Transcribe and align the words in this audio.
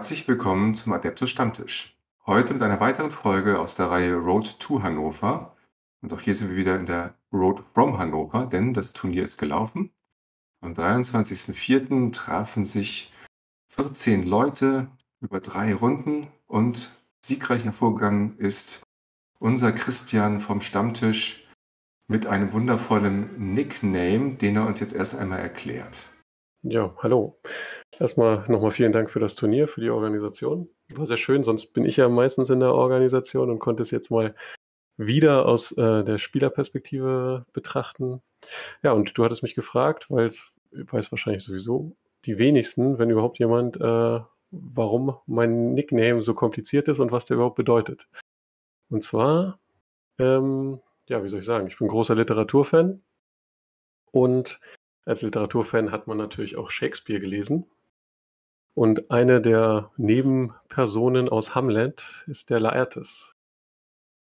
Herzlich 0.00 0.26
willkommen 0.26 0.72
zum 0.72 0.94
Adeptus 0.94 1.28
Stammtisch. 1.28 1.94
Heute 2.24 2.54
mit 2.54 2.62
einer 2.62 2.80
weiteren 2.80 3.10
Folge 3.10 3.58
aus 3.58 3.74
der 3.74 3.90
Reihe 3.90 4.14
Road 4.14 4.58
to 4.58 4.82
Hannover. 4.82 5.54
Und 6.00 6.10
auch 6.14 6.22
hier 6.22 6.34
sind 6.34 6.48
wir 6.48 6.56
wieder 6.56 6.76
in 6.76 6.86
der 6.86 7.18
Road 7.30 7.62
from 7.74 7.98
Hannover, 7.98 8.46
denn 8.46 8.72
das 8.72 8.94
Turnier 8.94 9.24
ist 9.24 9.36
gelaufen. 9.36 9.90
Am 10.62 10.72
23.04. 10.72 12.14
trafen 12.14 12.64
sich 12.64 13.12
14 13.68 14.26
Leute 14.26 14.88
über 15.20 15.40
drei 15.40 15.74
Runden 15.74 16.28
und 16.46 16.98
siegreich 17.22 17.66
hervorgegangen 17.66 18.38
ist 18.38 18.82
unser 19.38 19.70
Christian 19.70 20.40
vom 20.40 20.62
Stammtisch 20.62 21.46
mit 22.08 22.26
einem 22.26 22.54
wundervollen 22.54 23.52
Nickname, 23.52 24.36
den 24.36 24.56
er 24.56 24.66
uns 24.66 24.80
jetzt 24.80 24.94
erst 24.94 25.14
einmal 25.14 25.40
erklärt. 25.40 26.00
Ja, 26.62 26.94
hallo. 27.02 27.38
Erstmal 28.00 28.46
nochmal 28.48 28.70
vielen 28.70 28.92
Dank 28.92 29.10
für 29.10 29.20
das 29.20 29.34
Turnier, 29.34 29.68
für 29.68 29.82
die 29.82 29.90
Organisation. 29.90 30.70
War 30.88 31.06
sehr 31.06 31.18
schön, 31.18 31.44
sonst 31.44 31.74
bin 31.74 31.84
ich 31.84 31.98
ja 31.98 32.08
meistens 32.08 32.48
in 32.48 32.60
der 32.60 32.72
Organisation 32.72 33.50
und 33.50 33.58
konnte 33.58 33.82
es 33.82 33.90
jetzt 33.90 34.10
mal 34.10 34.34
wieder 34.96 35.44
aus 35.44 35.72
äh, 35.72 36.02
der 36.02 36.16
Spielerperspektive 36.16 37.44
betrachten. 37.52 38.22
Ja, 38.82 38.92
und 38.92 39.16
du 39.18 39.22
hattest 39.22 39.42
mich 39.42 39.54
gefragt, 39.54 40.10
weil 40.10 40.26
es 40.26 40.50
weiß 40.72 41.12
wahrscheinlich 41.12 41.44
sowieso 41.44 41.94
die 42.24 42.38
wenigsten, 42.38 42.98
wenn 42.98 43.10
überhaupt 43.10 43.38
jemand, 43.38 43.78
äh, 43.78 44.20
warum 44.50 45.18
mein 45.26 45.74
Nickname 45.74 46.22
so 46.22 46.34
kompliziert 46.34 46.88
ist 46.88 47.00
und 47.00 47.12
was 47.12 47.26
der 47.26 47.34
überhaupt 47.34 47.56
bedeutet. 47.56 48.08
Und 48.88 49.04
zwar, 49.04 49.60
ähm, 50.18 50.80
ja, 51.06 51.22
wie 51.22 51.28
soll 51.28 51.40
ich 51.40 51.46
sagen, 51.46 51.66
ich 51.66 51.76
bin 51.76 51.88
großer 51.88 52.14
Literaturfan 52.14 53.02
und 54.10 54.58
als 55.04 55.20
Literaturfan 55.20 55.90
hat 55.90 56.06
man 56.06 56.16
natürlich 56.16 56.56
auch 56.56 56.70
Shakespeare 56.70 57.20
gelesen. 57.20 57.66
Und 58.74 59.10
eine 59.10 59.40
der 59.40 59.90
Nebenpersonen 59.96 61.28
aus 61.28 61.54
Hamlet 61.54 62.24
ist 62.26 62.50
der 62.50 62.60
Laertes, 62.60 63.34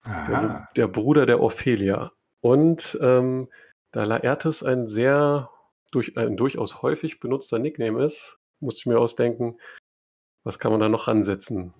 der, 0.05 0.69
der, 0.75 0.87
Bruder 0.87 1.25
der 1.25 1.41
Ophelia. 1.41 2.13
Und 2.41 2.97
ähm, 3.01 3.49
da 3.91 4.05
Laertes 4.05 4.63
ein 4.63 4.87
sehr 4.87 5.49
durch, 5.91 6.17
ein 6.17 6.37
durchaus 6.37 6.81
häufig 6.81 7.19
benutzter 7.19 7.59
Nickname 7.59 8.03
ist, 8.03 8.39
musste 8.59 8.79
ich 8.79 8.85
mir 8.85 8.99
ausdenken, 8.99 9.57
was 10.43 10.59
kann 10.59 10.71
man 10.71 10.79
da 10.79 10.89
noch 10.89 11.07
ansetzen? 11.07 11.73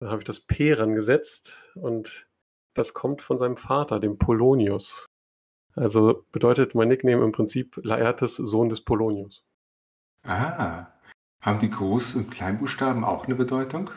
Da 0.00 0.10
habe 0.10 0.22
ich 0.22 0.26
das 0.26 0.40
P 0.40 0.72
rangesetzt 0.72 1.56
und 1.74 2.26
das 2.74 2.94
kommt 2.94 3.22
von 3.22 3.38
seinem 3.38 3.56
Vater, 3.56 4.00
dem 4.00 4.18
Polonius. 4.18 5.06
Also 5.74 6.24
bedeutet 6.32 6.74
mein 6.74 6.88
Nickname 6.88 7.24
im 7.24 7.32
Prinzip 7.32 7.78
Laertes 7.82 8.36
Sohn 8.36 8.68
des 8.68 8.82
Polonius. 8.82 9.44
Ah, 10.22 10.86
haben 11.46 11.60
die 11.60 11.70
Groß- 11.70 12.16
und 12.16 12.30
Kleinbuchstaben 12.30 13.04
auch 13.04 13.24
eine 13.24 13.36
Bedeutung? 13.36 13.90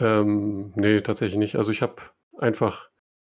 Ähm, 0.00 0.72
nee, 0.74 1.02
tatsächlich 1.02 1.38
nicht. 1.38 1.56
Also 1.56 1.70
ich 1.70 1.82
habe 1.82 1.96
einfach, 2.38 2.88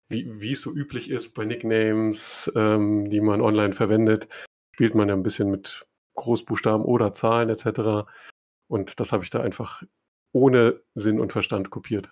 wie, 0.08 0.53
es 0.53 0.62
so 0.62 0.73
üblich 0.73 1.11
ist 1.11 1.34
bei 1.34 1.45
Nicknames, 1.45 2.50
ähm, 2.55 3.11
die 3.11 3.20
man 3.20 3.41
online 3.41 3.75
verwendet, 3.75 4.28
spielt 4.73 4.95
man 4.95 5.08
ja 5.08 5.14
ein 5.14 5.25
bisschen 5.25 5.50
mit 5.50 5.84
Großbuchstaben 6.14 6.84
oder 6.84 7.12
Zahlen 7.12 7.50
etc. 7.50 8.08
Und 8.69 9.00
das 9.00 9.12
habe 9.12 9.25
ich 9.25 9.31
da 9.31 9.41
einfach 9.41 9.83
ohne 10.33 10.80
Sinn 10.95 11.19
und 11.19 11.33
Verstand 11.33 11.70
kopiert. 11.70 12.08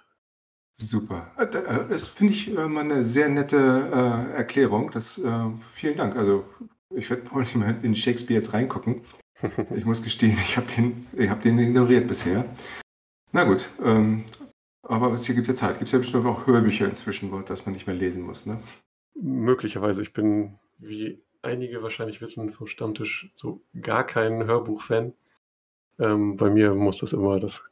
Super. 0.76 1.30
Äh, 1.38 1.44
äh, 1.44 1.88
das 1.88 2.02
finde 2.08 2.32
ich 2.32 2.48
äh, 2.48 2.66
mal 2.66 2.80
eine 2.80 3.04
sehr 3.04 3.28
nette 3.28 3.56
Erklärung. 4.34 4.90
Das, 4.90 5.20
vielen 5.72 5.96
Dank. 5.96 6.16
Also 6.16 6.44
ich 6.90 7.08
werde 7.10 7.32
mal 7.32 7.78
in 7.82 7.94
Shakespeare 7.94 8.38
jetzt 8.40 8.52
reingucken. 8.52 9.02
Ich 9.74 9.84
muss 9.84 10.02
gestehen, 10.02 10.38
ich 10.42 10.56
habe 10.56 10.66
den, 10.66 11.06
hab 11.28 11.42
den 11.42 11.58
ignoriert 11.58 12.08
bisher. 12.08 12.44
Na 13.32 13.44
gut, 13.44 13.68
ähm, 13.82 14.24
aber 14.82 15.12
es 15.12 15.26
gibt 15.26 15.48
ja 15.48 15.54
Zeit. 15.54 15.74
Gibt 15.74 15.86
es 15.86 15.92
ja 15.92 15.98
bestimmt 15.98 16.26
auch 16.26 16.46
Hörbücher 16.46 16.86
inzwischen, 16.86 17.30
dass 17.46 17.66
man 17.66 17.74
nicht 17.74 17.86
mehr 17.86 17.96
lesen 17.96 18.22
muss, 18.22 18.46
ne? 18.46 18.60
Möglicherweise. 19.14 20.02
Ich 20.02 20.12
bin, 20.12 20.58
wie 20.78 21.22
einige 21.42 21.82
wahrscheinlich 21.82 22.20
wissen, 22.20 22.52
vom 22.52 22.66
Stammtisch 22.66 23.30
so 23.34 23.62
gar 23.80 24.06
kein 24.06 24.44
Hörbuch-Fan. 24.44 25.12
Ähm, 25.98 26.36
bei 26.36 26.50
mir 26.50 26.74
muss 26.74 26.98
das 26.98 27.12
immer 27.12 27.40
das. 27.40 27.68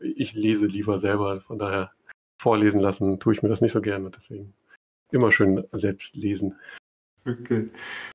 Ich 0.00 0.34
lese 0.34 0.66
lieber 0.66 0.98
selber, 0.98 1.40
von 1.40 1.58
daher 1.58 1.92
vorlesen 2.38 2.80
lassen 2.80 3.18
tue 3.18 3.34
ich 3.34 3.42
mir 3.42 3.48
das 3.48 3.60
nicht 3.60 3.72
so 3.72 3.80
gerne. 3.80 4.10
Deswegen 4.10 4.54
immer 5.10 5.32
schön 5.32 5.64
selbst 5.72 6.16
lesen. 6.16 6.58
Okay, 7.26 7.68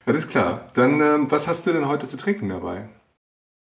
alles 0.05 0.27
klar. 0.27 0.71
Dann, 0.73 1.01
ähm, 1.01 1.31
was 1.31 1.47
hast 1.47 1.67
du 1.67 1.73
denn 1.73 1.87
heute 1.87 2.07
zu 2.07 2.17
trinken 2.17 2.49
dabei? 2.49 2.89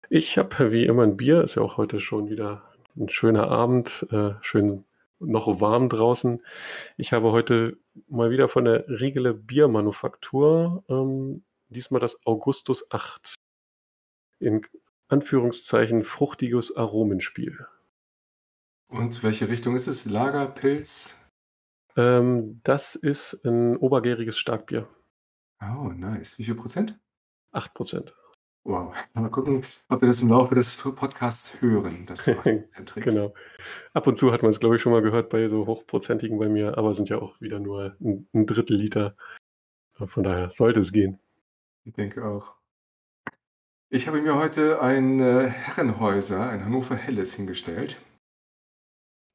Ich 0.09 0.37
habe 0.37 0.71
wie 0.71 0.85
immer 0.85 1.03
ein 1.03 1.17
Bier. 1.17 1.43
Ist 1.43 1.55
ja 1.55 1.61
auch 1.61 1.77
heute 1.77 1.99
schon 1.99 2.29
wieder 2.29 2.63
ein 2.95 3.09
schöner 3.09 3.47
Abend, 3.47 4.05
äh, 4.11 4.33
schön 4.41 4.85
noch 5.19 5.61
warm 5.61 5.89
draußen. 5.89 6.43
Ich 6.97 7.13
habe 7.13 7.31
heute 7.31 7.77
mal 8.07 8.29
wieder 8.29 8.49
von 8.49 8.65
der 8.65 8.87
Riegele 8.87 9.33
Biermanufaktur 9.33 10.83
ähm, 10.89 11.43
diesmal 11.69 12.01
das 12.01 12.25
Augustus 12.25 12.91
8 12.91 13.35
in 14.39 14.65
Anführungszeichen 15.07 16.03
fruchtiges 16.03 16.75
Aromenspiel. 16.75 17.65
Und 18.87 19.23
welche 19.23 19.47
Richtung 19.47 19.75
ist 19.75 19.87
es? 19.87 20.05
Lager, 20.05 20.47
Pilz? 20.47 21.19
Ähm, 21.95 22.59
das 22.63 22.95
ist 22.95 23.43
ein 23.45 23.77
obergäriges 23.77 24.37
Starkbier. 24.37 24.87
Oh, 25.61 25.89
nice. 25.89 26.37
Wie 26.37 26.43
viel 26.43 26.55
Prozent? 26.55 26.99
8 27.51 27.73
Prozent. 27.73 28.13
Wow. 28.65 28.93
Mal 29.13 29.29
gucken, 29.29 29.61
ob 29.89 30.01
wir 30.01 30.07
das 30.07 30.21
im 30.21 30.29
Laufe 30.29 30.55
des 30.55 30.77
Podcasts 30.77 31.61
hören. 31.61 32.05
Das 32.05 32.25
genau. 32.95 33.33
Ab 33.93 34.07
und 34.07 34.17
zu 34.17 34.31
hat 34.31 34.41
man 34.41 34.51
es, 34.51 34.59
glaube 34.59 34.77
ich, 34.77 34.81
schon 34.81 34.93
mal 34.93 35.01
gehört 35.01 35.29
bei 35.29 35.49
so 35.49 35.67
hochprozentigen 35.67 36.39
bei 36.39 36.47
mir, 36.47 36.77
aber 36.77 36.95
sind 36.95 37.09
ja 37.09 37.17
auch 37.17 37.39
wieder 37.41 37.59
nur 37.59 37.95
ein, 37.99 38.27
ein 38.33 38.45
Drittel 38.45 38.77
Liter. 38.77 39.15
Von 39.93 40.23
daher 40.23 40.49
sollte 40.49 40.79
es 40.79 40.91
gehen. 40.91 41.19
Ich 41.83 41.93
denke 41.93 42.25
auch. 42.25 42.55
Ich 43.89 44.07
habe 44.07 44.21
mir 44.21 44.35
heute 44.35 44.81
ein 44.81 45.19
äh, 45.19 45.49
Herrenhäuser, 45.49 46.49
ein 46.49 46.63
Hannover 46.65 46.95
Helles, 46.95 47.33
hingestellt. 47.35 48.01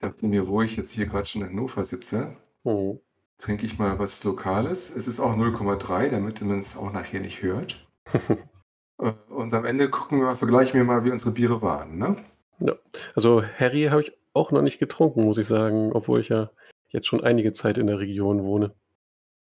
Ich 0.00 0.09
dachte 0.09 0.27
mir, 0.27 0.47
wo 0.49 0.62
ich 0.62 0.77
jetzt 0.77 0.93
hier 0.93 1.06
gerade 1.06 1.27
schon 1.27 1.43
in 1.43 1.50
Hannover 1.50 1.84
sitze, 1.84 2.37
oh 2.65 3.00
trinke 3.39 3.65
ich 3.66 3.78
mal 3.78 3.99
was 3.99 4.22
Lokales. 4.25 4.95
Es 4.95 5.09
ist 5.09 5.21
auch 5.21 5.37
0,3, 5.37 6.09
damit 6.09 6.43
man 6.43 6.59
es 6.59 6.77
auch 6.77 6.93
nachher 6.93 7.21
nicht 7.21 7.43
hört. 7.43 7.87
Äh, 8.98 9.12
und 9.28 9.54
am 9.54 9.64
Ende 9.64 9.91
gucken 9.91 10.20
wir 10.20 10.36
vergleichen 10.36 10.78
wir 10.78 10.84
mal, 10.84 11.04
wie 11.04 11.10
unsere 11.10 11.32
Biere 11.32 11.62
waren. 11.62 11.98
Ne? 11.98 12.16
Ja, 12.60 12.75
also 13.14 13.42
Harry 13.42 13.84
habe 13.84 14.03
ich 14.03 14.12
auch 14.32 14.50
noch 14.50 14.62
nicht 14.62 14.78
getrunken, 14.78 15.25
muss 15.25 15.38
ich 15.38 15.47
sagen, 15.47 15.92
obwohl 15.92 16.20
ich 16.20 16.28
ja 16.28 16.50
jetzt 16.88 17.06
schon 17.06 17.22
einige 17.22 17.53
Zeit 17.53 17.78
in 17.78 17.86
der 17.86 17.98
Region 17.98 18.42
wohne. 18.42 18.75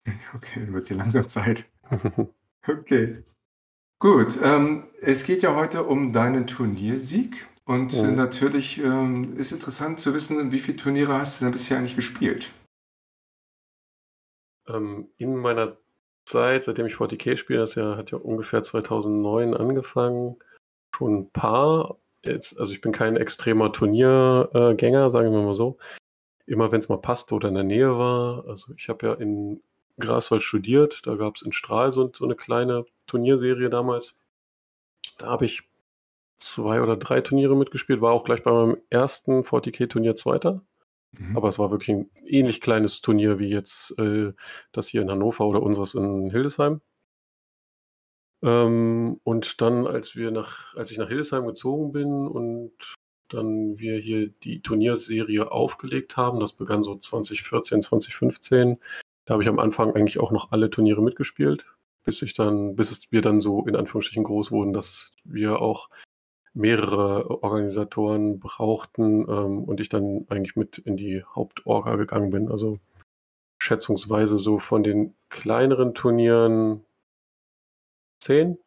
Okay, 0.34 0.60
dann 0.60 0.74
wird 0.74 0.88
hier 0.88 0.96
langsam 0.96 1.28
Zeit. 1.28 1.70
okay. 2.66 3.24
Gut, 4.00 4.36
ähm, 4.42 4.88
es 5.00 5.22
geht 5.22 5.44
ja 5.44 5.54
heute 5.54 5.84
um 5.84 6.12
deinen 6.12 6.48
Turniersieg. 6.48 7.46
Und 7.64 7.96
mhm. 7.96 8.16
natürlich 8.16 8.78
ähm, 8.78 9.36
ist 9.36 9.52
interessant 9.52 10.00
zu 10.00 10.12
wissen, 10.12 10.50
wie 10.50 10.58
viele 10.58 10.76
Turniere 10.76 11.14
hast 11.14 11.40
du 11.40 11.44
denn 11.44 11.52
bisher 11.52 11.78
eigentlich 11.78 11.94
gespielt? 11.94 12.50
Ähm, 14.66 15.08
in 15.18 15.36
meiner 15.36 15.76
Zeit, 16.24 16.64
seitdem 16.64 16.86
ich 16.86 16.94
40k 16.94 17.36
spiele, 17.36 17.60
das 17.60 17.74
ja, 17.74 17.96
hat 17.96 18.10
ja 18.10 18.18
ungefähr 18.18 18.62
2009 18.62 19.54
angefangen, 19.54 20.36
schon 20.94 21.14
ein 21.14 21.30
paar. 21.30 21.98
Jetzt, 22.24 22.58
also 22.60 22.72
ich 22.72 22.80
bin 22.80 22.92
kein 22.92 23.16
extremer 23.16 23.72
Turniergänger, 23.72 25.10
sagen 25.10 25.32
wir 25.32 25.42
mal 25.42 25.54
so. 25.54 25.78
Immer 26.46 26.70
wenn 26.72 26.80
es 26.80 26.88
mal 26.88 26.98
passte 26.98 27.34
oder 27.34 27.48
in 27.48 27.54
der 27.54 27.64
Nähe 27.64 27.98
war. 27.98 28.46
Also 28.46 28.74
ich 28.76 28.88
habe 28.88 29.06
ja 29.06 29.14
in 29.14 29.62
Graswald 29.98 30.42
studiert, 30.42 31.02
da 31.06 31.16
gab 31.16 31.36
es 31.36 31.42
in 31.42 31.52
Stralsund 31.52 32.16
so 32.16 32.24
eine 32.24 32.36
kleine 32.36 32.86
Turnierserie 33.06 33.70
damals. 33.70 34.16
Da 35.18 35.26
habe 35.26 35.46
ich 35.46 35.62
zwei 36.36 36.80
oder 36.82 36.96
drei 36.96 37.20
Turniere 37.20 37.56
mitgespielt, 37.56 38.00
war 38.00 38.12
auch 38.12 38.24
gleich 38.24 38.42
bei 38.42 38.52
meinem 38.52 38.78
ersten 38.90 39.42
40k-Turnier 39.42 40.16
Zweiter. 40.16 40.62
Mhm. 41.12 41.36
Aber 41.36 41.48
es 41.48 41.58
war 41.58 41.70
wirklich 41.70 41.90
ein 41.90 42.10
ähnlich 42.26 42.60
kleines 42.60 43.00
Turnier 43.00 43.38
wie 43.38 43.48
jetzt 43.48 43.98
äh, 43.98 44.32
das 44.72 44.88
hier 44.88 45.02
in 45.02 45.10
Hannover 45.10 45.46
oder 45.46 45.62
unseres 45.62 45.94
in 45.94 46.30
Hildesheim. 46.30 46.80
Ähm, 48.42 49.20
und 49.22 49.60
dann, 49.60 49.86
als 49.86 50.16
wir 50.16 50.30
nach, 50.30 50.74
als 50.74 50.90
ich 50.90 50.98
nach 50.98 51.08
Hildesheim 51.08 51.46
gezogen 51.46 51.92
bin 51.92 52.26
und 52.26 52.72
dann 53.28 53.78
wir 53.78 53.98
hier 53.98 54.28
die 54.28 54.60
Turnierserie 54.60 55.50
aufgelegt 55.50 56.16
haben, 56.16 56.40
das 56.40 56.52
begann 56.52 56.82
so 56.82 56.96
2014, 56.96 57.82
2015, 57.82 58.78
da 59.24 59.34
habe 59.34 59.42
ich 59.42 59.48
am 59.48 59.58
Anfang 59.58 59.94
eigentlich 59.94 60.18
auch 60.18 60.32
noch 60.32 60.52
alle 60.52 60.70
Turniere 60.70 61.02
mitgespielt, 61.02 61.64
bis 62.04 62.20
ich 62.22 62.34
dann, 62.34 62.76
bis 62.76 63.10
wir 63.10 63.22
dann 63.22 63.40
so 63.40 63.64
in 63.66 63.76
Anführungsstrichen 63.76 64.24
groß 64.24 64.50
wurden, 64.50 64.72
dass 64.72 65.12
wir 65.24 65.60
auch 65.60 65.88
mehrere 66.54 67.42
Organisatoren 67.42 68.38
brauchten 68.40 69.22
ähm, 69.28 69.64
und 69.64 69.80
ich 69.80 69.88
dann 69.88 70.26
eigentlich 70.28 70.56
mit 70.56 70.78
in 70.78 70.96
die 70.96 71.24
Hauptorga 71.24 71.96
gegangen 71.96 72.30
bin. 72.30 72.50
Also 72.50 72.78
schätzungsweise 73.58 74.38
so 74.38 74.58
von 74.58 74.82
den 74.82 75.14
kleineren 75.30 75.94
Turnieren 75.94 76.84
zehn 78.20 78.58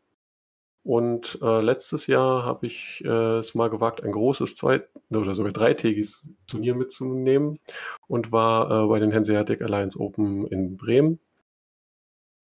Und 0.84 1.40
äh, 1.42 1.62
letztes 1.62 2.08
Jahr 2.08 2.46
habe 2.46 2.68
ich 2.68 3.04
äh, 3.06 3.40
es 3.40 3.56
mal 3.56 3.70
gewagt, 3.70 4.04
ein 4.04 4.12
großes 4.12 4.56
zweit- 4.56 4.90
oder 5.10 5.36
sogar 5.36 5.52
dreitägiges 5.54 6.30
Turnier 6.48 6.76
mitzunehmen 6.76 7.60
und 8.08 8.32
war 8.32 8.86
äh, 8.86 8.88
bei 8.88 9.00
den 9.00 9.14
Hanseatic 9.14 9.62
Alliance 9.62 10.00
Open 10.00 10.48
in 10.48 10.78
Bremen. 10.78 11.20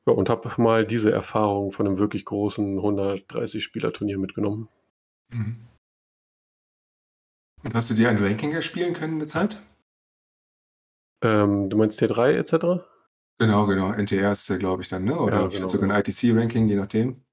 Ja, 0.07 0.13
und 0.13 0.29
habe 0.29 0.51
mal 0.57 0.85
diese 0.85 1.11
Erfahrung 1.11 1.71
von 1.71 1.87
einem 1.87 1.97
wirklich 1.99 2.25
großen 2.25 2.79
130-Spieler-Turnier 2.79 4.17
mitgenommen. 4.17 4.69
Mhm. 5.31 5.55
Und 7.63 7.75
hast 7.75 7.89
du 7.89 7.93
dir 7.93 8.09
ein 8.09 8.17
Ranking 8.17 8.51
erspielen 8.53 8.93
können 8.93 9.13
in 9.13 9.19
der 9.19 9.27
Zeit? 9.27 9.61
Ähm, 11.23 11.69
du 11.69 11.77
meinst 11.77 12.01
T3 12.01 12.35
etc.? 12.37 12.83
Genau, 13.39 13.65
genau. 13.65 13.91
NTR 13.91 14.31
ist, 14.31 14.47
glaube 14.59 14.81
ich, 14.83 14.89
dann, 14.89 15.03
ne? 15.03 15.19
Oder 15.19 15.31
Ja, 15.33 15.49
vielleicht 15.49 15.53
genau, 15.53 15.67
sogar 15.67 15.89
ein 15.89 15.99
ITC-Ranking, 15.99 16.67
je 16.67 16.75
nachdem. 16.75 17.23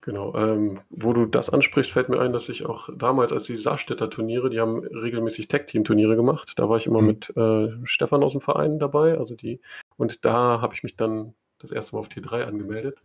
Genau, 0.00 0.34
ähm, 0.36 0.80
wo 0.90 1.12
du 1.12 1.26
das 1.26 1.50
ansprichst, 1.50 1.92
fällt 1.92 2.08
mir 2.08 2.20
ein, 2.20 2.32
dass 2.32 2.48
ich 2.48 2.64
auch 2.64 2.88
damals, 2.96 3.32
als 3.32 3.44
die 3.46 3.56
Saarstädter 3.58 4.08
Turniere, 4.08 4.48
die 4.48 4.60
haben 4.60 4.78
regelmäßig 4.78 5.48
Tag-Team-Turniere 5.48 6.16
gemacht. 6.16 6.52
Da 6.56 6.68
war 6.68 6.78
ich 6.78 6.86
immer 6.86 7.02
Mhm. 7.02 7.06
mit 7.06 7.36
äh, 7.36 7.76
Stefan 7.84 8.22
aus 8.22 8.32
dem 8.32 8.40
Verein 8.40 8.78
dabei, 8.78 9.18
also 9.18 9.34
die, 9.34 9.60
und 9.96 10.24
da 10.24 10.60
habe 10.62 10.74
ich 10.74 10.82
mich 10.82 10.96
dann 10.96 11.34
das 11.58 11.72
erste 11.72 11.96
Mal 11.96 12.00
auf 12.00 12.08
T3 12.08 12.44
angemeldet 12.44 13.02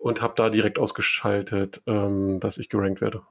und 0.00 0.22
habe 0.22 0.34
da 0.36 0.50
direkt 0.50 0.78
ausgeschaltet, 0.78 1.82
ähm, 1.86 2.40
dass 2.40 2.58
ich 2.58 2.68
gerankt 2.68 3.00
werde. 3.00 3.22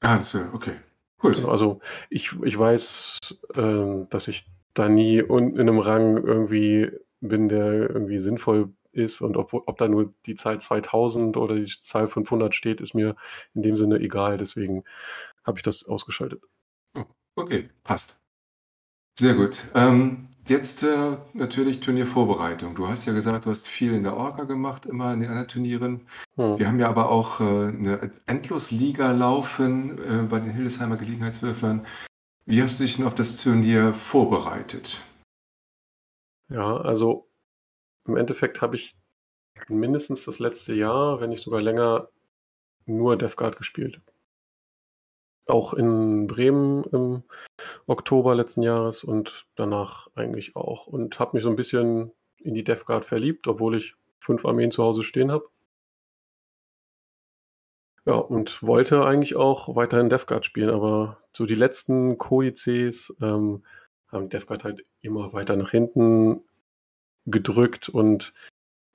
Ah, 0.00 0.16
das, 0.16 0.34
okay. 0.52 0.76
Cool. 1.22 1.32
Genau, 1.32 1.48
also 1.48 1.80
ich, 2.10 2.32
ich 2.42 2.58
weiß, 2.58 3.18
ähm, 3.54 4.08
dass 4.10 4.28
ich 4.28 4.46
da 4.74 4.88
nie 4.88 5.22
unten 5.22 5.58
in 5.58 5.68
einem 5.68 5.78
Rang 5.78 6.16
irgendwie 6.16 6.90
bin, 7.20 7.48
der 7.48 7.90
irgendwie 7.90 8.18
sinnvoll 8.18 8.72
ist 8.92 9.20
und 9.20 9.36
ob, 9.36 9.52
ob 9.54 9.78
da 9.78 9.88
nur 9.88 10.12
die 10.26 10.34
Zahl 10.34 10.60
2000 10.60 11.36
oder 11.36 11.54
die 11.56 11.72
Zahl 11.82 12.08
500 12.08 12.54
steht, 12.54 12.80
ist 12.80 12.94
mir 12.94 13.16
in 13.54 13.62
dem 13.62 13.76
Sinne 13.76 13.98
egal. 14.00 14.38
Deswegen 14.38 14.84
habe 15.44 15.58
ich 15.58 15.62
das 15.62 15.86
ausgeschaltet. 15.86 16.42
Oh, 16.94 17.04
okay, 17.36 17.70
passt. 17.82 18.18
Sehr 19.18 19.34
gut. 19.34 19.64
Ähm, 19.74 20.28
jetzt 20.48 20.82
äh, 20.82 21.16
natürlich 21.32 21.80
Turniervorbereitung. 21.80 22.74
Du 22.74 22.88
hast 22.88 23.06
ja 23.06 23.12
gesagt, 23.12 23.46
du 23.46 23.50
hast 23.50 23.66
viel 23.66 23.94
in 23.94 24.02
der 24.02 24.16
Orga 24.16 24.44
gemacht, 24.44 24.86
immer 24.86 25.12
in 25.12 25.20
den 25.20 25.30
anderen 25.30 25.48
Turnieren. 25.48 26.06
Hm. 26.36 26.58
Wir 26.58 26.68
haben 26.68 26.80
ja 26.80 26.88
aber 26.88 27.10
auch 27.10 27.40
äh, 27.40 27.44
eine 27.44 28.10
Endlosliga 28.26 29.12
laufen 29.12 29.98
äh, 29.98 30.22
bei 30.22 30.40
den 30.40 30.50
Hildesheimer 30.50 30.96
Gelegenheitswürflern. 30.96 31.86
Wie 32.46 32.62
hast 32.62 32.78
du 32.78 32.84
dich 32.84 32.96
denn 32.96 33.06
auf 33.06 33.14
das 33.14 33.36
Turnier 33.36 33.94
vorbereitet? 33.94 35.00
Ja, 36.50 36.76
also 36.76 37.30
im 38.06 38.16
Endeffekt 38.16 38.60
habe 38.60 38.76
ich 38.76 38.94
mindestens 39.68 40.24
das 40.24 40.38
letzte 40.38 40.74
Jahr, 40.74 41.20
wenn 41.20 41.30
nicht 41.30 41.42
sogar 41.42 41.62
länger, 41.62 42.08
nur 42.86 43.16
DevGuard 43.16 43.56
gespielt. 43.56 44.00
Auch 45.46 45.74
in 45.74 46.26
Bremen 46.26 46.84
im 46.84 47.22
Oktober 47.86 48.34
letzten 48.34 48.62
Jahres 48.62 49.04
und 49.04 49.46
danach 49.56 50.08
eigentlich 50.14 50.56
auch. 50.56 50.86
Und 50.86 51.18
habe 51.18 51.36
mich 51.36 51.44
so 51.44 51.50
ein 51.50 51.56
bisschen 51.56 52.12
in 52.38 52.54
die 52.54 52.64
DevGuard 52.64 53.04
verliebt, 53.04 53.46
obwohl 53.46 53.76
ich 53.76 53.94
fünf 54.20 54.44
Armeen 54.46 54.70
zu 54.70 54.82
Hause 54.82 55.02
stehen 55.02 55.30
habe. 55.30 55.48
Ja, 58.06 58.14
und 58.14 58.62
wollte 58.62 59.04
eigentlich 59.06 59.34
auch 59.34 59.76
weiterhin 59.76 60.10
DevGuard 60.10 60.44
spielen, 60.44 60.70
aber 60.70 61.22
so 61.32 61.46
die 61.46 61.54
letzten 61.54 62.18
Kodizes 62.18 63.14
ähm, 63.22 63.64
haben 64.08 64.28
DevGuard 64.28 64.64
halt 64.64 64.84
immer 65.00 65.32
weiter 65.32 65.56
nach 65.56 65.70
hinten 65.70 66.42
gedrückt 67.26 67.88
und 67.88 68.34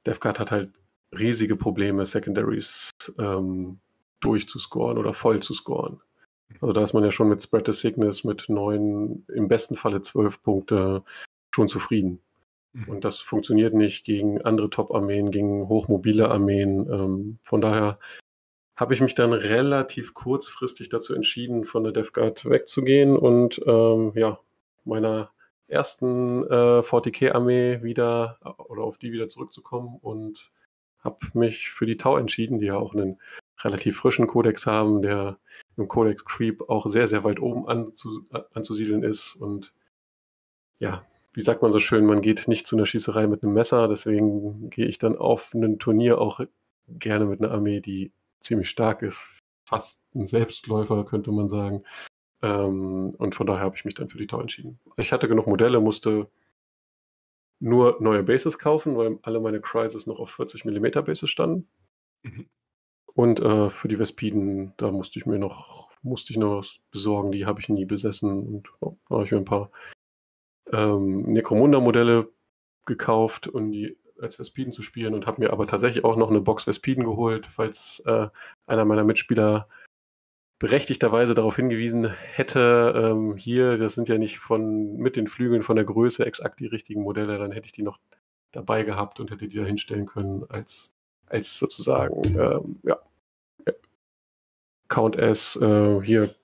DevGuard 0.05 0.39
hat 0.39 0.51
halt 0.51 0.73
riesige 1.11 1.55
Probleme, 1.55 2.05
Secondaries 2.05 2.91
ähm, 3.17 3.79
durchzuscoren 4.21 4.97
oder 4.97 5.13
voll 5.13 5.41
zu 5.41 5.53
scoren. 5.55 6.01
Also 6.61 6.73
da 6.73 6.83
ist 6.83 6.93
man 6.93 7.03
ja 7.03 7.11
schon 7.11 7.29
mit 7.29 7.43
Spread 7.43 7.67
the 7.67 7.73
Sickness 7.73 8.23
mit 8.23 8.45
neun, 8.49 9.25
im 9.27 9.47
besten 9.47 9.75
Falle 9.75 10.01
zwölf 10.01 10.41
Punkte 10.41 11.03
schon 11.51 11.67
zufrieden. 11.67 12.21
Mhm. 12.73 12.89
Und 12.89 13.05
das 13.05 13.19
funktioniert 13.19 13.73
nicht 13.73 14.05
gegen 14.05 14.41
andere 14.41 14.69
Top-Armeen, 14.69 15.31
gegen 15.31 15.67
hochmobile 15.67 16.29
Armeen. 16.29 16.87
Ähm, 16.91 17.39
von 17.43 17.61
daher 17.61 17.99
habe 18.75 18.93
ich 18.93 19.01
mich 19.01 19.15
dann 19.15 19.33
relativ 19.33 20.13
kurzfristig 20.13 20.89
dazu 20.89 21.13
entschieden, 21.13 21.65
von 21.65 21.83
der 21.83 21.91
DevGuard 21.91 22.49
wegzugehen 22.49 23.17
und 23.17 23.61
ähm, 23.65 24.13
ja, 24.15 24.39
meiner 24.85 25.31
ersten 25.67 26.43
äh, 26.45 26.79
40k-Armee 26.81 27.83
wieder 27.83 28.39
oder 28.57 28.83
auf 28.83 28.97
die 28.97 29.11
wieder 29.11 29.29
zurückzukommen 29.29 29.97
und 30.01 30.51
habe 30.99 31.17
mich 31.33 31.69
für 31.71 31.85
die 31.85 31.97
Tau 31.97 32.17
entschieden, 32.17 32.59
die 32.59 32.67
ja 32.67 32.77
auch 32.77 32.93
einen 32.93 33.19
relativ 33.61 33.97
frischen 33.97 34.27
Kodex 34.27 34.65
haben, 34.65 35.01
der 35.01 35.37
im 35.79 35.87
Codex 35.87 36.25
Creep 36.25 36.69
auch 36.69 36.87
sehr, 36.87 37.07
sehr 37.07 37.23
weit 37.23 37.39
oben 37.39 37.67
anzu, 37.67 38.23
anzusiedeln 38.53 39.03
ist. 39.03 39.35
Und 39.35 39.73
ja, 40.79 41.05
wie 41.33 41.43
sagt 41.43 41.61
man 41.61 41.71
so 41.71 41.79
schön, 41.79 42.05
man 42.05 42.21
geht 42.21 42.47
nicht 42.47 42.67
zu 42.67 42.75
einer 42.75 42.85
Schießerei 42.85 43.27
mit 43.27 43.43
einem 43.43 43.53
Messer, 43.53 43.87
deswegen 43.87 44.69
gehe 44.69 44.87
ich 44.87 44.99
dann 44.99 45.17
auf 45.17 45.53
ein 45.53 45.79
Turnier 45.79 46.19
auch 46.19 46.41
gerne 46.87 47.25
mit 47.25 47.41
einer 47.41 47.51
Armee, 47.51 47.79
die 47.79 48.11
ziemlich 48.41 48.69
stark 48.69 49.01
ist. 49.01 49.21
Fast 49.65 50.01
ein 50.15 50.25
Selbstläufer, 50.25 51.05
könnte 51.05 51.31
man 51.31 51.47
sagen. 51.47 51.83
Ähm, 52.41 53.15
und 53.17 53.35
von 53.35 53.47
daher 53.47 53.63
habe 53.63 53.75
ich 53.75 53.85
mich 53.85 53.95
dann 53.95 54.09
für 54.09 54.17
die 54.17 54.27
Tau 54.27 54.41
entschieden. 54.41 54.79
Ich 54.97 55.11
hatte 55.11 55.27
genug 55.27 55.47
Modelle, 55.47 55.79
musste 55.79 56.29
nur 57.59 57.97
neue 57.99 58.23
Bases 58.23 58.57
kaufen, 58.57 58.97
weil 58.97 59.19
alle 59.21 59.39
meine 59.39 59.61
Crises 59.61 60.07
noch 60.07 60.19
auf 60.19 60.31
40 60.31 60.65
mm 60.65 61.03
Bases 61.05 61.29
standen. 61.29 61.67
Mhm. 62.23 62.49
Und 63.19 63.41
äh, 63.41 63.69
für 63.69 63.89
die 63.89 63.99
Vespiden, 63.99 64.71
da 64.77 64.91
musste 64.91 65.19
ich 65.19 65.25
mir 65.25 65.39
noch, 65.39 65.89
musste 66.03 66.31
ich 66.31 66.37
noch 66.37 66.59
was 66.59 66.79
besorgen, 66.89 67.33
die 67.33 67.45
habe 67.45 67.59
ich 67.59 67.67
nie 67.67 67.83
besessen. 67.83 68.31
Und 68.31 68.69
oh, 68.79 68.95
da 69.09 69.15
habe 69.15 69.25
ich 69.25 69.31
mir 69.33 69.39
ein 69.39 69.43
paar 69.43 69.71
ähm, 70.71 71.23
Necromunda-Modelle 71.23 72.29
gekauft, 72.85 73.49
um 73.49 73.73
die 73.73 73.97
als 74.21 74.37
Vespiden 74.37 74.71
zu 74.71 74.83
spielen 74.83 75.13
und 75.13 75.27
habe 75.27 75.41
mir 75.41 75.51
aber 75.51 75.67
tatsächlich 75.67 76.05
auch 76.05 76.15
noch 76.15 76.29
eine 76.29 76.39
Box 76.39 76.63
Vespiden 76.63 77.03
geholt, 77.03 77.45
falls 77.45 78.01
äh, 78.05 78.29
einer 78.67 78.85
meiner 78.85 79.03
Mitspieler 79.03 79.67
berechtigterweise 80.57 81.35
darauf 81.35 81.57
hingewiesen 81.57 82.09
hätte, 82.09 82.93
ähm, 82.95 83.35
hier, 83.35 83.77
das 83.77 83.95
sind 83.95 84.07
ja 84.07 84.17
nicht 84.17 84.39
von 84.39 84.95
mit 84.95 85.17
den 85.17 85.27
Flügeln 85.27 85.63
von 85.63 85.75
der 85.75 85.83
Größe 85.83 86.25
exakt 86.25 86.61
die 86.61 86.67
richtigen 86.67 87.03
Modelle, 87.03 87.37
dann 87.37 87.51
hätte 87.51 87.65
ich 87.65 87.73
die 87.73 87.83
noch 87.83 87.99
dabei 88.53 88.83
gehabt 88.83 89.19
und 89.19 89.29
hätte 89.29 89.49
die 89.49 89.57
da 89.57 89.65
hinstellen 89.65 90.05
können 90.05 90.45
als, 90.47 90.95
als 91.25 91.59
sozusagen, 91.59 92.23
ähm, 92.39 92.79
ja, 92.83 92.97
Count 94.89 95.15
S, 95.15 95.55
äh, 95.55 96.01
hier, 96.01 96.35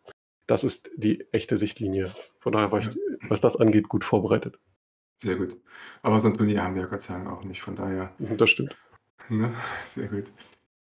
das 0.47 0.63
ist 0.63 0.89
die 0.95 1.25
echte 1.31 1.57
Sichtlinie. 1.57 2.11
Von 2.39 2.53
daher 2.53 2.71
war 2.71 2.79
ich, 2.79 2.89
was 3.27 3.41
das 3.41 3.57
angeht, 3.57 3.89
gut 3.89 4.05
vorbereitet. 4.05 4.59
Sehr 5.21 5.35
gut. 5.35 5.57
Aber 6.01 6.19
so 6.19 6.27
ein 6.27 6.37
Turnier 6.37 6.63
haben 6.63 6.75
wir 6.75 6.83
ja 6.83 6.87
Gott 6.87 7.01
sei 7.01 7.15
Dank 7.15 7.27
auch 7.29 7.43
nicht, 7.43 7.61
von 7.61 7.75
daher. 7.75 8.13
Das 8.19 8.49
stimmt. 8.49 8.75
Ne? 9.29 9.51
Sehr 9.85 10.07
gut. 10.07 10.25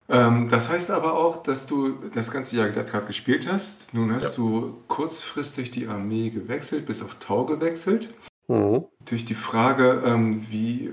Ähm, 0.09 0.49
das 0.51 0.69
heißt 0.69 0.91
aber 0.91 1.15
auch, 1.15 1.43
dass 1.43 1.67
du 1.67 2.09
das 2.15 2.31
ganze 2.31 2.57
Jahr 2.57 2.71
gerade 2.71 3.07
gespielt 3.07 3.47
hast. 3.47 3.93
Nun 3.95 4.13
hast 4.13 4.37
Ja. 4.37 4.43
du 4.45 4.83
kurzfristig 4.89 5.71
die 5.71 5.87
Armee 5.87 6.31
gewechselt, 6.31 6.87
bis 6.87 7.03
auf 7.03 7.15
Tau 7.17 7.45
gewechselt. 7.47 8.15
Mhm. 8.49 8.87
Natürlich 9.01 9.25
die 9.25 9.35
Frage, 9.35 10.03
ähm, 10.05 10.47
wie, 10.51 10.91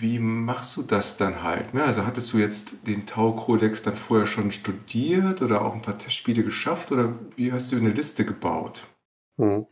wie 0.00 0.18
machst 0.18 0.76
du 0.76 0.82
das 0.82 1.16
dann 1.16 1.42
halt? 1.42 1.74
Ne? 1.74 1.84
Also 1.84 2.06
hattest 2.06 2.32
du 2.32 2.38
jetzt 2.38 2.86
den 2.86 3.06
Tau-Kodex 3.06 3.82
dann 3.82 3.96
vorher 3.96 4.26
schon 4.26 4.52
studiert 4.52 5.42
oder 5.42 5.62
auch 5.62 5.74
ein 5.74 5.82
paar 5.82 5.98
Testspiele 5.98 6.44
geschafft 6.44 6.92
oder 6.92 7.14
wie 7.36 7.52
hast 7.52 7.72
du 7.72 7.76
eine 7.76 7.90
Liste 7.90 8.24
gebaut? 8.24 8.86
Mhm. 9.36 9.66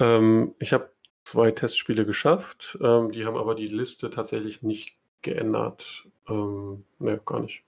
Ähm, 0.00 0.54
ich 0.58 0.72
habe 0.72 0.90
zwei 1.24 1.50
Testspiele 1.52 2.04
geschafft, 2.04 2.78
ähm, 2.82 3.12
die 3.12 3.24
haben 3.24 3.36
aber 3.36 3.54
die 3.54 3.68
Liste 3.68 4.10
tatsächlich 4.10 4.62
nicht 4.62 4.96
geändert. 5.22 6.06
Ähm, 6.28 6.84
ne, 6.98 7.20
gar 7.24 7.40
nicht. 7.40 7.62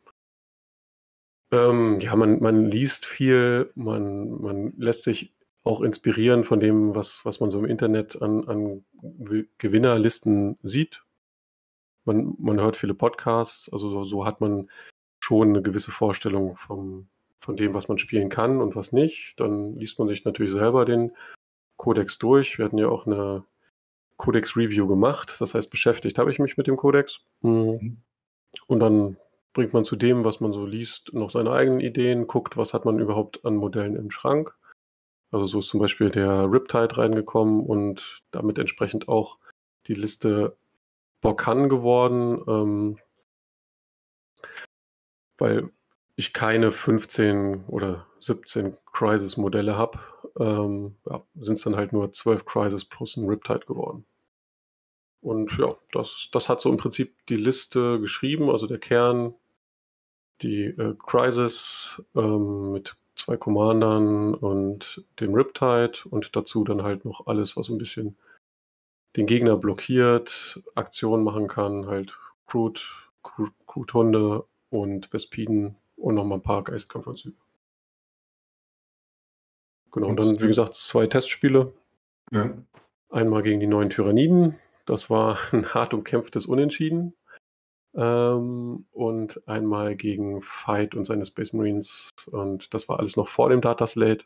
Ähm, 1.52 2.00
ja, 2.00 2.16
man, 2.16 2.40
man 2.40 2.71
liest 2.71 3.07
viel, 3.07 3.71
man, 3.76 4.40
man 4.40 4.73
lässt 4.76 5.04
sich 5.04 5.34
auch 5.64 5.80
inspirieren 5.80 6.44
von 6.44 6.61
dem, 6.61 6.94
was, 6.94 7.25
was 7.25 7.40
man 7.40 7.50
so 7.50 7.59
im 7.59 7.64
Internet 7.64 8.21
an, 8.21 8.47
an 8.49 8.85
Gew- 9.02 9.49
Gewinnerlisten 9.59 10.59
sieht. 10.62 11.02
Man, 12.04 12.35
man 12.38 12.61
hört 12.61 12.76
viele 12.76 12.94
Podcasts, 12.94 13.73
also 13.73 13.88
so, 13.88 14.04
so 14.04 14.26
hat 14.26 14.42
man 14.42 14.71
schon 15.21 15.49
eine 15.49 15.62
gewisse 15.62 15.90
Vorstellung 15.90 16.56
vom, 16.56 17.09
von 17.37 17.56
dem, 17.56 17.73
was 17.73 17.88
man 17.88 17.97
spielen 17.97 18.28
kann 18.28 18.61
und 18.61 18.76
was 18.76 18.92
nicht. 18.92 19.35
Dann 19.38 19.76
liest 19.76 19.99
man 19.99 20.09
sich 20.09 20.26
natürlich 20.26 20.52
selber 20.52 20.85
den 20.85 21.12
Codex 21.78 22.18
durch. 22.18 22.59
Wir 22.59 22.66
hatten 22.66 22.78
ja 22.78 22.88
auch 22.88 23.06
eine 23.06 23.44
Codex-Review 24.18 24.87
gemacht, 24.87 25.37
das 25.40 25.54
heißt, 25.54 25.71
beschäftigt 25.71 26.18
habe 26.18 26.30
ich 26.30 26.38
mich 26.38 26.59
mit 26.59 26.66
dem 26.66 26.76
Codex. 26.76 27.23
Mhm. 27.40 28.02
Und 28.66 28.80
dann 28.80 29.16
bringt 29.54 29.73
man 29.73 29.85
zu 29.85 29.97
dem, 29.97 30.25
was 30.25 30.40
man 30.40 30.52
so 30.52 30.66
liest, 30.66 31.14
noch 31.14 31.30
seine 31.30 31.52
eigenen 31.52 31.80
Ideen, 31.80 32.26
guckt, 32.26 32.56
was 32.56 32.75
hat 32.75 32.85
man 32.85 32.99
überhaupt 32.99 33.44
an 33.44 33.56
Modellen 33.56 33.97
im 33.97 34.11
Schrank. 34.11 34.54
Also 35.35 35.47
so 35.47 35.59
ist 35.59 35.69
zum 35.69 35.81
Beispiel 35.81 36.11
der 36.11 36.49
Riptide 36.49 36.97
reingekommen 36.97 37.67
und 37.67 38.23
damit 38.31 38.57
entsprechend 38.57 39.09
auch 39.09 39.38
die 39.88 39.95
Liste 39.95 40.57
Bokan 41.21 41.69
geworden. 41.69 42.41
Ähm, 42.47 42.99
weil 45.37 45.71
ich 46.14 46.33
keine 46.33 46.71
15 46.71 47.64
oder 47.67 48.07
17 48.21 48.76
Crisis-Modelle 48.93 49.76
habe, 49.76 49.99
ähm, 50.38 50.95
ja, 51.11 51.25
sind 51.41 51.55
es 51.55 51.62
dann 51.62 51.75
halt 51.75 51.93
nur 51.93 52.12
12 52.12 52.45
Crisis 52.45 52.85
plus 52.85 53.17
ein 53.17 53.26
Riptide 53.29 53.67
geworden. 53.67 54.07
Und 55.21 55.50
ja, 55.59 55.69
das, 55.91 56.29
das 56.31 56.49
hat 56.49 56.61
so 56.61 56.71
im 56.71 56.76
Prinzip 56.76 57.26
die 57.26 57.35
Liste 57.35 57.99
geschrieben, 57.99 58.50
also 58.50 58.69
der 58.69 58.79
Kern, 58.79 59.35
die 60.43 60.67
äh, 60.67 60.95
Crisis 60.97 62.00
ähm, 62.14 62.71
mit 62.71 62.97
zwei 63.16 63.37
Commandern 63.37 64.35
und 64.35 65.04
dem 65.21 65.35
Riptide 65.35 65.99
und 66.11 66.35
dazu 66.37 66.64
dann 66.64 66.83
halt 66.83 67.04
noch 67.04 67.26
alles, 67.26 67.56
was 67.56 67.68
ein 67.68 67.78
bisschen 67.78 68.16
den 69.16 69.26
Gegner 69.26 69.56
blockiert, 69.56 70.61
Aktionen 70.75 71.25
machen 71.25 71.47
kann, 71.47 71.87
halt 71.87 72.18
Crude, 72.47 72.80
Crude-Hunde 73.66 74.44
und 74.71 75.12
Vespiden 75.12 75.76
und 75.97 76.16
nochmal 76.16 76.38
ein 76.38 76.42
paar 76.42 76.64
Geistkampfanzüge. 76.64 77.37
Genau, 79.92 80.09
und 80.09 80.16
dann, 80.16 80.40
wie 80.40 80.49
gesagt, 80.49 80.75
zwei 80.75 81.06
Testspiele. 81.06 81.73
Ja. 82.33 82.52
Einmal 83.11 83.42
gegen 83.42 83.61
die 83.61 83.68
neuen 83.68 83.90
Tyranniden. 83.90 84.59
Das 84.87 85.09
war 85.09 85.38
ein 85.52 85.73
hart 85.73 85.94
umkämpftes 85.94 86.47
Unentschieden. 86.47 87.14
Ähm, 87.97 88.87
und 88.93 89.49
einmal 89.49 89.95
gegen 89.95 90.43
Fight 90.43 90.95
und 90.95 91.05
seine 91.05 91.27
Space 91.27 91.53
Marines. 91.53 92.11
Und 92.31 92.75
das 92.75 92.89
war 92.89 92.99
alles 92.99 93.17
noch 93.17 93.29
vor 93.29 93.49
dem 93.51 93.61
Data 93.61 93.87
Slate. 93.87 94.25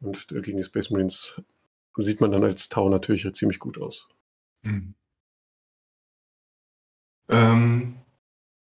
Und 0.00 0.28
gegen 0.28 0.56
die 0.56 0.64
Space 0.64 0.90
Marines 0.90 1.40
sieht 1.96 2.20
man 2.20 2.32
dann 2.32 2.44
als 2.44 2.68
Tau 2.68 2.88
natürlich 2.88 3.32
ziemlich 3.34 3.58
gut 3.58 3.80
aus. 3.80 4.08
Mhm. 4.62 4.94
Ähm, 7.28 7.96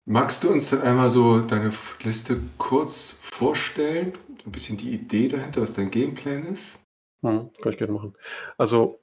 magst 0.05 0.43
du 0.43 0.49
uns 0.51 0.69
dann 0.69 0.81
einmal 0.81 1.09
so 1.09 1.41
deine 1.41 1.73
Liste 2.03 2.39
kurz 2.57 3.19
vorstellen? 3.23 4.13
Ein 4.45 4.51
bisschen 4.51 4.77
die 4.77 4.93
Idee 4.93 5.27
dahinter, 5.27 5.61
was 5.61 5.73
dein 5.73 5.91
Gameplan 5.91 6.45
ist? 6.45 6.81
Hm, 7.21 7.51
kann 7.61 7.71
ich 7.71 7.77
gerne 7.77 7.93
machen. 7.93 8.13
Also, 8.57 9.01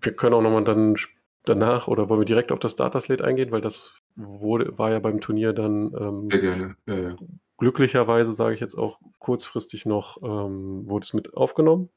wir 0.00 0.14
können 0.14 0.34
auch 0.34 0.42
nochmal 0.42 0.64
dann 0.64 0.96
danach 1.44 1.88
oder 1.88 2.08
wollen 2.08 2.20
wir 2.20 2.26
direkt 2.26 2.52
auf 2.52 2.58
das 2.58 2.76
Data 2.76 3.00
Slate 3.00 3.24
eingehen, 3.24 3.50
weil 3.50 3.60
das 3.60 3.99
wurde, 4.16 4.76
war 4.78 4.90
ja 4.90 4.98
beim 4.98 5.20
Turnier 5.20 5.52
dann 5.52 5.94
ähm, 5.94 6.30
Sehr 6.30 6.40
gerne. 6.40 6.76
Ja, 6.86 6.98
ja. 6.98 7.16
glücklicherweise, 7.58 8.32
sage 8.32 8.54
ich 8.54 8.60
jetzt 8.60 8.76
auch 8.76 8.98
kurzfristig 9.18 9.86
noch, 9.86 10.22
ähm, 10.22 10.88
wurde 10.88 11.04
es 11.04 11.12
mit 11.12 11.34
aufgenommen, 11.34 11.90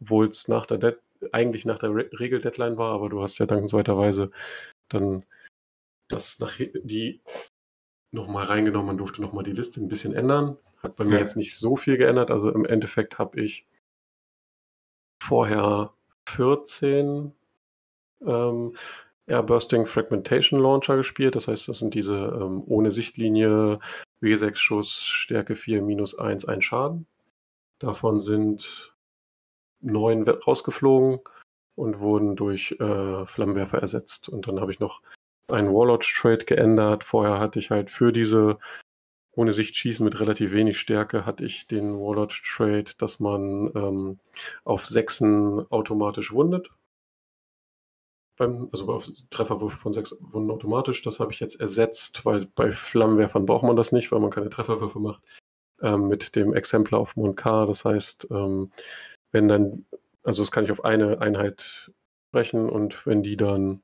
obwohl 0.00 0.28
es 0.28 0.48
nach 0.48 0.66
der 0.66 0.78
Dead 0.78 0.96
eigentlich 1.32 1.66
nach 1.66 1.78
der 1.78 1.94
Re 1.94 2.10
Regel-Deadline 2.18 2.78
war, 2.78 2.94
aber 2.94 3.10
du 3.10 3.22
hast 3.22 3.38
ja 3.38 3.46
dankenswerterweise 3.46 4.30
dann 4.88 5.24
das 6.08 6.38
nach 6.40 6.56
die 6.56 7.20
nochmal 8.10 8.46
reingenommen, 8.46 8.88
man 8.88 8.98
durfte 8.98 9.22
nochmal 9.22 9.44
die 9.44 9.52
Liste 9.52 9.80
ein 9.80 9.88
bisschen 9.88 10.14
ändern. 10.14 10.56
Hat 10.82 10.96
bei 10.96 11.04
ja. 11.04 11.10
mir 11.10 11.18
jetzt 11.18 11.36
nicht 11.36 11.56
so 11.56 11.76
viel 11.76 11.96
geändert. 11.96 12.30
Also 12.30 12.50
im 12.50 12.64
Endeffekt 12.64 13.18
habe 13.18 13.40
ich 13.40 13.66
vorher 15.22 15.92
14 16.26 17.32
ähm, 18.26 18.76
Airbursting 19.30 19.86
Fragmentation 19.86 20.60
Launcher 20.60 20.96
gespielt. 20.96 21.34
Das 21.36 21.48
heißt, 21.48 21.68
das 21.68 21.78
sind 21.78 21.94
diese 21.94 22.14
ähm, 22.14 22.62
ohne 22.66 22.90
Sichtlinie 22.90 23.78
W6 24.22 24.56
Schuss, 24.56 25.02
Stärke 25.02 25.56
4, 25.56 25.82
minus 25.82 26.18
1, 26.18 26.44
ein 26.46 26.62
Schaden. 26.62 27.06
Davon 27.78 28.20
sind 28.20 28.94
neun 29.80 30.28
rausgeflogen 30.28 31.20
und 31.74 32.00
wurden 32.00 32.36
durch 32.36 32.72
äh, 32.78 33.26
Flammenwerfer 33.26 33.78
ersetzt. 33.78 34.28
Und 34.28 34.46
dann 34.46 34.60
habe 34.60 34.72
ich 34.72 34.80
noch 34.80 35.00
einen 35.48 35.72
Warlord-Trade 35.72 36.44
geändert. 36.44 37.04
Vorher 37.04 37.38
hatte 37.38 37.58
ich 37.58 37.70
halt 37.70 37.90
für 37.90 38.12
diese 38.12 38.58
ohne 39.32 39.54
Sicht 39.54 39.76
schießen 39.76 40.04
mit 40.04 40.18
relativ 40.20 40.52
wenig 40.52 40.78
Stärke, 40.78 41.24
hatte 41.24 41.44
ich 41.44 41.66
den 41.66 41.94
Warlord-Trade, 41.94 42.92
dass 42.98 43.20
man 43.20 43.70
ähm, 43.74 44.18
auf 44.64 44.84
Sechsen 44.84 45.64
automatisch 45.70 46.32
wundet. 46.32 46.70
Beim, 48.40 48.70
also 48.72 48.90
auf 48.90 49.06
Trefferwürfe 49.28 49.76
von 49.76 49.92
sechs 49.92 50.16
Wunden 50.32 50.50
automatisch. 50.50 51.02
Das 51.02 51.20
habe 51.20 51.30
ich 51.30 51.40
jetzt 51.40 51.60
ersetzt, 51.60 52.24
weil 52.24 52.46
bei 52.46 52.72
Flammenwerfern 52.72 53.44
braucht 53.44 53.64
man 53.64 53.76
das 53.76 53.92
nicht, 53.92 54.10
weil 54.10 54.20
man 54.20 54.30
keine 54.30 54.48
Trefferwürfe 54.48 54.98
macht. 54.98 55.22
Ähm, 55.82 56.08
mit 56.08 56.34
dem 56.36 56.54
Exemplar 56.54 57.00
auf 57.00 57.16
Monkar. 57.16 57.66
Das 57.66 57.84
heißt, 57.84 58.28
ähm, 58.30 58.72
wenn 59.30 59.46
dann, 59.46 59.84
also 60.22 60.42
das 60.42 60.50
kann 60.50 60.64
ich 60.64 60.72
auf 60.72 60.86
eine 60.86 61.20
Einheit 61.20 61.92
sprechen 62.30 62.70
und 62.70 63.06
wenn 63.06 63.22
die 63.22 63.36
dann 63.36 63.82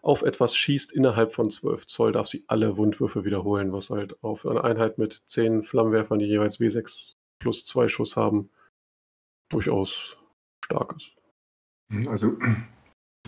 auf 0.00 0.22
etwas 0.22 0.54
schießt 0.54 0.92
innerhalb 0.92 1.32
von 1.32 1.50
12 1.50 1.88
Zoll, 1.88 2.12
darf 2.12 2.28
sie 2.28 2.44
alle 2.46 2.76
Wundwürfe 2.76 3.24
wiederholen, 3.24 3.72
was 3.72 3.90
halt 3.90 4.22
auf 4.22 4.46
eine 4.46 4.62
Einheit 4.62 4.98
mit 4.98 5.24
10 5.26 5.64
Flammenwerfern, 5.64 6.20
die 6.20 6.26
jeweils 6.26 6.60
W6 6.60 7.14
plus 7.40 7.66
2 7.66 7.88
Schuss 7.88 8.16
haben, 8.16 8.48
durchaus 9.48 10.16
stark 10.64 10.94
ist. 10.96 11.10
Also 12.08 12.36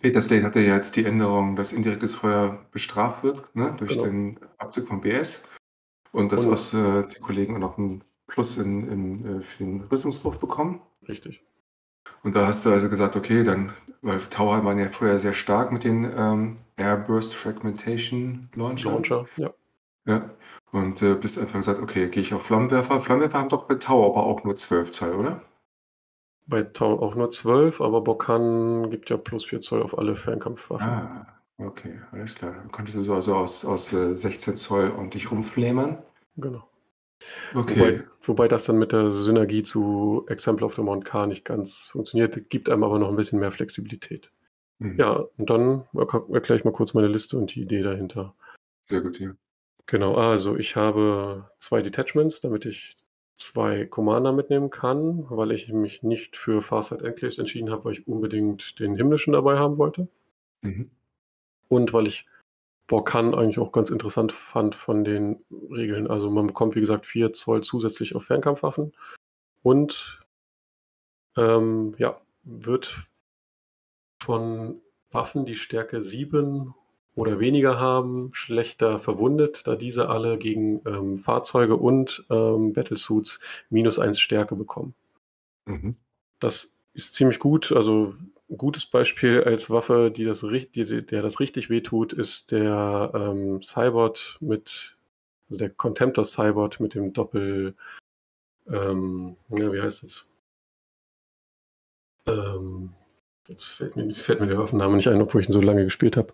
Peter 0.00 0.20
Slate 0.20 0.44
hatte 0.44 0.60
ja 0.60 0.74
jetzt 0.74 0.96
die 0.96 1.04
Änderung, 1.04 1.56
dass 1.56 1.72
indirektes 1.72 2.14
Feuer 2.14 2.66
bestraft 2.72 3.22
wird, 3.22 3.54
ne, 3.54 3.74
durch 3.78 3.92
genau. 3.92 4.04
den 4.04 4.40
Abzug 4.58 4.88
von 4.88 5.00
BS. 5.00 5.48
Und 6.12 6.30
dass 6.30 6.48
was 6.48 6.72
äh, 6.74 7.04
die 7.08 7.20
Kollegen 7.20 7.56
auch 7.56 7.60
noch 7.60 7.78
ein 7.78 8.04
Plus 8.26 8.58
in, 8.58 8.88
in, 8.88 9.40
äh, 9.40 9.42
für 9.42 9.64
den 9.64 9.80
Rüstungswurf 9.82 10.38
bekommen. 10.38 10.80
Richtig. 11.08 11.42
Und 12.22 12.36
da 12.36 12.46
hast 12.46 12.64
du 12.64 12.70
also 12.70 12.88
gesagt, 12.88 13.16
okay, 13.16 13.44
dann, 13.44 13.72
weil 14.02 14.20
Tower 14.30 14.64
waren 14.64 14.78
ja 14.78 14.88
vorher 14.88 15.18
sehr 15.18 15.34
stark 15.34 15.72
mit 15.72 15.84
den 15.84 16.10
ähm, 16.16 16.56
Airburst 16.76 17.34
Fragmentation 17.34 18.48
Launcher. 18.54 18.92
Launcher, 18.92 19.26
ja. 19.36 19.52
Ja. 20.06 20.30
Und 20.72 21.02
äh, 21.02 21.14
bist 21.14 21.38
einfach 21.38 21.60
gesagt, 21.60 21.80
okay, 21.80 22.08
gehe 22.08 22.22
ich 22.22 22.34
auf 22.34 22.42
Flammenwerfer. 22.46 23.00
Flammenwerfer 23.00 23.38
haben 23.38 23.48
doch 23.48 23.66
bei 23.66 23.76
Tower 23.76 24.06
aber 24.06 24.26
auch 24.26 24.44
nur 24.44 24.56
12 24.56 24.90
Zoll, 24.90 25.14
oder? 25.14 25.40
Bei 26.46 26.62
Tower 26.62 27.00
auch 27.02 27.14
nur 27.14 27.30
12, 27.30 27.80
aber 27.80 28.02
Bokan 28.02 28.90
gibt 28.90 29.08
ja 29.10 29.16
plus 29.16 29.46
4 29.46 29.60
Zoll 29.62 29.82
auf 29.82 29.96
alle 29.96 30.16
Fernkampfwaffen. 30.16 30.86
Ah, 30.86 31.26
okay, 31.58 32.00
alles 32.12 32.34
klar. 32.34 32.52
Dann 32.52 32.70
konntest 32.70 32.98
du 32.98 33.02
so 33.02 33.14
also 33.14 33.36
aus, 33.36 33.64
aus 33.64 33.92
äh, 33.92 34.16
16 34.16 34.56
Zoll 34.56 34.90
und 34.90 35.14
dich 35.14 35.30
rumflämern. 35.30 36.02
Genau. 36.36 36.68
Okay. 37.54 37.78
Wobei, 37.78 38.04
wobei, 38.22 38.48
das 38.48 38.64
dann 38.64 38.78
mit 38.78 38.92
der 38.92 39.12
Synergie 39.12 39.62
zu 39.62 40.26
Example 40.28 40.66
of 40.66 40.74
the 40.74 40.82
Mount 40.82 41.04
K 41.04 41.26
nicht 41.26 41.44
ganz 41.44 41.88
funktioniert, 41.90 42.50
gibt 42.50 42.68
einem 42.68 42.84
aber 42.84 42.98
noch 42.98 43.08
ein 43.08 43.16
bisschen 43.16 43.40
mehr 43.40 43.52
Flexibilität. 43.52 44.30
Mhm. 44.78 44.98
Ja, 44.98 45.24
und 45.36 45.48
dann 45.48 45.84
erkläre 45.94 46.58
ich 46.58 46.64
mal 46.64 46.72
kurz 46.72 46.94
meine 46.94 47.08
Liste 47.08 47.38
und 47.38 47.54
die 47.54 47.62
Idee 47.62 47.82
dahinter. 47.82 48.34
Sehr 48.82 49.00
gut, 49.00 49.18
ja. 49.18 49.34
Genau, 49.86 50.14
also 50.14 50.56
ich 50.56 50.76
habe 50.76 51.50
zwei 51.58 51.82
Detachments, 51.82 52.40
damit 52.40 52.64
ich 52.64 52.96
zwei 53.36 53.86
Commander 53.86 54.32
mitnehmen 54.32 54.70
kann, 54.70 55.26
weil 55.28 55.52
ich 55.52 55.68
mich 55.68 56.02
nicht 56.02 56.36
für 56.36 56.62
Farsight 56.62 57.02
Enclaves 57.02 57.38
entschieden 57.38 57.70
habe, 57.70 57.84
weil 57.84 57.92
ich 57.94 58.06
unbedingt 58.06 58.78
den 58.78 58.96
himmlischen 58.96 59.32
dabei 59.32 59.58
haben 59.58 59.78
wollte. 59.78 60.08
Mhm. 60.62 60.90
Und 61.68 61.92
weil 61.92 62.06
ich 62.06 62.26
Borkan 62.86 63.34
eigentlich 63.34 63.58
auch 63.58 63.72
ganz 63.72 63.90
interessant 63.90 64.32
fand 64.32 64.74
von 64.74 65.04
den 65.04 65.42
Regeln. 65.70 66.06
Also 66.06 66.30
man 66.30 66.46
bekommt, 66.46 66.74
wie 66.74 66.80
gesagt, 66.80 67.06
4 67.06 67.32
Zoll 67.32 67.62
zusätzlich 67.62 68.14
auf 68.14 68.24
Fernkampfwaffen 68.24 68.92
und 69.62 70.22
ähm, 71.36 71.94
ja, 71.98 72.20
wird 72.42 73.08
von 74.22 74.80
Waffen, 75.10 75.46
die 75.46 75.56
Stärke 75.56 76.02
7 76.02 76.74
oder 77.14 77.38
weniger 77.38 77.78
haben, 77.78 78.30
schlechter 78.32 78.98
verwundet, 78.98 79.66
da 79.66 79.76
diese 79.76 80.08
alle 80.08 80.36
gegen 80.36 80.80
ähm, 80.86 81.18
Fahrzeuge 81.18 81.76
und 81.76 82.24
ähm, 82.30 82.72
Battlesuits 82.72 83.40
minus 83.70 83.98
1 83.98 84.18
Stärke 84.18 84.56
bekommen. 84.56 84.94
Mhm. 85.66 85.96
Das 86.40 86.74
ist 86.92 87.14
ziemlich 87.14 87.38
gut. 87.38 87.72
Also 87.72 88.14
ein 88.50 88.58
gutes 88.58 88.86
Beispiel 88.86 89.44
als 89.44 89.70
Waffe, 89.70 90.10
die 90.10 90.24
das, 90.24 90.40
die, 90.40 91.06
der 91.06 91.22
das 91.22 91.40
richtig 91.40 91.70
wehtut, 91.70 92.12
ist 92.12 92.50
der 92.50 93.12
ähm, 93.14 93.62
Cybot 93.62 94.38
mit, 94.40 94.96
also 95.48 95.58
der 95.58 95.70
Contemptor 95.70 96.24
Cybot 96.24 96.80
mit 96.80 96.94
dem 96.94 97.12
Doppel, 97.12 97.74
ähm, 98.66 99.36
ja, 99.50 99.72
wie 99.72 99.80
heißt 99.80 100.02
das? 100.02 100.28
Ähm, 102.26 102.92
jetzt 103.46 103.64
fällt 103.64 103.96
mir, 103.96 104.10
fällt 104.12 104.40
mir 104.40 104.46
der 104.46 104.58
Waffenname 104.58 104.96
nicht 104.96 105.08
ein, 105.08 105.20
obwohl 105.20 105.42
ich 105.42 105.48
ihn 105.48 105.52
so 105.52 105.60
lange 105.60 105.84
gespielt 105.84 106.16
habe. 106.16 106.32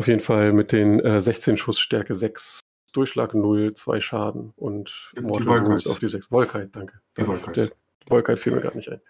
Auf 0.00 0.06
jeden 0.06 0.22
Fall 0.22 0.54
mit 0.54 0.72
den 0.72 0.98
äh, 1.00 1.20
16 1.20 1.58
Schuss 1.58 1.78
Stärke 1.78 2.14
6, 2.14 2.60
Durchschlag 2.94 3.34
0, 3.34 3.74
2 3.74 4.00
Schaden 4.00 4.54
und 4.56 5.12
Mortal 5.20 5.66
Wounds 5.66 5.86
auf 5.86 5.98
die 5.98 6.08
6. 6.08 6.28
Volkite, 6.28 6.70
danke. 6.72 7.02
Die. 7.18 7.22
Der 7.52 7.68
Volkite 8.08 8.38
fiel 8.38 8.54
mir 8.54 8.62
gerade 8.62 8.78
nicht 8.78 8.90
ein. 8.90 9.02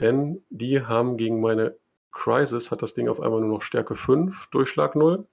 Denn 0.00 0.42
die 0.48 0.80
haben 0.80 1.18
gegen 1.18 1.42
meine 1.42 1.76
Crisis 2.10 2.70
hat 2.70 2.80
das 2.80 2.94
Ding 2.94 3.06
auf 3.10 3.20
einmal 3.20 3.40
nur 3.40 3.50
noch 3.50 3.60
Stärke 3.60 3.96
5, 3.96 4.46
Durchschlag 4.46 4.96
0. 4.96 5.26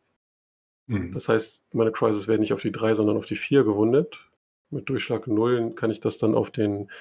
Mhm. 0.87 1.13
Das 1.13 1.29
heißt, 1.29 1.73
meine 1.73 1.93
Crisis 1.93 2.27
werden 2.27 2.41
nicht 2.41 2.51
auf 2.51 2.61
die 2.61 2.73
3, 2.73 2.95
sondern 2.95 3.15
auf 3.15 3.25
die 3.25 3.37
4 3.37 3.63
gewundet. 3.63 4.29
Mit 4.71 4.89
Durchschlag 4.89 5.25
0 5.25 5.73
kann 5.73 5.89
ich 5.89 6.01
das 6.01 6.17
dann 6.17 6.35
auf 6.35 6.51
den 6.51 6.91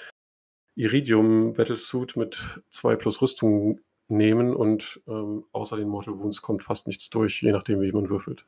Iridium 0.76 1.54
Battlesuit 1.54 2.14
mit 2.14 2.40
2 2.70 2.94
plus 2.94 3.20
Rüstung 3.20 3.80
nehmen 4.10 4.54
und 4.54 5.00
ähm, 5.06 5.44
außer 5.52 5.76
den 5.76 5.88
Mortal 5.88 6.18
Wounds 6.18 6.42
kommt 6.42 6.62
fast 6.62 6.86
nichts 6.86 7.10
durch, 7.10 7.42
je 7.42 7.52
nachdem, 7.52 7.80
wie 7.80 7.92
man 7.92 8.08
würfelt. 8.08 8.44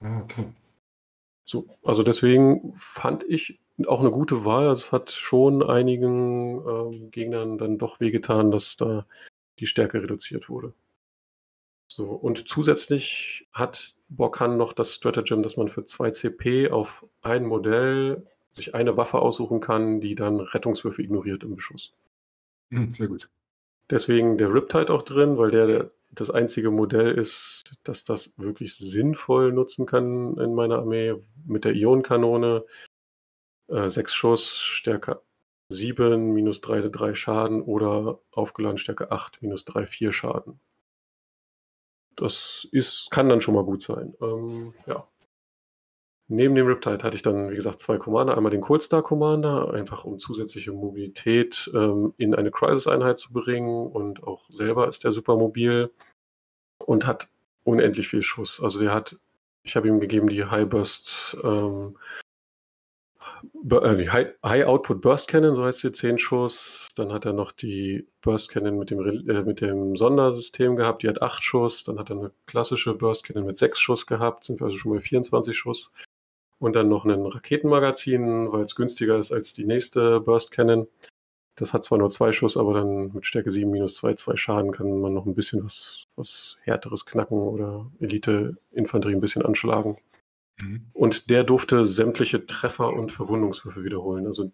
Ah, 0.00 0.20
okay. 0.22 0.46
So, 1.44 1.66
also 1.82 2.02
deswegen 2.02 2.72
fand 2.74 3.22
ich 3.24 3.60
auch 3.86 4.00
eine 4.00 4.10
gute 4.10 4.44
Wahl. 4.44 4.70
Es 4.70 4.92
hat 4.92 5.10
schon 5.10 5.62
einigen 5.62 6.60
ähm, 6.66 7.10
Gegnern 7.10 7.58
dann 7.58 7.78
doch 7.78 8.00
wehgetan, 8.00 8.50
dass 8.50 8.76
da 8.76 9.06
die 9.58 9.66
Stärke 9.66 10.02
reduziert 10.02 10.48
wurde. 10.48 10.72
So, 11.86 12.06
und 12.06 12.48
zusätzlich 12.48 13.46
hat 13.52 13.94
Borkan 14.08 14.56
noch 14.56 14.72
das 14.72 14.94
Stratagem, 14.94 15.42
dass 15.42 15.56
man 15.56 15.68
für 15.68 15.84
2 15.84 16.10
CP 16.10 16.70
auf 16.70 17.04
ein 17.22 17.44
Modell 17.44 18.26
sich 18.52 18.74
eine 18.74 18.96
Waffe 18.96 19.18
aussuchen 19.18 19.60
kann, 19.60 20.00
die 20.00 20.14
dann 20.14 20.40
Rettungswürfe 20.40 21.02
ignoriert 21.02 21.42
im 21.42 21.56
Beschuss. 21.56 21.92
Hm, 22.70 22.90
sehr 22.90 23.08
gut. 23.08 23.28
Deswegen 23.90 24.38
der 24.38 24.52
Riptide 24.52 24.92
auch 24.92 25.02
drin, 25.02 25.36
weil 25.36 25.50
der 25.50 25.90
das 26.10 26.30
einzige 26.30 26.70
Modell 26.70 27.12
ist, 27.18 27.74
das 27.82 28.04
das 28.04 28.38
wirklich 28.38 28.76
sinnvoll 28.76 29.52
nutzen 29.52 29.84
kann 29.86 30.36
in 30.38 30.54
meiner 30.54 30.78
Armee 30.78 31.14
mit 31.44 31.64
der 31.64 31.74
Ionenkanone. 31.74 32.64
Äh, 33.68 33.90
sechs 33.90 34.14
Schuss, 34.14 34.58
Stärke 34.58 35.22
7, 35.70 36.32
minus 36.32 36.60
3, 36.60 36.88
3 36.88 37.14
Schaden 37.14 37.62
oder 37.62 38.20
aufgeladen 38.30 38.78
Stärke 38.78 39.10
8, 39.10 39.42
minus 39.42 39.64
3, 39.64 39.86
4 39.86 40.12
Schaden. 40.12 40.60
Das 42.16 42.68
ist, 42.70 43.10
kann 43.10 43.28
dann 43.28 43.40
schon 43.40 43.54
mal 43.54 43.64
gut 43.64 43.82
sein. 43.82 44.14
Ähm, 44.20 44.74
ja. 44.86 45.08
Neben 46.28 46.54
dem 46.54 46.66
Riptide 46.66 47.02
hatte 47.02 47.16
ich 47.16 47.22
dann, 47.22 47.50
wie 47.50 47.56
gesagt, 47.56 47.80
zwei 47.80 47.98
Commander. 47.98 48.36
Einmal 48.36 48.50
den 48.50 48.62
Cold 48.62 48.82
Star 48.82 49.02
Commander, 49.02 49.74
einfach 49.74 50.04
um 50.04 50.18
zusätzliche 50.18 50.72
Mobilität 50.72 51.70
ähm, 51.74 52.14
in 52.16 52.34
eine 52.34 52.50
Crisis-Einheit 52.50 53.18
zu 53.18 53.32
bringen. 53.32 53.86
Und 53.86 54.22
auch 54.22 54.48
selber 54.48 54.88
ist 54.88 55.04
der 55.04 55.12
super 55.12 55.36
mobil 55.36 55.90
und 56.78 57.06
hat 57.06 57.28
unendlich 57.62 58.08
viel 58.08 58.22
Schuss. 58.22 58.60
Also 58.62 58.80
der 58.80 58.94
hat, 58.94 59.18
ich 59.64 59.76
habe 59.76 59.88
ihm 59.88 60.00
gegeben 60.00 60.28
die 60.28 60.44
High 60.44 60.66
Burst, 60.66 61.36
ähm, 61.44 61.98
äh, 63.70 64.08
High, 64.08 64.34
High, 64.42 64.66
Output 64.66 65.02
Burst 65.02 65.28
Cannon, 65.28 65.54
so 65.54 65.64
heißt 65.64 65.80
sie, 65.80 65.92
10 65.92 66.18
Schuss. 66.18 66.88
Dann 66.96 67.12
hat 67.12 67.26
er 67.26 67.34
noch 67.34 67.52
die 67.52 68.06
Burst 68.22 68.48
Cannon 68.48 68.78
mit 68.78 68.90
dem, 68.90 69.00
äh, 69.28 69.42
mit 69.42 69.60
dem 69.60 69.94
Sondersystem 69.96 70.76
gehabt, 70.76 71.02
die 71.02 71.08
hat 71.08 71.20
8 71.20 71.42
Schuss. 71.42 71.84
Dann 71.84 71.98
hat 71.98 72.10
er 72.10 72.16
eine 72.16 72.32
klassische 72.46 72.94
Burst 72.94 73.24
Cannon 73.24 73.44
mit 73.44 73.58
6 73.58 73.78
Schuss 73.78 74.06
gehabt, 74.06 74.44
sind 74.44 74.60
wir 74.60 74.66
also 74.66 74.78
schon 74.78 74.92
bei 74.92 75.00
24 75.00 75.56
Schuss 75.56 75.92
und 76.64 76.74
dann 76.74 76.88
noch 76.88 77.04
ein 77.04 77.26
Raketenmagazin, 77.26 78.50
weil 78.50 78.64
es 78.64 78.74
günstiger 78.74 79.18
ist 79.18 79.32
als 79.32 79.52
die 79.52 79.66
nächste 79.66 80.20
Burst 80.20 80.50
Cannon. 80.50 80.88
Das 81.56 81.74
hat 81.74 81.84
zwar 81.84 81.98
nur 81.98 82.08
zwei 82.08 82.32
Schuss, 82.32 82.56
aber 82.56 82.72
dann 82.72 83.12
mit 83.12 83.26
Stärke 83.26 83.50
7 83.50 83.70
minus 83.70 83.96
2, 83.96 84.14
2 84.14 84.36
Schaden 84.36 84.72
kann 84.72 84.98
man 84.98 85.12
noch 85.12 85.26
ein 85.26 85.34
bisschen 85.34 85.62
was, 85.62 86.06
was 86.16 86.56
härteres 86.62 87.04
knacken 87.04 87.38
oder 87.38 87.90
Elite-Infanterie 88.00 89.14
ein 89.14 89.20
bisschen 89.20 89.44
anschlagen. 89.44 89.98
Mhm. 90.58 90.86
Und 90.94 91.28
der 91.28 91.44
durfte 91.44 91.84
sämtliche 91.84 92.46
Treffer 92.46 92.94
und 92.94 93.12
Verwundungswürfe 93.12 93.84
wiederholen. 93.84 94.26
Also 94.26 94.50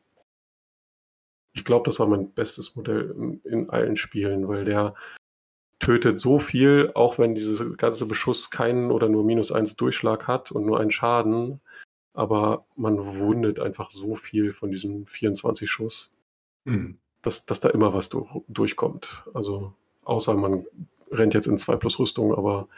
ich 1.52 1.64
glaube, 1.64 1.88
das 1.88 2.00
war 2.00 2.08
mein 2.08 2.32
bestes 2.32 2.74
Modell 2.74 3.14
in, 3.16 3.40
in, 3.44 3.70
allen 3.70 3.96
Spielen, 3.96 4.48
weil 4.48 4.64
der 4.64 4.94
tötet 5.78 6.20
so 6.20 6.40
viel, 6.40 6.90
auch 6.94 7.18
wenn 7.18 7.36
dieses 7.36 7.76
ganze 7.78 8.04
Beschuss 8.04 8.50
keinen 8.50 8.90
oder 8.90 9.08
nur 9.08 9.24
minus 9.24 9.52
1 9.52 9.76
Durchschlag 9.76 10.26
hat 10.26 10.50
und 10.50 10.66
nur 10.66 10.80
einen 10.80 10.90
Schaden, 10.90 11.60
aber 12.14 12.64
man 12.76 13.18
wundet 13.18 13.60
einfach 13.60 13.90
so 13.90 14.16
viel 14.16 14.52
von 14.52 14.70
diesem 14.70 15.06
24 15.06 15.70
Schuss, 15.70 16.10
mhm. 16.64 16.98
dass, 17.22 17.46
dass 17.46 17.60
da 17.60 17.70
immer 17.70 17.94
was 17.94 18.08
durch, 18.08 18.28
durchkommt. 18.48 19.24
Also 19.34 19.72
außer 20.04 20.34
man 20.34 20.66
rennt 21.10 21.34
jetzt 21.34 21.46
in 21.46 21.58
2 21.58 21.76
plus 21.76 21.98
Rüstung, 21.98 22.34
aber 22.34 22.68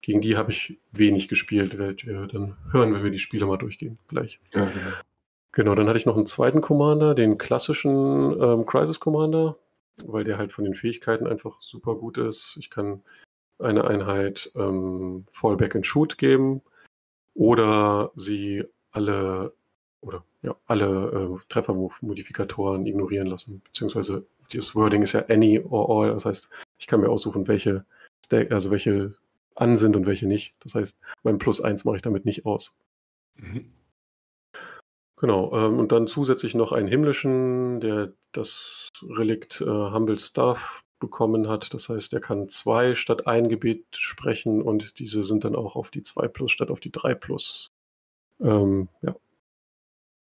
gegen 0.00 0.20
die 0.20 0.36
habe 0.36 0.52
ich 0.52 0.78
wenig 0.90 1.28
gespielt, 1.28 1.78
werdet 1.78 2.04
ihr 2.04 2.26
dann 2.26 2.56
hören, 2.72 2.92
wenn 2.92 3.04
wir 3.04 3.10
die 3.10 3.18
Spiele 3.18 3.46
mal 3.46 3.58
durchgehen 3.58 3.98
gleich. 4.08 4.40
Ja, 4.52 4.64
genau. 4.64 4.96
Genau, 5.54 5.74
dann 5.74 5.86
hatte 5.86 5.98
ich 5.98 6.06
noch 6.06 6.16
einen 6.16 6.26
zweiten 6.26 6.62
Commander, 6.62 7.14
den 7.14 7.36
klassischen 7.36 8.40
ähm, 8.40 8.64
Crisis 8.64 9.00
Commander, 9.00 9.58
weil 10.06 10.24
der 10.24 10.38
halt 10.38 10.52
von 10.52 10.64
den 10.64 10.74
Fähigkeiten 10.74 11.26
einfach 11.26 11.60
super 11.60 11.94
gut 11.94 12.16
ist. 12.16 12.56
Ich 12.58 12.70
kann 12.70 13.02
eine 13.58 13.84
Einheit 13.84 14.50
ähm, 14.56 15.26
Fallback 15.30 15.76
and 15.76 15.86
Shoot 15.86 16.16
geben 16.16 16.62
oder 17.34 18.12
sie 18.16 18.64
alle 18.92 19.52
oder 20.00 20.24
ja, 20.42 20.56
alle 20.66 21.38
äh, 21.38 21.48
Treffermodifikatoren 21.48 22.86
ignorieren 22.86 23.26
lassen. 23.26 23.62
Beziehungsweise 23.64 24.26
das 24.52 24.74
Wording 24.74 25.02
ist 25.02 25.12
ja 25.12 25.24
any 25.28 25.60
or 25.60 25.88
all. 26.04 26.12
Das 26.12 26.24
heißt, 26.24 26.48
ich 26.78 26.86
kann 26.86 27.00
mir 27.00 27.08
aussuchen, 27.08 27.46
welche 27.48 27.84
Stack, 28.24 28.50
also 28.50 28.70
welche 28.70 29.14
an 29.54 29.76
sind 29.76 29.96
und 29.96 30.06
welche 30.06 30.26
nicht. 30.26 30.54
Das 30.60 30.74
heißt, 30.74 30.98
mein 31.22 31.38
Plus 31.38 31.60
1 31.60 31.84
mache 31.84 31.96
ich 31.96 32.02
damit 32.02 32.24
nicht 32.24 32.46
aus. 32.46 32.74
Mhm. 33.36 33.72
Genau, 35.16 35.52
ähm, 35.56 35.78
und 35.78 35.92
dann 35.92 36.08
zusätzlich 36.08 36.54
noch 36.54 36.72
einen 36.72 36.88
himmlischen, 36.88 37.80
der 37.80 38.12
das 38.32 38.88
Relikt 39.02 39.60
äh, 39.60 39.66
Humble 39.66 40.18
Staff 40.18 40.82
bekommen 40.98 41.48
hat. 41.48 41.72
Das 41.74 41.88
heißt, 41.88 42.12
er 42.12 42.20
kann 42.20 42.48
zwei 42.48 42.94
statt 42.96 43.26
ein 43.26 43.48
Gebet 43.48 43.84
sprechen 43.92 44.62
und 44.62 44.98
diese 44.98 45.22
sind 45.24 45.44
dann 45.44 45.54
auch 45.54 45.76
auf 45.76 45.90
die 45.90 46.02
2 46.02 46.28
plus 46.28 46.50
statt 46.50 46.70
auf 46.70 46.80
die 46.80 46.90
3 46.90 47.14
plus 47.14 47.71
ähm, 48.42 48.88
ja, 49.02 49.14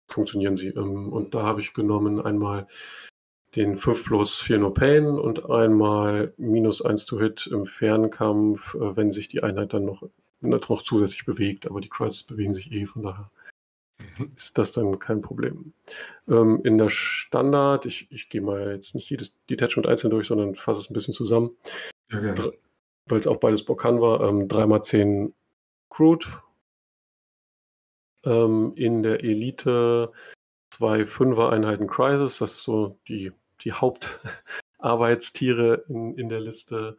funktionieren 0.08 0.58
sie. 0.58 0.70
Ähm, 0.70 1.12
und 1.12 1.34
da 1.34 1.44
habe 1.44 1.62
ich 1.62 1.74
genommen 1.74 2.20
einmal 2.20 2.68
den 3.56 3.78
5 3.78 4.04
plus 4.04 4.40
4 4.40 4.60
No 4.60 4.72
Pain 4.72 5.06
und 5.08 5.50
einmal 5.50 6.34
minus 6.38 6.84
1 6.84 7.06
to 7.06 7.20
Hit 7.20 7.48
im 7.48 7.66
Fernkampf, 7.66 8.76
äh, 8.76 8.96
wenn 8.96 9.12
sich 9.12 9.28
die 9.28 9.44
Einheit 9.44 9.74
dann 9.74 9.86
noch, 9.86 10.04
noch 10.42 10.82
zusätzlich 10.84 11.26
bewegt. 11.26 11.68
Aber 11.68 11.82
die 11.82 11.90
Crisis 11.90 12.24
bewegen 12.24 12.54
sich 12.54 12.72
eh, 12.72 12.86
von 12.86 13.04
daher 13.04 13.32
mhm. 14.18 14.32
ist 14.36 14.58
das 14.58 14.72
dann 14.72 15.00
kein 15.00 15.22
Problem. 15.22 15.74
Ähm, 16.28 16.62
in 16.64 16.78
der 16.78 16.90
Standard, 16.90 17.86
ich, 17.86 18.12
ich 18.12 18.30
gehe 18.30 18.42
mal 18.42 18.74
jetzt 18.76 18.94
nicht 18.94 19.10
jedes 19.10 19.44
Detachment 19.48 19.88
einzeln 19.88 20.12
durch, 20.12 20.28
sondern 20.28 20.56
fasse 20.56 20.82
es 20.82 20.90
ein 20.90 20.94
bisschen 20.94 21.14
zusammen. 21.14 21.52
Ja, 22.12 22.36
Weil 23.06 23.20
es 23.20 23.28
auch 23.28 23.38
beides 23.38 23.64
Bokan 23.64 24.02
war. 24.02 24.22
Ähm, 24.28 24.48
3x10 24.48 25.34
Crude 25.90 26.28
ähm, 28.26 28.74
in 28.76 29.04
der 29.04 29.24
Elite 29.24 30.12
zwei 30.70 31.06
Fünfer-Einheiten 31.06 31.88
Crisis. 31.88 32.40
Das 32.40 32.54
ist 32.54 32.64
so 32.64 32.98
die, 33.08 33.32
die 33.64 33.74
Hauptarbeitstiere 33.74 35.86
in, 35.88 36.16
in 36.16 36.30
der 36.30 36.40
Liste. 36.40 36.98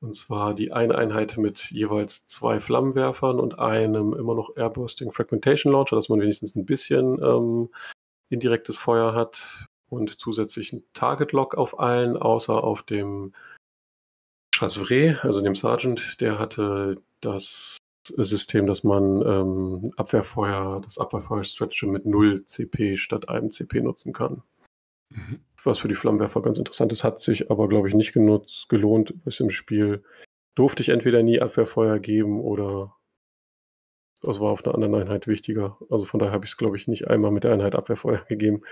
Und 0.00 0.16
zwar 0.16 0.54
die 0.54 0.72
eine 0.72 0.96
Einheit 0.96 1.36
mit 1.38 1.70
jeweils 1.70 2.26
zwei 2.26 2.60
Flammenwerfern 2.60 3.40
und 3.40 3.58
einem 3.58 4.12
immer 4.12 4.34
noch 4.34 4.56
Airbursting 4.56 5.12
Fragmentation 5.12 5.72
Launcher, 5.72 5.96
dass 5.96 6.10
man 6.10 6.20
wenigstens 6.20 6.56
ein 6.56 6.66
bisschen 6.66 7.22
ähm, 7.22 7.70
indirektes 8.28 8.76
Feuer 8.76 9.14
hat 9.14 9.66
und 9.88 10.20
zusätzlich 10.20 10.72
ein 10.72 10.84
Target 10.92 11.32
Lock 11.32 11.54
auf 11.54 11.78
allen, 11.78 12.16
außer 12.16 12.62
auf 12.62 12.82
dem 12.82 13.32
Chasvre, 14.54 15.18
also 15.22 15.40
dem 15.40 15.54
Sergeant, 15.54 16.20
der 16.20 16.38
hatte 16.38 17.02
das 17.20 17.78
System, 18.08 18.66
dass 18.66 18.84
man 18.84 19.22
ähm, 19.22 19.92
Abwehrfeuer, 19.96 20.80
das 20.82 20.98
Abwehrfeuer-Strategy 20.98 21.86
mit 21.86 22.06
0 22.06 22.44
CP 22.44 22.96
statt 22.98 23.28
einem 23.28 23.50
CP 23.50 23.80
nutzen 23.80 24.12
kann. 24.12 24.42
Mhm. 25.10 25.40
Was 25.62 25.78
für 25.78 25.88
die 25.88 25.94
Flammenwerfer 25.94 26.42
ganz 26.42 26.58
interessant 26.58 26.92
ist, 26.92 27.04
hat 27.04 27.20
sich 27.20 27.50
aber, 27.50 27.68
glaube 27.68 27.88
ich, 27.88 27.94
nicht 27.94 28.12
genutzt, 28.12 28.68
gelohnt. 28.68 29.14
Ist 29.24 29.40
im 29.40 29.50
Spiel 29.50 30.04
durfte 30.54 30.82
ich 30.82 30.90
entweder 30.90 31.22
nie 31.22 31.40
Abwehrfeuer 31.40 31.98
geben 31.98 32.40
oder 32.40 32.94
das 34.22 34.40
war 34.40 34.50
auf 34.50 34.64
einer 34.64 34.74
anderen 34.74 34.94
Einheit 34.94 35.26
wichtiger. 35.26 35.76
Also 35.90 36.04
von 36.04 36.20
daher 36.20 36.32
habe 36.32 36.44
ich 36.44 36.52
es, 36.52 36.56
glaube 36.56 36.76
ich, 36.76 36.88
nicht 36.88 37.08
einmal 37.08 37.30
mit 37.30 37.44
der 37.44 37.52
Einheit 37.52 37.74
Abwehrfeuer 37.74 38.24
gegeben. 38.28 38.62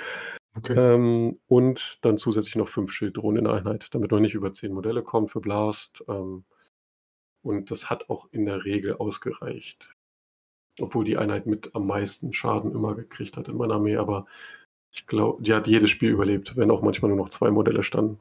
Okay. 0.55 0.75
Ähm, 0.77 1.38
und 1.49 1.99
dann 2.03 2.18
zusätzlich 2.18 2.57
noch 2.57 2.68
fünf 2.68 2.92
Schilddrohnen 2.92 3.38
in 3.38 3.45
der 3.45 3.55
Einheit, 3.55 3.88
damit 3.92 4.11
man 4.11 4.23
nicht 4.23 4.35
über 4.35 4.53
zehn 4.53 4.73
Modelle 4.73 5.03
kommt 5.03 5.31
für 5.31 5.40
Blast. 5.40 6.05
Ähm, 6.09 6.45
und 7.42 7.70
das 7.70 7.90
hat 7.90 8.09
auch 8.09 8.28
in 8.33 8.46
der 8.46 8.64
Regel 8.64 8.94
ausgereicht. 8.94 9.88
Obwohl 10.81 11.05
die 11.05 11.18
Einheit 11.18 11.46
mit 11.46 11.74
am 11.74 11.87
meisten 11.87 12.33
Schaden 12.33 12.72
immer 12.72 12.94
gekriegt 12.94 13.37
hat 13.37 13.48
in 13.48 13.57
meiner 13.57 13.74
Armee, 13.74 13.96
aber 13.96 14.26
ich 14.92 15.07
glaube, 15.07 15.42
die 15.42 15.52
hat 15.55 15.66
jedes 15.66 15.90
Spiel 15.90 16.11
überlebt, 16.11 16.57
wenn 16.57 16.70
auch 16.70 16.83
manchmal 16.83 17.11
nur 17.11 17.18
noch 17.18 17.31
zwei 17.31 17.50
Modelle 17.50 17.83
standen. 17.83 18.18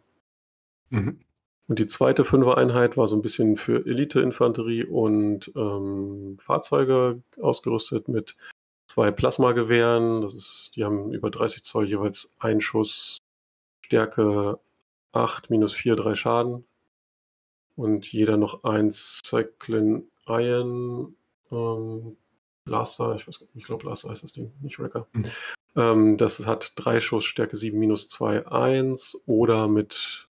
Mhm. 0.90 1.20
Und 1.68 1.80
die 1.80 1.88
zweite 1.88 2.26
Fünfer-Einheit 2.26 2.98
war 2.98 3.08
so 3.08 3.16
ein 3.16 3.22
bisschen 3.22 3.56
für 3.58 3.86
Elite-Infanterie 3.86 4.86
und 4.86 5.52
ähm, 5.56 6.38
Fahrzeuge 6.40 7.22
ausgerüstet 7.40 8.10
mit 8.10 8.36
zwei 8.88 9.12
Plasmagewehren. 9.12 10.22
Das 10.22 10.34
ist, 10.34 10.72
die 10.76 10.84
haben 10.84 11.14
über 11.14 11.30
30 11.30 11.64
Zoll 11.64 11.88
jeweils 11.88 12.34
ein 12.40 12.60
Schuss, 12.60 13.20
Stärke 13.86 14.60
8, 15.14 15.50
minus 15.50 15.74
4, 15.74 15.96
3 15.96 16.16
Schaden 16.16 16.66
und 17.76 18.12
jeder 18.12 18.38
noch 18.38 18.64
ein 18.64 18.92
Cyclin 18.92 20.08
Iron 20.28 21.16
ähm, 21.52 22.18
Blaster, 22.64 23.16
ich 23.16 23.28
weiß 23.28 23.42
nicht, 23.42 23.56
ich 23.56 23.64
glaube 23.64 23.84
Blaster 23.84 24.10
heißt 24.10 24.24
das 24.24 24.34
Ding, 24.34 24.52
nicht 24.62 24.80
Wrecker. 24.80 25.08
Mhm. 25.14 25.32
Ähm, 25.76 26.18
das 26.18 26.46
hat 26.46 26.74
drei 26.76 27.00
Schuss, 27.00 27.26
Stärke 27.26 27.58
7, 27.58 27.80
minus 27.80 28.10
2, 28.10 28.48
1 28.48 29.24
oder 29.26 29.68
mit 29.68 30.28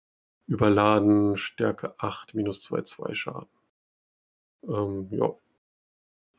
Überladen, 0.47 1.37
Stärke 1.37 1.95
8, 1.97 2.33
minus 2.33 2.61
2, 2.61 2.81
2 2.83 3.13
Schaden. 3.15 3.49
Ähm, 4.67 5.07
ja. 5.11 5.33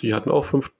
Die 0.01 0.15
hatten 0.15 0.31
auch 0.31 0.45
fünf 0.45 0.73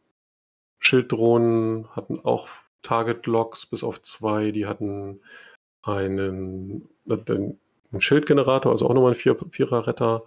Schilddrohnen 0.81 1.89
hatten 1.95 2.19
auch 2.21 2.49
Target-Logs 2.83 3.67
bis 3.67 3.85
auf 3.85 4.03
zwei. 4.03 4.51
Die 4.51 4.67
hatten 4.67 5.21
einen, 5.83 6.89
einen 7.07 7.61
Schildgenerator, 7.99 8.73
also 8.73 8.89
auch 8.89 8.95
nochmal 8.95 9.13
ein 9.13 9.19
Vier 9.19 9.37
Vierer-Retter. 9.37 10.25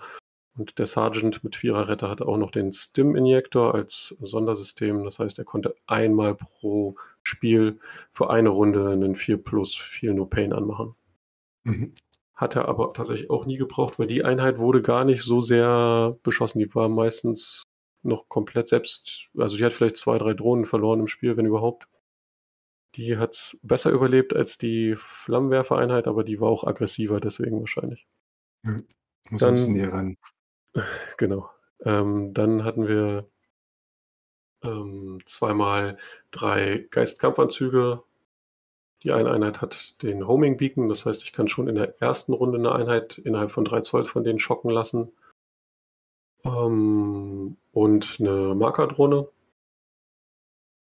Und 0.55 0.77
der 0.77 0.85
Sergeant 0.85 1.43
mit 1.43 1.55
Vierer-Retter 1.55 2.09
hatte 2.09 2.27
auch 2.27 2.37
noch 2.37 2.51
den 2.51 2.73
Stim-Injektor 2.73 3.73
als 3.73 4.15
Sondersystem. 4.21 5.03
Das 5.03 5.17
heißt, 5.19 5.39
er 5.39 5.45
konnte 5.45 5.75
einmal 5.87 6.35
pro 6.35 6.95
Spiel 7.23 7.79
für 8.11 8.29
eine 8.29 8.49
Runde 8.49 8.89
einen 8.89 9.15
4 9.15 9.37
plus 9.37 9.75
viel 9.75 10.13
No 10.13 10.25
Pain 10.25 10.53
anmachen. 10.53 10.95
Mhm. 11.63 11.93
Hat 12.35 12.55
er 12.55 12.67
aber 12.67 12.93
tatsächlich 12.93 13.29
auch 13.29 13.45
nie 13.45 13.57
gebraucht, 13.57 13.97
weil 13.97 14.07
die 14.07 14.23
Einheit 14.23 14.57
wurde 14.57 14.81
gar 14.81 15.05
nicht 15.05 15.23
so 15.23 15.41
sehr 15.41 16.17
beschossen. 16.23 16.59
Die 16.59 16.75
war 16.75 16.89
meistens 16.89 17.63
noch 18.03 18.27
komplett 18.27 18.67
selbst, 18.67 19.29
also 19.37 19.55
die 19.55 19.63
hat 19.63 19.73
vielleicht 19.73 19.97
zwei, 19.97 20.17
drei 20.17 20.33
Drohnen 20.33 20.65
verloren 20.65 20.99
im 20.99 21.07
Spiel, 21.07 21.37
wenn 21.37 21.45
überhaupt. 21.45 21.87
Die 22.95 23.17
hat 23.17 23.33
es 23.33 23.59
besser 23.63 23.89
überlebt 23.91 24.35
als 24.35 24.57
die 24.57 24.95
Flammenwerfer-Einheit, 24.97 26.07
aber 26.07 26.23
die 26.23 26.39
war 26.39 26.49
auch 26.49 26.63
aggressiver, 26.63 27.19
deswegen 27.19 27.59
wahrscheinlich. 27.59 28.07
Ja, 28.63 28.77
muss 29.29 29.39
dann, 29.39 29.49
ein 29.49 29.55
bisschen 29.55 29.73
näher 29.73 29.93
ran. 29.93 30.17
Genau. 31.17 31.49
Ähm, 31.85 32.33
dann 32.33 32.63
hatten 32.63 32.87
wir 32.87 33.29
ähm, 34.63 35.19
zweimal 35.25 35.97
drei 36.31 36.87
Geistkampfanzüge. 36.89 38.03
Die 39.03 39.11
eine 39.11 39.31
Einheit 39.31 39.61
hat 39.61 40.01
den 40.01 40.27
Homing 40.27 40.57
Beacon, 40.57 40.87
das 40.87 41.05
heißt, 41.05 41.23
ich 41.23 41.33
kann 41.33 41.47
schon 41.47 41.67
in 41.67 41.75
der 41.75 42.01
ersten 42.01 42.33
Runde 42.33 42.57
eine 42.57 42.71
Einheit 42.71 43.17
innerhalb 43.17 43.51
von 43.51 43.65
drei 43.65 43.81
Zoll 43.81 44.05
von 44.05 44.23
denen 44.23 44.39
schocken 44.39 44.71
lassen. 44.71 45.11
Ähm, 46.45 47.57
und 47.71 48.17
eine 48.19 48.55
Markerdrohne. 48.55 49.27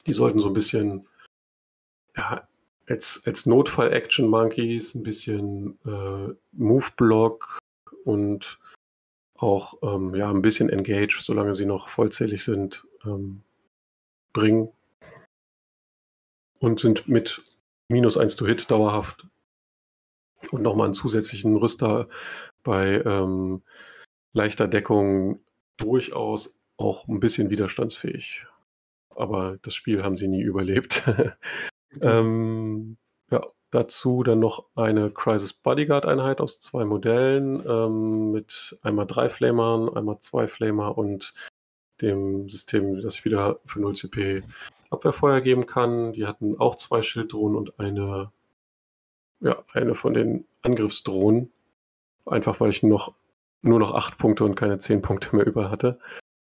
Die 0.05 0.13
sollten 0.13 0.41
so 0.41 0.49
ein 0.49 0.53
bisschen 0.53 1.07
ja, 2.15 2.47
als, 2.87 3.23
als 3.25 3.45
Notfall-Action-Monkeys 3.45 4.95
ein 4.95 5.03
bisschen 5.03 5.79
äh, 5.85 6.33
Move-Block 6.51 7.59
und 8.03 8.59
auch 9.35 9.75
ähm, 9.81 10.15
ja, 10.15 10.29
ein 10.29 10.41
bisschen 10.41 10.69
Engage, 10.69 11.21
solange 11.21 11.55
sie 11.55 11.65
noch 11.65 11.89
vollzählig 11.89 12.43
sind, 12.43 12.85
ähm, 13.05 13.43
bringen. 14.31 14.69
Und 16.59 16.79
sind 16.79 17.07
mit 17.09 17.43
minus 17.89 18.17
1 18.17 18.37
to 18.37 18.45
Hit 18.45 18.71
dauerhaft. 18.71 19.27
Und 20.51 20.61
nochmal 20.61 20.85
einen 20.85 20.93
zusätzlichen 20.93 21.55
Rüster 21.55 22.07
bei 22.63 23.01
ähm, 23.05 23.63
leichter 24.33 24.67
Deckung 24.67 25.41
durchaus 25.77 26.55
auch 26.77 27.07
ein 27.07 27.19
bisschen 27.19 27.49
widerstandsfähig. 27.49 28.45
Aber 29.09 29.57
das 29.61 29.73
Spiel 29.75 30.03
haben 30.03 30.17
sie 30.17 30.27
nie 30.27 30.41
überlebt. 30.41 31.03
ähm, 32.01 32.97
ja, 33.31 33.45
dazu 33.71 34.23
dann 34.23 34.39
noch 34.39 34.65
eine 34.75 35.11
Crisis 35.11 35.53
Bodyguard 35.53 36.05
Einheit 36.05 36.41
aus 36.41 36.59
zwei 36.59 36.85
Modellen 36.85 37.63
ähm, 37.67 38.31
mit 38.31 38.77
einmal 38.81 39.07
drei 39.07 39.29
Flamern, 39.29 39.89
einmal 39.95 40.19
zwei 40.19 40.47
Flamer 40.47 40.97
und 40.97 41.33
dem 42.01 42.49
System, 42.49 43.01
das 43.01 43.15
ich 43.15 43.25
wieder 43.25 43.59
für 43.65 43.79
0 43.79 43.95
CP 43.95 44.43
Abwehrfeuer 44.89 45.41
geben 45.41 45.65
kann. 45.65 46.13
Die 46.13 46.25
hatten 46.25 46.59
auch 46.59 46.75
zwei 46.75 47.01
Schilddrohnen 47.01 47.57
und 47.57 47.79
eine, 47.79 48.31
ja, 49.39 49.63
eine 49.73 49.95
von 49.95 50.13
den 50.13 50.45
Angriffsdrohnen. 50.61 51.51
Einfach 52.25 52.59
weil 52.59 52.69
ich 52.69 52.83
noch 52.83 53.13
nur 53.61 53.79
noch 53.79 53.93
acht 53.93 54.17
Punkte 54.17 54.43
und 54.43 54.55
keine 54.55 54.77
zehn 54.77 55.01
Punkte 55.01 55.35
mehr 55.35 55.47
über 55.47 55.71
hatte. 55.71 55.99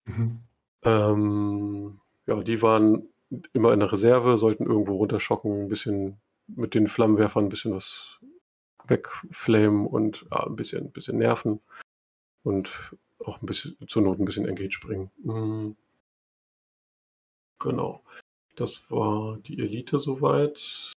Mhm. 0.04 0.40
Ähm, 0.84 2.00
ja, 2.26 2.42
die 2.42 2.62
waren 2.62 3.09
immer 3.52 3.72
in 3.72 3.80
der 3.80 3.92
Reserve, 3.92 4.38
sollten 4.38 4.66
irgendwo 4.66 4.96
runterschocken, 4.96 5.64
ein 5.64 5.68
bisschen 5.68 6.20
mit 6.46 6.74
den 6.74 6.88
Flammenwerfern 6.88 7.44
ein 7.44 7.50
bisschen 7.50 7.74
was 7.74 8.18
wegflamen 8.84 9.86
und 9.86 10.26
ja, 10.30 10.46
ein 10.46 10.56
bisschen, 10.56 10.86
ein 10.86 10.92
bisschen 10.92 11.18
nerven 11.18 11.60
und 12.42 12.92
auch 13.24 13.40
ein 13.40 13.46
bisschen 13.46 13.76
zur 13.88 14.02
Not 14.02 14.18
ein 14.18 14.24
bisschen 14.24 14.46
Engage 14.46 14.80
bringen. 14.80 15.10
Mhm. 15.22 15.76
Genau. 17.60 18.02
Das 18.56 18.90
war 18.90 19.38
die 19.38 19.58
Elite 19.58 20.00
soweit. 20.00 20.92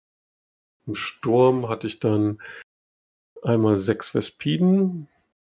Im 0.88 0.96
Sturm 0.96 1.68
hatte 1.70 1.88
ich 1.88 2.00
dann 2.00 2.42
einmal 3.44 3.78
sechs 3.78 4.10
Vespiden. 4.10 5.08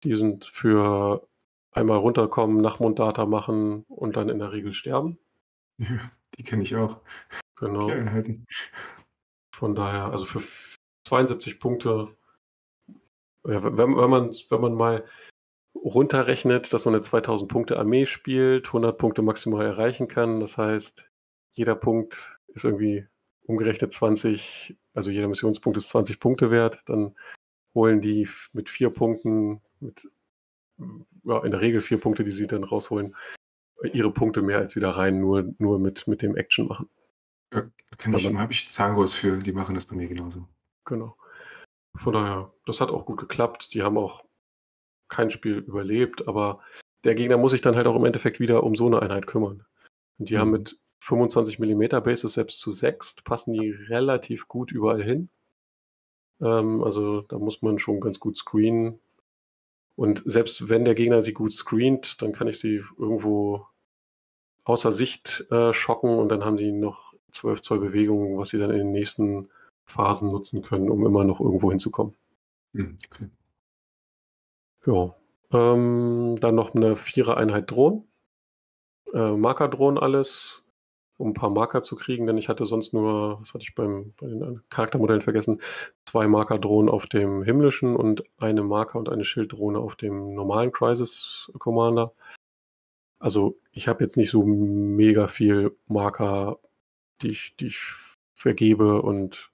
Die 0.03 0.15
sind 0.15 0.45
für 0.45 1.27
einmal 1.71 1.97
runterkommen, 1.97 2.61
Nachmundata 2.61 3.25
machen 3.25 3.85
und 3.89 4.15
dann 4.15 4.29
in 4.29 4.39
der 4.39 4.51
Regel 4.51 4.73
sterben. 4.73 5.17
Ja, 5.77 6.11
die 6.37 6.43
kenne 6.43 6.63
ich 6.63 6.75
auch. 6.75 7.01
Genau. 7.57 7.89
Von 9.55 9.75
daher, 9.75 10.05
also 10.11 10.25
für 10.25 10.41
72 11.05 11.59
Punkte, 11.59 12.15
ja, 13.45 13.63
wenn, 13.63 13.77
wenn, 13.77 14.09
man, 14.09 14.31
wenn 14.49 14.61
man 14.61 14.73
mal 14.73 15.05
runterrechnet, 15.75 16.73
dass 16.73 16.85
man 16.85 16.95
eine 16.95 17.03
2000 17.03 17.51
Punkte 17.51 17.77
Armee 17.77 18.05
spielt, 18.05 18.67
100 18.67 18.97
Punkte 18.97 19.21
maximal 19.21 19.65
erreichen 19.65 20.07
kann, 20.07 20.39
das 20.39 20.57
heißt, 20.57 21.09
jeder 21.53 21.75
Punkt 21.75 22.39
ist 22.47 22.63
irgendwie 22.63 23.07
umgerechnet 23.45 23.91
20, 23.91 24.75
also 24.93 25.11
jeder 25.11 25.27
Missionspunkt 25.27 25.77
ist 25.77 25.89
20 25.89 26.19
Punkte 26.19 26.51
wert, 26.51 26.83
dann 26.85 27.15
holen 27.75 28.01
die 28.01 28.27
mit 28.53 28.69
vier 28.69 28.89
Punkten, 28.89 29.61
mit 29.79 30.07
ja, 31.23 31.43
in 31.43 31.51
der 31.51 31.61
Regel 31.61 31.81
vier 31.81 31.99
Punkte, 31.99 32.23
die 32.23 32.31
sie 32.31 32.47
dann 32.47 32.63
rausholen, 32.63 33.15
ihre 33.91 34.11
Punkte 34.11 34.41
mehr 34.41 34.59
als 34.59 34.75
wieder 34.75 34.91
rein, 34.91 35.19
nur, 35.19 35.53
nur 35.57 35.79
mit, 35.79 36.07
mit 36.07 36.21
dem 36.21 36.35
Action 36.35 36.67
machen. 36.67 36.89
Ja, 37.53 37.69
ich, 37.97 38.25
habe 38.33 38.53
ich 38.53 38.69
Zangos 38.69 39.13
für, 39.13 39.37
die 39.37 39.51
machen 39.51 39.75
das 39.75 39.85
bei 39.85 39.95
mir 39.95 40.07
genauso. 40.07 40.47
Genau. 40.85 41.15
Von 41.95 42.13
daher, 42.13 42.51
das 42.65 42.81
hat 42.81 42.89
auch 42.89 43.05
gut 43.05 43.19
geklappt. 43.19 43.73
Die 43.73 43.83
haben 43.83 43.97
auch 43.97 44.23
kein 45.09 45.29
Spiel 45.29 45.57
überlebt, 45.59 46.27
aber 46.27 46.61
der 47.03 47.15
Gegner 47.15 47.37
muss 47.37 47.51
sich 47.51 47.61
dann 47.61 47.75
halt 47.75 47.87
auch 47.87 47.95
im 47.95 48.05
Endeffekt 48.05 48.39
wieder 48.39 48.63
um 48.63 48.75
so 48.75 48.87
eine 48.87 49.01
Einheit 49.01 49.27
kümmern. 49.27 49.65
Und 50.17 50.29
die 50.29 50.35
mhm. 50.35 50.39
haben 50.39 50.51
mit 50.51 50.79
25 51.01 51.59
mm 51.59 51.87
Bases 52.03 52.33
selbst 52.33 52.59
zu 52.59 52.71
sechst, 52.71 53.23
passen 53.25 53.53
die 53.53 53.71
relativ 53.71 54.47
gut 54.47 54.71
überall 54.71 55.03
hin. 55.03 55.29
Ähm, 56.41 56.83
also 56.83 57.21
da 57.21 57.37
muss 57.37 57.61
man 57.61 57.77
schon 57.77 57.99
ganz 57.99 58.19
gut 58.19 58.37
screenen. 58.37 58.99
Und 59.95 60.23
selbst 60.25 60.69
wenn 60.69 60.85
der 60.85 60.95
Gegner 60.95 61.21
sie 61.21 61.33
gut 61.33 61.53
screent, 61.53 62.21
dann 62.21 62.33
kann 62.33 62.47
ich 62.47 62.57
sie 62.57 62.83
irgendwo 62.97 63.67
außer 64.65 64.93
Sicht 64.93 65.45
äh, 65.51 65.73
schocken 65.73 66.17
und 66.17 66.29
dann 66.29 66.45
haben 66.45 66.57
sie 66.57 66.71
noch 66.71 67.13
12 67.31 67.61
Zoll 67.61 67.79
Bewegung, 67.79 68.37
was 68.37 68.49
sie 68.49 68.59
dann 68.59 68.71
in 68.71 68.77
den 68.77 68.91
nächsten 68.91 69.49
Phasen 69.85 70.31
nutzen 70.31 70.61
können, 70.61 70.89
um 70.89 71.05
immer 71.05 71.23
noch 71.23 71.39
irgendwo 71.39 71.71
hinzukommen. 71.71 72.15
Hm, 72.73 72.97
okay. 73.11 73.29
Ja. 74.85 75.15
Ähm, 75.51 76.37
dann 76.39 76.55
noch 76.55 76.73
eine 76.73 76.95
Vierer-Einheit 76.95 77.69
Drohnen. 77.69 78.07
Äh, 79.13 79.31
Marker-Drohnen 79.31 79.99
alles, 79.99 80.63
um 81.17 81.29
ein 81.29 81.33
paar 81.33 81.51
Marker 81.51 81.83
zu 81.83 81.95
kriegen, 81.95 82.25
denn 82.25 82.37
ich 82.37 82.49
hatte 82.49 82.65
sonst 82.65 82.93
nur, 82.93 83.39
was 83.39 83.53
hatte 83.53 83.63
ich 83.63 83.75
beim, 83.75 84.13
bei 84.19 84.27
den 84.27 84.61
Charaktermodellen 84.69 85.21
vergessen, 85.21 85.61
zwei 86.05 86.27
Marker-Drohnen 86.27 86.89
auf 86.89 87.05
dem 87.05 87.43
himmlischen 87.43 87.95
und 87.95 88.23
eine 88.39 88.63
Marker- 88.63 88.97
und 88.99 89.09
eine 89.09 89.25
Schilddrohne 89.25 89.79
auf 89.79 89.95
dem 89.95 90.33
normalen 90.33 90.71
Crisis 90.71 91.51
Commander. 91.59 92.13
Also 93.23 93.57
ich 93.71 93.87
habe 93.87 94.03
jetzt 94.03 94.17
nicht 94.17 94.31
so 94.31 94.43
mega 94.43 95.27
viel 95.27 95.77
Marker, 95.87 96.59
die 97.21 97.29
ich, 97.29 97.55
die 97.57 97.67
ich 97.67 97.79
vergebe 98.33 99.01
und 99.01 99.49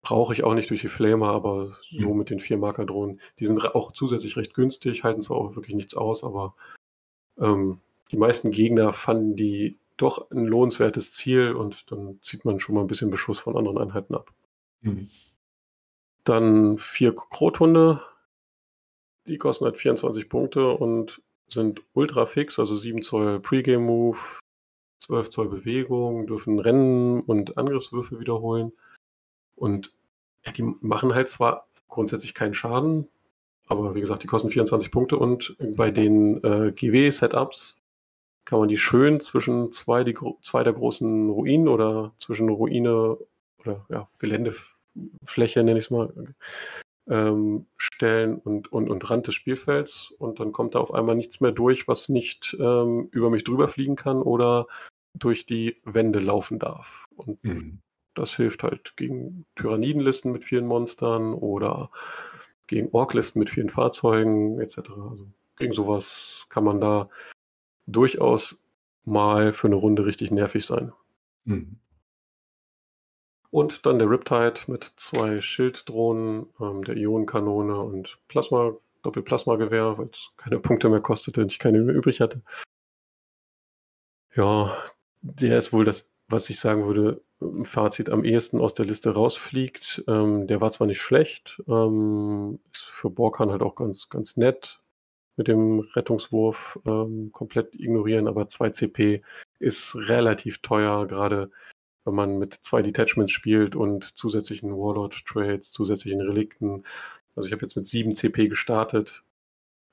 brauche 0.00 0.32
ich 0.32 0.44
auch 0.44 0.54
nicht 0.54 0.70
durch 0.70 0.80
die 0.80 0.88
Flamer, 0.88 1.28
aber 1.28 1.76
so 1.90 2.08
mhm. 2.08 2.16
mit 2.16 2.30
den 2.30 2.40
vier 2.40 2.56
Markerdrohnen. 2.56 3.20
Die 3.38 3.46
sind 3.46 3.62
auch 3.74 3.92
zusätzlich 3.92 4.38
recht 4.38 4.54
günstig, 4.54 5.04
halten 5.04 5.20
zwar 5.20 5.36
auch 5.36 5.56
wirklich 5.56 5.76
nichts 5.76 5.94
aus, 5.94 6.24
aber 6.24 6.54
ähm, 7.38 7.80
die 8.12 8.16
meisten 8.16 8.50
Gegner 8.50 8.94
fanden 8.94 9.36
die 9.36 9.76
doch 9.98 10.30
ein 10.30 10.46
lohnenswertes 10.46 11.12
Ziel 11.12 11.52
und 11.52 11.92
dann 11.92 12.18
zieht 12.22 12.46
man 12.46 12.60
schon 12.60 12.76
mal 12.76 12.80
ein 12.80 12.86
bisschen 12.86 13.10
Beschuss 13.10 13.40
von 13.40 13.58
anderen 13.58 13.76
Einheiten 13.76 14.14
ab. 14.14 14.32
Mhm. 14.80 15.10
Dann 16.24 16.78
vier 16.78 17.14
Krothunde, 17.14 18.00
die 19.26 19.36
kosten 19.36 19.66
halt 19.66 19.76
24 19.76 20.30
Punkte 20.30 20.70
und 20.70 21.20
sind 21.52 21.82
ultra 21.92 22.26
fix, 22.26 22.58
also 22.58 22.76
7 22.76 23.02
Zoll 23.02 23.40
Pre-Game 23.40 23.84
Move, 23.84 24.18
12 24.98 25.30
Zoll 25.30 25.48
Bewegung, 25.48 26.26
dürfen 26.26 26.58
Rennen 26.58 27.20
und 27.20 27.58
Angriffswürfe 27.58 28.20
wiederholen. 28.20 28.72
Und 29.56 29.92
die 30.56 30.62
machen 30.80 31.14
halt 31.14 31.28
zwar 31.28 31.66
grundsätzlich 31.88 32.34
keinen 32.34 32.54
Schaden, 32.54 33.08
aber 33.66 33.94
wie 33.94 34.00
gesagt, 34.00 34.22
die 34.22 34.26
kosten 34.26 34.50
24 34.50 34.90
Punkte 34.90 35.16
und 35.16 35.56
bei 35.58 35.90
den 35.90 36.42
äh, 36.42 36.72
GW-Setups 36.72 37.76
kann 38.44 38.58
man 38.58 38.68
die 38.68 38.76
schön 38.76 39.20
zwischen 39.20 39.70
zwei, 39.72 40.02
die, 40.02 40.16
zwei 40.42 40.64
der 40.64 40.72
großen 40.72 41.30
Ruinen 41.30 41.68
oder 41.68 42.12
zwischen 42.18 42.48
Ruine 42.48 43.18
oder 43.58 43.86
ja, 43.88 44.08
Geländefläche, 44.18 45.62
nenne 45.62 45.78
ich 45.78 45.86
es 45.86 45.90
mal, 45.90 46.12
ähm, 47.10 47.66
stellen 47.76 48.38
und, 48.38 48.72
und, 48.72 48.88
und 48.88 49.10
Rand 49.10 49.26
des 49.26 49.34
Spielfelds 49.34 50.12
und 50.12 50.40
dann 50.40 50.52
kommt 50.52 50.74
da 50.74 50.78
auf 50.78 50.94
einmal 50.94 51.16
nichts 51.16 51.40
mehr 51.40 51.52
durch, 51.52 51.88
was 51.88 52.08
nicht 52.08 52.56
ähm, 52.58 53.08
über 53.10 53.30
mich 53.30 53.44
drüber 53.44 53.68
fliegen 53.68 53.96
kann 53.96 54.22
oder 54.22 54.66
durch 55.14 55.44
die 55.44 55.76
Wände 55.84 56.20
laufen 56.20 56.58
darf. 56.58 57.06
Und 57.16 57.42
Mhm. 57.44 57.80
das 58.14 58.36
hilft 58.36 58.62
halt 58.62 58.96
gegen 58.96 59.44
Tyrannidenlisten 59.56 60.30
mit 60.32 60.44
vielen 60.44 60.66
Monstern 60.66 61.34
oder 61.34 61.90
gegen 62.68 62.88
Orklisten 62.92 63.40
mit 63.40 63.50
vielen 63.50 63.70
Fahrzeugen 63.70 64.60
etc. 64.60 64.78
Also 65.10 65.26
gegen 65.56 65.72
sowas 65.72 66.46
kann 66.48 66.64
man 66.64 66.80
da 66.80 67.10
durchaus 67.86 68.64
mal 69.04 69.52
für 69.52 69.66
eine 69.66 69.76
Runde 69.76 70.06
richtig 70.06 70.30
nervig 70.30 70.64
sein. 70.64 70.92
Mhm. 71.44 71.80
Und 73.50 73.84
dann 73.84 73.98
der 73.98 74.08
Riptide 74.08 74.60
mit 74.68 74.84
zwei 74.96 75.40
Schilddrohnen, 75.40 76.46
ähm, 76.60 76.84
der 76.84 76.96
Ionenkanone 76.96 77.80
und 77.80 78.18
Plasma, 78.28 78.74
Doppelplasmagewehr, 79.02 79.98
weil 79.98 80.08
es 80.12 80.30
keine 80.36 80.60
Punkte 80.60 80.88
mehr 80.88 81.00
kostete 81.00 81.40
und 81.40 81.50
ich 81.50 81.58
keine 81.58 81.80
mehr 81.80 81.94
übrig 81.94 82.20
hatte. 82.20 82.42
Ja, 84.34 84.76
der 85.22 85.58
ist 85.58 85.72
wohl 85.72 85.84
das, 85.84 86.12
was 86.28 86.48
ich 86.50 86.60
sagen 86.60 86.86
würde, 86.86 87.22
im 87.40 87.64
Fazit 87.64 88.10
am 88.10 88.24
ehesten 88.24 88.60
aus 88.60 88.74
der 88.74 88.86
Liste 88.86 89.10
rausfliegt. 89.10 90.04
Ähm, 90.06 90.46
der 90.46 90.60
war 90.60 90.70
zwar 90.70 90.86
nicht 90.86 91.00
schlecht, 91.00 91.62
ähm, 91.66 92.60
ist 92.72 92.84
für 92.84 93.10
Borkan 93.10 93.50
halt 93.50 93.62
auch 93.62 93.74
ganz, 93.74 94.08
ganz 94.08 94.36
nett 94.36 94.80
mit 95.36 95.48
dem 95.48 95.80
Rettungswurf 95.80 96.78
ähm, 96.84 97.30
komplett 97.32 97.74
ignorieren, 97.74 98.28
aber 98.28 98.48
2 98.48 98.70
CP 98.70 99.22
ist 99.58 99.96
relativ 99.96 100.58
teuer, 100.58 101.06
gerade 101.06 101.50
wenn 102.04 102.14
man 102.14 102.38
mit 102.38 102.54
zwei 102.54 102.82
Detachments 102.82 103.32
spielt 103.32 103.76
und 103.76 104.04
zusätzlichen 104.16 104.72
Warlord-Trades, 104.72 105.70
zusätzlichen 105.70 106.20
Relikten. 106.20 106.84
Also 107.36 107.46
ich 107.46 107.52
habe 107.52 107.62
jetzt 107.62 107.76
mit 107.76 107.86
7 107.86 108.14
CP 108.16 108.48
gestartet 108.48 109.22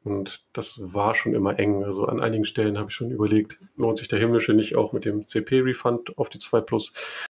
und 0.04 0.46
das 0.54 0.80
war 0.94 1.16
schon 1.16 1.34
immer 1.34 1.60
eng. 1.60 1.84
Also 1.84 2.06
an 2.06 2.22
einigen 2.22 2.46
Stellen 2.46 2.78
habe 2.78 2.90
ich 2.90 2.96
schon 2.96 3.12
überlegt, 3.12 3.60
lohnt 3.76 3.98
sich 3.98 4.08
der 4.08 4.20
Himmlische 4.20 4.54
nicht 4.54 4.76
auch 4.76 4.94
mit 4.94 5.06
dem 5.06 5.26
CP-Refund 5.26 6.18
auf 6.18 6.30
die 6.30 6.40
2 6.40 6.62
Plus 6.62 6.94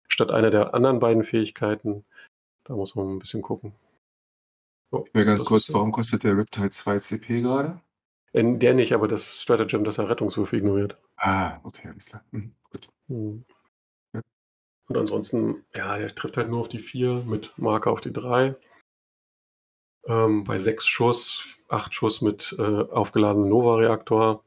statt 0.08 0.30
einer 0.30 0.50
der 0.50 0.74
anderen 0.74 1.00
beiden 1.00 1.22
Fähigkeiten. 1.22 2.04
Da 2.64 2.74
muss 2.74 2.94
man 2.94 3.08
ein 3.08 3.18
bisschen 3.18 3.42
gucken. 3.42 3.74
So, 4.90 5.06
Mir 5.12 5.24
ganz 5.24 5.44
kurz, 5.44 5.72
warum 5.72 5.90
kostet 5.90 6.24
der 6.24 6.36
Riptide 6.36 6.70
2 6.70 6.98
CP 6.98 7.42
gerade? 7.42 7.80
In 8.32 8.58
der 8.58 8.72
nicht, 8.74 8.92
aber 8.92 9.08
das 9.08 9.40
Stratagem, 9.40 9.84
das 9.84 9.98
er 9.98 10.08
Rettungswürfe 10.08 10.56
ignoriert. 10.56 10.96
Ah, 11.16 11.58
okay, 11.64 11.88
alles 11.88 12.06
klar. 12.06 12.24
Mhm, 12.30 12.54
gut. 12.70 12.88
Hm. 13.08 13.44
Und 14.88 14.96
ansonsten, 14.96 15.64
ja, 15.74 15.96
der 15.96 16.14
trifft 16.14 16.36
halt 16.36 16.48
nur 16.48 16.60
auf 16.60 16.68
die 16.68 16.78
4 16.78 17.24
mit 17.26 17.56
Marker 17.56 17.90
auf 17.90 18.00
die 18.00 18.12
3. 18.12 18.56
Ähm, 20.06 20.44
bei 20.44 20.58
6 20.58 20.86
Schuss, 20.86 21.44
8 21.68 21.94
Schuss 21.94 22.20
mit 22.20 22.54
äh, 22.58 22.62
aufgeladenem 22.62 23.48
Nova-Reaktor. 23.48 24.44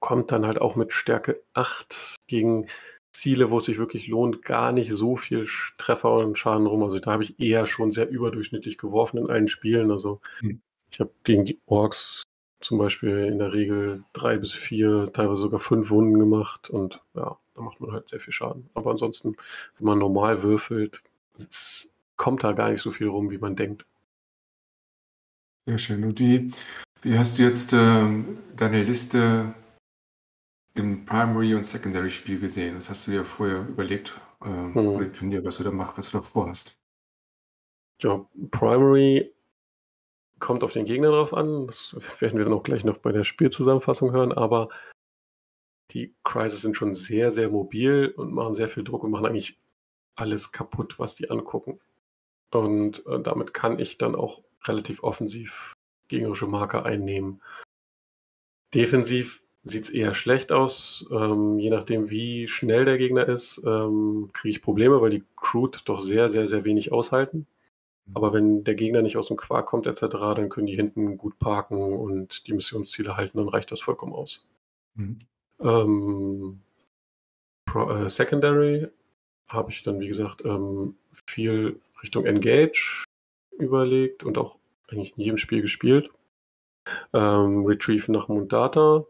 Kommt 0.00 0.32
dann 0.32 0.46
halt 0.46 0.60
auch 0.60 0.76
mit 0.76 0.92
Stärke 0.92 1.42
8 1.54 2.16
gegen 2.26 2.68
Ziele, 3.12 3.50
wo 3.50 3.58
es 3.58 3.64
sich 3.64 3.78
wirklich 3.78 4.06
lohnt, 4.06 4.42
gar 4.42 4.72
nicht 4.72 4.92
so 4.92 5.16
viel 5.16 5.48
Treffer 5.76 6.12
und 6.12 6.38
Schaden 6.38 6.66
rum. 6.66 6.82
Also 6.82 6.98
da 7.00 7.12
habe 7.12 7.24
ich 7.24 7.38
eher 7.40 7.66
schon 7.66 7.92
sehr 7.92 8.08
überdurchschnittlich 8.08 8.78
geworfen 8.78 9.18
in 9.18 9.30
allen 9.30 9.48
Spielen. 9.48 9.90
Also 9.90 10.20
hm. 10.40 10.60
ich 10.90 11.00
habe 11.00 11.10
gegen 11.24 11.44
die 11.44 11.60
Orks 11.66 12.22
zum 12.60 12.78
Beispiel 12.78 13.26
in 13.26 13.38
der 13.38 13.52
Regel 13.52 14.04
drei 14.12 14.36
bis 14.38 14.52
vier, 14.52 15.10
teilweise 15.12 15.42
sogar 15.42 15.60
fünf 15.60 15.90
Wunden 15.90 16.18
gemacht 16.18 16.70
und 16.70 17.00
ja, 17.14 17.38
da 17.58 17.64
macht 17.64 17.80
man 17.80 17.92
halt 17.92 18.08
sehr 18.08 18.20
viel 18.20 18.32
Schaden. 18.32 18.70
Aber 18.74 18.90
ansonsten, 18.92 19.36
wenn 19.78 19.86
man 19.86 19.98
normal 19.98 20.42
würfelt, 20.42 21.02
kommt 22.16 22.44
da 22.44 22.52
gar 22.52 22.70
nicht 22.70 22.82
so 22.82 22.92
viel 22.92 23.08
rum, 23.08 23.30
wie 23.30 23.38
man 23.38 23.56
denkt. 23.56 23.84
Sehr 25.66 25.78
schön. 25.78 26.04
Und 26.04 26.20
wie, 26.20 26.50
wie 27.02 27.18
hast 27.18 27.38
du 27.38 27.42
jetzt 27.42 27.72
ähm, 27.72 28.38
deine 28.56 28.82
Liste 28.84 29.54
im 30.74 31.04
Primary- 31.04 31.54
und 31.54 31.66
Secondary-Spiel 31.66 32.40
gesehen? 32.40 32.76
Was 32.76 32.88
hast 32.88 33.06
du 33.06 33.10
dir 33.10 33.24
vorher 33.24 33.66
überlegt, 33.68 34.18
ähm, 34.44 34.74
hm. 34.74 35.12
Turnier, 35.12 35.44
was 35.44 35.58
du 35.58 35.64
da 35.64 35.72
machst, 35.72 35.98
was 35.98 36.10
du 36.10 36.18
da 36.18 36.22
vorhast? 36.22 36.78
Ja, 38.00 38.24
Primary 38.52 39.34
kommt 40.38 40.62
auf 40.62 40.72
den 40.72 40.86
Gegner 40.86 41.10
drauf 41.10 41.34
an. 41.34 41.66
Das 41.66 41.96
werden 42.20 42.38
wir 42.38 42.44
dann 42.44 42.54
auch 42.54 42.62
gleich 42.62 42.84
noch 42.84 42.98
bei 42.98 43.10
der 43.10 43.24
Spielzusammenfassung 43.24 44.12
hören, 44.12 44.32
aber 44.32 44.68
die 45.90 46.14
Crisis 46.22 46.62
sind 46.62 46.76
schon 46.76 46.94
sehr, 46.94 47.32
sehr 47.32 47.50
mobil 47.50 48.12
und 48.16 48.32
machen 48.32 48.54
sehr 48.54 48.68
viel 48.68 48.84
Druck 48.84 49.04
und 49.04 49.10
machen 49.10 49.26
eigentlich 49.26 49.58
alles 50.14 50.52
kaputt, 50.52 50.98
was 50.98 51.14
die 51.14 51.30
angucken. 51.30 51.80
Und 52.50 53.06
äh, 53.06 53.20
damit 53.20 53.54
kann 53.54 53.78
ich 53.78 53.98
dann 53.98 54.14
auch 54.14 54.42
relativ 54.64 55.02
offensiv 55.02 55.74
gegnerische 56.08 56.46
Marker 56.46 56.84
einnehmen. 56.84 57.42
Defensiv 58.74 59.42
sieht 59.64 59.84
es 59.84 59.90
eher 59.90 60.14
schlecht 60.14 60.52
aus. 60.52 61.08
Ähm, 61.10 61.58
je 61.58 61.70
nachdem, 61.70 62.10
wie 62.10 62.48
schnell 62.48 62.84
der 62.84 62.98
Gegner 62.98 63.28
ist, 63.28 63.62
ähm, 63.66 64.30
kriege 64.32 64.56
ich 64.56 64.62
Probleme, 64.62 65.00
weil 65.00 65.10
die 65.10 65.24
Crude 65.36 65.78
doch 65.84 66.00
sehr, 66.00 66.30
sehr, 66.30 66.48
sehr 66.48 66.64
wenig 66.64 66.92
aushalten. 66.92 67.46
Aber 68.14 68.32
wenn 68.32 68.64
der 68.64 68.74
Gegner 68.74 69.02
nicht 69.02 69.18
aus 69.18 69.28
dem 69.28 69.36
Quark 69.36 69.66
kommt 69.66 69.86
etc., 69.86 70.00
dann 70.10 70.48
können 70.48 70.66
die 70.66 70.76
hinten 70.76 71.18
gut 71.18 71.38
parken 71.38 71.92
und 71.92 72.46
die 72.46 72.54
Missionsziele 72.54 73.16
halten, 73.16 73.36
dann 73.36 73.48
reicht 73.48 73.70
das 73.70 73.80
vollkommen 73.80 74.14
aus. 74.14 74.48
Mhm. 74.94 75.18
Ähm, 75.60 76.60
Pro, 77.66 77.90
äh, 77.90 78.08
Secondary 78.08 78.88
habe 79.48 79.70
ich 79.70 79.82
dann, 79.82 80.00
wie 80.00 80.08
gesagt, 80.08 80.44
ähm, 80.44 80.96
viel 81.26 81.80
Richtung 82.02 82.26
Engage 82.26 83.04
überlegt 83.58 84.24
und 84.24 84.38
auch 84.38 84.56
eigentlich 84.88 85.16
in 85.16 85.24
jedem 85.24 85.38
Spiel 85.38 85.62
gespielt. 85.62 86.10
Ähm, 87.12 87.64
Retrieve 87.66 88.10
nach 88.12 88.28
Mundata. 88.28 89.04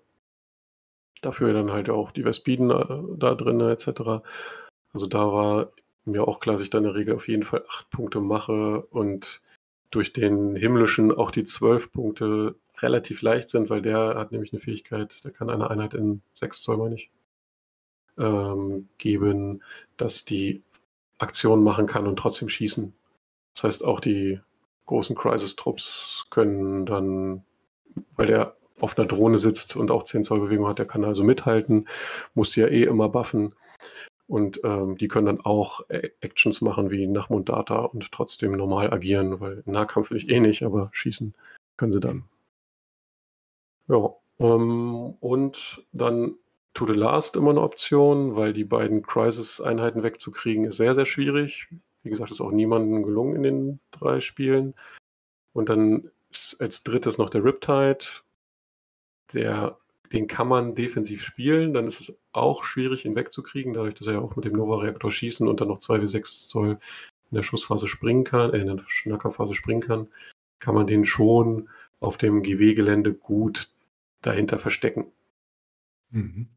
Dafür 1.20 1.52
dann 1.52 1.72
halt 1.72 1.90
auch 1.90 2.12
die 2.12 2.24
Vespiden 2.24 2.70
äh, 2.70 3.18
da 3.18 3.34
drin 3.34 3.60
etc. 3.60 4.24
Also 4.92 5.06
da 5.06 5.32
war 5.32 5.72
mir 6.04 6.26
auch 6.26 6.40
klar, 6.40 6.56
dass 6.56 6.62
ich 6.62 6.70
da 6.70 6.78
in 6.78 6.84
der 6.84 6.94
Regel 6.94 7.14
auf 7.14 7.28
jeden 7.28 7.44
Fall 7.44 7.64
acht 7.68 7.90
Punkte 7.90 8.20
mache 8.20 8.82
und 8.90 9.42
durch 9.90 10.12
den 10.12 10.54
himmlischen 10.54 11.12
auch 11.12 11.30
die 11.30 11.44
zwölf 11.44 11.92
Punkte 11.92 12.54
relativ 12.82 13.22
leicht 13.22 13.50
sind, 13.50 13.70
weil 13.70 13.82
der 13.82 14.14
hat 14.16 14.32
nämlich 14.32 14.52
eine 14.52 14.60
Fähigkeit, 14.60 15.22
der 15.24 15.30
kann 15.30 15.50
eine 15.50 15.70
Einheit 15.70 15.94
in 15.94 16.22
sechs 16.34 16.62
Zoll, 16.62 16.76
meine 16.76 16.94
ich, 16.96 17.10
ähm, 18.18 18.88
geben, 18.98 19.62
dass 19.96 20.24
die 20.24 20.62
Aktionen 21.18 21.64
machen 21.64 21.86
kann 21.86 22.06
und 22.06 22.16
trotzdem 22.18 22.48
schießen. 22.48 22.92
Das 23.54 23.64
heißt, 23.64 23.84
auch 23.84 24.00
die 24.00 24.40
großen 24.86 25.16
Crisis-Trupps 25.16 26.26
können 26.30 26.86
dann, 26.86 27.44
weil 28.16 28.26
der 28.26 28.56
auf 28.80 28.96
einer 28.96 29.08
Drohne 29.08 29.38
sitzt 29.38 29.76
und 29.76 29.90
auch 29.90 30.04
10 30.04 30.24
Zoll 30.24 30.40
Bewegung 30.40 30.68
hat, 30.68 30.78
der 30.78 30.86
kann 30.86 31.04
also 31.04 31.24
mithalten, 31.24 31.88
muss 32.34 32.54
ja 32.54 32.68
eh 32.68 32.84
immer 32.84 33.08
buffen. 33.08 33.54
Und 34.28 34.60
ähm, 34.62 34.98
die 34.98 35.08
können 35.08 35.26
dann 35.26 35.40
auch 35.40 35.80
Actions 35.88 36.60
machen 36.60 36.90
wie 36.90 37.06
nach 37.06 37.30
Mundata 37.30 37.78
und 37.78 38.12
trotzdem 38.12 38.52
normal 38.52 38.92
agieren, 38.92 39.40
weil 39.40 39.62
Nahkampf 39.64 40.10
will 40.10 40.18
ich 40.18 40.28
eh 40.28 40.38
nicht, 40.38 40.62
aber 40.62 40.90
schießen 40.92 41.34
können 41.76 41.92
sie 41.92 42.00
dann. 42.00 42.24
Ja, 43.88 44.14
ähm, 44.40 45.14
und 45.20 45.84
dann 45.92 46.34
To 46.74 46.86
the 46.86 46.92
Last 46.92 47.34
immer 47.34 47.50
eine 47.50 47.62
Option, 47.62 48.36
weil 48.36 48.52
die 48.52 48.64
beiden 48.64 49.02
Crisis-Einheiten 49.02 50.02
wegzukriegen 50.02 50.64
ist 50.64 50.76
sehr, 50.76 50.94
sehr 50.94 51.06
schwierig. 51.06 51.66
Wie 52.04 52.10
gesagt, 52.10 52.30
ist 52.30 52.40
auch 52.40 52.52
niemandem 52.52 53.02
gelungen 53.02 53.36
in 53.36 53.42
den 53.42 53.80
drei 53.90 54.20
Spielen. 54.20 54.74
Und 55.52 55.68
dann 55.70 56.10
ist 56.30 56.60
als 56.60 56.84
drittes 56.84 57.18
noch 57.18 57.30
der 57.30 57.42
Riptide. 57.42 58.04
Der 59.32 59.76
den 60.12 60.26
kann 60.26 60.48
man 60.48 60.74
defensiv 60.74 61.22
spielen, 61.22 61.74
dann 61.74 61.86
ist 61.86 62.00
es 62.00 62.22
auch 62.32 62.64
schwierig, 62.64 63.04
ihn 63.04 63.16
wegzukriegen, 63.16 63.74
dadurch, 63.74 63.94
dass 63.94 64.06
er 64.06 64.14
ja 64.14 64.20
auch 64.20 64.36
mit 64.36 64.44
dem 64.44 64.54
Nova-Reaktor 64.54 65.12
schießen 65.12 65.46
und 65.46 65.60
dann 65.60 65.68
noch 65.68 65.80
2 65.80 66.00
wie 66.00 66.06
6 66.06 66.48
Zoll 66.48 66.78
in 67.30 67.34
der 67.34 67.42
Schussphase 67.42 67.88
springen 67.88 68.24
kann, 68.24 68.52
äh, 68.54 68.58
in 68.58 68.68
der 68.68 68.82
Schnackerphase 68.86 69.54
springen 69.54 69.82
kann, 69.82 70.08
kann 70.60 70.74
man 70.74 70.86
den 70.86 71.04
schon 71.04 71.68
auf 72.00 72.16
dem 72.16 72.42
GW-Gelände 72.42 73.12
gut 73.12 73.70
dahinter 74.22 74.58
verstecken. 74.58 75.06
Mhm. 76.10 76.48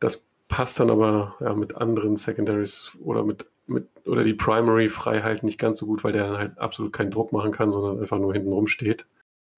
Das 0.00 0.24
passt 0.48 0.80
dann 0.80 0.90
aber 0.90 1.36
ja, 1.40 1.54
mit 1.54 1.76
anderen 1.76 2.16
Secondaries 2.16 2.92
oder 3.00 3.24
mit, 3.24 3.50
mit 3.66 3.88
oder 4.06 4.24
die 4.24 4.34
Primary-Freiheit 4.34 5.42
nicht 5.42 5.58
ganz 5.58 5.78
so 5.78 5.86
gut, 5.86 6.04
weil 6.04 6.12
der 6.12 6.28
dann 6.28 6.38
halt 6.38 6.58
absolut 6.58 6.92
keinen 6.92 7.10
Druck 7.10 7.32
machen 7.32 7.52
kann, 7.52 7.70
sondern 7.70 8.00
einfach 8.00 8.18
nur 8.18 8.32
hinten 8.32 8.52
rumsteht. 8.52 9.06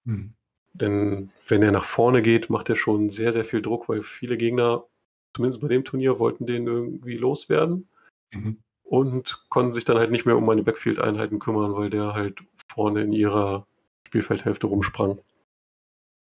Mhm. 0.03 0.33
Denn 0.73 1.31
wenn 1.47 1.63
er 1.63 1.71
nach 1.71 1.83
vorne 1.83 2.21
geht, 2.21 2.49
macht 2.49 2.69
er 2.69 2.75
schon 2.75 3.09
sehr, 3.09 3.33
sehr 3.33 3.45
viel 3.45 3.61
Druck, 3.61 3.89
weil 3.89 4.03
viele 4.03 4.37
Gegner, 4.37 4.85
zumindest 5.33 5.61
bei 5.61 5.67
dem 5.67 5.83
Turnier, 5.83 6.19
wollten 6.19 6.45
den 6.45 6.65
irgendwie 6.67 7.17
loswerden 7.17 7.87
mhm. 8.33 8.57
und 8.83 9.45
konnten 9.49 9.73
sich 9.73 9.85
dann 9.85 9.97
halt 9.97 10.11
nicht 10.11 10.25
mehr 10.25 10.37
um 10.37 10.45
meine 10.45 10.63
Backfield-Einheiten 10.63 11.39
kümmern, 11.39 11.75
weil 11.75 11.89
der 11.89 12.13
halt 12.13 12.41
vorne 12.67 13.01
in 13.01 13.11
ihrer 13.11 13.65
Spielfeldhälfte 14.07 14.67
rumsprang. 14.67 15.19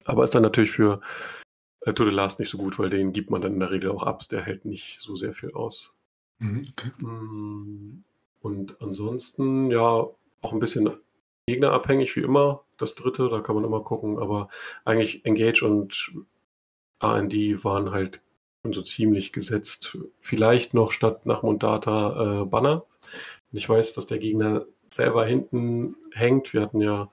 Aber 0.04 0.24
ist 0.24 0.34
dann 0.34 0.42
natürlich 0.42 0.72
für 0.72 1.00
äh, 1.80 1.92
To 1.92 2.04
The 2.04 2.10
Last 2.10 2.38
nicht 2.38 2.50
so 2.50 2.58
gut, 2.58 2.78
weil 2.78 2.90
den 2.90 3.12
gibt 3.12 3.30
man 3.30 3.42
dann 3.42 3.54
in 3.54 3.60
der 3.60 3.70
Regel 3.70 3.90
auch 3.90 4.02
ab. 4.02 4.28
Der 4.30 4.42
hält 4.42 4.64
nicht 4.64 4.98
so 5.00 5.16
sehr 5.16 5.34
viel 5.34 5.52
aus. 5.52 5.92
Mhm, 6.38 6.66
okay. 6.70 6.90
Mm, 7.04 8.04
und 8.40 8.80
ansonsten, 8.80 9.70
ja, 9.70 10.06
auch 10.42 10.52
ein 10.52 10.60
bisschen 10.60 10.90
gegnerabhängig 11.46 12.16
wie 12.16 12.20
immer 12.20 12.64
das 12.78 12.94
dritte, 12.94 13.28
da 13.28 13.40
kann 13.40 13.54
man 13.54 13.64
immer 13.64 13.80
gucken, 13.80 14.18
aber 14.18 14.48
eigentlich 14.84 15.24
Engage 15.24 15.62
und 15.62 16.12
RD 17.02 17.64
waren 17.64 17.90
halt 17.90 18.20
schon 18.62 18.72
so 18.72 18.82
ziemlich 18.82 19.32
gesetzt. 19.32 19.98
Vielleicht 20.20 20.74
noch 20.74 20.90
statt 20.90 21.26
nach 21.26 21.42
Mundata 21.42 22.42
äh, 22.42 22.44
Banner. 22.44 22.84
Und 23.52 23.58
ich 23.58 23.68
weiß, 23.68 23.94
dass 23.94 24.06
der 24.06 24.18
Gegner 24.18 24.64
selber 24.88 25.26
hinten 25.26 25.96
hängt. 26.12 26.52
Wir 26.54 26.62
hatten 26.62 26.80
ja 26.80 27.10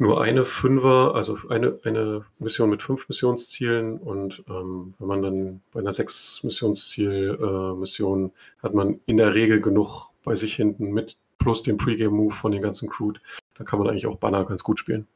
nur 0.00 0.22
eine 0.22 0.46
Fünfer, 0.46 1.14
also 1.14 1.36
eine, 1.50 1.78
eine 1.84 2.24
Mission 2.38 2.70
mit 2.70 2.82
fünf 2.82 3.06
Missionszielen 3.10 3.98
und 3.98 4.42
ähm, 4.48 4.94
wenn 4.98 5.06
man 5.06 5.22
dann 5.22 5.60
bei 5.72 5.80
einer 5.80 5.92
sechs 5.92 6.42
Missionsziel-Mission 6.42 8.26
äh, 8.26 8.62
hat 8.62 8.72
man 8.72 9.00
in 9.04 9.18
der 9.18 9.34
Regel 9.34 9.60
genug 9.60 10.08
bei 10.24 10.36
sich 10.36 10.56
hinten 10.56 10.92
mit 10.92 11.18
plus 11.36 11.62
dem 11.62 11.76
Pre-Game-Move 11.76 12.34
von 12.34 12.50
den 12.50 12.62
ganzen 12.62 12.88
Crew. 12.88 13.12
Da 13.58 13.64
kann 13.64 13.78
man 13.78 13.88
eigentlich 13.88 14.06
auch 14.06 14.16
Banner 14.16 14.46
ganz 14.46 14.64
gut 14.64 14.78
spielen. 14.78 15.06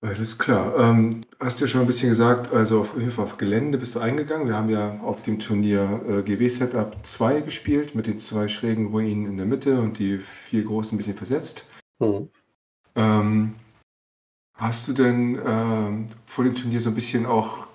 Alles 0.00 0.36
klar. 0.36 0.76
Ähm, 0.76 1.20
hast 1.38 1.60
du 1.60 1.64
ja 1.64 1.68
schon 1.68 1.82
ein 1.82 1.86
bisschen 1.86 2.08
gesagt, 2.08 2.52
also 2.52 2.80
auf 2.80 2.94
Hilfe 2.94 3.22
auf 3.22 3.38
Gelände 3.38 3.78
bist 3.78 3.94
du 3.94 4.00
eingegangen. 4.00 4.48
Wir 4.48 4.56
haben 4.56 4.68
ja 4.68 4.98
auf 5.00 5.22
dem 5.22 5.38
Turnier 5.38 6.02
äh, 6.08 6.22
GW 6.22 6.48
Setup 6.48 6.96
2 7.04 7.42
gespielt 7.42 7.94
mit 7.94 8.08
den 8.08 8.18
zwei 8.18 8.48
schrägen 8.48 8.88
Ruinen 8.88 9.26
in 9.26 9.36
der 9.36 9.46
Mitte 9.46 9.80
und 9.80 10.00
die 10.00 10.18
vier 10.18 10.64
großen 10.64 10.96
ein 10.96 10.98
bisschen 10.98 11.16
versetzt. 11.16 11.66
Mhm. 12.00 12.28
Ähm, 12.96 13.56
hast 14.56 14.88
du 14.88 14.92
denn 14.92 15.40
ähm, 15.44 16.08
vor 16.26 16.44
dem 16.44 16.54
Turnier 16.54 16.80
so 16.80 16.90
ein 16.90 16.94
bisschen 16.94 17.26
auch 17.26 17.68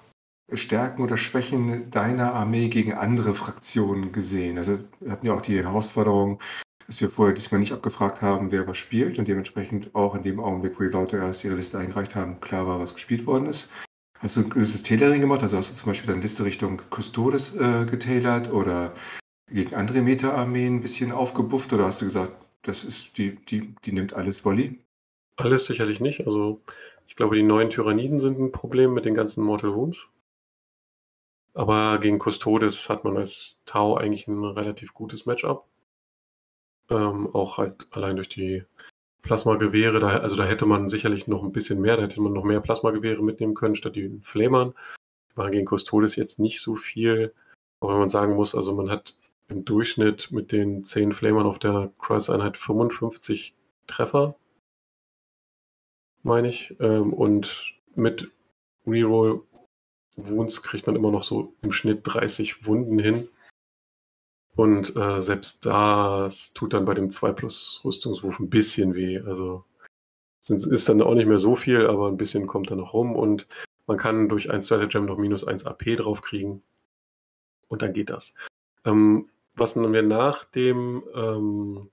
Stärken 0.53 1.03
oder 1.03 1.17
Schwächen 1.17 1.91
deiner 1.91 2.34
Armee 2.34 2.69
gegen 2.69 2.93
andere 2.93 3.34
Fraktionen 3.34 4.12
gesehen? 4.12 4.58
Also 4.58 4.79
wir 4.99 5.12
hatten 5.12 5.25
ja 5.25 5.34
auch 5.34 5.41
die 5.41 5.58
Herausforderung, 5.58 6.39
dass 6.88 7.01
wir 7.01 7.10
vorher 7.10 7.36
diesmal 7.36 7.60
nicht 7.60 7.73
abgefragt 7.73 8.21
haben, 8.21 8.51
wer 8.51 8.67
was 8.67 8.77
spielt 8.77 9.19
und 9.19 9.27
dementsprechend 9.27 9.93
auch 9.93 10.15
in 10.15 10.23
dem 10.23 10.39
Augenblick, 10.39 10.79
wo 10.79 10.84
die 10.84 10.89
Leute 10.89 11.17
erst 11.17 11.43
ihre 11.43 11.55
Liste 11.55 11.77
eingereicht 11.77 12.15
haben, 12.15 12.39
klar 12.41 12.65
war, 12.65 12.79
was 12.79 12.95
gespielt 12.95 13.27
worden 13.27 13.45
ist. 13.45 13.69
Hast 14.19 14.36
du 14.36 14.41
ein 14.41 14.49
gewisses 14.49 14.84
Tailoring 14.84 15.21
gemacht? 15.21 15.41
Also 15.41 15.58
hast 15.58 15.71
du 15.71 15.75
zum 15.75 15.88
Beispiel 15.88 16.10
deine 16.10 16.21
Liste 16.21 16.43
Richtung 16.43 16.82
Custodes 16.89 17.55
äh, 17.55 17.86
getailert 17.86 18.51
oder 18.51 18.93
gegen 19.51 19.75
andere 19.75 20.01
Meta-Armeen 20.01 20.77
ein 20.77 20.82
bisschen 20.82 21.12
aufgebufft 21.12 21.71
oder 21.73 21.86
hast 21.86 22.01
du 22.01 22.05
gesagt, 22.05 22.34
das 22.63 22.84
ist 22.84 23.17
die, 23.17 23.36
die, 23.36 23.75
die 23.86 23.91
nimmt 23.91 24.13
alles 24.13 24.43
Volley? 24.43 24.79
Alles 25.39 25.67
sicherlich 25.67 26.02
nicht. 26.02 26.28
Also 26.28 26.62
ich 27.08 27.15
glaube, 27.15 27.38
die 27.38 27.43
neuen 27.43 27.69
Tyranniden 27.69 28.19
sind 28.19 28.38
ein 28.39 28.52
Problem 28.52 28.93
mit 28.93 29.06
den 29.06 29.15
ganzen 29.15 29.41
Mortal 29.41 29.73
Wounds. 29.73 30.10
Aber 31.54 31.97
gegen 31.99 32.19
Custodes 32.19 32.89
hat 32.89 33.06
man 33.06 33.15
als 33.15 33.62
Tau 33.65 33.95
eigentlich 33.95 34.28
ein 34.28 34.43
relativ 34.43 34.93
gutes 34.93 35.25
Matchup. 35.25 35.65
Ähm, 36.89 37.34
auch 37.34 37.58
halt 37.58 37.88
allein 37.91 38.17
durch 38.17 38.28
die 38.28 38.65
Plasmagewehre. 39.21 40.02
Da, 40.02 40.17
also 40.19 40.36
da 40.36 40.43
hätte 40.43 40.65
man 40.65 40.89
sicherlich 40.89 41.25
noch 41.28 41.41
ein 41.43 41.54
bisschen 41.54 41.80
mehr, 41.80 41.95
da 41.95 42.04
hätte 42.04 42.21
man 42.21 42.34
noch 42.34 42.43
mehr 42.43 42.60
Plasmagewehre 42.60 43.23
mitnehmen 43.23 43.56
können 43.56 43.78
statt 43.78 43.95
die 43.95 44.19
Flamern. 44.23 44.73
Die 45.32 45.38
machen 45.38 45.54
gegen 45.54 45.67
Custodes 45.67 46.17
jetzt 46.17 46.39
nicht 46.39 46.60
so 46.60 46.75
viel. 46.75 47.34
Auch 47.80 47.91
wenn 47.91 47.99
man 47.99 48.10
sagen 48.10 48.36
muss, 48.36 48.56
also 48.56 48.75
man 48.75 48.89
hat 48.89 49.15
im 49.47 49.63
Durchschnitt 49.63 50.32
mit 50.32 50.52
den 50.52 50.84
10 50.84 51.13
Flamern 51.13 51.45
auf 51.45 51.60
der 51.60 51.93
Kreuzeinheit 51.97 52.58
55 52.58 53.56
Treffer 53.88 54.36
meine 56.23 56.49
ich. 56.49 56.75
Ähm, 56.79 57.13
und 57.13 57.75
mit 57.95 58.29
Reroll 58.86 59.43
Wounds 60.15 60.62
kriegt 60.63 60.88
man 60.88 60.95
immer 60.95 61.12
noch 61.12 61.23
so 61.23 61.53
im 61.62 61.71
Schnitt 61.71 62.01
30 62.03 62.65
Wunden 62.65 62.99
hin. 62.99 63.29
Und 64.55 64.95
äh, 64.95 65.21
selbst 65.21 65.65
das 65.65 66.53
tut 66.53 66.73
dann 66.73 66.86
bei 66.86 66.93
dem 66.93 67.12
2 67.12 67.32
plus 67.32 67.82
Rüstungswurf 67.86 68.39
ein 68.39 68.49
bisschen 68.49 68.93
weh. 68.93 69.19
Also 69.19 69.63
ist 70.49 70.89
dann 70.89 71.01
auch 71.01 71.13
nicht 71.13 71.27
mehr 71.27 71.39
so 71.39 71.55
viel, 71.55 71.86
aber 71.88 72.08
ein 72.08 72.17
bisschen 72.17 72.47
kommt 72.47 72.71
da 72.71 72.75
noch 72.75 72.93
rum 72.93 73.15
und 73.15 73.47
man 73.86 73.97
kann 73.97 74.29
durch 74.29 74.49
ein 74.49 74.62
Gem 74.89 75.05
noch 75.05 75.17
minus 75.17 75.45
1 75.45 75.65
AP 75.65 75.97
draufkriegen. 75.97 76.62
Und 77.67 77.82
dann 77.82 77.93
geht 77.93 78.10
das. 78.10 78.34
Ähm, 78.84 79.29
was 79.55 79.75
wir 79.75 80.01
nach 80.01 80.45
dem 80.45 81.03
ähm, 81.15 81.89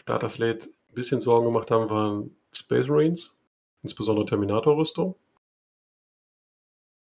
Starter 0.00 0.28
Slate 0.28 0.68
ein 0.88 0.94
bisschen 0.94 1.20
Sorgen 1.20 1.46
gemacht 1.46 1.70
haben, 1.70 1.88
waren 1.88 2.36
Space 2.52 2.88
Marines 2.88 3.34
insbesondere 3.84 4.26
Terminator-Rüstung. 4.26 5.14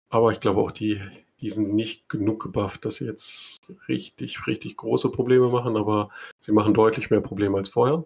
Aber 0.09 0.31
ich 0.31 0.39
glaube 0.39 0.61
auch, 0.61 0.71
die, 0.71 1.01
die 1.41 1.49
sind 1.49 1.73
nicht 1.73 2.07
genug 2.07 2.41
gebufft, 2.41 2.85
dass 2.85 2.95
sie 2.95 3.05
jetzt 3.05 3.57
richtig, 3.89 4.47
richtig 4.47 4.77
große 4.77 5.11
Probleme 5.11 5.49
machen, 5.49 5.75
aber 5.75 6.09
sie 6.39 6.53
machen 6.53 6.73
deutlich 6.73 7.09
mehr 7.09 7.19
Probleme 7.19 7.57
als 7.57 7.69
vorher. 7.69 8.05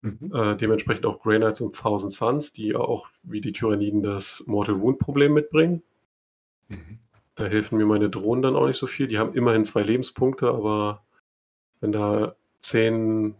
Mhm. 0.00 0.32
Äh, 0.34 0.56
dementsprechend 0.56 1.04
auch 1.04 1.20
Grey 1.20 1.38
Knights 1.38 1.60
und 1.60 1.76
Thousand 1.76 2.12
Suns, 2.12 2.52
die 2.52 2.74
auch 2.74 3.08
wie 3.22 3.40
die 3.40 3.52
Tyranniden 3.52 4.02
das 4.02 4.42
Mortal 4.46 4.80
Wound-Problem 4.80 5.34
mitbringen. 5.34 5.82
Mhm. 6.68 6.98
Da 7.34 7.44
helfen 7.44 7.78
mir 7.78 7.86
meine 7.86 8.10
Drohnen 8.10 8.42
dann 8.42 8.56
auch 8.56 8.66
nicht 8.66 8.78
so 8.78 8.86
viel. 8.86 9.06
Die 9.06 9.18
haben 9.18 9.34
immerhin 9.34 9.64
zwei 9.64 9.82
Lebenspunkte, 9.82 10.48
aber 10.48 11.02
wenn 11.80 11.92
da 11.92 12.36
zehn 12.60 13.34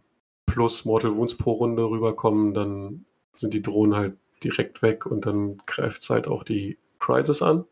plus 0.46 0.84
Mortal 0.84 1.16
Wounds 1.16 1.36
pro 1.36 1.52
Runde 1.52 1.82
rüberkommen, 1.88 2.54
dann 2.54 3.04
sind 3.34 3.54
die 3.54 3.62
Drohnen 3.62 3.94
halt 3.94 4.16
direkt 4.44 4.82
weg 4.82 5.06
und 5.06 5.26
dann 5.26 5.58
greift 5.66 6.02
es 6.02 6.10
halt 6.10 6.26
auch 6.26 6.44
die 6.44 6.78
Crisis 6.98 7.42
an. 7.42 7.64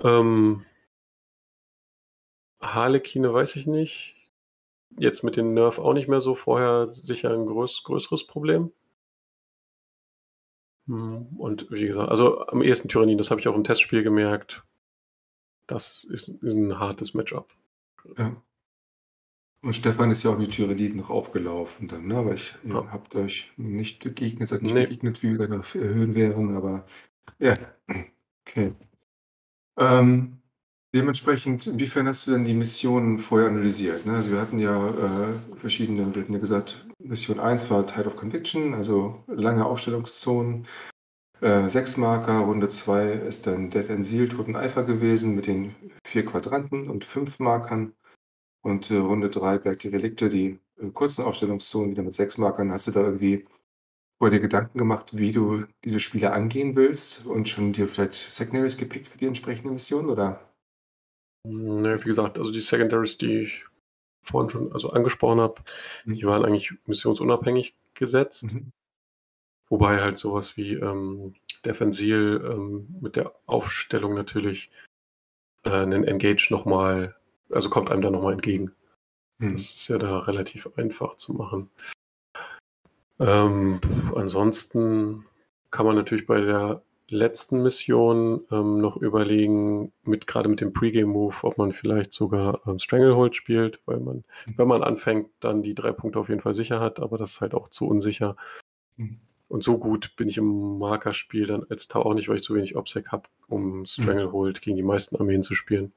Ähm, 0.00 0.64
Harlekine 2.60 3.32
weiß 3.32 3.56
ich 3.56 3.66
nicht. 3.66 4.14
Jetzt 4.98 5.22
mit 5.22 5.36
den 5.36 5.54
Nerf 5.54 5.78
auch 5.78 5.92
nicht 5.92 6.08
mehr 6.08 6.20
so. 6.20 6.34
Vorher 6.34 6.92
sicher 6.92 7.30
ein 7.30 7.46
größ 7.46 7.82
größeres 7.84 8.26
Problem. 8.26 8.72
Hm, 10.86 11.26
und 11.38 11.70
wie 11.70 11.86
gesagt, 11.86 12.10
also 12.10 12.46
am 12.46 12.62
ehesten 12.62 12.88
Tyrannin, 12.88 13.18
das 13.18 13.30
habe 13.30 13.40
ich 13.40 13.48
auch 13.48 13.54
im 13.56 13.64
Testspiel 13.64 14.02
gemerkt. 14.02 14.64
Das 15.66 16.04
ist, 16.04 16.28
ist 16.28 16.42
ein 16.42 16.78
hartes 16.78 17.12
Matchup. 17.14 17.50
Ja. 18.16 18.40
Und 19.62 19.74
Stefan 19.74 20.10
ist 20.10 20.22
ja 20.22 20.30
auch 20.30 20.38
die 20.38 20.48
Tyranniden 20.48 20.98
noch 21.00 21.10
aufgelaufen 21.10 21.88
dann, 21.88 22.06
ne? 22.06 22.16
Aber 22.16 22.34
ich, 22.34 22.54
ihr 22.64 22.74
ja. 22.74 22.92
habt 22.92 23.14
euch 23.16 23.52
nicht 23.56 24.02
begegnet, 24.04 24.48
seid 24.48 24.62
nicht 24.62 24.74
nee. 24.74 24.84
begegnet, 24.84 25.22
wie 25.22 25.38
wir 25.38 25.48
noch 25.48 25.74
Höhen 25.74 26.14
wären, 26.14 26.56
aber 26.56 26.84
ja, 27.38 27.56
okay. 28.46 28.72
Ähm, 29.78 30.38
dementsprechend, 30.94 31.66
inwiefern 31.66 32.06
hast 32.06 32.26
du 32.26 32.32
denn 32.32 32.44
die 32.44 32.54
Missionen 32.54 33.18
vorher 33.18 33.48
analysiert? 33.48 34.06
Ne? 34.06 34.14
Also 34.14 34.30
wir 34.30 34.40
hatten 34.40 34.58
ja 34.58 34.88
äh, 34.88 35.34
verschiedene, 35.56 36.14
wir 36.14 36.22
hatten 36.22 36.32
ja 36.32 36.38
gesagt, 36.38 36.86
Mission 36.98 37.40
1 37.40 37.70
war 37.70 37.86
Tide 37.86 38.06
of 38.06 38.16
Conviction, 38.16 38.74
also 38.74 39.22
lange 39.26 39.66
Aufstellungszonen. 39.66 40.66
Äh, 41.40 41.68
sechs 41.68 41.98
Marker, 41.98 42.38
Runde 42.38 42.68
2 42.68 43.12
ist 43.12 43.46
dann 43.46 43.70
Death 43.70 43.90
and 43.90 44.06
Seal, 44.06 44.28
Toten 44.28 44.56
Eifer 44.56 44.84
gewesen 44.84 45.34
mit 45.34 45.46
den 45.46 45.74
vier 46.04 46.24
Quadranten 46.24 46.88
und 46.88 47.04
fünf 47.04 47.38
Markern. 47.38 47.92
Und 48.66 48.90
äh, 48.90 48.96
Runde 48.96 49.30
3 49.30 49.58
Berg 49.58 49.78
die 49.78 49.88
Relikte, 49.88 50.28
die 50.28 50.58
äh, 50.80 50.90
kurzen 50.92 51.24
Aufstellungszonen 51.24 51.92
wieder 51.92 52.02
mit 52.02 52.14
sechs 52.14 52.36
Markern. 52.36 52.72
Hast 52.72 52.88
du 52.88 52.90
da 52.90 53.00
irgendwie 53.00 53.46
vor 54.18 54.30
dir 54.30 54.40
Gedanken 54.40 54.76
gemacht, 54.76 55.16
wie 55.16 55.30
du 55.30 55.66
diese 55.84 56.00
Spiele 56.00 56.32
angehen 56.32 56.74
willst 56.74 57.26
und 57.26 57.46
schon 57.48 57.72
dir 57.72 57.86
vielleicht 57.86 58.14
Secondaries 58.14 58.76
gepickt 58.76 59.06
für 59.06 59.18
die 59.18 59.26
entsprechende 59.26 59.70
Mission, 59.70 60.10
oder? 60.10 60.52
Ne, 61.44 61.96
wie 62.02 62.08
gesagt, 62.08 62.38
also 62.38 62.50
die 62.50 62.60
Secondaries, 62.60 63.18
die 63.18 63.42
ich 63.42 63.64
vorhin 64.22 64.50
schon 64.50 64.72
also 64.72 64.90
angesprochen 64.90 65.38
habe, 65.38 65.62
mhm. 66.04 66.14
die 66.14 66.24
waren 66.26 66.44
eigentlich 66.44 66.72
missionsunabhängig 66.86 67.76
gesetzt. 67.94 68.52
Mhm. 68.52 68.72
Wobei 69.68 70.00
halt 70.00 70.18
sowas 70.18 70.56
wie 70.56 70.72
ähm, 70.72 71.36
Defensil 71.64 72.42
ähm, 72.44 72.96
mit 73.00 73.14
der 73.14 73.32
Aufstellung 73.46 74.14
natürlich 74.14 74.72
äh, 75.62 75.70
einen 75.70 76.02
Engage 76.02 76.48
nochmal 76.50 77.14
also 77.50 77.70
kommt 77.70 77.90
einem 77.90 78.02
da 78.02 78.10
nochmal 78.10 78.32
entgegen. 78.32 78.72
Hm. 79.40 79.52
Das 79.52 79.62
ist 79.62 79.88
ja 79.88 79.98
da 79.98 80.20
relativ 80.20 80.68
einfach 80.76 81.16
zu 81.16 81.34
machen. 81.34 81.70
Ähm, 83.18 83.80
ansonsten 84.14 85.24
kann 85.70 85.86
man 85.86 85.96
natürlich 85.96 86.26
bei 86.26 86.40
der 86.40 86.82
letzten 87.08 87.62
Mission 87.62 88.42
ähm, 88.50 88.80
noch 88.80 88.96
überlegen, 88.96 89.92
mit 90.02 90.26
gerade 90.26 90.48
mit 90.48 90.60
dem 90.60 90.72
Pre-Game-Move, 90.72 91.36
ob 91.42 91.58
man 91.58 91.72
vielleicht 91.72 92.12
sogar 92.12 92.60
ähm, 92.66 92.78
Stranglehold 92.78 93.36
spielt, 93.36 93.80
weil 93.86 93.98
man, 94.00 94.24
mhm. 94.46 94.54
wenn 94.56 94.68
man 94.68 94.82
anfängt, 94.82 95.30
dann 95.40 95.62
die 95.62 95.74
drei 95.74 95.92
Punkte 95.92 96.18
auf 96.18 96.28
jeden 96.28 96.40
Fall 96.40 96.54
sicher 96.54 96.80
hat, 96.80 96.98
aber 96.98 97.16
das 97.16 97.32
ist 97.32 97.40
halt 97.40 97.54
auch 97.54 97.68
zu 97.68 97.86
unsicher. 97.86 98.36
Mhm. 98.96 99.20
Und 99.48 99.62
so 99.62 99.78
gut 99.78 100.16
bin 100.16 100.28
ich 100.28 100.38
im 100.38 100.78
Markerspiel 100.78 101.46
dann 101.46 101.64
als 101.70 101.86
Tau 101.86 102.02
auch 102.02 102.14
nicht, 102.14 102.28
weil 102.28 102.36
ich 102.36 102.42
zu 102.42 102.54
wenig 102.56 102.76
Obsec 102.76 103.12
habe, 103.12 103.28
um 103.46 103.80
mhm. 103.80 103.86
Stranglehold 103.86 104.56
mhm. 104.56 104.60
gegen 104.60 104.76
die 104.76 104.82
meisten 104.82 105.16
Armeen 105.16 105.44
zu 105.44 105.54
spielen. 105.54 105.92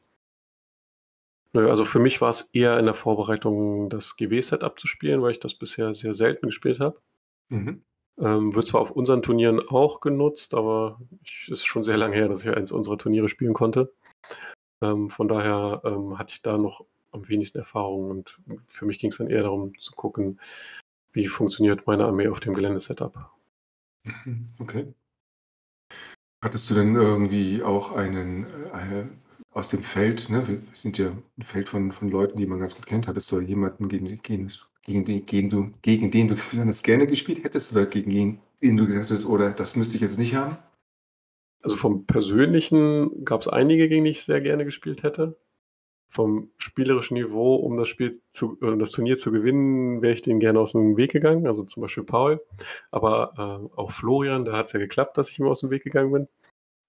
Nö, 1.53 1.69
also 1.69 1.85
für 1.85 1.99
mich 1.99 2.21
war 2.21 2.29
es 2.29 2.49
eher 2.53 2.77
in 2.77 2.85
der 2.85 2.93
Vorbereitung, 2.93 3.89
das 3.89 4.15
GW-Set 4.15 4.63
abzuspielen, 4.63 5.21
weil 5.21 5.31
ich 5.31 5.39
das 5.39 5.55
bisher 5.55 5.95
sehr 5.95 6.13
selten 6.13 6.47
gespielt 6.47 6.79
habe. 6.79 7.01
Mhm. 7.49 7.83
Ähm, 8.19 8.53
wird 8.53 8.67
zwar 8.67 8.81
auf 8.81 8.91
unseren 8.91 9.23
Turnieren 9.23 9.59
auch 9.69 10.01
genutzt, 10.01 10.53
aber 10.53 10.99
es 11.23 11.47
ist 11.49 11.65
schon 11.65 11.83
sehr 11.83 11.97
lange 11.97 12.15
her, 12.15 12.27
dass 12.27 12.45
ich 12.45 12.55
eins 12.55 12.71
unserer 12.71 12.97
Turniere 12.97 13.29
spielen 13.29 13.53
konnte. 13.53 13.91
Ähm, 14.81 15.09
von 15.09 15.27
daher 15.27 15.81
ähm, 15.85 16.19
hatte 16.19 16.33
ich 16.33 16.41
da 16.41 16.57
noch 16.57 16.85
am 17.11 17.27
wenigsten 17.27 17.59
Erfahrung 17.59 18.11
und 18.11 18.39
für 18.67 18.85
mich 18.85 18.99
ging 18.99 19.11
es 19.11 19.17
dann 19.17 19.29
eher 19.29 19.43
darum 19.43 19.77
zu 19.79 19.93
gucken, 19.93 20.39
wie 21.13 21.27
funktioniert 21.27 21.87
meine 21.87 22.05
Armee 22.05 22.27
auf 22.27 22.39
dem 22.39 22.53
Geländesetup. 22.53 23.31
Mhm, 24.03 24.49
okay. 24.59 24.93
Hattest 26.41 26.69
du 26.69 26.75
denn 26.75 26.95
irgendwie 26.95 27.63
auch 27.63 27.93
einen 27.93 28.45
äh, 28.45 29.05
aus 29.51 29.69
dem 29.69 29.83
Feld, 29.83 30.29
ne? 30.29 30.47
Wir 30.47 30.61
sind 30.73 30.97
ja 30.97 31.11
ein 31.37 31.43
Feld 31.43 31.69
von, 31.69 31.91
von 31.91 32.09
Leuten, 32.09 32.37
die 32.37 32.45
man 32.45 32.59
ganz 32.59 32.75
gut 32.75 32.85
kennt. 32.85 33.07
Hattest 33.07 33.31
du 33.31 33.39
jemanden, 33.39 33.89
gegen, 33.89 34.21
gegen, 34.21 34.51
gegen, 34.83 35.05
den, 35.05 35.25
gegen, 35.25 35.49
du, 35.49 35.71
gegen 35.81 36.11
den 36.11 36.27
du 36.27 36.35
besonders 36.49 36.83
gerne 36.83 37.07
gespielt 37.07 37.43
hättest 37.43 37.71
oder 37.71 37.85
gegen 37.85 38.11
den, 38.11 38.39
den 38.61 38.77
du 38.77 38.85
gesagt 38.85 39.09
hast, 39.09 39.25
oder 39.25 39.51
das 39.51 39.75
müsste 39.75 39.95
ich 39.95 40.01
jetzt 40.01 40.19
nicht 40.19 40.35
haben? 40.35 40.57
Also 41.61 41.75
vom 41.75 42.05
Persönlichen 42.05 43.25
gab 43.25 43.41
es 43.41 43.47
einige, 43.47 43.89
gegen 43.89 44.05
die 44.05 44.11
ich 44.11 44.23
sehr 44.23 44.41
gerne 44.41 44.65
gespielt 44.65 45.03
hätte. 45.03 45.37
Vom 46.11 46.51
spielerischen 46.57 47.15
Niveau, 47.15 47.55
um 47.55 47.77
das 47.77 47.87
Spiel 47.87 48.21
zu, 48.31 48.57
äh, 48.61 48.77
das 48.77 48.91
Turnier 48.91 49.17
zu 49.17 49.31
gewinnen, 49.31 50.01
wäre 50.01 50.13
ich 50.13 50.21
denen 50.21 50.39
gerne 50.39 50.59
aus 50.59 50.71
dem 50.71 50.95
Weg 50.97 51.11
gegangen. 51.11 51.45
Also 51.47 51.63
zum 51.63 51.81
Beispiel 51.81 52.03
Paul, 52.03 52.41
aber 52.91 53.33
äh, 53.37 53.77
auch 53.77 53.91
Florian, 53.91 54.45
da 54.45 54.53
hat 54.53 54.67
es 54.67 54.73
ja 54.73 54.79
geklappt, 54.79 55.17
dass 55.17 55.29
ich 55.29 55.39
ihm 55.39 55.47
aus 55.47 55.59
dem 55.59 55.69
Weg 55.69 55.83
gegangen 55.83 56.11
bin. 56.11 56.27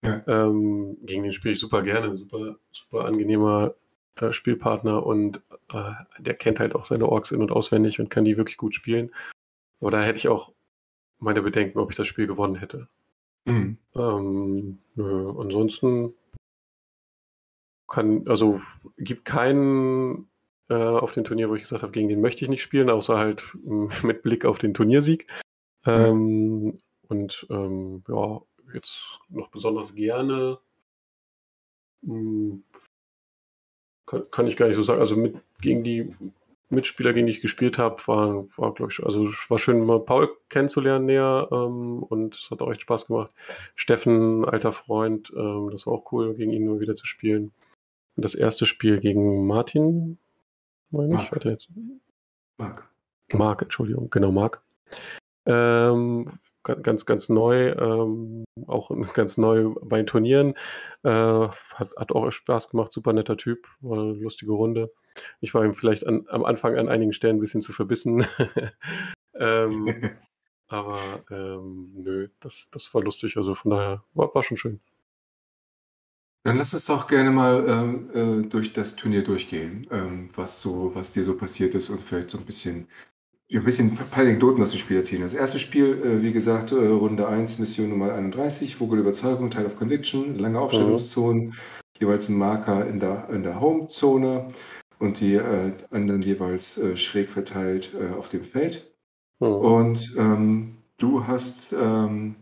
Ja. 0.03 0.23
Ähm, 0.27 0.97
gegen 1.03 1.23
den 1.23 1.33
spiele 1.33 1.55
ich 1.55 1.61
super 1.61 1.83
gerne, 1.83 2.15
super, 2.15 2.57
super 2.73 3.05
angenehmer 3.05 3.75
äh, 4.17 4.33
Spielpartner 4.33 5.05
und 5.05 5.43
äh, 5.73 5.93
der 6.19 6.35
kennt 6.35 6.59
halt 6.61 6.75
auch 6.75 6.87
seine 6.87 7.09
Orks 7.09 7.33
in- 7.33 7.43
und 7.43 7.53
auswendig 7.53 8.01
und 8.01 8.09
kann 8.09 8.25
die 8.25 8.37
wirklich 8.37 8.57
gut 8.57 8.75
spielen. 8.75 9.15
Aber 9.81 9.91
da 9.91 10.03
hätte 10.03 10.19
ich 10.19 10.29
auch 10.29 10.53
meine 11.19 11.43
Bedenken, 11.43 11.79
ob 11.79 11.91
ich 11.91 11.97
das 11.97 12.09
Spiel 12.09 12.27
gewonnen 12.27 12.57
hätte. 12.57 12.89
Mhm. 13.45 13.79
Ähm, 13.95 14.79
nö, 14.95 15.35
ansonsten 15.39 16.15
kann, 17.89 18.27
also 18.29 18.61
gibt 18.97 19.25
keinen 19.25 20.31
äh, 20.69 20.75
auf 20.75 21.13
dem 21.13 21.25
Turnier, 21.25 21.51
wo 21.51 21.55
ich 21.55 21.63
gesagt 21.63 21.83
habe, 21.83 21.93
gegen 21.93 22.09
den 22.09 22.21
möchte 22.21 22.45
ich 22.45 22.51
nicht 22.51 22.63
spielen, 22.63 22.91
außer 22.91 23.19
halt 23.19 23.45
mit 24.03 24.23
Blick 24.23 24.45
auf 24.45 24.59
den 24.59 24.75
Turniersieg. 24.75 25.27
Ähm, 25.87 26.63
mhm. 26.63 26.79
Und 27.09 27.47
ähm, 27.51 28.05
ja, 28.09 28.41
jetzt 28.75 29.19
noch 29.29 29.49
besonders 29.49 29.95
gerne. 29.95 30.59
Hm, 32.05 32.65
kann, 34.07 34.31
kann, 34.31 34.47
ich 34.47 34.57
gar 34.57 34.67
nicht 34.67 34.77
so 34.77 34.83
sagen. 34.83 35.01
Also 35.01 35.17
mit, 35.17 35.37
gegen 35.61 35.85
die 35.85 36.15
Mitspieler, 36.71 37.13
gegen 37.13 37.27
die 37.27 37.33
ich 37.33 37.41
gespielt 37.41 37.79
habe, 37.79 38.01
war, 38.07 38.47
war 38.57 38.75
glaube 38.75 38.93
ich, 38.93 39.05
also 39.05 39.25
war 39.49 39.59
schön, 39.59 39.85
mal 39.85 40.01
Paul 40.01 40.31
kennenzulernen 40.49 41.07
näher 41.07 41.49
ähm, 41.51 42.03
und 42.05 42.35
es 42.35 42.51
hat 42.51 42.63
auch 42.63 42.71
echt 42.71 42.83
Spaß 42.83 43.07
gemacht. 43.07 43.33
Steffen, 43.75 44.45
alter 44.45 44.73
Freund, 44.73 45.33
ähm, 45.37 45.71
das 45.73 45.87
war 45.87 45.95
auch 45.95 46.13
cool, 46.13 46.35
gegen 46.35 46.53
ihn 46.53 46.65
nur 46.65 46.81
wieder 46.81 46.95
zu 46.95 47.07
spielen. 47.07 47.53
Und 48.17 48.25
das 48.25 48.35
erste 48.35 48.67
Spiel 48.67 49.01
gegen 49.01 49.47
Martin, 49.47 50.19
meine 50.91 51.23
ich, 51.23 51.45
jetzt. 51.45 51.69
Marc. 52.57 52.89
Marc, 53.33 53.63
Entschuldigung, 53.63 54.11
genau, 54.11 54.33
Marc. 54.33 54.63
Ähm, 55.47 56.31
ganz, 56.63 57.07
ganz 57.07 57.29
neu, 57.29 57.71
ähm, 57.71 58.45
auch 58.67 58.91
ganz 59.15 59.37
neu 59.39 59.75
bei 59.83 59.99
den 59.99 60.07
Turnieren. 60.07 60.55
Äh, 61.03 61.11
hat, 61.11 61.91
hat 61.97 62.13
auch 62.13 62.31
Spaß 62.31 62.71
gemacht, 62.71 62.93
super 62.93 63.13
netter 63.13 63.37
Typ, 63.37 63.67
war 63.81 63.99
eine 63.99 64.13
lustige 64.13 64.53
Runde. 64.53 64.93
Ich 65.41 65.55
war 65.55 65.65
ihm 65.65 65.75
vielleicht 65.75 66.07
an, 66.07 66.27
am 66.29 66.45
Anfang 66.45 66.77
an 66.77 66.89
einigen 66.89 67.13
Stellen 67.13 67.37
ein 67.37 67.41
bisschen 67.41 67.63
zu 67.63 67.73
verbissen. 67.73 68.27
ähm, 69.35 70.11
aber 70.69 71.25
ähm, 71.31 71.93
nö, 71.95 72.29
das, 72.41 72.71
das 72.71 72.93
war 72.95 73.03
lustig, 73.03 73.37
also 73.37 73.55
von 73.55 73.71
daher 73.71 74.05
war, 74.15 74.35
war 74.35 74.43
schon 74.43 74.57
schön. 74.57 74.81
Dann 76.43 76.57
lass 76.57 76.73
uns 76.73 76.87
doch 76.87 77.07
gerne 77.07 77.31
mal 77.31 77.67
ähm, 77.69 78.45
äh, 78.45 78.49
durch 78.49 78.73
das 78.73 78.97
Turnier 78.97 79.23
durchgehen, 79.23 79.87
ähm, 79.91 80.31
was 80.35 80.63
so, 80.63 80.95
was 80.95 81.13
dir 81.13 81.23
so 81.23 81.37
passiert 81.37 81.75
ist 81.75 81.91
und 81.91 82.01
vielleicht 82.01 82.31
so 82.31 82.39
ein 82.39 82.47
bisschen 82.47 82.89
ein 83.59 83.65
bisschen 83.65 83.99
ein 83.99 84.09
paar 84.11 84.23
Anekdoten 84.23 84.63
aus 84.63 84.71
dem 84.71 84.79
Spiel 84.79 84.99
erzählen. 84.99 85.23
Das 85.23 85.35
erste 85.35 85.59
Spiel, 85.59 86.01
äh, 86.05 86.23
wie 86.23 86.33
gesagt, 86.33 86.73
äh, 86.73 86.77
Runde 86.77 87.27
1, 87.27 87.59
Mission 87.59 87.91
Nummer 87.91 88.13
31, 88.13 88.77
Vogel 88.77 89.01
Überzeugung, 89.01 89.51
Teil 89.51 89.67
of 89.67 89.77
Conviction, 89.77 90.39
lange 90.39 90.59
mhm. 90.59 90.65
Aufstellungszonen, 90.65 91.47
mhm. 91.47 91.55
jeweils 91.99 92.29
ein 92.29 92.39
Marker 92.39 92.87
in 92.87 93.01
der, 93.01 93.29
in 93.31 93.43
der 93.43 93.61
Home-Zone 93.61 94.49
und 95.01 95.21
die 95.21 95.35
äh, 95.35 95.73
anderen 95.91 96.23
jeweils 96.23 96.79
äh, 96.79 96.97
schräg 96.97 97.31
verteilt 97.31 97.93
äh, 97.95 98.17
auf 98.17 98.29
dem 98.29 98.45
Feld. 98.45 98.95
Mhm. 99.41 99.47
Und 99.47 100.15
ähm, 100.17 100.77
du 100.99 101.27
hast 101.27 101.73
ähm, 101.73 102.37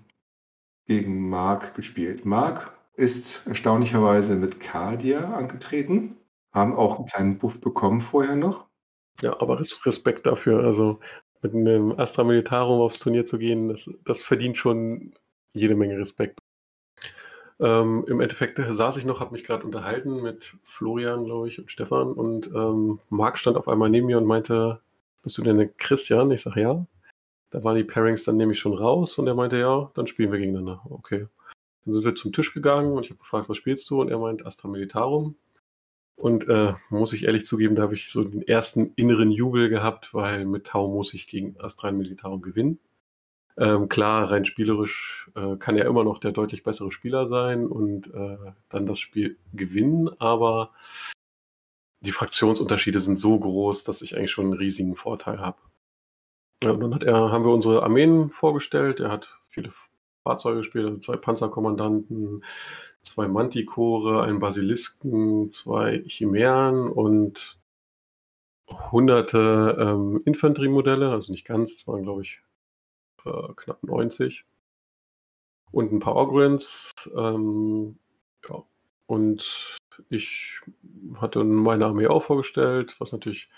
gegen 0.86 1.30
Mark 1.30 1.74
gespielt. 1.74 2.26
Mark 2.26 2.72
ist 2.96 3.46
erstaunlicherweise 3.46 4.36
mit 4.36 4.60
Cardia 4.60 5.32
angetreten, 5.34 6.16
haben 6.52 6.74
auch 6.74 6.96
einen 6.96 7.06
kleinen 7.06 7.38
Buff 7.38 7.60
bekommen 7.60 8.00
vorher 8.00 8.36
noch. 8.36 8.67
Ja, 9.22 9.40
aber 9.40 9.60
Respekt 9.60 10.26
dafür. 10.26 10.64
Also 10.64 11.00
mit 11.42 11.54
einem 11.54 11.92
Astra 11.98 12.24
Militarum 12.24 12.80
aufs 12.80 12.98
Turnier 12.98 13.26
zu 13.26 13.38
gehen, 13.38 13.68
das, 13.68 13.90
das 14.04 14.22
verdient 14.22 14.56
schon 14.56 15.12
jede 15.52 15.74
Menge 15.74 15.98
Respekt. 15.98 16.38
Ähm, 17.60 18.04
Im 18.06 18.20
Endeffekt 18.20 18.60
saß 18.70 18.96
ich 18.98 19.04
noch, 19.04 19.20
habe 19.20 19.32
mich 19.32 19.44
gerade 19.44 19.64
unterhalten 19.64 20.22
mit 20.22 20.54
Florian, 20.62 21.24
glaube 21.24 21.48
ich, 21.48 21.58
und 21.58 21.70
Stefan. 21.70 22.12
Und 22.12 22.46
ähm, 22.48 23.00
Marc 23.10 23.38
stand 23.38 23.56
auf 23.56 23.68
einmal 23.68 23.90
neben 23.90 24.06
mir 24.06 24.18
und 24.18 24.26
meinte, 24.26 24.80
bist 25.22 25.38
du 25.38 25.42
denn 25.42 25.76
Christian? 25.76 26.30
Ich 26.30 26.42
sage, 26.42 26.60
ja. 26.60 26.86
Da 27.50 27.64
waren 27.64 27.76
die 27.76 27.84
Pairings 27.84 28.24
dann 28.24 28.36
nämlich 28.36 28.58
schon 28.58 28.74
raus 28.74 29.18
und 29.18 29.26
er 29.26 29.34
meinte, 29.34 29.56
ja, 29.56 29.90
dann 29.94 30.06
spielen 30.06 30.30
wir 30.30 30.38
gegeneinander. 30.38 30.82
Okay. 30.90 31.26
Dann 31.84 31.94
sind 31.94 32.04
wir 32.04 32.14
zum 32.14 32.32
Tisch 32.32 32.52
gegangen 32.52 32.92
und 32.92 33.04
ich 33.04 33.10
habe 33.10 33.18
gefragt, 33.18 33.48
was 33.48 33.56
spielst 33.56 33.88
du? 33.90 34.00
Und 34.00 34.10
er 34.10 34.18
meint 34.18 34.44
Astra 34.46 34.68
Militarum. 34.68 35.34
Und 36.18 36.48
äh, 36.48 36.74
muss 36.90 37.12
ich 37.12 37.26
ehrlich 37.26 37.46
zugeben, 37.46 37.76
da 37.76 37.82
habe 37.82 37.94
ich 37.94 38.10
so 38.10 38.24
den 38.24 38.42
ersten 38.42 38.92
inneren 38.96 39.30
Jubel 39.30 39.68
gehabt, 39.68 40.12
weil 40.12 40.46
mit 40.46 40.66
Tau 40.66 40.88
muss 40.88 41.14
ich 41.14 41.28
gegen 41.28 41.54
Astral 41.60 41.92
Militarum 41.92 42.42
gewinnen. 42.42 42.80
Ähm, 43.56 43.88
klar, 43.88 44.28
rein 44.28 44.44
spielerisch 44.44 45.30
äh, 45.36 45.56
kann 45.58 45.76
er 45.76 45.86
immer 45.86 46.02
noch 46.02 46.18
der 46.18 46.32
deutlich 46.32 46.64
bessere 46.64 46.90
Spieler 46.90 47.28
sein 47.28 47.68
und 47.68 48.12
äh, 48.12 48.36
dann 48.68 48.86
das 48.86 48.98
Spiel 48.98 49.38
gewinnen, 49.52 50.10
aber 50.20 50.72
die 52.00 52.12
Fraktionsunterschiede 52.12 52.98
sind 52.98 53.20
so 53.20 53.38
groß, 53.38 53.84
dass 53.84 54.02
ich 54.02 54.16
eigentlich 54.16 54.32
schon 54.32 54.46
einen 54.46 54.54
riesigen 54.54 54.96
Vorteil 54.96 55.38
habe. 55.38 55.58
Ja, 56.64 56.72
und 56.72 56.80
dann 56.80 56.94
hat 56.96 57.04
er, 57.04 57.30
haben 57.30 57.44
wir 57.44 57.52
unsere 57.52 57.84
Armeen 57.84 58.30
vorgestellt. 58.30 58.98
Er 58.98 59.12
hat 59.12 59.38
viele 59.48 59.72
Fahrzeuge 60.24 60.58
gespielt, 60.58 60.86
also 60.86 60.98
zwei 60.98 61.16
Panzerkommandanten, 61.16 62.42
zwei 63.08 63.28
Mantikore, 63.28 64.22
einen 64.22 64.38
Basilisken, 64.38 65.50
zwei 65.50 66.02
Chimären 66.06 66.88
und 66.88 67.58
hunderte 68.68 69.76
ähm, 69.80 70.22
Infanteriemodelle, 70.24 71.10
also 71.10 71.32
nicht 71.32 71.46
ganz, 71.46 71.72
es 71.72 71.88
waren 71.88 72.02
glaube 72.02 72.22
ich 72.22 72.40
äh, 73.24 73.52
knapp 73.56 73.82
90. 73.82 74.44
Und 75.70 75.92
ein 75.92 76.00
paar 76.00 76.16
Ogrins. 76.16 76.92
Ähm, 77.14 77.98
ja. 78.48 78.62
Und 79.06 79.78
ich 80.08 80.60
hatte 81.16 81.44
meine 81.44 81.86
Armee 81.86 82.06
auch 82.06 82.22
vorgestellt, 82.22 82.96
was 82.98 83.12
natürlich, 83.12 83.48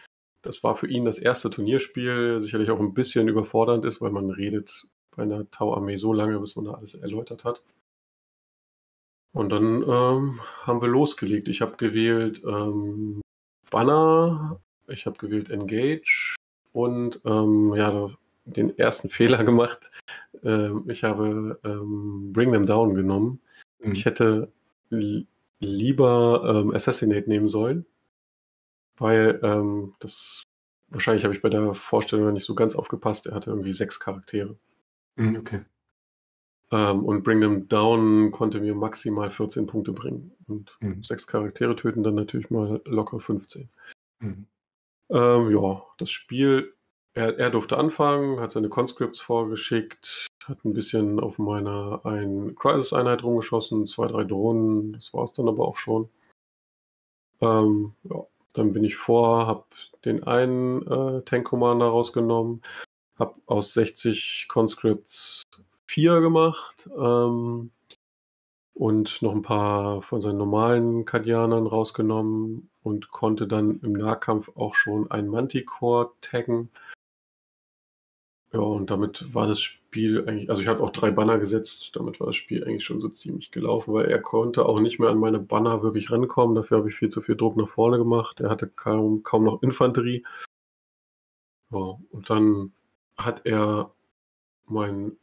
das 0.43 0.63
war 0.65 0.77
für 0.77 0.89
ihn 0.89 1.05
das 1.05 1.19
erste 1.19 1.51
Turnierspiel, 1.51 2.41
sicherlich 2.41 2.71
auch 2.71 2.81
ein 2.81 2.95
bisschen 2.95 3.29
überfordernd 3.29 3.85
ist, 3.85 4.01
weil 4.01 4.11
man 4.11 4.31
redet 4.31 4.87
bei 5.15 5.23
einer 5.23 5.51
Tau-Armee 5.51 5.97
so 5.97 6.13
lange, 6.13 6.39
bis 6.39 6.57
man 6.57 6.65
da 6.67 6.73
alles 6.73 6.95
erläutert 6.95 7.45
hat. 7.45 7.63
Und 9.33 9.51
dann 9.51 9.83
ähm, 9.83 10.41
haben 10.63 10.81
wir 10.81 10.89
losgelegt. 10.89 11.49
Ich 11.49 11.61
habe 11.61 11.77
gewählt 11.77 12.43
ähm, 12.45 13.21
Banner, 13.71 14.61
ich 14.89 15.07
habe 15.07 15.19
gewählt 15.19 15.51
Engage 15.51 16.35
und 16.73 17.21
ähm, 17.25 17.75
ja, 17.75 18.11
den 18.45 18.77
ersten 18.79 19.09
Fehler 19.11 19.45
gemacht. 19.45 19.91
Ähm, 20.43 20.85
ich 20.89 21.05
habe 21.05 21.61
ähm, 21.65 22.33
Bring 22.33 22.53
Them 22.53 22.67
Down 22.67 22.95
genommen. 22.95 23.41
Mhm. 23.79 23.93
Ich 23.93 24.05
hätte 24.05 24.51
lieber 25.61 26.43
ähm, 26.47 26.75
Assassinate 26.75 27.29
nehmen 27.29 27.49
sollen, 27.49 27.87
weil 28.99 29.39
ähm, 29.43 29.95
das 30.01 30.43
wahrscheinlich 30.89 31.25
habe 31.25 31.35
ich 31.35 31.43
bei 31.43 31.49
der 31.49 31.75
Vorstellung 31.75 32.33
nicht 32.33 32.47
so 32.47 32.55
ganz 32.57 32.75
aufgepasst. 32.75 33.27
Er 33.27 33.35
hatte 33.35 33.51
irgendwie 33.51 33.73
sechs 33.73 34.01
Charaktere. 34.01 34.57
Mhm, 35.17 35.37
okay. 35.39 35.61
Ähm, 36.73 37.05
und 37.05 37.25
Bring 37.25 37.41
Them 37.41 37.69
Down 37.69 38.31
konnte 38.31 38.61
mir 38.61 38.75
maximal 38.75 39.31
14 39.31 39.67
Punkte 39.67 39.93
bringen. 39.93 40.33
Und 40.47 40.77
mhm. 40.81 41.03
sechs 41.03 41.27
Charaktere 41.27 41.75
töten 41.75 42.03
dann 42.03 42.15
natürlich 42.15 42.51
mal 42.51 42.81
locker 42.85 43.21
15. 43.21 43.69
Mhm. 44.21 44.47
Ähm, 45.11 45.51
ja, 45.51 45.83
das 45.99 46.11
Spiel, 46.11 46.73
er, 47.15 47.39
er, 47.39 47.51
durfte 47.51 47.77
anfangen, 47.77 48.39
hat 48.39 48.53
seine 48.53 48.69
Conscripts 48.69 49.21
vorgeschickt, 49.21 50.29
hat 50.45 50.65
ein 50.65 50.73
bisschen 50.73 51.19
auf 51.19 51.39
meiner 51.39 52.01
ein 52.05 52.55
Crisis-Einheit 52.55 53.25
rumgeschossen, 53.25 53.89
zwei, 53.89 54.07
drei 54.07 54.23
Drohnen, 54.23 54.93
das 54.93 55.13
war 55.13 55.25
es 55.25 55.33
dann 55.33 55.49
aber 55.49 55.67
auch 55.67 55.77
schon. 55.77 56.09
Ähm, 57.41 57.95
ja, 58.05 58.25
dann 58.53 58.73
bin 58.73 58.85
ich 58.85 58.97
vor, 58.97 59.47
habe 59.49 59.65
den 60.05 60.23
einen 60.25 60.87
äh, 60.87 61.23
Tank 61.23 61.49
Commander 61.49 61.87
rausgenommen, 61.87 62.63
habe 63.19 63.35
aus 63.47 63.75
60 63.75 64.47
Conscripts 64.49 65.43
vier 65.91 66.21
gemacht 66.21 66.89
ähm, 66.97 67.73
und 68.75 69.23
noch 69.23 69.33
ein 69.33 69.43
paar 69.43 70.03
von 70.03 70.23
seinen 70.23 70.39
normalen 70.39 71.05
Kardianern 71.05 71.67
rausgenommen 71.67 72.71
und 72.83 73.11
konnte 73.11 73.49
dann 73.49 73.81
im 73.81 73.95
Nahkampf 73.95 74.51
auch 74.57 74.77
schon 74.77 75.11
ein 75.11 75.27
Manticore 75.27 76.13
taggen. 76.21 76.71
Ja, 78.53 78.61
und 78.61 78.91
damit 78.91 79.35
war 79.35 79.47
das 79.49 79.61
Spiel 79.61 80.29
eigentlich, 80.29 80.51
also 80.51 80.63
ich 80.63 80.69
habe 80.69 80.83
auch 80.83 80.91
drei 80.91 81.11
Banner 81.11 81.39
gesetzt, 81.39 81.95
damit 81.97 82.21
war 82.21 82.29
das 82.29 82.37
Spiel 82.37 82.65
eigentlich 82.65 82.85
schon 82.85 83.01
so 83.01 83.09
ziemlich 83.09 83.51
gelaufen, 83.51 83.93
weil 83.93 84.07
er 84.07 84.21
konnte 84.21 84.67
auch 84.67 84.81
nicht 84.81 84.99
mehr 85.01 85.11
an 85.11 85.19
meine 85.19 85.39
Banner 85.41 85.83
wirklich 85.83 86.11
rankommen. 86.11 86.55
Dafür 86.55 86.79
habe 86.79 86.89
ich 86.89 86.95
viel 86.97 87.11
zu 87.11 87.21
viel 87.21 87.37
Druck 87.37 87.57
nach 87.57 87.69
vorne 87.69 87.99
gemacht. 87.99 88.41
Er 88.41 88.51
hatte 88.51 88.69
kaum, 88.69 89.23
kaum 89.25 89.45
noch 89.45 89.63
Infanterie. 89.63 90.25
Ja, 91.73 91.99
und 92.11 92.31
dann 92.31 92.73
hat 93.17 93.45
er 93.45 93.93
mein 94.67 95.17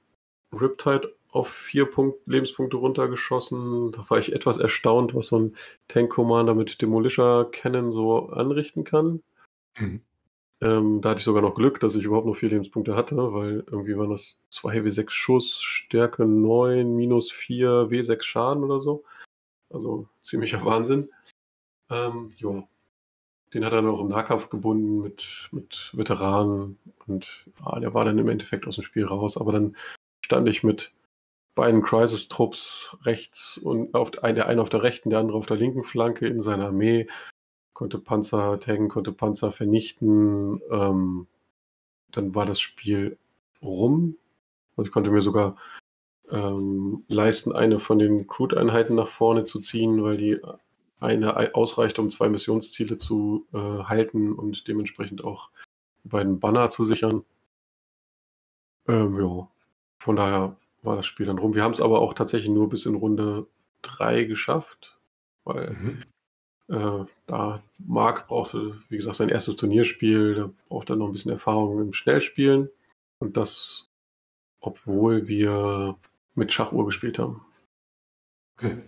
Riptide 0.54 1.14
auf 1.32 1.50
vier 1.50 1.86
Punkt, 1.86 2.20
Lebenspunkte 2.26 2.78
runtergeschossen. 2.78 3.92
Da 3.92 4.06
war 4.10 4.18
ich 4.18 4.34
etwas 4.34 4.58
erstaunt, 4.58 5.14
was 5.14 5.28
so 5.28 5.40
ein 5.40 5.58
Tank 5.88 6.12
Commander 6.12 6.56
mit 6.56 6.82
Demolisher 6.82 7.46
Cannon 7.52 7.92
so 7.92 8.30
anrichten 8.30 8.84
kann. 8.84 9.22
Mhm. 9.78 10.02
Ähm, 10.60 11.02
da 11.02 11.10
hatte 11.10 11.20
ich 11.20 11.26
sogar 11.26 11.44
noch 11.44 11.54
Glück, 11.54 11.80
dass 11.80 11.94
ich 11.94 12.04
überhaupt 12.04 12.26
noch 12.26 12.36
vier 12.36 12.50
Lebenspunkte 12.50 12.96
hatte, 12.96 13.16
weil 13.34 13.64
irgendwie 13.70 13.96
waren 13.96 14.10
das 14.10 14.40
2 14.50 14.80
W6 14.80 15.10
Schuss, 15.12 15.62
Stärke 15.62 16.26
9, 16.26 16.96
minus 16.96 17.32
4, 17.32 17.90
W6 17.92 18.24
Schaden 18.24 18.64
oder 18.64 18.82
so. 18.82 19.04
Also 19.70 20.08
ziemlicher 20.24 20.66
Wahnsinn. 20.66 21.10
Ähm, 21.90 22.34
jo. 22.38 22.68
Den 23.54 23.64
hat 23.64 23.72
er 23.72 23.82
dann 23.82 23.92
auch 23.92 24.02
im 24.02 24.10
Nahkampf 24.10 24.50
gebunden 24.50 25.02
mit, 25.02 25.48
mit 25.52 25.92
Veteranen 25.94 26.78
und 27.06 27.46
ah, 27.64 27.80
der 27.80 27.94
war 27.94 28.04
dann 28.04 28.18
im 28.18 28.28
Endeffekt 28.28 28.68
aus 28.68 28.76
dem 28.76 28.84
Spiel 28.84 29.06
raus. 29.06 29.38
Aber 29.38 29.54
dann 29.54 29.78
stand 30.28 30.50
ich 30.50 30.62
mit 30.62 30.92
beiden 31.56 31.82
Crisis-Trupps 31.82 32.98
rechts 33.04 33.58
und 33.58 33.94
auf 33.96 34.12
der 34.12 34.26
eine 34.26 34.62
auf 34.62 34.68
der 34.68 34.84
rechten, 34.84 35.10
der 35.10 35.20
andere 35.20 35.38
auf 35.38 35.46
der 35.46 35.56
linken 35.56 35.86
Flanke 35.86 36.28
in 36.28 36.42
seiner 36.42 36.68
Armee 36.68 37.08
konnte 37.72 37.98
Panzer 37.98 38.60
taggen, 38.60 38.90
konnte 38.90 39.14
Panzer 39.14 39.54
vernichten. 39.54 40.62
Ähm, 40.70 41.28
dann 42.12 42.36
war 42.36 42.46
das 42.46 42.60
Spiel 42.60 43.18
rum. 43.62 44.18
Also 44.76 44.88
ich 44.88 44.92
konnte 44.92 45.12
mir 45.12 45.22
sogar 45.22 45.56
ähm, 46.30 47.06
leisten, 47.08 47.54
eine 47.54 47.80
von 47.80 48.00
den 48.00 48.28
Crude-Einheiten 48.28 48.96
nach 48.96 49.08
vorne 49.08 49.46
zu 49.46 49.62
ziehen, 49.62 50.04
weil 50.04 50.18
die 50.18 50.42
eine 51.00 51.56
ausreichte, 51.56 52.02
um 52.02 52.12
zwei 52.12 52.28
Missionsziele 52.28 52.98
zu 52.98 53.48
äh, 53.54 53.58
halten 53.58 54.34
und 54.34 54.68
dementsprechend 54.68 55.24
auch 55.24 55.52
die 56.04 56.10
beiden 56.10 56.42
Banner 56.42 56.70
zu 56.70 56.84
sichern. 56.84 57.24
Ähm, 58.90 59.18
ja, 59.18 59.48
von 60.00 60.16
daher 60.16 60.56
war 60.84 60.96
das 60.96 61.06
Spiel 61.06 61.26
dann 61.26 61.40
rum. 61.40 61.56
Wir 61.56 61.64
haben 61.64 61.74
es 61.74 61.82
aber 61.82 62.00
auch 62.02 62.14
tatsächlich 62.14 62.50
nur 62.50 62.70
bis 62.70 62.86
in 62.86 62.96
Runde 62.96 63.48
3 63.82 64.24
geschafft, 64.24 64.98
weil 65.44 65.72
mhm. 65.72 66.04
Äh, 66.70 67.06
da 67.28 67.64
Marc 67.78 68.28
brauchte, 68.28 68.78
wie 68.90 68.98
gesagt, 68.98 69.16
sein 69.16 69.30
erstes 69.30 69.56
Turnierspiel, 69.56 70.36
da 70.36 70.50
braucht 70.68 70.90
er 70.90 70.98
noch 70.98 71.08
ein 71.08 71.14
bisschen 71.14 71.32
Erfahrung 71.32 71.80
im 71.80 71.94
Schnellspielen. 71.94 72.70
Und 73.20 73.38
das, 73.38 73.88
obwohl 74.60 75.30
wir 75.30 75.96
mit 76.36 76.52
Schachuhr 76.52 76.86
gespielt 76.86 77.20
haben. 77.20 77.46
Okay. 78.58 78.82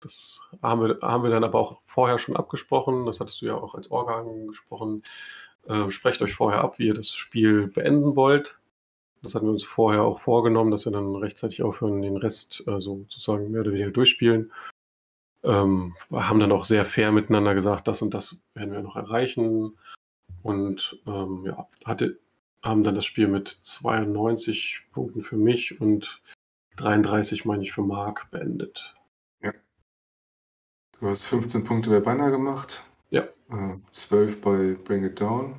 Das 0.00 0.40
haben 0.60 0.82
wir, 0.82 0.98
haben 1.00 1.22
wir 1.22 1.30
dann 1.30 1.44
aber 1.44 1.58
auch 1.58 1.80
vorher 1.86 2.18
schon 2.18 2.36
abgesprochen. 2.36 3.06
Das 3.06 3.20
hattest 3.20 3.40
du 3.40 3.46
ja 3.46 3.54
auch 3.54 3.74
als 3.74 3.90
Orga 3.90 4.18
angesprochen. 4.18 5.02
Äh, 5.66 5.90
sprecht 5.90 6.20
euch 6.20 6.34
vorher 6.34 6.60
ab, 6.60 6.78
wie 6.78 6.88
ihr 6.88 6.94
das 6.94 7.10
Spiel 7.10 7.68
beenden 7.68 8.16
wollt. 8.16 8.58
Das 9.24 9.34
hatten 9.34 9.46
wir 9.46 9.52
uns 9.52 9.64
vorher 9.64 10.02
auch 10.02 10.20
vorgenommen, 10.20 10.70
dass 10.70 10.84
wir 10.84 10.92
dann 10.92 11.16
rechtzeitig 11.16 11.62
aufhören, 11.62 12.02
den 12.02 12.16
Rest 12.16 12.62
äh, 12.66 12.80
so 12.80 13.06
sozusagen 13.08 13.50
mehr 13.50 13.62
oder 13.62 13.72
weniger 13.72 13.90
durchspielen 13.90 14.52
ähm, 15.44 15.94
haben 16.10 16.40
dann 16.40 16.52
auch 16.52 16.64
sehr 16.64 16.84
fair 16.84 17.12
miteinander 17.12 17.54
gesagt, 17.54 17.86
das 17.86 18.02
und 18.02 18.14
das 18.14 18.36
werden 18.54 18.72
wir 18.72 18.82
noch 18.82 18.96
erreichen. 18.96 19.78
Und 20.42 20.98
ähm, 21.06 21.44
ja, 21.46 21.68
hatte, 21.84 22.18
haben 22.62 22.82
dann 22.82 22.94
das 22.94 23.04
Spiel 23.04 23.28
mit 23.28 23.48
92 23.48 24.82
Punkten 24.92 25.22
für 25.22 25.36
mich 25.36 25.80
und 25.80 26.22
33, 26.76 27.44
meine 27.44 27.62
ich, 27.62 27.72
für 27.72 27.82
Mark 27.82 28.30
beendet. 28.30 28.94
Ja. 29.42 29.52
Du 30.98 31.08
hast 31.08 31.26
15 31.26 31.64
Punkte 31.64 31.90
bei 31.90 32.00
Banner 32.00 32.30
gemacht. 32.30 32.82
Ja. 33.10 33.22
Äh, 33.50 33.76
12 33.90 34.40
bei 34.40 34.76
Bring 34.82 35.04
It 35.04 35.20
Down. 35.20 35.54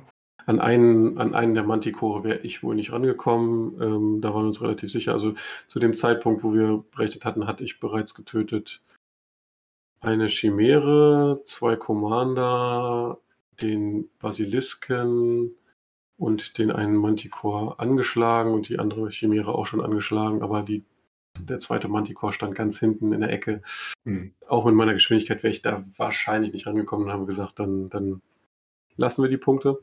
An 0.46 0.60
einen, 0.60 1.18
an 1.18 1.34
einen 1.34 1.54
der 1.54 1.64
Manticore 1.64 2.24
wäre 2.24 2.38
ich 2.38 2.62
wohl 2.62 2.76
nicht 2.76 2.92
rangekommen. 2.92 3.80
Ähm, 3.82 4.20
da 4.20 4.32
waren 4.32 4.44
wir 4.44 4.48
uns 4.48 4.62
relativ 4.62 4.90
sicher. 4.90 5.12
Also 5.12 5.34
zu 5.66 5.80
dem 5.80 5.94
Zeitpunkt, 5.94 6.44
wo 6.44 6.54
wir 6.54 6.84
berechnet 6.92 7.24
hatten, 7.24 7.46
hatte 7.46 7.64
ich 7.64 7.80
bereits 7.80 8.14
getötet 8.14 8.80
eine 10.00 10.28
Chimäre, 10.28 11.42
zwei 11.44 11.76
Commander, 11.76 13.18
den 13.60 14.08
Basilisken 14.20 15.54
und 16.16 16.58
den 16.58 16.70
einen 16.70 16.96
Manticore 16.96 17.78
angeschlagen 17.78 18.52
und 18.52 18.68
die 18.68 18.78
andere 18.78 19.10
Chimäre 19.10 19.54
auch 19.54 19.66
schon 19.66 19.80
angeschlagen, 19.80 20.42
aber 20.42 20.62
die, 20.62 20.84
der 21.38 21.60
zweite 21.60 21.88
Manticore 21.88 22.32
stand 22.32 22.54
ganz 22.54 22.78
hinten 22.78 23.12
in 23.12 23.20
der 23.20 23.32
Ecke. 23.32 23.62
Mhm. 24.04 24.32
Auch 24.46 24.64
mit 24.64 24.74
meiner 24.74 24.94
Geschwindigkeit 24.94 25.42
wäre 25.42 25.52
ich 25.52 25.62
da 25.62 25.84
wahrscheinlich 25.96 26.52
nicht 26.52 26.66
rangekommen 26.66 27.06
und 27.06 27.12
haben 27.12 27.26
gesagt, 27.26 27.58
dann, 27.58 27.90
dann 27.90 28.22
lassen 28.96 29.22
wir 29.22 29.30
die 29.30 29.36
Punkte. 29.36 29.78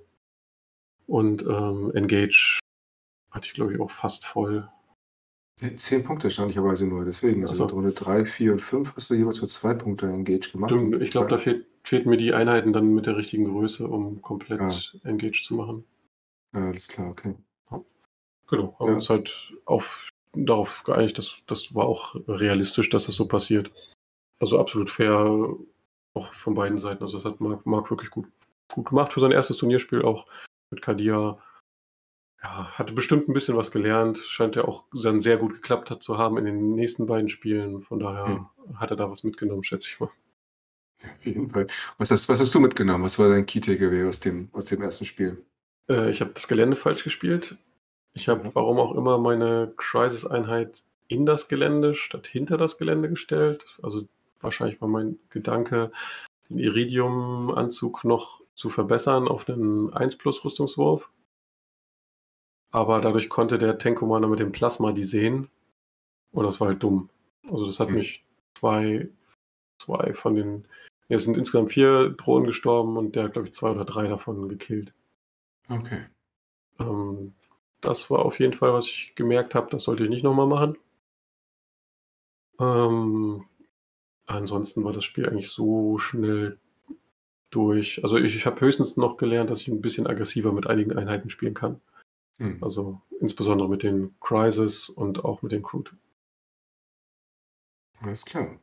Und 1.08 1.44
ähm, 1.44 1.92
Engage 1.94 2.60
hatte 3.32 3.48
ich, 3.48 3.54
glaube 3.54 3.74
ich, 3.74 3.80
auch 3.80 3.92
fast 3.92 4.26
voll. 4.26 4.70
Zehn 5.76 6.04
Punkte 6.04 6.28
erstaunlicherweise 6.28 6.88
nur, 6.88 7.06
deswegen. 7.06 7.44
Also, 7.44 7.64
also 7.64 7.76
Runde 7.76 7.92
3, 7.92 8.26
4 8.26 8.54
und 8.54 8.60
5 8.60 8.96
hast 8.96 9.10
du 9.10 9.14
jeweils 9.14 9.40
nur 9.40 9.50
zwei 9.50 9.74
Punkte 9.74 10.08
Engage 10.08 10.52
gemacht. 10.52 10.72
Stimmt, 10.72 11.02
ich 11.02 11.12
glaube, 11.12 11.30
da 11.30 11.38
fehlt, 11.38 11.68
fehlten 11.84 12.10
mir 12.10 12.18
die 12.18 12.34
Einheiten 12.34 12.74
dann 12.74 12.94
mit 12.94 13.06
der 13.06 13.18
richtigen 13.18 13.46
Größe, 13.46 13.88
um 13.88 14.22
komplett 14.22 14.60
ja. 14.60 15.10
Engage 15.10 15.44
zu 15.44 15.56
machen. 15.56 15.86
Ja, 16.54 16.68
alles 16.68 16.88
klar, 16.88 17.10
okay. 17.10 17.36
Ja. 17.72 17.84
Genau, 18.50 18.76
haben 18.80 18.90
ja. 18.90 18.96
uns 18.96 19.10
halt 19.10 19.54
auf, 19.66 20.10
darauf 20.34 20.84
geeinigt, 20.84 21.18
dass 21.18 21.38
das 21.48 21.76
war 21.76 21.86
auch 21.86 22.16
realistisch, 22.28 22.90
dass 22.90 23.06
das 23.06 23.16
so 23.16 23.28
passiert. 23.28 23.72
Also 24.40 24.60
absolut 24.60 24.90
fair, 24.90 25.56
auch 26.14 26.34
von 26.34 26.56
beiden 26.56 26.78
Seiten. 26.78 27.04
Also 27.04 27.18
das 27.18 27.26
hat 27.26 27.40
Marc, 27.40 27.66
Marc 27.66 27.90
wirklich 27.92 28.10
gut, 28.10 28.26
gut 28.72 28.90
gemacht 28.90 29.14
für 29.14 29.20
sein 29.20 29.32
erstes 29.32 29.58
Turnierspiel, 29.58 30.02
auch 30.02 30.26
mit 30.74 30.82
Kadia 30.82 31.38
ja, 32.42 32.68
hatte 32.78 32.94
bestimmt 32.94 33.30
ein 33.30 33.34
bisschen 33.34 33.56
was 33.56 33.72
gelernt. 33.72 34.18
Scheint 34.18 34.56
ja 34.56 34.66
auch 34.66 34.84
dann 34.92 35.22
sehr 35.22 35.38
gut 35.38 35.54
geklappt 35.54 35.90
hat 35.90 36.04
zu 36.04 36.18
haben 36.18 36.38
in 36.38 36.46
den 36.46 36.76
nächsten 36.76 37.06
beiden 37.08 37.30
Spielen. 37.30 37.82
Von 37.84 38.00
daher 38.00 38.26
hm. 38.26 38.80
hat 38.80 38.92
er 38.92 38.98
da 38.98 39.10
was 39.10 39.24
mitgenommen, 39.24 39.64
schätze 39.64 39.88
ich 39.88 40.00
mal. 40.00 40.10
Auf 41.04 41.26
jeden 41.26 41.50
Fall. 41.50 41.68
Was 41.98 42.12
hast, 42.12 42.30
was 42.30 42.40
hast 42.40 42.54
du 42.54 42.60
mitgenommen? 42.60 43.04
Was 43.04 43.20
war 43.20 43.30
dein 43.30 43.46
Key 43.46 43.60
Takeaway 43.60 44.08
aus 44.08 44.20
dem, 44.20 44.50
aus 44.54 44.66
dem 44.66 44.82
ersten 44.82 45.06
Spiel? 45.06 45.44
Äh, 45.90 46.12
ich 46.12 46.22
habe 46.22 46.32
das 46.34 46.48
Gelände 46.48 46.76
falsch 46.76 47.04
gespielt. 47.04 47.58
Ich 48.14 48.28
habe, 48.28 48.52
warum 48.54 48.80
auch 48.80 48.96
immer, 48.96 49.18
meine 49.18 49.74
Crisis-Einheit 49.78 50.84
in 51.08 51.26
das 51.26 51.48
Gelände 51.48 51.96
statt 51.96 52.28
hinter 52.28 52.58
das 52.58 52.78
Gelände 52.78 53.10
gestellt. 53.10 53.66
Also 53.82 54.08
wahrscheinlich 54.42 54.82
war 54.82 54.88
mein 54.88 55.20
Gedanke, 55.30 55.92
den 56.50 56.60
Iridium-Anzug 56.60 58.04
noch 58.04 58.43
zu 58.56 58.70
verbessern 58.70 59.28
auf 59.28 59.48
einen 59.50 59.94
1 59.94 60.18
Plus 60.18 60.44
Rüstungswurf 60.46 61.10
aber 62.74 63.02
dadurch 63.02 63.30
konnte 63.30 63.60
der 63.60 63.78
Tank 63.78 64.00
Commander 64.00 64.28
mit 64.28 64.40
dem 64.40 64.52
Plasma 64.52 64.92
die 64.92 65.04
sehen. 65.04 65.50
Und 66.32 66.44
das 66.44 66.60
war 66.60 66.70
halt 66.70 66.82
dumm. 66.82 67.10
Also 67.48 67.68
das 67.68 67.80
hat 67.80 67.90
mhm. 67.90 67.96
mich 67.96 68.26
zwei, 68.56 69.10
zwei 69.78 70.14
von 70.16 70.34
den, 70.34 70.66
ja, 71.08 71.18
es 71.18 71.24
sind 71.24 71.38
insgesamt 71.38 71.72
vier 71.72 72.10
Drohnen 72.10 72.48
gestorben 72.48 72.98
und 72.98 73.16
der 73.16 73.26
hat, 73.26 73.34
glaube 73.34 73.48
ich, 73.48 73.54
zwei 73.54 73.70
oder 73.70 73.86
drei 73.86 74.08
davon 74.08 74.50
gekillt. 74.50 74.92
Okay. 75.70 76.06
Ähm, 76.80 77.36
das 77.80 78.10
war 78.10 78.26
auf 78.26 78.40
jeden 78.40 78.56
Fall, 78.56 78.74
was 78.74 78.88
ich 78.88 79.14
gemerkt 79.14 79.54
habe, 79.54 79.70
das 79.70 79.84
sollte 79.84 80.06
ich 80.06 80.10
nicht 80.10 80.24
nochmal 80.24 80.48
machen. 80.48 80.76
Ähm, 82.60 83.46
ansonsten 84.26 84.84
war 84.84 84.94
das 84.94 85.06
Spiel 85.06 85.30
eigentlich 85.30 85.52
so 85.52 86.00
schnell 86.00 86.58
durch. 87.56 88.04
Also 88.04 88.18
ich, 88.18 88.36
ich 88.36 88.46
habe 88.46 88.62
höchstens 88.62 88.98
noch 88.98 89.18
gelernt, 89.18 89.50
dass 89.50 89.62
ich 89.62 89.68
ein 89.68 89.82
bisschen 89.82 90.08
aggressiver 90.08 90.52
mit 90.52 90.68
einigen 90.68 90.98
Einheiten 90.98 91.30
spielen 91.30 91.54
kann. 91.54 91.82
Mhm. 92.38 92.58
Also 92.62 93.02
insbesondere 93.20 93.70
mit 93.70 93.84
den 93.84 94.16
Crisis 94.20 94.90
und 94.90 95.24
auch 95.24 95.42
mit 95.42 95.52
den 95.52 95.64
Crude. 95.64 95.92
Alles 98.02 98.26
klar. 98.26 98.60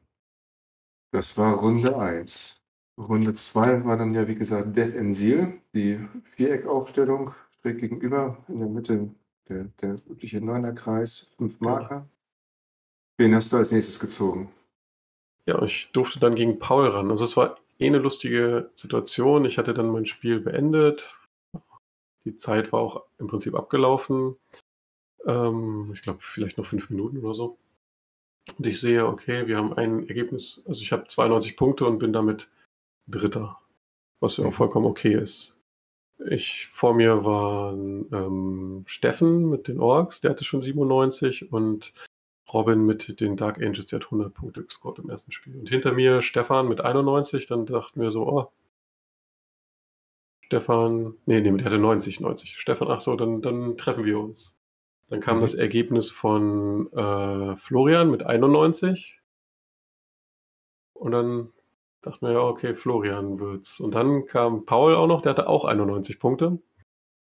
Das 1.12 1.36
war 1.38 1.54
Runde 1.54 1.98
1. 1.98 2.62
Runde 2.98 3.34
2 3.34 3.84
war 3.84 3.96
dann 3.96 4.14
ja, 4.14 4.28
wie 4.28 4.34
gesagt, 4.34 4.76
Death 4.76 4.94
in 4.94 5.12
Seal, 5.12 5.54
die 5.74 6.06
Viereckaufstellung, 6.36 7.34
schräg 7.60 7.78
gegenüber, 7.78 8.36
in 8.48 8.60
der 8.60 8.68
Mitte 8.68 9.08
der, 9.48 9.64
der 9.80 9.94
übliche 10.08 10.40
Neunerkreis, 10.40 11.32
fünf 11.36 11.60
Marker. 11.60 12.06
Wen 13.16 13.34
hast 13.34 13.52
du 13.52 13.56
als 13.56 13.72
nächstes 13.72 13.98
gezogen? 13.98 14.50
Ja, 15.46 15.62
ich 15.62 15.90
durfte 15.92 16.20
dann 16.20 16.34
gegen 16.34 16.58
Paul 16.58 16.88
ran. 16.88 17.10
Also 17.10 17.24
es 17.24 17.36
war 17.36 17.58
eh 17.80 17.86
eine 17.86 17.98
lustige 17.98 18.70
Situation. 18.74 19.44
Ich 19.44 19.58
hatte 19.58 19.74
dann 19.74 19.90
mein 19.90 20.06
Spiel 20.06 20.40
beendet, 20.40 21.16
die 22.24 22.36
Zeit 22.36 22.72
war 22.72 22.80
auch 22.80 23.04
im 23.18 23.26
Prinzip 23.26 23.54
abgelaufen. 23.54 24.36
Ähm, 25.26 25.90
ich 25.94 26.02
glaube, 26.02 26.20
vielleicht 26.22 26.58
noch 26.58 26.66
fünf 26.66 26.90
Minuten 26.90 27.18
oder 27.18 27.34
so. 27.34 27.58
Und 28.58 28.66
ich 28.66 28.80
sehe, 28.80 29.06
okay, 29.06 29.46
wir 29.46 29.56
haben 29.56 29.72
ein 29.72 30.08
Ergebnis, 30.08 30.62
also 30.66 30.82
ich 30.82 30.92
habe 30.92 31.06
92 31.06 31.56
Punkte 31.56 31.86
und 31.86 31.98
bin 31.98 32.12
damit 32.12 32.50
Dritter, 33.06 33.60
was 34.20 34.36
ja 34.36 34.44
auch 34.44 34.50
mhm. 34.50 34.54
vollkommen 34.54 34.86
okay 34.86 35.14
ist. 35.14 35.56
Ich, 36.28 36.66
vor 36.68 36.94
mir 36.94 37.24
waren 37.24 38.06
ähm, 38.12 38.84
Steffen 38.86 39.48
mit 39.48 39.68
den 39.68 39.80
Orks, 39.80 40.20
der 40.20 40.32
hatte 40.32 40.44
schon 40.44 40.60
97 40.60 41.50
und 41.52 41.94
Robin 42.52 42.84
mit 42.84 43.20
den 43.20 43.36
Dark 43.36 43.58
Angels, 43.58 43.86
der 43.86 44.00
hat 44.00 44.06
100 44.06 44.34
Punkte 44.34 44.64
gescored 44.64 44.98
im 44.98 45.10
ersten 45.10 45.32
Spiel. 45.32 45.58
Und 45.58 45.68
hinter 45.68 45.92
mir 45.92 46.22
Stefan 46.22 46.68
mit 46.68 46.80
91, 46.80 47.46
dann 47.46 47.66
dachten 47.66 48.00
wir 48.00 48.10
so, 48.10 48.26
oh, 48.26 48.52
Stefan, 50.42 51.14
nee, 51.26 51.40
nee, 51.40 51.56
der 51.56 51.64
hatte 51.64 51.78
90, 51.78 52.20
90. 52.20 52.58
Stefan, 52.58 52.88
ach 52.88 53.00
so, 53.00 53.14
dann, 53.14 53.40
dann 53.40 53.76
treffen 53.76 54.04
wir 54.04 54.18
uns. 54.18 54.58
Dann 55.08 55.20
kam 55.20 55.36
mhm. 55.36 55.42
das 55.42 55.54
Ergebnis 55.54 56.10
von 56.10 56.92
äh, 56.92 57.56
Florian 57.56 58.10
mit 58.10 58.24
91. 58.24 59.20
Und 60.94 61.12
dann 61.12 61.52
dachten 62.02 62.26
wir, 62.26 62.32
ja, 62.32 62.40
okay, 62.40 62.74
Florian 62.74 63.38
wird's. 63.38 63.78
Und 63.78 63.94
dann 63.94 64.26
kam 64.26 64.64
Paul 64.66 64.94
auch 64.94 65.06
noch, 65.06 65.22
der 65.22 65.30
hatte 65.30 65.48
auch 65.48 65.64
91 65.64 66.18
Punkte. 66.18 66.58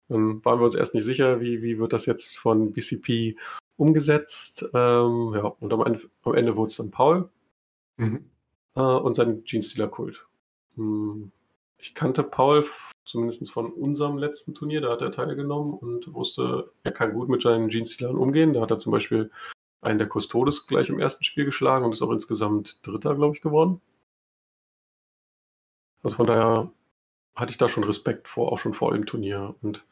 Dann 0.08 0.44
waren 0.44 0.60
wir 0.60 0.66
uns 0.66 0.74
erst 0.74 0.94
nicht 0.94 1.04
sicher, 1.04 1.40
wie, 1.40 1.62
wie 1.62 1.78
wird 1.78 1.92
das 1.92 2.06
jetzt 2.06 2.36
von 2.36 2.72
BCP 2.72 3.36
umgesetzt. 3.76 4.62
Ähm, 4.74 5.32
ja, 5.34 5.46
und 5.60 5.72
am 5.72 5.82
Ende, 5.82 6.00
am 6.22 6.34
Ende 6.34 6.56
wurde 6.56 6.70
es 6.70 6.76
dann 6.76 6.90
Paul 6.90 7.28
mhm. 7.96 8.30
äh, 8.74 8.80
und 8.80 9.14
sein 9.14 9.44
Jeans-Dealer-Kult. 9.44 10.26
Hm, 10.76 11.30
ich 11.78 11.94
kannte 11.94 12.22
Paul 12.22 12.66
zumindest 13.04 13.50
von 13.50 13.72
unserem 13.72 14.16
letzten 14.16 14.54
Turnier, 14.54 14.80
da 14.80 14.90
hat 14.90 15.02
er 15.02 15.10
teilgenommen 15.10 15.74
und 15.74 16.12
wusste, 16.14 16.72
er 16.82 16.92
kann 16.92 17.12
gut 17.12 17.28
mit 17.28 17.42
seinen 17.42 17.68
Jeans-Dealern 17.68 18.16
umgehen. 18.16 18.54
Da 18.54 18.62
hat 18.62 18.70
er 18.70 18.78
zum 18.78 18.92
Beispiel 18.92 19.30
einen 19.82 19.98
der 19.98 20.08
Custodes 20.08 20.66
gleich 20.66 20.88
im 20.88 20.98
ersten 20.98 21.24
Spiel 21.24 21.44
geschlagen 21.44 21.84
und 21.84 21.92
ist 21.92 22.02
auch 22.02 22.10
insgesamt 22.10 22.86
Dritter, 22.86 23.14
glaube 23.14 23.36
ich, 23.36 23.42
geworden. 23.42 23.80
Also 26.02 26.16
von 26.16 26.26
daher 26.26 26.70
hatte 27.34 27.50
ich 27.50 27.58
da 27.58 27.68
schon 27.68 27.84
Respekt 27.84 28.28
vor, 28.28 28.52
auch 28.52 28.58
schon 28.58 28.74
vor 28.74 28.92
dem 28.92 29.06
Turnier. 29.06 29.54
Und 29.62 29.84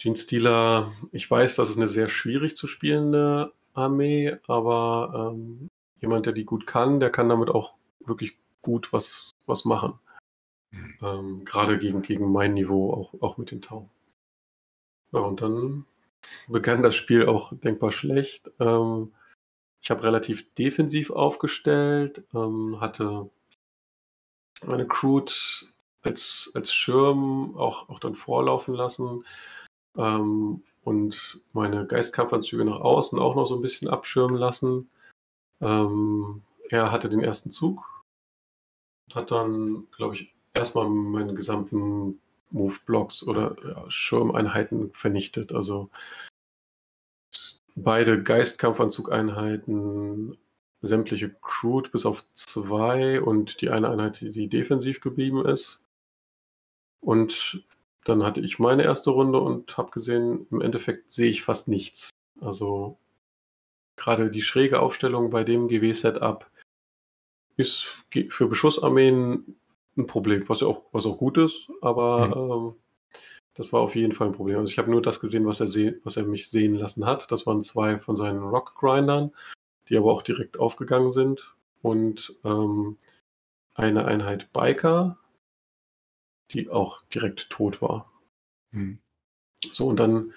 Gene 0.00 0.16
Stealer, 0.16 0.92
ich 1.12 1.30
weiß, 1.30 1.56
das 1.56 1.68
ist 1.68 1.76
eine 1.76 1.88
sehr 1.88 2.08
schwierig 2.08 2.56
zu 2.56 2.66
spielende 2.66 3.52
Armee, 3.74 4.34
aber 4.46 5.34
ähm, 5.34 5.68
jemand, 6.00 6.24
der 6.24 6.32
die 6.32 6.46
gut 6.46 6.66
kann, 6.66 7.00
der 7.00 7.10
kann 7.10 7.28
damit 7.28 7.50
auch 7.50 7.74
wirklich 8.06 8.38
gut 8.62 8.94
was, 8.94 9.32
was 9.44 9.66
machen. 9.66 9.98
Mhm. 10.70 10.94
Ähm, 11.02 11.44
Gerade 11.44 11.78
gegen, 11.78 12.00
gegen 12.00 12.32
mein 12.32 12.54
Niveau, 12.54 12.94
auch, 12.94 13.20
auch 13.20 13.36
mit 13.36 13.50
den 13.50 13.60
Tau. 13.60 13.90
Ja, 15.12 15.20
und 15.20 15.42
dann 15.42 15.84
begann 16.48 16.82
das 16.82 16.96
Spiel 16.96 17.26
auch 17.26 17.52
denkbar 17.58 17.92
schlecht. 17.92 18.50
Ähm, 18.58 19.12
ich 19.82 19.90
habe 19.90 20.02
relativ 20.02 20.50
defensiv 20.54 21.10
aufgestellt, 21.10 22.24
ähm, 22.34 22.80
hatte 22.80 23.28
meine 24.64 24.86
Crude 24.86 25.32
als, 26.00 26.50
als 26.54 26.72
Schirm 26.72 27.54
auch, 27.58 27.90
auch 27.90 28.00
dann 28.00 28.14
vorlaufen 28.14 28.74
lassen 28.74 29.26
ähm, 29.96 30.62
und 30.82 31.40
meine 31.52 31.86
Geistkampfanzüge 31.86 32.64
nach 32.64 32.80
außen 32.80 33.18
auch 33.18 33.34
noch 33.34 33.46
so 33.46 33.56
ein 33.56 33.62
bisschen 33.62 33.88
abschirmen 33.88 34.36
lassen. 34.36 34.90
Ähm, 35.60 36.42
er 36.68 36.90
hatte 36.90 37.08
den 37.08 37.22
ersten 37.22 37.50
Zug, 37.50 38.04
hat 39.12 39.30
dann, 39.30 39.86
glaube 39.96 40.14
ich, 40.14 40.34
erstmal 40.54 40.88
meine 40.88 41.34
gesamten 41.34 42.20
Move-Blocks 42.50 43.24
oder 43.24 43.56
ja, 43.64 43.90
Schirmeinheiten 43.90 44.92
vernichtet. 44.92 45.52
Also 45.52 45.90
beide 47.76 48.22
Geistkampfanzugeinheiten 48.22 50.36
sämtliche 50.82 51.30
Crude 51.42 51.90
bis 51.90 52.06
auf 52.06 52.24
zwei 52.32 53.20
und 53.20 53.60
die 53.60 53.70
eine 53.70 53.90
Einheit, 53.90 54.20
die 54.20 54.48
defensiv 54.48 55.00
geblieben 55.00 55.46
ist. 55.46 55.82
Und 57.00 57.64
dann 58.04 58.22
hatte 58.22 58.40
ich 58.40 58.58
meine 58.58 58.84
erste 58.84 59.10
Runde 59.10 59.40
und 59.40 59.76
habe 59.76 59.90
gesehen, 59.90 60.46
im 60.50 60.60
Endeffekt 60.60 61.12
sehe 61.12 61.30
ich 61.30 61.42
fast 61.42 61.68
nichts. 61.68 62.10
Also 62.40 62.98
gerade 63.96 64.30
die 64.30 64.42
schräge 64.42 64.80
Aufstellung 64.80 65.30
bei 65.30 65.44
dem 65.44 65.68
GW-Setup 65.68 66.46
ist 67.56 67.86
für 68.28 68.48
Beschussarmeen 68.48 69.56
ein 69.96 70.06
Problem, 70.06 70.48
was 70.48 70.60
ja 70.60 70.66
auch, 70.66 70.84
was 70.92 71.04
auch 71.04 71.18
gut 71.18 71.36
ist, 71.36 71.68
aber 71.82 72.28
mhm. 72.28 72.52
ähm, 72.52 72.74
das 73.54 73.72
war 73.72 73.80
auf 73.80 73.94
jeden 73.94 74.12
Fall 74.12 74.28
ein 74.28 74.34
Problem. 74.34 74.58
Also 74.58 74.70
ich 74.70 74.78
habe 74.78 74.90
nur 74.90 75.02
das 75.02 75.20
gesehen, 75.20 75.46
was 75.46 75.60
er, 75.60 75.68
was 76.04 76.16
er 76.16 76.24
mich 76.24 76.48
sehen 76.48 76.74
lassen 76.74 77.04
hat. 77.04 77.30
Das 77.30 77.46
waren 77.46 77.62
zwei 77.62 77.98
von 77.98 78.16
seinen 78.16 78.42
Rock-Grindern 78.42 79.32
die 79.90 79.96
aber 79.96 80.12
auch 80.12 80.22
direkt 80.22 80.58
aufgegangen 80.58 81.12
sind. 81.12 81.54
Und 81.82 82.34
ähm, 82.44 82.96
eine 83.74 84.04
Einheit 84.04 84.52
Biker, 84.52 85.18
die 86.52 86.68
auch 86.68 87.02
direkt 87.06 87.50
tot 87.50 87.80
war. 87.82 88.10
Hm. 88.72 88.98
So, 89.72 89.86
und 89.86 89.96
dann 89.96 90.32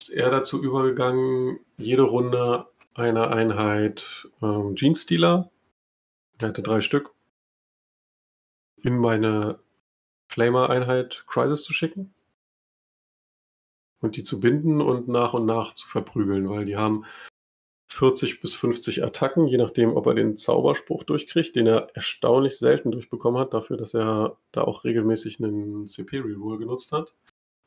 ist 0.00 0.10
er 0.10 0.30
dazu 0.30 0.62
übergegangen, 0.62 1.60
jede 1.76 2.02
Runde 2.02 2.66
eine 2.94 3.28
Einheit 3.30 4.28
ähm, 4.42 4.74
Jeans 4.76 5.06
Dealer, 5.06 5.50
er 6.38 6.48
hatte 6.48 6.62
drei 6.62 6.80
Stück, 6.80 7.12
in 8.82 8.96
meine 8.98 9.58
Flamer-Einheit 10.28 11.24
Crisis 11.26 11.64
zu 11.64 11.72
schicken 11.72 12.14
und 14.00 14.16
die 14.16 14.24
zu 14.24 14.40
binden 14.40 14.80
und 14.80 15.08
nach 15.08 15.34
und 15.34 15.46
nach 15.46 15.74
zu 15.74 15.88
verprügeln, 15.88 16.48
weil 16.48 16.64
die 16.64 16.76
haben 16.76 17.04
40 17.88 18.40
bis 18.40 18.54
50 18.54 19.02
Attacken, 19.02 19.46
je 19.46 19.56
nachdem, 19.56 19.96
ob 19.96 20.06
er 20.06 20.14
den 20.14 20.36
Zauberspruch 20.36 21.04
durchkriegt, 21.04 21.56
den 21.56 21.66
er 21.66 21.88
erstaunlich 21.94 22.58
selten 22.58 22.90
durchbekommen 22.90 23.40
hat, 23.40 23.54
dafür, 23.54 23.76
dass 23.76 23.94
er 23.94 24.36
da 24.52 24.62
auch 24.62 24.84
regelmäßig 24.84 25.42
einen 25.42 25.88
CP-Reroll 25.88 26.58
genutzt 26.58 26.92
hat. 26.92 27.14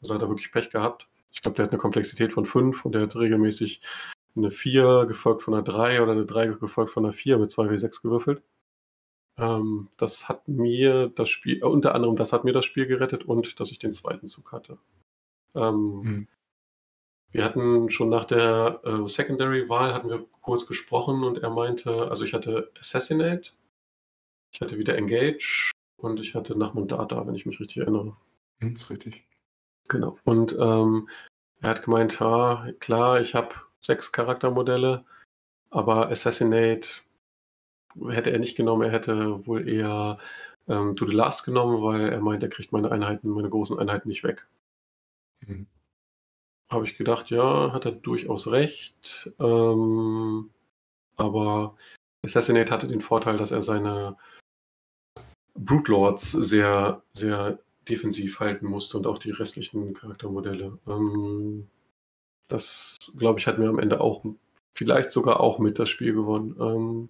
Also 0.01 0.13
hat 0.13 0.21
er 0.21 0.29
wirklich 0.29 0.51
Pech 0.51 0.69
gehabt. 0.69 1.07
Ich 1.31 1.41
glaube, 1.41 1.55
der 1.55 1.65
hat 1.65 1.71
eine 1.71 1.79
Komplexität 1.79 2.33
von 2.33 2.45
5 2.45 2.85
und 2.85 2.93
der 2.93 3.03
hat 3.03 3.15
regelmäßig 3.15 3.81
eine 4.35 4.51
4 4.51 5.05
gefolgt 5.07 5.43
von 5.43 5.53
einer 5.53 5.63
3 5.63 6.01
oder 6.01 6.11
eine 6.11 6.25
3 6.25 6.47
gefolgt 6.47 6.91
von 6.91 7.05
einer 7.05 7.13
4 7.13 7.37
mit 7.37 7.51
2W6 7.51 8.01
gewürfelt. 8.01 8.43
Ähm, 9.37 9.89
das 9.97 10.29
hat 10.29 10.47
mir 10.47 11.09
das 11.09 11.29
Spiel, 11.29 11.59
äh, 11.59 11.65
unter 11.65 11.95
anderem 11.95 12.15
das 12.15 12.33
hat 12.33 12.43
mir 12.43 12.53
das 12.53 12.65
Spiel 12.65 12.85
gerettet 12.85 13.23
und 13.25 13.59
dass 13.59 13.71
ich 13.71 13.79
den 13.79 13.93
zweiten 13.93 14.27
Zug 14.27 14.51
hatte. 14.51 14.77
Ähm, 15.55 16.01
hm. 16.03 16.27
Wir 17.31 17.45
hatten 17.45 17.89
schon 17.89 18.09
nach 18.09 18.25
der 18.25 18.81
äh, 18.83 19.07
Secondary-Wahl 19.07 19.93
hatten 19.93 20.09
wir 20.09 20.25
kurz 20.41 20.67
gesprochen 20.67 21.23
und 21.23 21.37
er 21.37 21.49
meinte, 21.49 22.09
also 22.09 22.25
ich 22.25 22.33
hatte 22.33 22.71
Assassinate, 22.77 23.51
ich 24.51 24.59
hatte 24.59 24.77
wieder 24.77 24.97
Engage 24.97 25.71
und 25.97 26.19
ich 26.19 26.35
hatte 26.35 26.57
Nachmundata, 26.57 27.25
wenn 27.25 27.35
ich 27.35 27.45
mich 27.45 27.59
richtig 27.59 27.77
erinnere. 27.77 28.17
Hm, 28.59 28.73
ist 28.73 28.89
richtig. 28.89 29.25
Genau. 29.87 30.17
Und 30.25 30.57
ähm, 30.59 31.07
er 31.61 31.69
hat 31.69 31.83
gemeint, 31.83 32.19
ha, 32.19 32.69
klar, 32.79 33.21
ich 33.21 33.33
habe 33.33 33.55
sechs 33.79 34.11
Charaktermodelle, 34.11 35.05
aber 35.69 36.09
Assassinate 36.09 36.89
hätte 38.09 38.31
er 38.31 38.39
nicht 38.39 38.57
genommen, 38.57 38.83
er 38.83 38.91
hätte 38.91 39.47
wohl 39.47 39.69
eher 39.69 40.19
ähm, 40.67 40.97
To 40.97 41.07
the 41.07 41.13
Last 41.13 41.45
genommen, 41.45 41.81
weil 41.81 42.09
er 42.09 42.19
meint, 42.19 42.43
er 42.43 42.49
kriegt 42.49 42.73
meine 42.73 42.91
Einheiten, 42.91 43.29
meine 43.29 43.49
großen 43.49 43.79
Einheiten 43.79 44.09
nicht 44.09 44.23
weg. 44.23 44.47
Mhm 45.47 45.67
habe 46.71 46.85
ich 46.85 46.97
gedacht, 46.97 47.29
ja, 47.29 47.73
hat 47.73 47.85
er 47.85 47.91
durchaus 47.91 48.47
recht. 48.47 49.31
Ähm, 49.39 50.49
aber 51.17 51.75
Assassinate 52.23 52.71
hatte 52.71 52.87
den 52.87 53.01
Vorteil, 53.01 53.37
dass 53.37 53.51
er 53.51 53.61
seine 53.61 54.17
Brute 55.53 55.91
Lords 55.91 56.31
sehr, 56.31 57.03
sehr 57.13 57.59
defensiv 57.89 58.39
halten 58.39 58.67
musste 58.67 58.97
und 58.97 59.05
auch 59.05 59.17
die 59.17 59.31
restlichen 59.31 59.93
Charaktermodelle. 59.93 60.79
Ähm, 60.87 61.67
das, 62.47 62.97
glaube 63.17 63.39
ich, 63.39 63.47
hat 63.47 63.59
mir 63.59 63.69
am 63.69 63.79
Ende 63.79 63.99
auch 63.99 64.23
vielleicht 64.73 65.11
sogar 65.11 65.41
auch 65.41 65.59
mit 65.59 65.77
das 65.77 65.89
Spiel 65.89 66.13
gewonnen. 66.13 66.55
Ähm, 66.59 67.09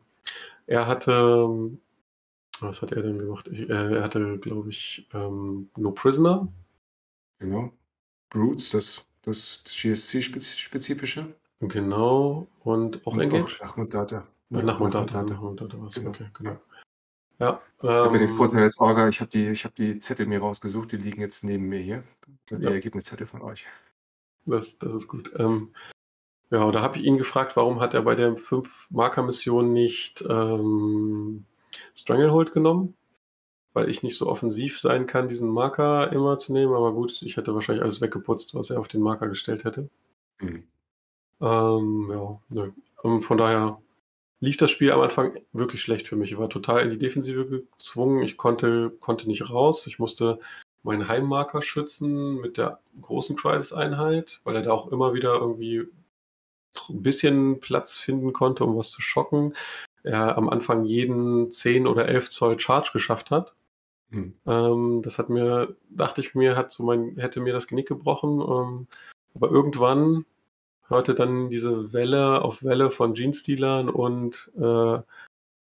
er 0.66 0.88
hatte, 0.88 1.78
was 2.59 2.82
hat 2.82 2.91
er 2.93 3.03
denn 3.03 3.20
gemacht? 3.20 3.47
Ich, 3.47 3.70
äh, 3.70 3.95
er 3.95 4.03
hatte, 4.03 4.39
glaube 4.39 4.70
ich, 4.70 5.07
ähm, 5.14 5.70
No 5.78 5.91
Prisoner. 5.91 6.47
Genau. 7.39 7.72
Brutes, 8.30 8.70
das 8.72 9.05
das 9.24 9.63
GSC-spezifische. 9.65 11.34
Genau, 11.59 12.47
und 12.63 13.05
auch 13.05 13.13
und 13.13 13.22
Engage? 13.22 13.55
Auch 13.57 13.67
Nachmundata. 13.67 14.28
Ja, 14.49 14.61
Nachmundata, 14.63 15.24
Nachmundata 15.24 15.80
war 15.80 15.88
es, 15.88 15.95
genau. 15.95 16.09
okay, 16.09 16.26
genau. 16.34 16.57
Ja, 17.39 17.59
ich 17.82 17.89
habe 17.89 18.19
den 18.19 18.36
Vorteil 18.36 18.63
als 18.63 18.80
Orga, 18.80 19.07
ich 19.07 19.19
habe 19.19 19.32
die, 19.32 19.51
hab 19.53 19.74
die 19.74 19.97
Zettel 19.97 20.28
mir 20.28 20.39
rausgesucht, 20.39 20.91
die 20.91 20.97
liegen 20.97 21.22
jetzt 21.22 21.43
neben 21.43 21.69
mir 21.69 21.80
hier. 21.80 22.03
Die 22.49 22.55
ja. 22.55 22.69
Ergebniszettel 22.69 23.26
von 23.26 23.41
euch. 23.41 23.65
Das, 24.45 24.78
das 24.78 24.93
ist 24.93 25.07
gut. 25.07 25.32
Ähm, 25.38 25.74
ja, 26.51 26.69
da 26.72 26.82
habe 26.82 26.97
ich 26.97 27.03
ihn 27.03 27.17
gefragt, 27.17 27.55
warum 27.55 27.80
hat 27.80 27.93
er 27.93 28.01
bei 28.01 28.13
der 28.13 28.36
5-Marker-Mission 28.36 29.74
nicht 29.74 30.24
ähm, 30.30 31.45
Stranglehold 31.95 32.53
genommen? 32.53 32.95
Weil 33.74 33.89
ich 33.89 34.03
nicht 34.03 34.17
so 34.17 34.28
offensiv 34.28 34.80
sein 34.80 35.07
kann, 35.07 35.28
diesen 35.28 35.49
Marker 35.49 36.11
immer 36.11 36.39
zu 36.39 36.53
nehmen. 36.53 36.74
Aber 36.74 36.93
gut, 36.93 37.22
ich 37.22 37.38
hätte 37.38 37.55
wahrscheinlich 37.55 37.84
alles 37.84 38.01
weggeputzt, 38.01 38.55
was 38.55 38.69
er 38.69 38.80
auf 38.80 38.88
den 38.88 39.01
Marker 39.01 39.28
gestellt 39.28 39.63
hätte. 39.63 39.89
Mhm. 40.39 40.63
Ähm, 41.41 42.09
ja, 42.11 42.39
nö. 42.49 42.72
Und 43.01 43.22
von 43.22 43.38
daher 43.38 43.82
lief 44.39 44.57
das 44.57 44.72
Spiel 44.72 44.91
am 44.91 45.01
Anfang 45.01 45.38
wirklich 45.53 45.82
schlecht 45.82 46.07
für 46.07 46.15
mich. 46.15 46.32
Ich 46.32 46.38
war 46.38 46.49
total 46.49 46.82
in 46.82 46.89
die 46.89 46.97
Defensive 46.97 47.45
gezwungen. 47.45 48.24
Ich 48.24 48.38
konnte, 48.38 48.91
konnte 48.99 49.28
nicht 49.28 49.49
raus. 49.49 49.88
Ich 49.88 49.99
musste 49.99 50.39
meinen 50.84 51.07
Heimmarker-Schützen 51.07 52.41
mit 52.41 52.57
der 52.57 52.80
großen 53.01 53.36
Crisis-Einheit, 53.36 54.41
weil 54.43 54.55
er 54.55 54.63
da 54.63 54.72
auch 54.72 54.91
immer 54.91 55.13
wieder 55.13 55.36
irgendwie 55.36 55.88
ein 56.89 57.03
bisschen 57.03 57.59
Platz 57.59 57.97
finden 57.97 58.34
konnte, 58.34 58.63
um 58.63 58.78
was 58.78 58.91
zu 58.91 59.01
schocken. 59.01 59.55
Er 60.03 60.38
am 60.38 60.49
Anfang 60.49 60.86
jeden 60.86 61.51
10 61.51 61.86
oder 61.86 62.07
11 62.07 62.32
Zoll 62.32 62.59
Charge 62.59 62.89
geschafft 62.93 63.30
hat. 63.30 63.55
Hm. 64.12 64.34
Ähm, 64.45 65.01
das 65.03 65.18
hat 65.18 65.30
mir, 65.30 65.76
dachte 65.89 66.22
ich 66.22 66.36
mir, 66.36 66.55
hat 66.55 66.72
so 66.72 66.84
mein, 66.84 67.18
hätte 67.18 67.39
mir 67.39 67.53
das 67.53 67.68
Genick 67.68 67.88
gebrochen. 67.88 68.41
Ähm, 68.41 68.88
aber 69.34 69.49
irgendwann 69.49 70.26
hörte 70.88 71.16
dann 71.16 71.49
diese 71.49 71.93
Welle 71.93 72.41
auf 72.41 72.64
Welle 72.64 72.91
von 72.91 73.14
Genestealern 73.14 73.89
und 73.89 74.51
äh, 74.59 74.99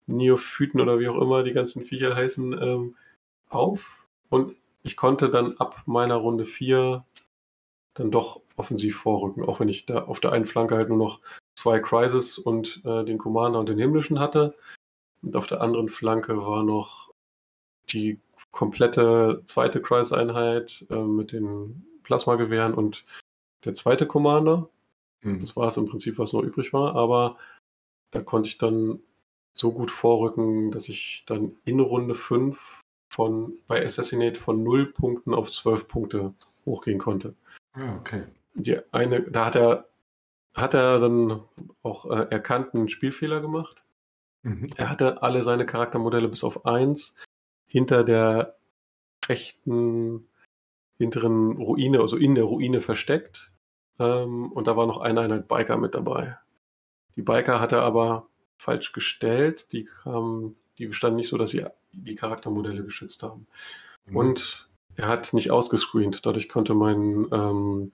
Neophyten 0.06 0.80
oder 0.80 0.98
wie 0.98 1.08
auch 1.08 1.20
immer 1.20 1.44
die 1.44 1.52
ganzen 1.52 1.82
Viecher 1.82 2.16
heißen, 2.16 2.60
ähm, 2.60 2.96
auf. 3.48 4.04
Und 4.30 4.56
ich 4.82 4.96
konnte 4.96 5.30
dann 5.30 5.56
ab 5.58 5.82
meiner 5.86 6.16
Runde 6.16 6.44
4 6.44 7.04
dann 7.94 8.10
doch 8.10 8.40
offensiv 8.56 8.96
vorrücken, 8.96 9.44
auch 9.44 9.60
wenn 9.60 9.68
ich 9.68 9.86
da 9.86 10.04
auf 10.04 10.18
der 10.18 10.32
einen 10.32 10.46
Flanke 10.46 10.76
halt 10.76 10.88
nur 10.88 10.98
noch 10.98 11.20
zwei 11.54 11.78
Crisis 11.78 12.38
und 12.38 12.82
äh, 12.84 13.04
den 13.04 13.18
Commander 13.18 13.60
und 13.60 13.68
den 13.68 13.78
Himmlischen 13.78 14.18
hatte. 14.18 14.56
Und 15.22 15.36
auf 15.36 15.46
der 15.46 15.60
anderen 15.60 15.88
Flanke 15.88 16.36
war 16.38 16.64
noch 16.64 17.12
die 17.90 18.18
komplette 18.52 19.42
zweite 19.46 19.82
Crisis-Einheit 19.82 20.86
äh, 20.90 20.96
mit 20.96 21.32
den 21.32 21.86
Plasmagewehren 22.04 22.74
und 22.74 23.04
der 23.64 23.74
zweite 23.74 24.06
Commander. 24.06 24.68
Mhm. 25.22 25.40
Das 25.40 25.56
war 25.56 25.68
es 25.68 25.76
im 25.76 25.88
Prinzip, 25.88 26.18
was 26.18 26.32
noch 26.32 26.42
übrig 26.42 26.72
war, 26.72 26.94
aber 26.94 27.36
da 28.10 28.20
konnte 28.20 28.48
ich 28.48 28.58
dann 28.58 29.00
so 29.54 29.72
gut 29.72 29.90
vorrücken, 29.90 30.70
dass 30.70 30.88
ich 30.88 31.24
dann 31.26 31.56
in 31.64 31.80
Runde 31.80 32.14
5 32.14 32.80
von, 33.10 33.54
bei 33.66 33.84
Assassinate 33.84 34.40
von 34.40 34.62
0 34.62 34.86
Punkten 34.86 35.34
auf 35.34 35.50
12 35.50 35.88
Punkte 35.88 36.34
hochgehen 36.64 36.98
konnte. 36.98 37.34
Ja, 37.76 37.96
okay. 37.96 38.24
Die 38.54 38.78
eine, 38.92 39.22
da 39.22 39.46
hat 39.46 39.56
er, 39.56 39.88
hat 40.54 40.74
er 40.74 41.00
dann 41.00 41.42
auch 41.82 42.06
äh, 42.06 42.26
erkannt 42.30 42.74
einen 42.74 42.88
Spielfehler 42.88 43.40
gemacht. 43.40 43.82
Mhm. 44.42 44.70
Er 44.76 44.90
hatte 44.90 45.22
alle 45.22 45.42
seine 45.42 45.66
Charaktermodelle 45.66 46.28
bis 46.28 46.44
auf 46.44 46.66
eins 46.66 47.14
hinter 47.72 48.04
der 48.04 48.54
rechten 49.26 50.28
hinteren 50.98 51.56
Ruine, 51.56 52.00
also 52.00 52.18
in 52.18 52.34
der 52.34 52.44
Ruine 52.44 52.82
versteckt. 52.82 53.50
Ähm, 53.98 54.52
und 54.52 54.66
da 54.66 54.76
war 54.76 54.86
noch 54.86 55.00
eine 55.00 55.22
Einheit 55.22 55.48
Biker 55.48 55.78
mit 55.78 55.94
dabei. 55.94 56.36
Die 57.16 57.22
Biker 57.22 57.60
hat 57.60 57.72
er 57.72 57.80
aber 57.80 58.28
falsch 58.58 58.92
gestellt. 58.92 59.72
Die 59.72 59.84
kamen, 59.84 60.54
die 60.76 60.86
bestanden 60.86 61.16
nicht 61.16 61.30
so, 61.30 61.38
dass 61.38 61.50
sie 61.50 61.64
die 61.92 62.14
Charaktermodelle 62.14 62.84
geschützt 62.84 63.22
haben. 63.22 63.46
Mhm. 64.04 64.16
Und 64.16 64.68
er 64.96 65.08
hat 65.08 65.32
nicht 65.32 65.50
ausgescreent. 65.50 66.26
Dadurch 66.26 66.50
konnte 66.50 66.74
mein 66.74 67.26
ähm, 67.32 67.92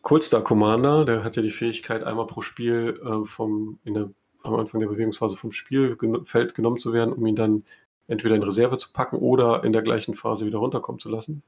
Coolstar 0.00 0.42
Commander, 0.42 1.04
der 1.04 1.24
hat 1.24 1.36
ja 1.36 1.42
die 1.42 1.50
Fähigkeit, 1.50 2.04
einmal 2.04 2.26
pro 2.26 2.40
Spiel 2.40 2.98
äh, 3.04 3.26
vom, 3.26 3.78
in 3.84 3.92
der, 3.92 4.10
am 4.42 4.54
Anfang 4.54 4.80
der 4.80 4.88
Bewegungsphase 4.88 5.36
vom 5.36 5.52
Spielfeld 5.52 6.54
genommen 6.54 6.78
zu 6.78 6.94
werden, 6.94 7.12
um 7.12 7.26
ihn 7.26 7.36
dann 7.36 7.64
entweder 8.08 8.34
in 8.34 8.42
Reserve 8.42 8.78
zu 8.78 8.92
packen 8.92 9.16
oder 9.16 9.64
in 9.64 9.72
der 9.72 9.82
gleichen 9.82 10.14
Phase 10.14 10.46
wieder 10.46 10.58
runterkommen 10.58 11.00
zu 11.00 11.08
lassen. 11.08 11.42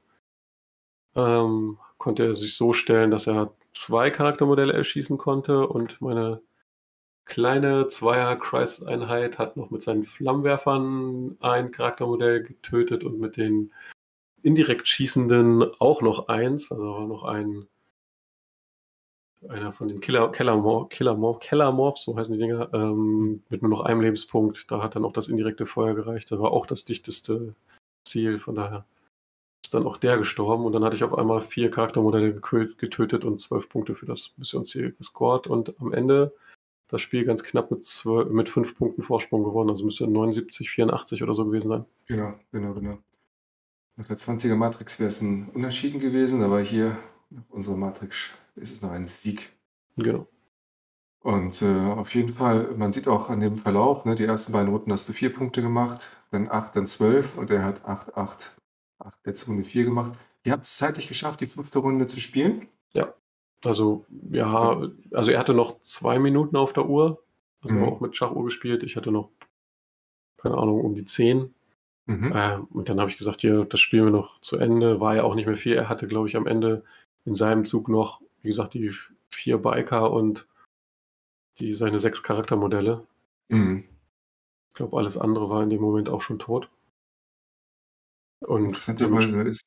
Ähm, 1.15 1.77
konnte 1.97 2.25
er 2.25 2.35
sich 2.35 2.55
so 2.55 2.73
stellen, 2.73 3.11
dass 3.11 3.27
er 3.27 3.53
zwei 3.71 4.09
Charaktermodelle 4.09 4.73
erschießen 4.73 5.17
konnte 5.17 5.67
und 5.67 6.01
meine 6.01 6.41
kleine 7.25 7.87
Zweier-Crisis-Einheit 7.87 9.37
hat 9.37 9.55
noch 9.55 9.69
mit 9.69 9.83
seinen 9.83 10.03
Flammenwerfern 10.03 11.37
ein 11.39 11.71
Charaktermodell 11.71 12.43
getötet 12.43 13.03
und 13.03 13.19
mit 13.19 13.37
den 13.37 13.71
indirekt 14.41 14.87
Schießenden 14.87 15.63
auch 15.79 16.01
noch 16.01 16.27
eins, 16.27 16.71
also 16.71 17.01
noch 17.05 17.23
ein 17.23 17.67
einer 19.47 19.71
von 19.71 19.87
den 19.87 20.01
Killer, 20.01 20.31
Killer, 20.31 20.87
Killer, 20.89 21.37
Killer 21.39 21.71
Morphs, 21.71 22.03
so 22.03 22.17
heißen 22.17 22.33
die 22.33 22.39
Dinger, 22.39 22.69
ähm, 22.73 23.43
mit 23.49 23.61
nur 23.61 23.71
noch 23.71 23.81
einem 23.81 24.01
Lebenspunkt. 24.01 24.69
Da 24.69 24.83
hat 24.83 24.95
dann 24.95 25.05
auch 25.05 25.13
das 25.13 25.27
indirekte 25.27 25.65
Feuer 25.65 25.93
gereicht. 25.93 26.31
Da 26.31 26.39
war 26.39 26.51
auch 26.51 26.65
das 26.65 26.85
dichteste 26.85 27.55
Ziel. 28.05 28.39
Von 28.39 28.55
daher 28.55 28.85
ist 29.63 29.73
dann 29.73 29.87
auch 29.87 29.97
der 29.97 30.17
gestorben. 30.17 30.65
Und 30.65 30.73
dann 30.73 30.83
hatte 30.83 30.95
ich 30.95 31.03
auf 31.03 31.17
einmal 31.17 31.41
vier 31.41 31.71
Charaktermodelle 31.71 32.33
getötet 32.33 33.23
und 33.23 33.39
zwölf 33.39 33.69
Punkte 33.69 33.95
für 33.95 34.05
das 34.05 34.33
Missionsziel 34.37 34.91
gescored. 34.97 35.47
Und 35.47 35.79
am 35.79 35.93
Ende 35.93 36.33
das 36.89 37.01
Spiel 37.01 37.23
ganz 37.23 37.43
knapp 37.43 37.71
mit, 37.71 37.85
zwölf, 37.85 38.29
mit 38.29 38.49
fünf 38.49 38.75
Punkten 38.75 39.03
Vorsprung 39.03 39.43
gewonnen. 39.43 39.69
Also 39.69 39.85
müsste 39.85 40.07
79, 40.07 40.69
84 40.69 41.23
oder 41.23 41.35
so 41.35 41.45
gewesen 41.45 41.69
sein. 41.69 41.85
Genau, 42.07 42.33
genau, 42.51 42.73
genau. 42.73 42.97
Nach 43.95 44.07
der 44.07 44.17
20er 44.17 44.55
Matrix 44.55 44.99
wäre 44.99 45.09
es 45.09 45.21
ein 45.21 45.49
Unentschieden 45.53 45.99
gewesen, 45.99 46.41
aber 46.41 46.59
hier, 46.61 46.97
unsere 47.49 47.77
Matrix, 47.77 48.31
ist 48.55 48.73
es 48.73 48.81
noch 48.81 48.91
ein 48.91 49.05
Sieg. 49.05 49.51
Genau. 49.97 50.27
Und 51.21 51.61
äh, 51.61 51.91
auf 51.91 52.15
jeden 52.15 52.29
Fall, 52.29 52.73
man 52.77 52.91
sieht 52.91 53.07
auch 53.07 53.29
an 53.29 53.41
dem 53.41 53.57
Verlauf, 53.57 54.05
ne, 54.05 54.15
die 54.15 54.23
ersten 54.23 54.53
beiden 54.53 54.69
Runden 54.69 54.91
hast 54.91 55.09
du 55.09 55.13
vier 55.13 55.33
Punkte 55.33 55.61
gemacht, 55.61 56.07
dann 56.31 56.49
acht, 56.49 56.75
dann 56.75 56.87
zwölf 56.87 57.37
und 57.37 57.51
er 57.51 57.63
hat 57.63 57.85
acht, 57.85 58.15
acht, 58.15 58.55
acht, 58.99 59.17
letzte 59.25 59.47
Runde 59.47 59.63
vier 59.63 59.83
gemacht. 59.83 60.13
Ihr 60.45 60.53
habt 60.53 60.65
es 60.65 60.77
zeitlich 60.77 61.07
geschafft, 61.07 61.41
die 61.41 61.47
fünfte 61.47 61.79
Runde 61.79 62.07
zu 62.07 62.19
spielen? 62.21 62.67
Ja. 62.93 63.13
Also, 63.63 64.05
ja, 64.31 64.81
also 65.11 65.31
er 65.31 65.39
hatte 65.39 65.53
noch 65.53 65.81
zwei 65.81 66.17
Minuten 66.19 66.55
auf 66.55 66.71
der 66.71 66.87
Uhr. 66.87 67.21
Also 67.61 67.75
mhm. 67.75 67.83
auch 67.83 67.99
mit 67.99 68.15
Schachuhr 68.15 68.45
gespielt. 68.45 68.83
Ich 68.83 68.95
hatte 68.95 69.11
noch, 69.11 69.31
keine 70.37 70.57
Ahnung, 70.57 70.81
um 70.81 70.95
die 70.95 71.05
zehn. 71.05 71.53
Mhm. 72.05 72.31
Äh, 72.31 72.57
und 72.71 72.87
dann 72.87 73.01
habe 73.01 73.11
ich 73.11 73.17
gesagt, 73.17 73.41
hier, 73.41 73.65
das 73.65 73.81
spielen 73.81 74.05
wir 74.05 74.11
noch 74.11 74.39
zu 74.39 74.57
Ende. 74.57 75.01
War 75.01 75.15
ja 75.15 75.23
auch 75.23 75.35
nicht 75.35 75.45
mehr 75.45 75.57
viel. 75.57 75.73
Er 75.73 75.89
hatte, 75.89 76.07
glaube 76.07 76.29
ich, 76.29 76.37
am 76.37 76.47
Ende 76.47 76.83
in 77.25 77.35
seinem 77.35 77.65
Zug 77.65 77.89
noch, 77.89 78.21
wie 78.41 78.49
gesagt, 78.49 78.73
die 78.73 78.93
vier 79.29 79.57
Biker 79.57 80.11
und 80.11 80.47
die 81.59 81.73
seine 81.73 81.99
sechs 81.99 82.23
Charaktermodelle. 82.23 83.05
Mhm. 83.49 83.85
Ich 84.69 84.75
glaube, 84.75 84.97
alles 84.97 85.17
andere 85.17 85.49
war 85.49 85.61
in 85.63 85.69
dem 85.69 85.81
Moment 85.81 86.09
auch 86.09 86.21
schon 86.21 86.39
tot. 86.39 86.69
Und 88.39 88.65
Interessanterweise 88.65 89.41
ist, 89.41 89.65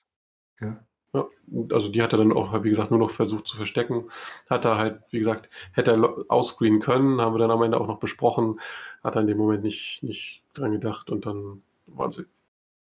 ja. 0.60 0.82
Ja, 1.14 1.28
also 1.72 1.90
die 1.90 2.00
hat 2.00 2.12
er 2.12 2.18
dann 2.18 2.32
auch, 2.32 2.64
wie 2.64 2.70
gesagt, 2.70 2.90
nur 2.90 3.00
noch 3.00 3.10
versucht 3.10 3.46
zu 3.46 3.56
verstecken. 3.56 4.10
Hat 4.48 4.64
er 4.64 4.78
halt, 4.78 5.02
wie 5.10 5.18
gesagt, 5.18 5.50
hätte 5.72 5.90
er 5.90 6.24
ausscreenen 6.30 6.80
können, 6.80 7.20
haben 7.20 7.34
wir 7.34 7.38
dann 7.38 7.50
am 7.50 7.62
Ende 7.62 7.78
auch 7.78 7.86
noch 7.86 8.00
besprochen, 8.00 8.60
hat 9.04 9.14
er 9.14 9.20
in 9.20 9.26
dem 9.26 9.36
Moment 9.36 9.62
nicht, 9.62 10.02
nicht 10.02 10.42
dran 10.54 10.72
gedacht 10.72 11.10
und 11.10 11.26
dann 11.26 11.62
waren 11.86 12.12
sie 12.12 12.24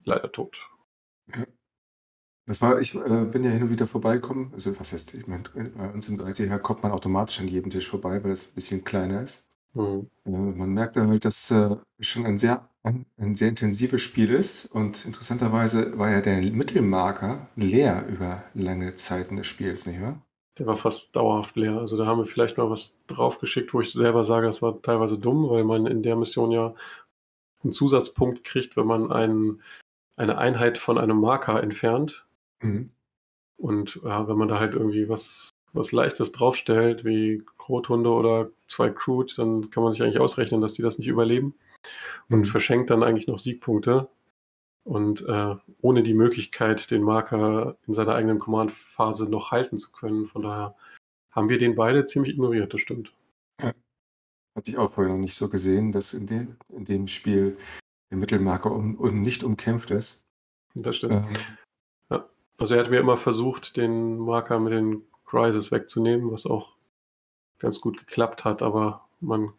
leider 0.05 0.31
tot. 0.31 0.69
Ja. 1.35 1.47
Das 2.49 2.63
war, 2.63 2.81
ich 2.81 2.95
äh, 2.95 3.25
bin 3.27 3.45
ja 3.45 3.51
hin 3.51 3.65
und 3.65 3.71
wieder 3.71 3.87
vorbeigekommen. 3.87 4.51
Also 4.55 4.79
was 4.81 4.95
heißt, 4.95 5.13
ich 5.13 5.27
meine, 5.27 5.43
bei 5.77 5.91
uns 5.91 6.09
im 6.09 6.19
3T 6.19 6.59
kommt 6.61 6.83
man 6.83 6.93
automatisch 6.93 7.41
an 7.41 7.49
jedem 7.49 7.71
Tisch 7.71 7.87
vorbei, 7.87 8.25
weil 8.25 8.31
es 8.31 8.49
ein 8.49 8.55
bisschen 8.55 8.85
kleiner 8.85 9.23
ist. 9.23 9.47
Mhm. 9.75 10.09
Äh, 10.25 10.31
man 10.31 10.71
merkt 10.71 10.97
dann 10.97 11.11
halt, 11.11 11.27
dass 11.27 11.51
äh, 11.51 11.77
schon 12.01 12.25
ein 12.25 12.39
sehr, 12.39 12.67
ein, 12.83 13.05
ein 13.19 13.35
sehr 13.35 13.51
intensives 13.51 14.01
Spiel 14.01 14.31
ist. 14.31 14.65
Und 14.65 15.05
interessanterweise 15.05 15.99
war 15.99 16.11
ja 16.11 16.23
der 16.23 16.41
Mittelmarker 16.41 17.49
leer 17.55 18.07
über 18.09 18.45
lange 18.55 18.95
Zeiten 18.95 19.37
des 19.37 19.47
Spiels, 19.47 19.87
nicht 19.87 20.01
wahr? 20.01 20.23
Der 20.57 20.67
war 20.67 20.79
fast 20.79 21.15
dauerhaft 21.15 21.55
leer. 21.55 21.79
Also 21.79 21.99
da 21.99 22.07
haben 22.07 22.19
wir 22.19 22.25
vielleicht 22.25 22.57
mal 22.57 22.71
was 22.71 22.99
draufgeschickt, 23.09 23.75
wo 23.75 23.83
ich 23.83 23.93
selber 23.93 24.25
sage, 24.25 24.47
das 24.47 24.63
war 24.63 24.81
teilweise 24.81 25.19
dumm, 25.19 25.51
weil 25.51 25.65
man 25.65 25.85
in 25.85 26.03
der 26.03 26.17
Mission 26.17 26.51
ja 26.51 26.75
einen 27.63 27.75
Zusatzpunkt 27.75 28.43
kriegt, 28.43 28.75
wenn 28.79 28.87
man 28.87 29.13
einen, 29.13 29.61
eine 30.17 30.39
Einheit 30.39 30.79
von 30.79 30.97
einem 30.97 31.21
Marker 31.21 31.63
entfernt. 31.63 32.25
Mhm. 32.63 32.91
Und 33.57 34.01
ja, 34.05 34.29
wenn 34.29 34.39
man 34.39 34.49
da 34.49 34.61
halt 34.61 34.75
irgendwie 34.75 35.09
was, 35.09 35.51
was 35.73 35.93
Leichtes 35.93 36.33
draufstellt, 36.33 37.05
wie 37.05 37.43
Rothunde 37.69 38.11
oder 38.11 38.51
zwei 38.69 38.91
Crude, 38.91 39.35
dann 39.37 39.71
kann 39.71 39.83
man 39.83 39.93
sich 39.93 40.03
eigentlich 40.03 40.21
ausrechnen, 40.21 40.61
dass 40.61 40.75
die 40.75 40.83
das 40.83 40.99
nicht 40.99 41.09
überleben 41.09 41.55
und 42.29 42.41
mhm. 42.41 42.45
verschenkt 42.45 42.91
dann 42.91 43.03
eigentlich 43.03 43.27
noch 43.27 43.39
Siegpunkte. 43.39 44.09
Und 44.85 45.21
äh, 45.29 45.55
ohne 45.83 46.03
die 46.03 46.15
Möglichkeit, 46.15 46.91
den 46.91 47.03
Marker 47.03 47.77
in 47.87 47.93
seiner 47.93 48.15
eigenen 48.15 48.39
Command-Phase 48.39 49.29
noch 49.29 49.51
halten 49.51 49.77
zu 49.77 49.93
können. 49.93 50.29
Von 50.29 50.43
daher 50.43 50.77
haben 51.31 51.51
wir 51.51 51.59
den 51.59 51.75
beide 51.75 52.07
ziemlich 52.07 52.33
ignoriert, 52.33 52.73
das 52.73 52.81
stimmt. 52.81 53.13
Ja. 53.61 53.75
Hatte 54.57 54.71
ich 54.71 54.79
auch 54.79 54.91
vorher 54.91 55.13
noch 55.13 55.21
nicht 55.21 55.35
so 55.35 55.51
gesehen, 55.51 55.93
dass 55.93 56.15
in 56.15 56.27
dem, 56.27 56.57
in 56.71 56.87
dem 56.87 57.07
Spiel 57.07 57.59
der 58.11 58.17
Mittelmarker 58.17 58.73
um, 58.73 58.95
um 58.95 59.21
nicht 59.21 59.45
umkämpft 59.45 59.91
ist. 59.91 60.25
Das 60.75 60.97
stimmt. 60.97 61.13
Ähm. 61.13 61.37
Also 62.59 62.75
er 62.75 62.83
hat 62.83 62.91
mir 62.91 63.01
immer 63.01 63.17
versucht, 63.17 63.77
den 63.77 64.19
Marker 64.19 64.59
mit 64.59 64.73
den 64.73 65.05
Crisis 65.27 65.71
wegzunehmen, 65.71 66.31
was 66.33 66.45
auch 66.45 66.75
ganz 67.59 67.81
gut 67.81 67.99
geklappt 67.99 68.45
hat, 68.45 68.63
aber 68.63 69.09
man 69.21 69.53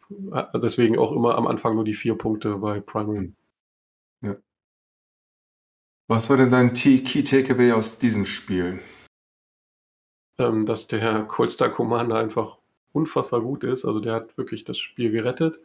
deswegen 0.53 0.97
auch 0.97 1.11
immer 1.11 1.35
am 1.35 1.47
Anfang 1.47 1.75
nur 1.75 1.83
die 1.83 1.95
vier 1.95 2.15
Punkte 2.17 2.55
bei 2.57 2.79
Primary. 2.79 3.33
Ja. 4.21 4.35
Was 6.07 6.29
war 6.29 6.37
denn 6.37 6.51
dein 6.51 6.73
Key 6.73 7.23
Takeaway 7.23 7.71
aus 7.71 7.99
diesem 7.99 8.25
Spiel? 8.25 8.79
Ähm, 10.37 10.65
dass 10.65 10.87
der 10.87 11.23
Coldstar 11.23 11.69
Commander 11.69 12.17
einfach 12.17 12.57
unfassbar 12.93 13.41
gut 13.41 13.63
ist. 13.63 13.85
Also 13.85 13.99
der 13.99 14.13
hat 14.13 14.37
wirklich 14.37 14.63
das 14.63 14.77
Spiel 14.77 15.11
gerettet. 15.11 15.59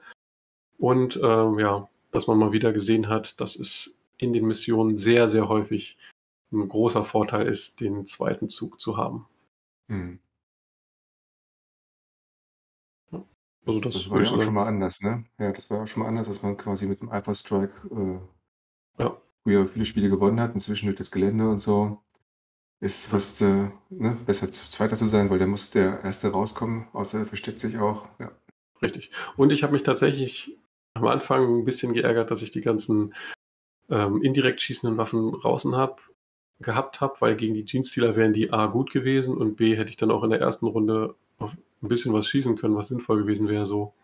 Und 0.79 1.19
ähm, 1.23 1.59
ja, 1.59 1.89
dass 2.11 2.27
man 2.27 2.39
mal 2.39 2.53
wieder 2.53 2.73
gesehen 2.73 3.09
hat, 3.09 3.41
dass 3.41 3.57
es 3.57 3.97
in 4.19 4.33
den 4.33 4.47
Missionen 4.47 4.97
sehr, 4.97 5.29
sehr 5.29 5.49
häufig 5.49 5.97
ein 6.55 6.69
großer 6.69 7.05
Vorteil 7.05 7.47
ist, 7.47 7.81
den 7.81 8.07
zweiten 8.07 8.49
Zug 8.49 8.81
zu 8.81 8.97
haben. 8.97 9.27
Mhm. 9.89 10.19
Also 13.67 13.81
Das, 13.81 13.95
das 13.95 14.11
war 14.11 14.23
ja 14.23 14.31
auch 14.31 14.43
schon 14.43 14.55
mal 14.55 14.67
anders, 14.67 15.01
ne? 15.01 15.25
Ja, 15.39 15.51
das 15.53 15.71
war 15.71 15.79
ja 15.79 15.85
auch 15.85 15.87
schon 15.87 16.03
mal 16.03 16.09
anders, 16.09 16.27
dass 16.27 16.43
man 16.43 16.57
quasi 16.57 16.87
mit 16.87 17.01
dem 17.01 17.09
Alpha 17.09 17.33
Strike 17.33 17.73
äh, 17.91 19.03
Ja. 19.03 19.17
früher 19.43 19.67
viele 19.67 19.87
Spiele 19.87 20.11
gewonnen 20.11 20.41
hat, 20.41 20.53
inzwischen 20.55 20.87
durch 20.87 20.99
das 20.99 21.11
Gelände 21.11 21.49
und 21.49 21.61
so. 21.61 22.03
Ist 22.81 23.07
fast 23.07 23.41
äh, 23.41 23.71
ne, 23.89 24.17
besser 24.27 24.51
Zweiter 24.51 24.97
zu 24.97 25.07
sein, 25.07 25.31
weil 25.31 25.39
der 25.39 25.47
muss 25.47 25.71
der 25.71 26.05
Erste 26.05 26.31
rauskommen, 26.31 26.89
außer 26.93 27.21
er 27.21 27.27
versteckt 27.27 27.61
sich 27.61 27.79
auch. 27.79 28.09
Ja. 28.19 28.33
Richtig. 28.83 29.11
Und 29.37 29.51
ich 29.51 29.63
habe 29.63 29.73
mich 29.73 29.83
tatsächlich 29.83 30.59
am 30.93 31.07
Anfang 31.07 31.61
ein 31.61 31.65
bisschen 31.65 31.95
geärgert, 31.95 32.31
dass 32.31 32.43
ich 32.43 32.51
die 32.51 32.61
ganzen 32.61 33.15
ähm, 33.89 34.23
indirekt 34.23 34.61
schießenden 34.61 34.99
Waffen 34.99 35.33
draußen 35.33 35.75
hab, 35.75 36.03
gehabt 36.65 37.01
habe, 37.01 37.15
weil 37.21 37.37
gegen 37.37 37.55
die 37.55 37.65
Jeans-Stealer 37.65 38.17
wären 38.17 38.33
die 38.33 38.53
A 38.53 38.67
gut 38.67 38.91
gewesen 38.93 39.37
und 39.37 39.57
B 39.57 39.77
hätte 39.77 39.91
ich 39.91 39.97
dann 39.97 40.11
auch 40.11 40.25
in 40.25 40.31
der 40.31 40.41
ersten 40.41 40.67
Runde 40.67 41.15
auf 41.39 41.53
ein 41.83 41.89
bisschen 41.89 42.13
was 42.13 42.27
schießen 42.29 42.57
können, 42.57 42.77
was 42.77 42.89
sinnvoll 42.89 43.19
gewesen 43.23 43.49
wäre, 43.49 43.67
so 43.67 43.95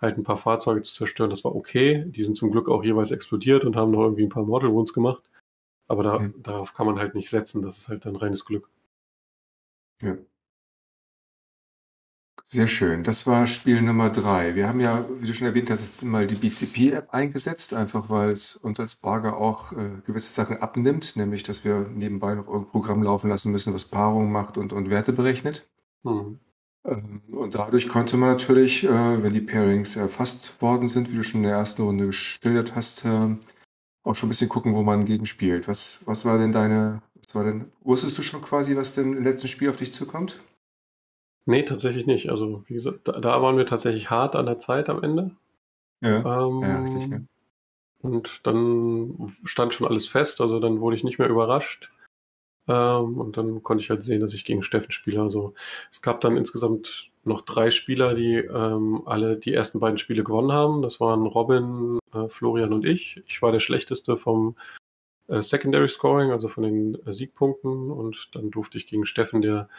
halt 0.00 0.16
ein 0.18 0.24
paar 0.24 0.38
Fahrzeuge 0.38 0.82
zu 0.82 0.94
zerstören. 0.94 1.30
Das 1.30 1.44
war 1.44 1.54
okay. 1.54 2.04
Die 2.06 2.24
sind 2.24 2.36
zum 2.36 2.50
Glück 2.52 2.68
auch 2.68 2.84
jeweils 2.84 3.10
explodiert 3.10 3.64
und 3.64 3.76
haben 3.76 3.90
noch 3.90 4.02
irgendwie 4.04 4.24
ein 4.24 4.28
paar 4.30 4.44
Mortal 4.44 4.72
Wounds 4.72 4.92
gemacht. 4.92 5.22
Aber 5.88 6.02
da, 6.02 6.18
Mhm. 6.20 6.34
darauf 6.42 6.74
kann 6.74 6.86
man 6.86 6.98
halt 6.98 7.14
nicht 7.14 7.30
setzen. 7.30 7.62
Das 7.62 7.78
ist 7.78 7.88
halt 7.88 8.04
dann 8.04 8.16
reines 8.16 8.44
Glück. 8.44 8.68
Ja. 10.02 10.16
Sehr 12.50 12.66
schön. 12.66 13.04
Das 13.04 13.26
war 13.26 13.46
Spiel 13.46 13.82
Nummer 13.82 14.08
drei. 14.08 14.54
Wir 14.54 14.68
haben 14.68 14.80
ja, 14.80 15.06
wie 15.20 15.26
du 15.26 15.34
schon 15.34 15.46
erwähnt 15.46 15.70
hast, 15.70 16.02
mal 16.02 16.26
die 16.26 16.34
BCP-App 16.34 17.12
eingesetzt, 17.12 17.74
einfach 17.74 18.08
weil 18.08 18.30
es 18.30 18.56
uns 18.56 18.80
als 18.80 18.96
Barger 18.96 19.36
auch 19.36 19.72
äh, 19.72 20.00
gewisse 20.06 20.32
Sachen 20.32 20.56
abnimmt, 20.56 21.14
nämlich 21.16 21.42
dass 21.42 21.62
wir 21.64 21.80
nebenbei 21.94 22.34
noch 22.34 22.48
ein 22.48 22.66
Programm 22.66 23.02
laufen 23.02 23.28
lassen 23.28 23.52
müssen, 23.52 23.74
was 23.74 23.84
Paarungen 23.84 24.32
macht 24.32 24.56
und, 24.56 24.72
und 24.72 24.88
Werte 24.88 25.12
berechnet. 25.12 25.68
Hm. 26.04 26.38
Ähm, 26.86 27.22
Und 27.32 27.54
dadurch 27.54 27.86
konnte 27.88 28.16
man 28.16 28.30
natürlich, 28.30 28.84
äh, 28.84 29.22
wenn 29.22 29.34
die 29.34 29.42
Pairings 29.42 29.96
erfasst 29.96 30.62
worden 30.62 30.88
sind, 30.88 31.12
wie 31.12 31.16
du 31.16 31.22
schon 31.22 31.42
in 31.42 31.48
der 31.48 31.56
ersten 31.58 31.82
Runde 31.82 32.06
geschildert 32.06 32.74
hast, 32.74 33.04
äh, 33.04 33.36
auch 34.04 34.14
schon 34.14 34.28
ein 34.28 34.30
bisschen 34.30 34.48
gucken, 34.48 34.74
wo 34.74 34.82
man 34.82 35.04
gegen 35.04 35.26
spielt. 35.26 35.68
Was, 35.68 36.00
was 36.06 36.24
war 36.24 36.38
denn 36.38 36.52
deine, 36.52 37.02
was 37.14 37.34
war 37.34 37.44
denn, 37.44 37.66
wusstest 37.82 38.16
du 38.16 38.22
schon 38.22 38.40
quasi, 38.40 38.74
was 38.74 38.94
denn 38.94 39.12
im 39.12 39.24
letzten 39.24 39.48
Spiel 39.48 39.68
auf 39.68 39.76
dich 39.76 39.92
zukommt? 39.92 40.40
Nee, 41.48 41.62
tatsächlich 41.62 42.04
nicht. 42.04 42.28
Also, 42.28 42.62
wie 42.66 42.74
gesagt, 42.74 43.08
da, 43.08 43.12
da 43.12 43.40
waren 43.40 43.56
wir 43.56 43.64
tatsächlich 43.64 44.10
hart 44.10 44.36
an 44.36 44.44
der 44.44 44.58
Zeit 44.58 44.90
am 44.90 45.02
Ende. 45.02 45.30
Ja. 46.02 46.18
Ähm, 46.18 46.60
Ja, 46.60 46.82
richtig, 46.82 47.08
ja. 47.08 47.20
Und 48.02 48.46
dann 48.46 49.34
stand 49.44 49.72
schon 49.72 49.88
alles 49.88 50.06
fest, 50.06 50.42
also 50.42 50.60
dann 50.60 50.80
wurde 50.80 50.96
ich 50.96 51.04
nicht 51.04 51.18
mehr 51.18 51.30
überrascht. 51.30 51.90
Ähm, 52.68 53.18
und 53.18 53.38
dann 53.38 53.62
konnte 53.62 53.82
ich 53.82 53.88
halt 53.88 54.04
sehen, 54.04 54.20
dass 54.20 54.34
ich 54.34 54.44
gegen 54.44 54.62
Steffen 54.62 54.92
spiele. 54.92 55.22
Also 55.22 55.54
es 55.90 56.02
gab 56.02 56.20
dann 56.20 56.36
insgesamt 56.36 57.10
noch 57.24 57.40
drei 57.40 57.70
Spieler, 57.70 58.12
die 58.12 58.34
ähm, 58.34 59.02
alle 59.06 59.38
die 59.38 59.54
ersten 59.54 59.80
beiden 59.80 59.96
Spiele 59.96 60.24
gewonnen 60.24 60.52
haben. 60.52 60.82
Das 60.82 61.00
waren 61.00 61.26
Robin, 61.26 61.98
äh, 62.12 62.28
Florian 62.28 62.74
und 62.74 62.84
ich. 62.84 63.22
Ich 63.26 63.40
war 63.40 63.52
der 63.52 63.60
schlechteste 63.60 64.18
vom 64.18 64.54
äh, 65.28 65.40
Secondary 65.40 65.88
Scoring, 65.88 66.30
also 66.30 66.48
von 66.48 66.64
den 66.64 67.06
äh, 67.06 67.12
Siegpunkten. 67.14 67.90
Und 67.90 68.28
dann 68.34 68.50
durfte 68.50 68.76
ich 68.76 68.86
gegen 68.86 69.06
Steffen, 69.06 69.40
der 69.40 69.70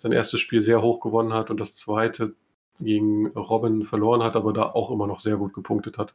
sein 0.00 0.12
erstes 0.12 0.40
Spiel 0.40 0.62
sehr 0.62 0.80
hoch 0.80 1.00
gewonnen 1.00 1.34
hat 1.34 1.50
und 1.50 1.60
das 1.60 1.76
zweite 1.76 2.34
gegen 2.78 3.26
Robin 3.28 3.84
verloren 3.84 4.22
hat, 4.22 4.34
aber 4.34 4.54
da 4.54 4.62
auch 4.70 4.90
immer 4.90 5.06
noch 5.06 5.20
sehr 5.20 5.36
gut 5.36 5.52
gepunktet 5.52 5.98
hat. 5.98 6.14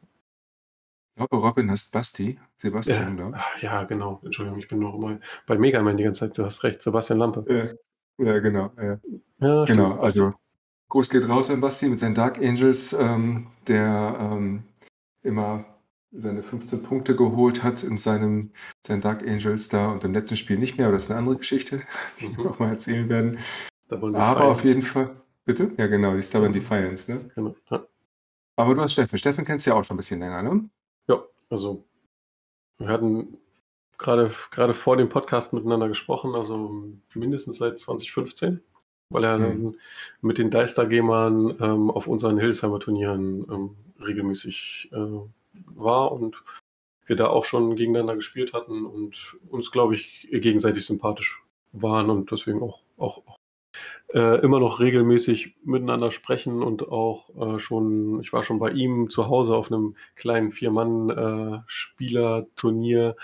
Ich 1.14 1.16
glaube, 1.28 1.36
Robin 1.46 1.70
heißt 1.70 1.92
Basti, 1.92 2.38
Sebastian, 2.56 3.16
Ja, 3.16 3.30
ach, 3.34 3.62
ja, 3.62 3.84
genau. 3.84 4.20
Entschuldigung, 4.24 4.58
ich 4.58 4.66
bin 4.68 4.80
noch 4.80 4.98
mal 4.98 5.20
bei 5.46 5.56
Mega 5.56 5.80
Man 5.82 5.96
die 5.96 6.02
ganze 6.04 6.20
Zeit. 6.26 6.36
Du 6.36 6.44
hast 6.44 6.64
recht, 6.64 6.82
Sebastian 6.82 7.20
Lampe. 7.20 7.44
ich. 7.46 8.26
Ja, 8.26 8.32
ja, 8.34 8.38
genau. 8.40 8.70
Ja. 8.76 8.98
Ja, 9.38 9.66
stimmt. 9.66 9.66
Genau, 9.68 10.00
also 10.00 10.34
Gruß 10.88 11.08
geht 11.08 11.28
raus 11.28 11.48
an 11.50 11.60
Basti 11.60 11.88
mit 11.88 11.98
seinen 11.98 12.14
Dark 12.14 12.38
Angels, 12.38 12.92
ähm, 12.92 13.46
der 13.68 14.16
ähm, 14.20 14.64
immer 15.22 15.64
seine 16.12 16.42
15 16.42 16.82
Punkte 16.82 17.14
geholt 17.14 17.62
hat 17.62 17.82
in 17.82 17.98
seinem 17.98 18.50
seinen 18.86 19.00
Dark 19.00 19.22
Angels 19.22 19.68
da 19.68 19.90
und 19.92 20.04
im 20.04 20.12
letzten 20.12 20.36
Spiel 20.36 20.58
nicht 20.58 20.76
mehr, 20.76 20.86
aber 20.86 20.94
das 20.94 21.04
ist 21.04 21.10
eine 21.10 21.18
andere 21.20 21.36
Geschichte, 21.36 21.82
die 22.20 22.28
Mhm. 22.28 22.36
wir 22.38 22.50
auch 22.50 22.58
mal 22.58 22.70
erzählen 22.70 23.08
werden. 23.08 23.38
Wir 23.88 24.02
Aber 24.20 24.44
auf 24.46 24.64
jeden 24.64 24.82
Fall. 24.82 25.16
Bitte? 25.44 25.70
Ja, 25.76 25.86
genau, 25.86 26.14
die 26.16 26.22
Stubborn. 26.22 26.52
Defiance, 26.52 27.10
ne? 27.12 27.30
Genau. 27.34 27.54
Ja. 27.70 27.86
Aber 28.56 28.74
du 28.74 28.80
hast 28.80 28.92
Steffen. 28.94 29.18
Steffen 29.18 29.44
kennst 29.44 29.66
du 29.66 29.70
ja 29.70 29.76
auch 29.76 29.84
schon 29.84 29.94
ein 29.94 29.98
bisschen 29.98 30.18
länger, 30.20 30.42
ne? 30.42 30.68
ja, 31.08 31.22
also 31.50 31.84
wir 32.78 32.88
hatten 32.88 33.38
gerade 33.98 34.32
gerade 34.50 34.74
vor 34.74 34.96
dem 34.96 35.08
Podcast 35.08 35.52
miteinander 35.52 35.88
gesprochen, 35.88 36.34
also 36.34 36.84
mindestens 37.14 37.58
seit 37.58 37.78
2015, 37.78 38.60
weil 39.10 39.24
er 39.24 39.38
Mhm. 39.38 39.42
dann 39.42 39.76
mit 40.20 40.38
den 40.38 40.50
Deister-Gamern 40.50 41.56
ähm, 41.60 41.90
auf 41.90 42.06
unseren 42.08 42.38
Hildesheimer 42.38 42.80
Turnieren 42.80 43.46
ähm, 43.50 43.76
regelmäßig 44.04 44.90
äh, 44.92 45.20
war 45.76 46.10
und 46.12 46.42
wir 47.06 47.14
da 47.16 47.28
auch 47.28 47.44
schon 47.44 47.76
gegeneinander 47.76 48.16
gespielt 48.16 48.52
hatten 48.52 48.84
und 48.84 49.36
uns, 49.48 49.70
glaube 49.70 49.94
ich, 49.94 50.26
gegenseitig 50.32 50.84
sympathisch 50.84 51.40
waren 51.72 52.10
und 52.10 52.30
deswegen 52.32 52.62
auch, 52.62 52.80
auch 52.98 53.22
äh, 54.12 54.40
immer 54.40 54.58
noch 54.60 54.80
regelmäßig 54.80 55.56
miteinander 55.64 56.10
sprechen 56.10 56.62
und 56.62 56.88
auch 56.88 57.28
äh, 57.36 57.58
schon, 57.58 58.20
ich 58.20 58.32
war 58.32 58.44
schon 58.44 58.58
bei 58.58 58.70
ihm 58.70 59.10
zu 59.10 59.28
Hause 59.28 59.54
auf 59.54 59.70
einem 59.70 59.96
kleinen 60.14 60.52
Vier-Mann-Spieler-Turnier, 60.52 63.16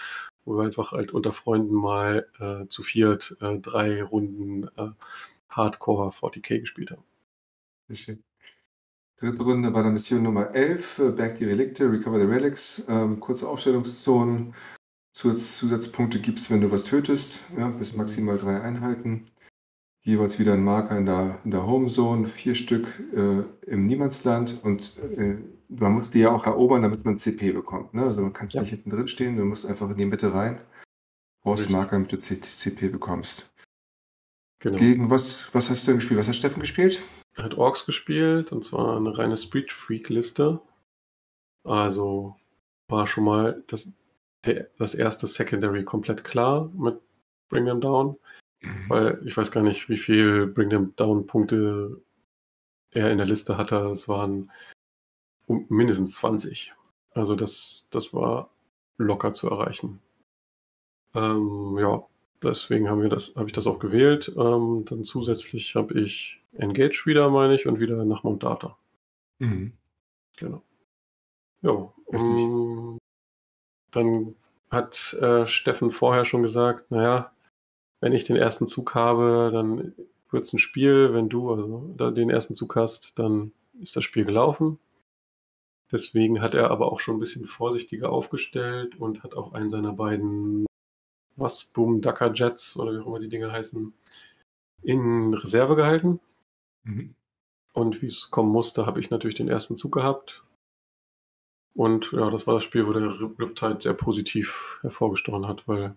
wo 0.44 0.58
wir 0.58 0.64
einfach 0.64 0.92
halt 0.92 1.12
unter 1.12 1.32
Freunden 1.32 1.74
mal 1.74 2.28
äh, 2.40 2.66
zu 2.68 2.82
viert 2.82 3.36
äh, 3.40 3.56
drei 3.58 4.02
Runden 4.02 4.68
äh, 4.76 4.90
Hardcore 5.48 6.10
40k 6.10 6.60
gespielt 6.60 6.90
haben. 6.90 7.04
Sehr 7.88 7.96
schön. 7.96 8.22
Dritte 9.18 9.42
Runde 9.44 9.72
war 9.72 9.84
dann 9.84 9.92
Mission 9.92 10.24
Nummer 10.24 10.52
11, 10.52 10.98
äh, 10.98 11.10
Berg 11.10 11.36
die 11.36 11.44
Relikte, 11.44 11.92
Recover 11.92 12.18
the 12.18 12.24
Relics, 12.24 12.84
ähm, 12.88 13.20
kurze 13.20 13.48
Aufstellungszonen, 13.48 14.52
Zusatz, 15.12 15.58
Zusatzpunkte 15.58 16.18
gibt 16.18 16.40
es, 16.40 16.50
wenn 16.50 16.60
du 16.60 16.72
was 16.72 16.82
tötest, 16.84 17.44
ja, 17.56 17.68
bis 17.68 17.94
maximal 17.94 18.38
drei 18.38 18.60
Einheiten. 18.60 19.22
Jeweils 20.04 20.38
wieder 20.40 20.54
ein 20.54 20.64
Marker 20.64 20.98
in 20.98 21.06
der, 21.06 21.38
in 21.44 21.52
der 21.52 21.64
Homezone, 21.64 22.26
vier 22.26 22.54
Stück 22.56 22.86
äh, 23.14 23.42
im 23.70 23.86
Niemandsland 23.86 24.58
und 24.64 24.98
äh, 24.98 25.36
man 25.68 25.92
muss 25.92 26.10
die 26.10 26.18
ja 26.20 26.32
auch 26.32 26.44
erobern, 26.44 26.82
damit 26.82 27.04
man 27.04 27.16
CP 27.18 27.52
bekommt. 27.52 27.94
Ne? 27.94 28.02
Also 28.02 28.20
man 28.20 28.32
kann 28.32 28.46
es 28.46 28.52
Ja. 28.54 28.62
nicht 28.62 28.70
hinten 28.70 28.90
drin 28.90 29.06
stehen, 29.06 29.36
du 29.36 29.44
musst 29.44 29.64
einfach 29.64 29.88
in 29.90 29.96
die 29.96 30.04
Mitte 30.04 30.34
rein, 30.34 30.60
brauchst 31.44 31.62
Richtig. 31.64 31.76
Marker, 31.76 31.92
damit 31.92 32.10
du 32.12 32.18
C- 32.18 32.40
CP 32.40 32.88
bekommst. 32.88 33.54
Genau. 34.58 34.76
Gegen 34.78 35.08
was, 35.08 35.54
was 35.54 35.70
hast 35.70 35.86
du 35.86 35.92
denn 35.92 35.98
gespielt? 35.98 36.18
Was 36.18 36.28
hat 36.28 36.34
Steffen 36.36 36.60
gespielt? 36.60 37.00
Er 37.34 37.44
hat 37.44 37.54
Orks 37.56 37.86
gespielt 37.86 38.50
und 38.52 38.64
zwar 38.64 38.96
eine 38.96 39.16
reine 39.16 39.36
Street 39.36 39.72
Freak 39.72 40.08
Liste. 40.08 40.60
Also 41.64 42.36
war 42.88 43.06
schon 43.06 43.24
mal 43.24 43.62
das, 43.68 43.90
der, 44.44 44.68
das 44.78 44.94
erste 44.94 45.26
Secondary 45.28 45.84
komplett 45.84 46.24
klar 46.24 46.70
mit 46.76 47.00
Bring 47.48 47.66
Them 47.66 47.80
Down, 47.80 48.16
weil 48.88 49.20
ich 49.24 49.36
weiß 49.36 49.50
gar 49.50 49.62
nicht, 49.62 49.88
wie 49.88 49.98
viel 49.98 50.46
Bring 50.46 50.70
Them 50.70 50.94
Down 50.96 51.26
Punkte 51.26 52.00
er 52.90 53.10
in 53.10 53.18
der 53.18 53.26
Liste 53.26 53.56
hatte. 53.56 53.76
Es 53.90 54.08
waren 54.08 54.50
um, 55.46 55.66
mindestens 55.68 56.14
20. 56.16 56.74
Also 57.14 57.36
das, 57.36 57.86
das 57.90 58.14
war 58.14 58.50
locker 58.98 59.32
zu 59.34 59.48
erreichen. 59.48 60.00
Ähm, 61.14 61.76
ja, 61.78 62.02
deswegen 62.42 62.88
haben 62.88 63.02
wir 63.02 63.08
das, 63.08 63.36
habe 63.36 63.48
ich 63.48 63.52
das 63.52 63.66
auch 63.66 63.78
gewählt. 63.78 64.32
Ähm, 64.36 64.84
dann 64.88 65.04
zusätzlich 65.04 65.74
habe 65.74 65.98
ich 66.00 66.40
Engage 66.52 67.04
wieder, 67.06 67.30
meine 67.30 67.54
ich, 67.54 67.66
und 67.66 67.80
wieder 67.80 68.04
nach 68.04 68.22
Montata. 68.22 68.76
Mhm. 69.38 69.72
Genau. 70.36 70.62
Ja, 71.62 71.92
Richtig. 72.12 72.30
ähm, 72.30 72.98
dann 73.90 74.34
hat 74.70 75.14
äh, 75.20 75.46
Steffen 75.46 75.90
vorher 75.90 76.24
schon 76.24 76.42
gesagt, 76.42 76.90
naja, 76.90 77.31
wenn 78.02 78.12
ich 78.12 78.24
den 78.24 78.36
ersten 78.36 78.66
Zug 78.66 78.96
habe, 78.96 79.50
dann 79.52 79.94
wird 80.30 80.44
es 80.44 80.52
ein 80.52 80.58
Spiel. 80.58 81.14
Wenn 81.14 81.28
du 81.28 81.52
also 81.52 82.10
den 82.10 82.30
ersten 82.30 82.56
Zug 82.56 82.74
hast, 82.74 83.16
dann 83.16 83.52
ist 83.80 83.94
das 83.94 84.02
Spiel 84.02 84.24
gelaufen. 84.24 84.78
Deswegen 85.92 86.40
hat 86.40 86.54
er 86.54 86.70
aber 86.70 86.90
auch 86.90 86.98
schon 86.98 87.16
ein 87.16 87.20
bisschen 87.20 87.46
vorsichtiger 87.46 88.10
aufgestellt 88.10 88.98
und 88.98 89.22
hat 89.22 89.34
auch 89.34 89.52
einen 89.52 89.70
seiner 89.70 89.92
beiden 89.92 90.66
was 91.36 91.64
Boom 91.64 92.00
Ducker 92.00 92.32
Jets 92.34 92.76
oder 92.76 92.92
wie 92.92 92.98
auch 92.98 93.06
immer 93.06 93.20
die 93.20 93.28
Dinge 93.28 93.52
heißen, 93.52 93.94
in 94.82 95.34
Reserve 95.34 95.76
gehalten. 95.76 96.18
Mhm. 96.82 97.14
Und 97.72 98.02
wie 98.02 98.06
es 98.06 98.30
kommen 98.30 98.50
musste, 98.50 98.84
habe 98.84 99.00
ich 99.00 99.10
natürlich 99.10 99.36
den 99.36 99.48
ersten 99.48 99.76
Zug 99.76 99.92
gehabt. 99.92 100.42
Und 101.74 102.10
ja, 102.12 102.30
das 102.30 102.48
war 102.48 102.54
das 102.54 102.64
Spiel, 102.64 102.86
wo 102.86 102.92
der 102.92 103.02
Rip- 103.02 103.38
Riptide 103.38 103.80
sehr 103.80 103.94
positiv 103.94 104.80
hervorgestochen 104.82 105.46
hat, 105.46 105.68
weil 105.68 105.94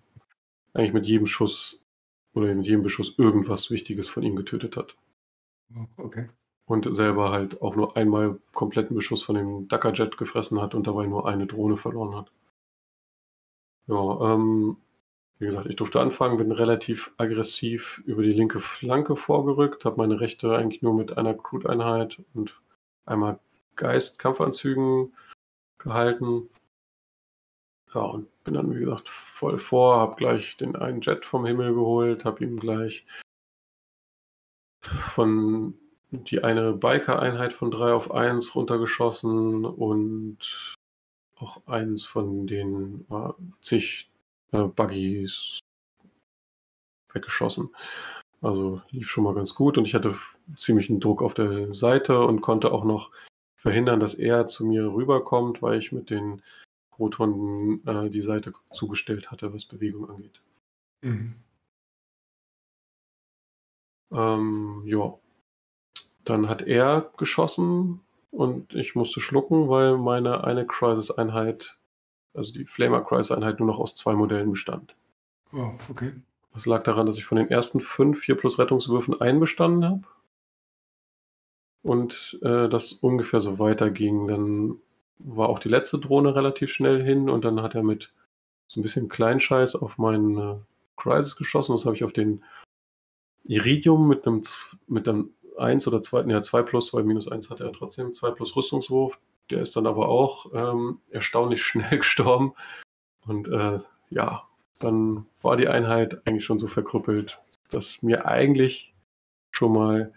eigentlich 0.74 0.94
mit 0.94 1.08
jedem 1.08 1.26
Schuss 1.26 1.82
oder 2.36 2.54
mit 2.54 2.66
jedem 2.66 2.84
Beschuss 2.84 3.18
irgendwas 3.18 3.72
Wichtiges 3.72 4.10
von 4.10 4.24
ihm 4.24 4.36
getötet 4.36 4.76
hat. 4.78 4.96
Oh, 5.76 5.86
Okay. 5.98 6.30
Und 6.68 6.88
selber 6.96 7.30
halt 7.30 7.62
auch 7.62 7.76
nur 7.76 7.96
einmal 7.96 8.40
kompletten 8.52 8.96
Beschuss 8.96 9.22
von 9.22 9.36
dem 9.36 9.68
Ducker 9.68 9.94
Jet 9.94 10.18
gefressen 10.18 10.60
hat 10.60 10.74
und 10.74 10.88
dabei 10.88 11.06
nur 11.06 11.28
eine 11.28 11.46
Drohne 11.46 11.78
verloren 11.78 12.16
hat. 12.16 12.32
Ja, 13.88 14.34
ähm, 14.34 14.78
wie 15.38 15.46
gesagt, 15.46 15.68
ich 15.68 15.76
durfte 15.76 16.00
anfangen, 16.00 16.38
bin 16.38 16.52
relativ 16.52 17.14
aggressiv 17.18 18.02
über 18.06 18.24
die 18.24 18.34
linke 18.34 18.62
Flanke 18.62 19.16
vorgerückt, 19.16 19.86
habe 19.86 19.98
meine 19.98 20.20
rechte 20.20 20.56
eigentlich 20.56 20.82
nur 20.82 20.96
mit 20.96 21.18
einer 21.18 21.36
Crude-Einheit 21.36 22.20
und 22.34 22.60
einmal 23.06 23.40
Geist-Kampfanzügen 23.76 25.14
gehalten. 25.78 26.50
Ja, 27.94 28.02
und 28.02 28.28
bin 28.46 28.54
dann, 28.54 28.74
wie 28.74 28.80
gesagt, 28.80 29.10
voll 29.10 29.60
vor, 29.60 29.98
habe 29.98 30.16
gleich 30.16 30.56
den 30.58 30.78
einen 30.78 31.02
Jet 31.02 31.26
vom 31.26 31.46
Himmel 31.46 31.74
geholt, 31.74 32.24
habe 32.24 32.44
ihm 32.44 32.60
gleich 32.60 33.06
von 34.82 35.74
die 36.12 36.44
eine 36.44 36.72
Biker-Einheit 36.72 37.54
von 37.54 37.72
3 37.72 37.92
auf 37.92 38.12
1 38.12 38.56
runtergeschossen 38.56 39.66
und 39.66 40.76
auch 41.36 41.66
eins 41.68 42.06
von 42.06 42.48
den 42.48 43.06
äh, 43.10 43.34
zig 43.62 44.10
äh, 44.52 44.64
Buggies 44.64 45.60
weggeschossen. 47.12 47.76
Also 48.42 48.82
lief 48.92 49.10
schon 49.10 49.24
mal 49.24 49.34
ganz 49.34 49.56
gut 49.56 49.78
und 49.78 49.86
ich 49.86 49.96
hatte 49.96 50.16
ziemlichen 50.56 51.00
Druck 51.00 51.22
auf 51.22 51.34
der 51.34 51.74
Seite 51.74 52.22
und 52.22 52.42
konnte 52.42 52.72
auch 52.72 52.86
noch 52.86 53.10
verhindern, 53.58 54.00
dass 54.00 54.14
er 54.14 54.48
zu 54.48 54.66
mir 54.66 54.94
rüberkommt, 54.94 55.62
weil 55.62 55.80
ich 55.80 55.92
mit 55.92 56.10
den 56.10 56.42
Protonen 56.96 57.86
äh, 57.86 58.10
die 58.10 58.22
Seite 58.22 58.54
zugestellt 58.72 59.32
hatte, 59.32 59.54
was 59.54 59.66
Bewegung 59.66 60.10
angeht. 60.10 60.42
Mhm. 61.02 61.36
Ähm, 64.12 64.84
ja. 64.86 65.14
Dann 66.24 66.50
hat 66.50 66.62
er 66.62 67.12
geschossen 67.18 68.02
und 68.32 68.74
ich 68.74 68.96
musste 68.96 69.20
schlucken, 69.20 69.70
weil 69.70 69.98
meine 69.98 70.44
eine 70.44 70.66
Crisis-Einheit, 70.66 71.78
also 72.34 72.54
die 72.54 72.66
Flamer 72.66 73.04
Crisis-Einheit, 73.04 73.60
nur 73.60 73.68
noch 73.68 73.80
aus 73.80 73.96
zwei 73.96 74.14
Modellen 74.14 74.52
bestand. 74.52 74.96
Oh, 75.54 75.74
okay. 75.90 76.14
Das 76.54 76.66
lag 76.66 76.84
daran, 76.84 77.06
dass 77.06 77.18
ich 77.18 77.26
von 77.26 77.38
den 77.38 77.50
ersten 77.50 77.82
fünf 77.82 78.20
4 78.22 78.36
plus 78.36 78.58
Rettungswürfen 78.58 79.20
einen 79.20 79.40
bestanden 79.42 79.86
habe. 79.86 80.04
Und 81.84 82.40
äh, 82.42 82.68
das 82.70 82.94
ungefähr 82.94 83.42
so 83.42 83.60
weiterging. 83.60 84.28
Dann 84.28 84.80
war 85.20 85.50
auch 85.50 85.60
die 85.60 85.70
letzte 85.70 86.00
Drohne 86.00 86.36
relativ 86.36 86.72
schnell 86.72 87.04
hin 87.04 87.30
und 87.30 87.46
dann 87.46 87.62
hat 87.62 87.76
er 87.76 87.84
mit 87.84 88.12
so 88.68 88.80
ein 88.80 88.84
bisschen 88.84 89.10
Kleinscheiß 89.10 89.76
auf 89.76 89.98
meinen 89.98 90.38
äh, 90.38 90.56
Crisis 90.98 91.36
geschossen. 91.36 91.76
Das 91.76 91.86
habe 91.86 91.96
ich 91.96 92.04
auf 92.04 92.14
den 92.14 92.44
Iridium 93.46 94.08
mit 94.08 94.26
einem, 94.26 94.42
mit 94.88 95.08
einem 95.08 95.34
1 95.58 95.88
oder 95.88 96.02
2, 96.02 96.24
ja 96.24 96.44
2 96.44 96.64
plus, 96.64 96.94
weil 96.94 97.04
minus 97.04 97.28
1 97.28 97.50
hatte 97.50 97.64
er 97.64 97.74
trotzdem, 97.74 98.14
2 98.14 98.32
plus 98.32 98.56
Rüstungswurf. 98.56 99.20
Der 99.50 99.62
ist 99.62 99.76
dann 99.76 99.88
aber 99.88 100.10
auch 100.10 100.52
ähm, 100.54 101.00
erstaunlich 101.10 101.64
schnell 101.64 101.98
gestorben. 101.98 102.54
Und 103.26 103.48
äh, 103.48 103.80
ja, 104.10 104.48
dann 104.80 105.26
war 105.42 105.58
die 105.58 105.68
Einheit 105.68 106.26
eigentlich 106.28 106.46
schon 106.46 106.60
so 106.60 106.68
verkrüppelt, 106.68 107.40
dass 107.70 108.04
mir 108.04 108.26
eigentlich 108.26 108.94
schon 109.52 109.74
mal 109.74 110.14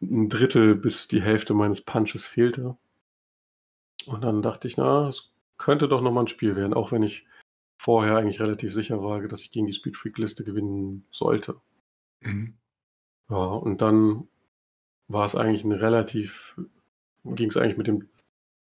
ein 0.00 0.28
Drittel 0.28 0.74
bis 0.74 1.08
die 1.08 1.20
Hälfte 1.20 1.54
meines 1.54 1.82
Punches 1.82 2.24
fehlte. 2.24 2.76
Und 4.08 4.22
dann 4.22 4.42
dachte 4.42 4.68
ich, 4.68 4.76
na, 4.76 5.08
es 5.08 5.30
könnte 5.58 5.88
doch 5.88 6.00
nochmal 6.00 6.24
ein 6.24 6.28
Spiel 6.28 6.56
werden, 6.56 6.74
auch 6.74 6.92
wenn 6.92 7.02
ich 7.02 7.26
vorher 7.78 8.16
eigentlich 8.16 8.40
relativ 8.40 8.74
sicher 8.74 9.02
war, 9.02 9.20
dass 9.28 9.42
ich 9.42 9.50
gegen 9.50 9.66
die 9.66 9.72
Speedfreak-Liste 9.72 10.44
gewinnen 10.44 11.06
sollte. 11.10 11.60
Mhm. 12.20 12.54
Ja, 13.28 13.36
und 13.36 13.82
dann 13.82 14.28
war 15.08 15.26
es 15.26 15.34
eigentlich 15.34 15.64
ein 15.64 15.72
relativ, 15.72 16.58
ging 17.24 17.50
es 17.50 17.56
eigentlich 17.56 17.76
mit 17.76 17.86
dem 17.86 18.08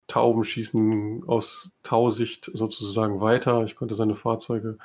Taubenschießen 0.08 1.24
aus 1.26 1.70
Tausicht 1.82 2.50
sozusagen 2.52 3.20
weiter. 3.20 3.64
Ich 3.64 3.76
konnte 3.76 3.94
seine 3.94 4.16
Fahrzeuge 4.16 4.78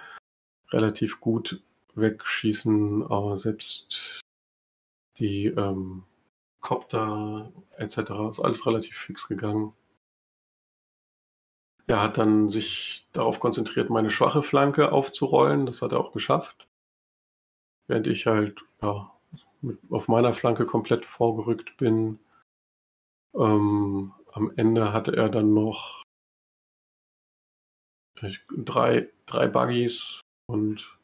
relativ 0.70 1.20
gut 1.20 1.62
wegschießen, 1.96 3.04
aber 3.04 3.38
selbst 3.38 4.22
die 5.18 5.48
ähm, 5.48 6.04
Copter 6.62 7.52
etc. 7.78 7.98
ist 8.30 8.40
alles 8.40 8.66
relativ 8.66 8.98
fix 8.98 9.28
gegangen. 9.28 9.74
Er 11.92 12.02
hat 12.02 12.18
dann 12.18 12.50
sich 12.50 13.06
darauf 13.12 13.42
konzentriert, 13.42 13.90
meine 13.90 14.12
schwache 14.12 14.44
Flanke 14.44 14.94
aufzurollen. 14.94 15.66
Das 15.66 15.82
hat 15.82 15.92
er 15.92 16.00
auch 16.00 16.14
geschafft. 16.14 16.66
Während 17.88 18.08
ich 18.08 18.28
halt 18.28 18.62
ja, 18.82 19.12
mit, 19.60 19.78
auf 19.90 20.08
meiner 20.08 20.34
Flanke 20.34 20.66
komplett 20.66 21.04
vorgerückt 21.04 21.76
bin. 21.76 22.18
Ähm, 23.36 24.14
am 24.32 24.54
Ende 24.56 24.94
hatte 24.94 25.18
er 25.18 25.28
dann 25.28 25.54
noch 25.54 26.04
drei, 28.16 29.10
drei 29.26 29.50
Buggies 29.50 30.22
und 30.48 30.98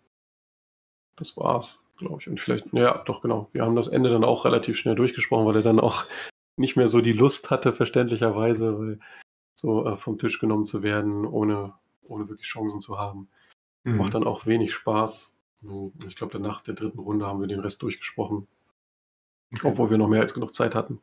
das 1.17 1.35
war's, 1.35 1.79
glaube 1.97 2.21
ich. 2.21 2.29
Und 2.29 2.39
vielleicht, 2.39 2.71
ja, 2.71 2.99
doch 2.99 3.21
genau. 3.21 3.49
Wir 3.51 3.65
haben 3.65 3.75
das 3.75 3.89
Ende 3.89 4.09
dann 4.09 4.23
auch 4.23 4.45
relativ 4.45 4.77
schnell 4.77 4.95
durchgesprochen, 4.95 5.45
weil 5.47 5.57
er 5.57 5.63
dann 5.63 5.81
auch 5.81 6.05
nicht 6.55 6.77
mehr 6.77 6.87
so 6.87 7.01
die 7.01 7.11
Lust 7.11 7.51
hatte, 7.51 7.73
verständlicherweise, 7.73 8.79
weil 8.79 8.99
so 9.57 9.85
äh, 9.85 9.97
vom 9.97 10.19
Tisch 10.19 10.39
genommen 10.39 10.65
zu 10.65 10.83
werden, 10.83 11.25
ohne, 11.25 11.73
ohne 12.03 12.29
wirklich 12.29 12.47
Chancen 12.47 12.79
zu 12.79 12.97
haben. 12.97 13.27
Mhm. 13.83 13.97
Macht 13.97 14.13
dann 14.13 14.25
auch 14.25 14.45
wenig 14.45 14.73
Spaß. 14.73 15.33
Ich 16.07 16.15
glaube, 16.15 16.33
danach 16.33 16.61
der 16.61 16.75
dritten 16.75 16.99
Runde 16.99 17.25
haben 17.25 17.41
wir 17.41 17.47
den 17.47 17.59
Rest 17.59 17.81
durchgesprochen. 17.81 18.47
Okay. 19.51 19.67
Obwohl 19.67 19.89
wir 19.89 19.97
noch 19.97 20.07
mehr 20.07 20.21
als 20.21 20.33
genug 20.33 20.53
Zeit 20.53 20.75
hatten. 20.75 21.01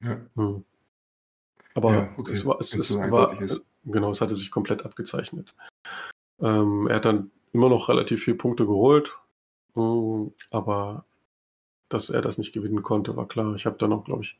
Ja. 0.00 0.20
Mhm. 0.36 0.64
Aber 1.74 1.92
ja, 1.92 2.14
okay. 2.16 2.32
es 2.32 2.46
war, 2.46 2.60
es, 2.60 2.72
es 2.74 2.96
war 2.96 3.36
genau, 3.84 4.10
es 4.10 4.20
hatte 4.20 4.36
sich 4.36 4.50
komplett 4.50 4.84
abgezeichnet. 4.84 5.54
Ähm, 6.40 6.86
er 6.88 6.96
hat 6.96 7.04
dann 7.04 7.30
immer 7.52 7.68
noch 7.68 7.88
relativ 7.88 8.24
viele 8.24 8.36
Punkte 8.36 8.66
geholt, 8.66 9.16
mh, 9.74 10.30
aber 10.50 11.04
dass 11.88 12.10
er 12.10 12.22
das 12.22 12.38
nicht 12.38 12.52
gewinnen 12.52 12.82
konnte, 12.82 13.16
war 13.16 13.26
klar. 13.26 13.54
Ich 13.54 13.66
habe 13.66 13.78
dann 13.78 13.90
noch, 13.90 14.04
glaube 14.04 14.22
ich, 14.22 14.38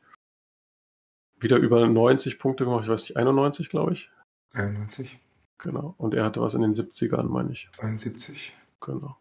wieder 1.39 1.57
über 1.57 1.87
90 1.87 2.39
Punkte 2.39 2.65
gemacht. 2.65 2.83
Ich 2.83 2.89
weiß 2.89 3.01
nicht, 3.01 3.17
91, 3.17 3.69
glaube 3.69 3.93
ich. 3.93 4.09
91. 4.53 5.19
Genau. 5.57 5.93
Und 5.97 6.13
er 6.13 6.23
hatte 6.23 6.41
was 6.41 6.53
in 6.53 6.61
den 6.61 6.73
70ern, 6.73 7.23
meine 7.23 7.51
ich. 7.51 7.69
71. 7.79 8.53
Genau. 8.81 9.17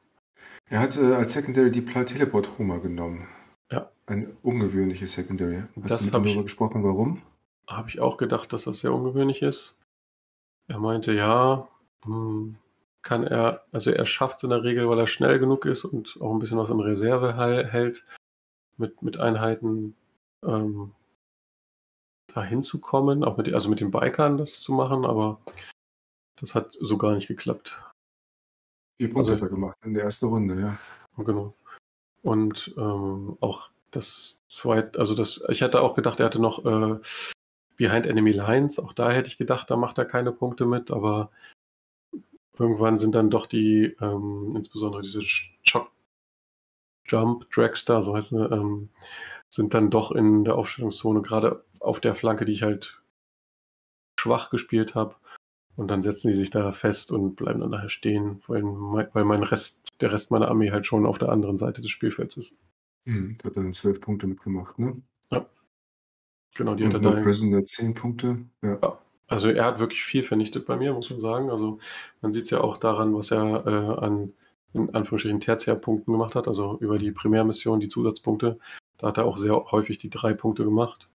Er 0.71 0.81
hat 0.81 0.97
äh, 0.97 1.15
als 1.15 1.33
Secondary 1.33 1.71
die 1.71 1.85
Teleport 1.85 2.59
Homer 2.59 2.79
genommen. 2.79 3.27
Ja. 3.71 3.91
Ein 4.07 4.37
ungewöhnliches 4.43 5.13
Secondary. 5.13 5.65
Hast 5.83 5.91
das 5.91 5.99
du 5.99 6.05
mit 6.07 6.15
ihm 6.15 6.25
darüber 6.25 6.43
gesprochen, 6.45 6.85
warum? 6.85 7.23
Habe 7.67 7.91
ich 7.91 8.01
auch 8.01 8.17
gedacht, 8.17 8.53
dass 8.53 8.65
das 8.65 8.81
sehr 8.81 8.93
ungewöhnlich 8.93 9.43
ist. 9.43 9.77
Er 10.69 10.79
meinte, 10.79 11.13
ja, 11.13 11.69
hm, 12.05 12.57
kann 13.03 13.25
er, 13.25 13.65
also 13.73 13.91
er 13.91 14.07
schafft 14.07 14.39
es 14.39 14.45
in 14.45 14.51
der 14.51 14.63
Regel, 14.65 14.89
weil 14.89 14.99
er 14.99 15.07
schnell 15.07 15.39
genug 15.39 15.65
ist 15.65 15.85
und 15.85 16.19
auch 16.21 16.33
ein 16.33 16.39
bisschen 16.39 16.59
was 16.59 16.71
in 16.71 16.81
Reserve 16.81 17.35
hält, 17.37 18.05
mit, 18.77 19.03
mit 19.03 19.19
Einheiten 19.19 19.95
ähm, 20.45 20.93
da 22.39 22.45
hinzukommen, 22.45 23.25
auch 23.25 23.37
mit, 23.37 23.53
also 23.53 23.69
mit 23.69 23.81
den 23.81 23.91
Bikern 23.91 24.39
das 24.39 24.61
zu 24.61 24.73
machen, 24.73 25.05
aber 25.05 25.41
das 26.41 26.55
hat 26.55 26.77
so 26.81 26.97
gar 26.97 27.15
nicht 27.15 27.27
geklappt. 27.27 27.83
Vier 29.01 29.13
Punkte 29.13 29.33
also, 29.33 29.45
hat 29.45 29.51
er 29.51 29.55
gemacht 29.55 29.77
in 29.85 29.95
der 29.95 30.05
ersten 30.05 30.27
Runde, 30.27 30.61
ja. 30.61 30.79
Genau. 31.17 31.55
Und 32.23 32.75
ähm, 32.77 33.37
auch 33.41 33.71
das 33.91 34.45
zweite, 34.47 34.99
also 35.01 35.15
das, 35.15 35.45
ich 35.49 35.63
hatte 35.63 35.81
auch 35.81 35.95
gedacht, 35.95 36.21
er 36.21 36.27
hatte 36.27 36.41
noch 36.41 36.65
äh, 36.65 37.01
Behind 37.77 38.07
Enemy 38.07 38.33
Lines, 38.33 38.79
auch 38.79 38.93
da 38.93 39.11
hätte 39.11 39.29
ich 39.29 39.39
gedacht, 39.39 39.71
da 39.71 39.77
macht 39.77 39.99
er 39.99 40.05
keine 40.05 40.31
Punkte 40.31 40.65
mit, 40.65 40.91
aber 40.91 41.31
irgendwann 42.57 42.99
sind 42.99 43.15
dann 43.15 43.31
doch 43.31 43.47
die, 43.47 43.97
ähm, 44.01 44.55
insbesondere 44.55 45.03
diese 45.03 45.23
Choc 45.69 45.91
Jump 47.07 47.51
Dragster, 47.51 48.03
so 48.03 48.15
heißt 48.15 48.33
es, 48.33 48.51
ähm, 48.53 48.91
sind 49.49 49.75
dann 49.75 49.91
doch 49.91 50.13
in 50.13 50.45
der 50.45 50.57
Aufstellungszone, 50.57 51.23
gerade 51.23 51.65
auf 51.81 52.01
der 52.01 52.15
Flanke, 52.15 52.45
die 52.45 52.53
ich 52.53 52.63
halt 52.63 53.01
schwach 54.19 54.51
gespielt 54.51 54.95
habe. 54.95 55.15
Und 55.77 55.89
dann 55.89 56.03
setzen 56.03 56.33
die 56.33 56.37
sich 56.37 56.51
da 56.51 56.73
fest 56.73 57.13
und 57.13 57.37
bleiben 57.37 57.61
dann 57.61 57.71
nachher 57.71 57.91
stehen, 57.91 58.43
weil, 58.49 58.65
weil 58.65 59.25
mein 59.25 59.45
Rest, 59.45 59.89
der 60.01 60.11
Rest 60.13 60.33
meiner 60.33 60.49
Armee 60.49 60.73
halt 60.73 60.87
schon 60.87 61.07
auf 61.07 61.19
der 61.19 61.29
anderen 61.29 61.57
Seite 61.57 61.83
des 61.83 61.93
Spielfelds 61.93 62.37
ist. 62.37 62.61
Mhm, 63.05 63.39
der 63.39 63.51
hat 63.51 63.57
dann 63.57 63.73
zwölf 63.73 64.01
Punkte 64.01 64.27
mitgemacht, 64.27 64.79
ne? 64.81 65.01
Ja. 65.31 65.47
Genau, 66.57 66.75
die 66.75 66.83
und 66.83 66.95
hat 66.95 67.05
er 67.05 67.13
da. 67.13 67.23
Prisoner 67.23 67.65
zehn 67.65 67.95
Punkte. 67.95 68.39
Ja. 68.63 68.79
ja. 68.83 68.99
Also 69.29 69.51
er 69.51 69.67
hat 69.67 69.79
wirklich 69.79 70.03
viel 70.03 70.25
vernichtet 70.25 70.67
bei 70.67 70.77
mir, 70.77 70.93
muss 70.95 71.11
man 71.11 71.21
sagen. 71.21 71.51
Also 71.51 71.79
man 72.23 72.33
sieht 72.33 72.45
es 72.45 72.51
ja 72.51 72.61
auch 72.61 72.79
daran, 72.79 73.15
was 73.15 73.31
er 73.31 73.67
äh, 73.67 74.05
an 74.05 74.33
in 74.75 74.95
Anführungsstrichen 74.95 75.41
Tertiärpunkten 75.41 76.13
gemacht 76.13 76.35
hat, 76.35 76.49
also 76.49 76.79
über 76.81 76.99
die 76.99 77.11
Primärmission, 77.11 77.81
die 77.81 77.89
Zusatzpunkte. 77.89 78.59
Da 78.99 79.09
hat 79.09 79.17
er 79.17 79.25
auch 79.25 79.39
sehr 79.39 79.71
häufig 79.71 79.99
die 79.99 80.11
drei 80.11 80.35
Punkte 80.35 80.65
gemacht. 80.65 81.09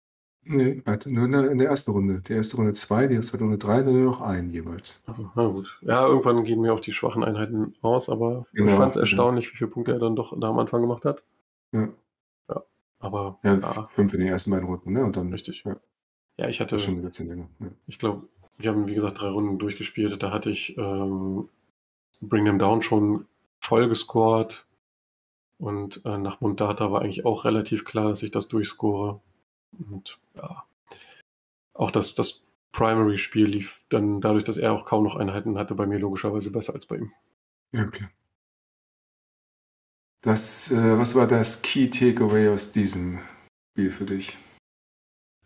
Nee, 0.44 0.82
hatte 0.86 1.14
nur 1.14 1.26
in 1.26 1.32
der, 1.32 1.52
in 1.52 1.58
der 1.60 1.68
ersten 1.68 1.92
Runde. 1.92 2.22
Die 2.28 2.34
erste 2.34 2.58
Runde 2.58 2.74
zwei, 2.74 3.08
die 3.08 3.16
erste 3.16 3.38
Runde 3.38 3.58
drei, 3.58 3.84
dann 3.84 3.94
nur 3.94 4.12
noch 4.12 4.22
einen 4.22 4.50
jeweils. 4.50 5.04
Na 5.36 5.48
gut. 5.48 5.78
Ja, 5.82 6.08
irgendwann 6.08 6.44
gehen 6.44 6.62
mir 6.62 6.74
auch 6.74 6.80
die 6.80 6.94
schwachen 6.94 7.24
Einheiten 7.24 7.76
aus, 7.82 8.10
aber 8.10 8.48
genau, 8.52 8.72
ich 8.72 8.78
fand 8.78 8.96
es 8.96 9.02
erstaunlich, 9.02 9.46
ja. 9.46 9.52
wie 9.52 9.58
viele 9.58 9.70
Punkte 9.70 9.92
er 9.92 10.00
dann 10.00 10.16
doch 10.16 10.38
da 10.40 10.50
am 10.50 10.58
Anfang 10.58 10.82
gemacht 10.82 11.06
hat. 11.06 11.22
Ja. 11.72 11.90
Ja, 12.50 12.64
aber. 13.00 13.40
Ja, 13.44 13.56
ja. 13.56 13.90
fünf 13.94 14.14
in 14.14 14.20
den 14.20 14.30
ersten 14.30 14.50
beiden 14.50 14.68
Runden, 14.68 14.94
ne? 14.94 15.06
Und 15.06 15.16
dann. 15.16 15.32
Richtig. 15.32 15.64
Ja, 15.64 15.76
ja 16.38 16.50
ich 16.50 16.60
hatte. 16.60 16.80
Schon 16.80 17.06
ein 17.06 17.28
länger. 17.28 17.48
Ja. 17.60 17.68
Ich 17.86 18.00
glaube, 18.00 18.28
wir 18.58 18.72
haben, 18.72 18.88
wie 18.88 18.96
gesagt, 18.96 19.22
drei 19.22 19.30
Runden 19.30 19.60
durchgespielt. 19.60 20.22
Da 20.22 20.32
hatte 20.32 20.50
ich 20.50 20.76
ähm, 20.78 21.50
Bring 22.20 22.46
Them 22.46 22.58
Down 22.58 22.82
schon 22.82 23.26
voll 23.60 23.88
gescored. 23.88 24.66
Und 25.60 26.04
äh, 26.06 26.18
nach 26.18 26.42
Mundata 26.42 26.92
war 26.92 27.04
eigentlich 27.04 27.26
auch 27.26 27.46
relativ 27.46 27.86
klar, 27.86 28.10
dass 28.10 28.24
ich 28.24 28.32
das 28.32 28.48
durchscore. 28.48 29.22
Und 29.78 30.20
ja, 30.36 30.64
auch 31.74 31.92
das, 31.92 32.16
das 32.16 32.44
Primary-Spiel 32.72 33.46
lief 33.46 33.80
dann 33.90 34.22
dadurch, 34.22 34.44
dass 34.44 34.58
er 34.58 34.74
auch 34.74 34.86
kaum 34.86 35.04
noch 35.04 35.16
Einheiten 35.16 35.58
hatte, 35.58 35.76
bei 35.76 35.86
mir 35.86 36.00
logischerweise 36.00 36.52
besser 36.52 36.74
als 36.74 36.86
bei 36.86 36.98
ihm. 36.98 37.12
Ja, 37.72 37.86
klar. 37.86 38.10
Das, 40.22 40.72
äh, 40.72 40.98
was 40.98 41.16
war 41.16 41.28
das 41.28 41.62
Key 41.64 41.90
Takeaway 41.90 42.50
aus 42.50 42.72
diesem 42.72 43.20
Spiel 43.72 43.90
für 43.90 44.06
dich? 44.06 44.38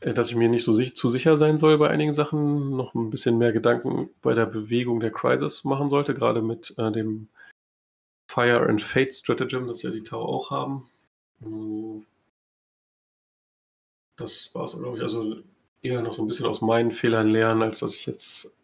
Äh, 0.02 0.14
dass 0.14 0.30
ich 0.30 0.36
mir 0.36 0.50
nicht 0.50 0.66
so 0.66 0.74
sich, 0.74 0.96
zu 0.96 1.10
sicher 1.10 1.38
sein 1.38 1.58
soll 1.58 1.78
bei 1.78 1.90
einigen 1.90 2.14
Sachen, 2.14 2.76
noch 2.76 2.94
ein 2.94 3.10
bisschen 3.10 3.38
mehr 3.38 3.54
Gedanken 3.54 4.10
bei 4.22 4.34
der 4.34 4.46
Bewegung 4.46 5.00
der 5.00 5.12
Crisis 5.12 5.64
machen 5.64 5.90
sollte, 5.90 6.14
gerade 6.14 6.42
mit 6.42 6.76
äh, 6.78 6.92
dem 6.92 7.30
Fire 8.30 8.68
and 8.68 8.82
Fate 8.82 9.16
Stratagem, 9.16 9.68
das 9.68 9.82
ja 9.82 9.92
die 9.92 10.04
Tau 10.04 10.22
auch 10.22 10.52
haben. 10.52 10.90
Das 14.16 14.54
war 14.54 14.64
es, 14.64 14.78
glaube 14.78 14.98
ich. 14.98 15.04
Also 15.04 15.38
eher 15.82 16.02
noch 16.02 16.14
so 16.14 16.24
ein 16.24 16.28
bisschen 16.28 16.46
aus 16.46 16.62
meinen 16.62 16.92
Fehlern 16.92 17.30
lernen, 17.30 17.62
als 17.62 17.80
dass 17.80 17.96
ich 17.96 18.06
jetzt 18.06 18.56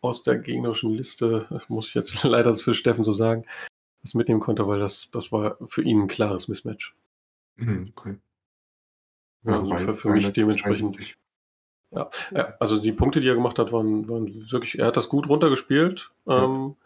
aus 0.00 0.22
der 0.22 0.38
gegnerischen 0.38 0.90
Liste, 0.90 1.46
muss 1.68 1.88
ich 1.88 1.94
jetzt 1.94 2.22
leider 2.24 2.54
für 2.54 2.74
Steffen 2.74 3.04
so 3.04 3.12
sagen, 3.12 3.44
das 4.02 4.14
mitnehmen 4.14 4.40
konnte, 4.40 4.66
weil 4.68 4.80
das, 4.80 5.10
das 5.10 5.32
war 5.32 5.56
für 5.66 5.82
ihn 5.82 6.02
ein 6.02 6.08
klares 6.08 6.48
Mismatch. 6.48 6.94
Mhm, 7.56 7.92
okay. 7.96 8.16
Ja, 9.44 9.60
also 9.60 9.76
für, 9.76 9.96
für 9.96 10.10
mich 10.10 10.30
dementsprechend. 10.30 11.16
Ja, 11.90 12.10
ja, 12.32 12.54
also 12.58 12.80
die 12.80 12.92
Punkte, 12.92 13.20
die 13.20 13.28
er 13.28 13.34
gemacht 13.34 13.58
hat, 13.58 13.70
waren, 13.70 14.08
waren 14.08 14.50
wirklich, 14.50 14.78
er 14.78 14.86
hat 14.86 14.96
das 14.96 15.08
gut 15.08 15.28
runtergespielt. 15.28 16.10
Ja. 16.26 16.44
Ähm, 16.44 16.76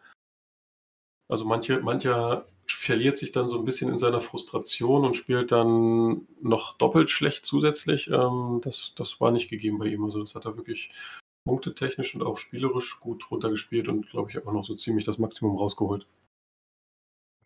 also 1.28 1.44
manche, 1.44 1.80
mancher 1.80 2.46
verliert 2.72 3.16
sich 3.16 3.32
dann 3.32 3.48
so 3.48 3.58
ein 3.58 3.64
bisschen 3.64 3.90
in 3.90 3.98
seiner 3.98 4.20
Frustration 4.20 5.04
und 5.04 5.16
spielt 5.16 5.52
dann 5.52 6.26
noch 6.40 6.76
doppelt 6.78 7.10
schlecht 7.10 7.46
zusätzlich. 7.46 8.08
Ähm, 8.08 8.60
das, 8.62 8.92
das 8.96 9.20
war 9.20 9.30
nicht 9.30 9.48
gegeben 9.48 9.78
bei 9.78 9.86
ihm. 9.86 10.04
Also 10.04 10.20
das 10.20 10.34
hat 10.34 10.44
er 10.44 10.56
wirklich 10.56 10.90
punktetechnisch 11.44 12.14
und 12.14 12.22
auch 12.22 12.36
spielerisch 12.36 13.00
gut 13.00 13.30
runtergespielt 13.30 13.88
und 13.88 14.08
glaube 14.10 14.30
ich 14.30 14.46
auch 14.46 14.52
noch 14.52 14.64
so 14.64 14.74
ziemlich 14.74 15.04
das 15.04 15.18
Maximum 15.18 15.56
rausgeholt. 15.56 16.06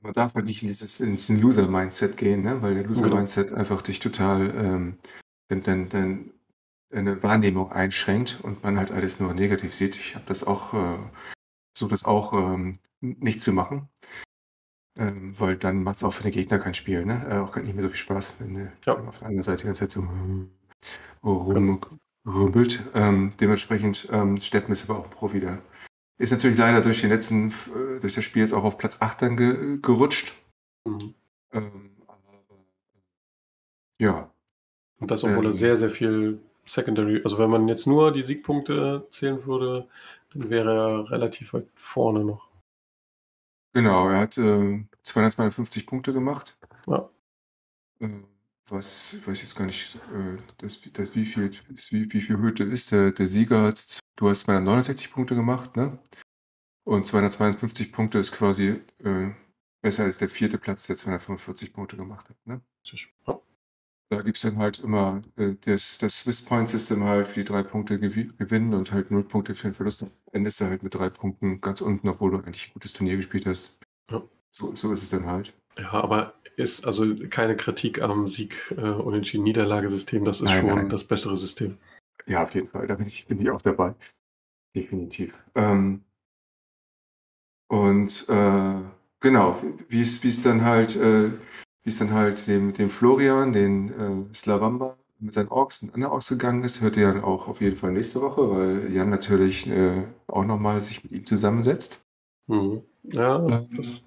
Man 0.00 0.12
darf 0.12 0.34
halt 0.34 0.46
nicht 0.46 0.62
in 0.62 0.68
dieses, 0.68 0.98
in 0.98 1.12
diesen 1.12 1.40
Loser-Mindset 1.40 2.16
gehen, 2.16 2.42
ne? 2.42 2.60
weil 2.60 2.74
der 2.74 2.84
Loser-Mindset 2.84 3.48
genau. 3.48 3.60
einfach 3.60 3.82
dich 3.82 4.00
total 4.00 4.52
ähm, 4.56 4.98
dann, 5.48 5.88
dann 5.88 6.32
eine 6.92 7.22
Wahrnehmung 7.22 7.70
einschränkt 7.70 8.40
und 8.42 8.62
man 8.62 8.78
halt 8.78 8.90
alles 8.90 9.20
nur 9.20 9.32
negativ 9.34 9.74
sieht. 9.74 9.96
Ich 9.96 10.14
habe 10.14 10.24
das 10.26 10.44
auch, 10.44 10.74
äh, 10.74 10.98
versuche 11.76 11.90
das 11.90 12.04
auch 12.04 12.32
ähm, 12.32 12.78
nicht 13.00 13.40
zu 13.40 13.52
machen, 13.52 13.88
ähm, 14.99 15.34
weil 15.38 15.57
dann 15.57 15.82
macht 15.82 15.97
es 15.97 16.05
auch 16.05 16.12
für 16.12 16.22
den 16.22 16.32
Gegner 16.32 16.59
kein 16.59 16.74
Spiel, 16.74 17.05
ne? 17.05 17.26
Äh, 17.28 17.38
auch 17.38 17.57
nicht 17.57 17.74
mehr 17.74 17.82
so 17.82 17.88
viel 17.88 17.97
Spaß, 17.97 18.36
wenn 18.40 18.55
du 18.55 18.72
ja. 18.86 18.99
auf 18.99 19.18
der 19.18 19.28
anderen 19.28 19.43
Seite 19.43 19.62
die 19.62 19.66
ganze 19.66 19.88
Zeit 19.88 19.93
so 19.93 20.07
rumrubbelt. 21.22 22.84
Ähm, 22.95 23.32
dementsprechend, 23.40 24.09
ähm, 24.11 24.38
Steffen 24.40 24.72
ist 24.72 24.88
aber 24.88 25.01
auch 25.01 25.05
ein 25.05 25.11
Profi, 25.11 25.40
der 25.40 25.62
ist 26.18 26.30
natürlich 26.30 26.59
leider 26.59 26.80
durch 26.80 27.01
den 27.01 27.11
letzten, 27.11 27.49
äh, 27.49 28.01
durch 28.01 28.14
das 28.14 28.24
Spiel 28.24 28.43
jetzt 28.43 28.53
auch 28.53 28.64
auf 28.64 28.78
Platz 28.78 29.01
8 29.01 29.22
dann 29.22 29.36
ge 29.36 29.78
gerutscht. 29.80 30.34
Mhm. 30.86 31.14
Ähm, 31.53 31.90
ja. 33.99 34.30
Und 35.01 35.11
das, 35.11 35.24
obwohl 35.24 35.45
ähm, 35.45 35.51
er 35.51 35.53
sehr, 35.53 35.76
sehr 35.76 35.90
viel 35.90 36.40
Secondary, 36.66 37.22
also 37.24 37.38
wenn 37.38 37.51
man 37.51 37.66
jetzt 37.66 37.86
nur 37.86 38.12
die 38.12 38.22
Siegpunkte 38.22 39.07
zählen 39.11 39.45
würde, 39.47 39.88
dann 40.32 40.51
wäre 40.51 40.72
er 40.72 41.11
relativ 41.11 41.55
weit 41.55 41.66
vorne 41.74 42.24
noch. 42.24 42.51
Genau, 43.72 44.08
er 44.08 44.20
hat 44.20 44.36
äh, 44.38 44.84
252 45.02 45.86
Punkte 45.86 46.12
gemacht. 46.12 46.58
Ja. 46.86 47.10
Äh, 48.00 48.08
was, 48.68 49.14
ich 49.14 49.26
weiß 49.26 49.42
jetzt 49.42 49.56
gar 49.56 49.66
nicht, 49.66 49.96
äh, 50.14 50.36
das, 50.58 50.80
das 50.92 51.14
wie, 51.14 51.24
viel, 51.24 51.50
wie, 51.90 52.12
wie 52.12 52.20
viel 52.20 52.38
Hürde 52.38 52.64
ist. 52.64 52.92
Der, 52.92 53.12
der 53.12 53.26
Sieger 53.26 53.62
hat, 53.62 54.00
du 54.16 54.28
hast 54.28 54.40
269 54.42 55.12
Punkte 55.12 55.34
gemacht, 55.34 55.76
ne? 55.76 55.98
Und 56.84 57.06
252 57.06 57.92
Punkte 57.92 58.18
ist 58.18 58.32
quasi 58.32 58.80
äh, 59.04 59.30
besser 59.82 60.04
als 60.04 60.18
der 60.18 60.28
vierte 60.28 60.58
Platz, 60.58 60.86
der 60.86 60.96
245 60.96 61.72
Punkte 61.72 61.96
gemacht 61.96 62.28
hat, 62.28 62.36
ne? 62.46 62.60
Ja. 63.26 63.40
Da 64.12 64.20
gibt 64.20 64.36
es 64.36 64.42
dann 64.42 64.58
halt 64.58 64.78
immer 64.80 65.22
äh, 65.38 65.54
das, 65.62 65.96
das 65.96 66.18
Swiss 66.18 66.44
Point 66.44 66.68
System 66.68 67.02
halt 67.02 67.26
für 67.26 67.40
die 67.40 67.46
drei 67.46 67.62
Punkte 67.62 67.98
gewinnen 67.98 68.74
und 68.74 68.92
halt 68.92 69.10
null 69.10 69.24
Punkte 69.24 69.54
für 69.54 69.68
den 69.68 69.74
Verlust. 69.74 70.02
Dann 70.02 70.10
endest 70.32 70.60
du 70.60 70.66
halt 70.66 70.82
mit 70.82 70.94
drei 70.94 71.08
Punkten 71.08 71.62
ganz 71.62 71.80
unten, 71.80 72.06
obwohl 72.10 72.30
du 72.30 72.36
eigentlich 72.36 72.68
ein 72.68 72.74
gutes 72.74 72.92
Turnier 72.92 73.16
gespielt 73.16 73.46
hast. 73.46 73.80
Ja. 74.10 74.22
So, 74.50 74.74
so 74.74 74.92
ist 74.92 75.02
es 75.02 75.08
dann 75.08 75.24
halt. 75.24 75.54
Ja, 75.78 75.92
aber 75.92 76.34
ist 76.56 76.86
also 76.86 77.06
keine 77.30 77.56
Kritik 77.56 78.02
am 78.02 78.28
Sieg 78.28 78.54
äh, 78.76 78.82
unentschieden 78.82 79.44
Niederlagesystem, 79.44 80.26
das 80.26 80.40
ist 80.40 80.44
nein, 80.44 80.60
schon 80.60 80.74
nein. 80.74 80.88
das 80.90 81.04
bessere 81.04 81.38
System. 81.38 81.78
Ja, 82.26 82.44
auf 82.44 82.54
jeden 82.54 82.68
Fall, 82.68 82.86
da 82.86 82.96
bin 82.96 83.06
ich, 83.06 83.26
bin 83.26 83.40
ich 83.40 83.48
auch 83.48 83.62
dabei. 83.62 83.94
Definitiv. 84.76 85.42
Ähm, 85.54 86.04
und 87.68 88.26
äh, 88.28 88.74
genau, 89.20 89.62
wie 89.88 90.02
es 90.02 90.42
dann 90.42 90.62
halt, 90.66 90.96
äh, 90.96 91.30
wie 91.83 91.91
es 91.91 91.99
dann 91.99 92.12
halt 92.12 92.47
dem, 92.47 92.72
dem 92.72 92.91
Florian, 92.91 93.53
den 93.53 94.28
äh, 94.30 94.35
Slavamba 94.35 94.97
mit 95.18 95.33
seinen 95.35 95.49
Orks 95.49 95.83
und 95.83 95.95
anderen 95.95 96.12
Orks 96.12 96.28
gegangen 96.28 96.64
ist, 96.64 96.80
hört 96.80 96.97
ihr 96.97 97.12
dann 97.12 97.22
auch 97.22 97.49
auf 97.49 97.61
jeden 97.61 97.76
Fall 97.76 97.93
nächste 97.93 98.20
Woche, 98.20 98.51
weil 98.51 98.93
Jan 98.93 99.11
natürlich 99.11 99.68
äh, 99.68 100.05
auch 100.26 100.45
nochmal 100.45 100.80
sich 100.80 101.03
mit 101.05 101.12
ihm 101.12 101.24
zusammensetzt. 101.24 102.05
Mhm. 102.49 102.83
Ja, 103.05 103.45
ähm, 103.47 103.68
das, 103.76 104.05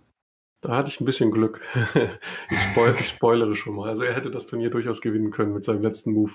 da 0.62 0.76
hatte 0.78 0.90
ich 0.90 1.00
ein 1.00 1.06
bisschen 1.06 1.32
Glück. 1.32 1.62
ich, 2.50 2.60
spoil, 2.72 2.96
ich 3.00 3.10
spoilere 3.10 3.56
schon 3.56 3.76
mal. 3.76 3.90
Also 3.90 4.04
er 4.04 4.16
hätte 4.16 4.32
das 4.32 4.46
Turnier 4.46 4.70
durchaus 4.70 5.00
gewinnen 5.02 5.32
können 5.32 5.54
mit 5.54 5.64
seinem 5.64 5.82
letzten 5.82 6.12
Move. 6.12 6.34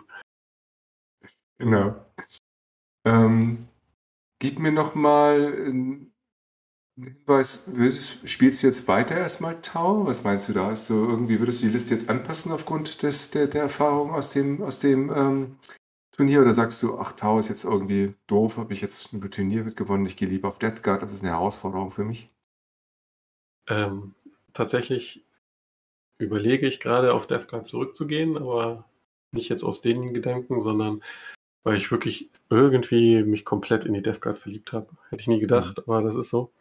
Genau. 1.59 1.95
Ähm, 3.05 3.67
gib 4.39 4.59
mir 4.59 4.73
noch 4.73 4.95
mal 4.95 5.53
einen 5.67 6.13
Hinweis, 7.05 7.69
spielst 8.25 8.63
du 8.63 8.67
jetzt 8.67 8.87
weiter 8.89 9.17
erstmal 9.17 9.61
Tau? 9.63 10.07
Was 10.07 10.25
meinst 10.25 10.49
du 10.49 10.53
da? 10.53 10.69
Also 10.69 10.95
irgendwie 10.95 11.39
würdest 11.39 11.63
du 11.63 11.67
die 11.67 11.73
Liste 11.73 11.95
jetzt 11.95 12.09
anpassen 12.09 12.53
aufgrund 12.53 13.03
des, 13.03 13.31
der, 13.31 13.47
der 13.47 13.63
Erfahrung 13.63 14.13
aus 14.13 14.33
dem, 14.33 14.63
aus 14.63 14.79
dem 14.79 15.11
ähm, 15.15 15.57
Turnier 16.13 16.43
oder 16.43 16.53
sagst 16.53 16.83
du, 16.83 16.99
ach, 16.99 17.13
Tau 17.13 17.39
ist 17.39 17.49
jetzt 17.49 17.65
irgendwie 17.65 18.15
doof, 18.27 18.57
habe 18.59 18.73
ich 18.73 18.81
jetzt 18.81 19.13
ein 19.13 19.31
Turnier 19.31 19.65
mitgewonnen, 19.65 20.07
ich 20.07 20.17
gehe 20.17 20.29
lieber 20.29 20.49
auf 20.49 20.59
Death 20.59 20.83
Guard, 20.83 21.03
das 21.03 21.13
ist 21.13 21.23
eine 21.23 21.31
Herausforderung 21.31 21.91
für 21.91 22.05
mich? 22.05 22.29
Ähm, 23.69 24.15
tatsächlich 24.53 25.25
überlege 26.19 26.67
ich 26.67 26.81
gerade 26.81 27.15
auf 27.15 27.27
DevGuard 27.27 27.67
zurückzugehen, 27.67 28.37
aber 28.37 28.85
nicht 29.33 29.49
jetzt 29.49 29.63
aus 29.63 29.81
den 29.81 30.13
Gedanken, 30.13 30.61
sondern 30.61 31.03
weil 31.63 31.77
ich 31.77 31.91
wirklich 31.91 32.31
irgendwie 32.49 33.23
mich 33.23 33.45
komplett 33.45 33.85
in 33.85 33.95
die 33.95 34.03
DevGuard 34.03 34.39
verliebt 34.39 34.73
habe. 34.73 34.89
Hätte 35.09 35.23
ich 35.23 35.29
nie 35.29 35.41
gedacht, 35.41 35.79
mhm. 35.79 35.85
aber 35.87 36.03
das 36.03 36.17
ist 36.17 36.31
so. 36.31 36.53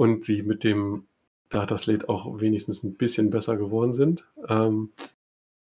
Und 0.00 0.24
sie 0.24 0.42
mit 0.42 0.64
dem 0.64 1.04
Data 1.50 1.76
Slate 1.76 2.08
auch 2.08 2.40
wenigstens 2.40 2.82
ein 2.84 2.94
bisschen 2.94 3.28
besser 3.28 3.58
geworden 3.58 3.92
sind. 3.92 4.24
Ähm, 4.48 4.92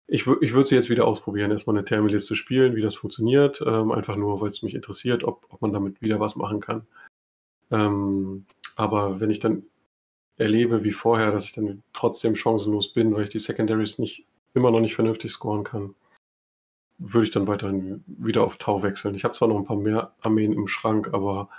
ich, 0.08 0.26
ich 0.40 0.54
würde 0.54 0.66
sie 0.66 0.76
jetzt 0.76 0.90
wieder 0.90 1.06
ausprobieren, 1.06 1.52
erstmal 1.52 1.76
eine 1.76 1.84
Thermiliste 1.84 2.38
spielen, 2.38 2.78
wie 2.78 2.82
das 2.82 2.96
funktioniert. 2.96 3.62
Ähm, 3.66 3.92
einfach 3.92 4.16
nur, 4.16 4.40
weil 4.40 4.48
es 4.48 4.64
mich 4.64 4.76
interessiert, 4.76 5.26
ob, 5.26 5.46
ob 5.50 5.62
man 5.62 5.74
damit 5.74 6.02
wieder 6.02 6.22
was 6.22 6.38
machen 6.38 6.62
kann. 6.62 6.88
Ähm, 7.70 8.46
aber 8.78 9.20
wenn 9.20 9.30
ich 9.30 9.42
dann 9.42 9.64
erlebe 10.38 10.86
wie 10.86 10.94
vorher, 10.94 11.34
dass 11.34 11.44
ich 11.44 11.52
dann 11.52 11.84
trotzdem 11.92 12.38
chancenlos 12.38 12.94
bin, 12.94 13.14
weil 13.14 13.26
ich 13.26 13.30
die 13.30 13.40
Secondaries 13.40 14.00
nicht 14.00 14.24
immer 14.54 14.72
noch 14.72 14.80
nicht 14.80 14.96
vernünftig 14.96 15.34
scoren 15.34 15.66
kann, 15.66 15.96
würde 16.98 17.26
ich 17.26 17.34
dann 17.34 17.48
weiterhin 17.48 18.06
wieder 18.08 18.46
auf 18.46 18.56
Tau 18.56 18.84
wechseln. 18.84 19.16
Ich 19.16 19.26
habe 19.26 19.34
zwar 19.34 19.50
noch 19.50 19.58
ein 19.58 19.66
paar 19.66 19.76
mehr 19.76 20.14
Armeen 20.22 20.54
im 20.54 20.70
Schrank, 20.70 21.10
aber 21.12 21.50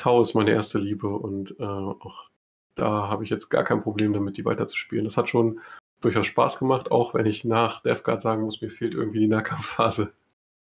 Tau 0.00 0.22
ist 0.22 0.34
meine 0.34 0.50
erste 0.50 0.78
Liebe 0.78 1.08
und 1.08 1.58
äh, 1.60 1.64
auch 1.64 2.28
da 2.74 3.08
habe 3.08 3.24
ich 3.24 3.30
jetzt 3.30 3.50
gar 3.50 3.64
kein 3.64 3.82
Problem 3.82 4.12
damit, 4.12 4.36
die 4.36 4.44
weiterzuspielen. 4.44 5.04
Das 5.04 5.16
hat 5.16 5.28
schon 5.28 5.60
durchaus 6.00 6.26
Spaß 6.26 6.58
gemacht, 6.58 6.90
auch 6.90 7.14
wenn 7.14 7.26
ich 7.26 7.44
nach 7.44 7.82
Death 7.82 8.04
Guard 8.04 8.22
sagen 8.22 8.42
muss, 8.42 8.62
mir 8.62 8.70
fehlt 8.70 8.94
irgendwie 8.94 9.20
die 9.20 9.28
Nahkampfphase. 9.28 10.12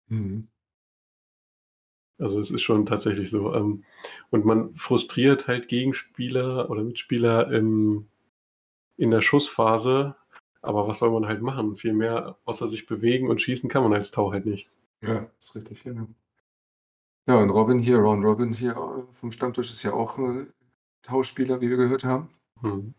Mhm. 0.07 0.47
Also 2.17 2.41
es 2.41 2.51
ist 2.51 2.61
schon 2.61 2.85
tatsächlich 2.85 3.29
so. 3.29 3.53
Ähm, 3.55 3.85
und 4.29 4.43
man 4.43 4.75
frustriert 4.75 5.47
halt 5.47 5.69
Gegenspieler 5.69 6.69
oder 6.69 6.83
Mitspieler 6.83 7.49
im, 7.51 8.07
in 8.97 9.11
der 9.11 9.21
Schussphase. 9.21 10.15
Aber 10.61 10.87
was 10.89 10.99
soll 10.99 11.11
man 11.11 11.27
halt 11.27 11.41
machen? 11.41 11.77
Viel 11.77 11.93
mehr 11.93 12.37
außer 12.43 12.67
sich 12.67 12.85
bewegen 12.85 13.29
und 13.29 13.41
schießen 13.41 13.69
kann 13.69 13.83
man 13.83 13.93
als 13.93 14.11
Tau 14.11 14.33
halt 14.33 14.45
nicht. 14.45 14.69
Ja, 15.01 15.29
ist 15.39 15.55
richtig, 15.55 15.85
ja. 15.85 16.05
Ja, 17.29 17.35
und 17.35 17.51
Robin 17.51 17.77
hier, 17.77 17.99
Ron 17.99 18.25
Robin 18.25 18.53
hier 18.53 18.71
äh, 18.71 19.13
vom 19.13 19.31
Stammtisch 19.31 19.71
ist 19.71 19.83
ja 19.83 19.93
auch 19.93 20.17
ein 20.17 20.51
Tauspieler, 21.03 21.61
wie 21.61 21.69
wir 21.69 21.77
gehört 21.77 22.03
haben. 22.03 22.29
Hm. 22.61 22.95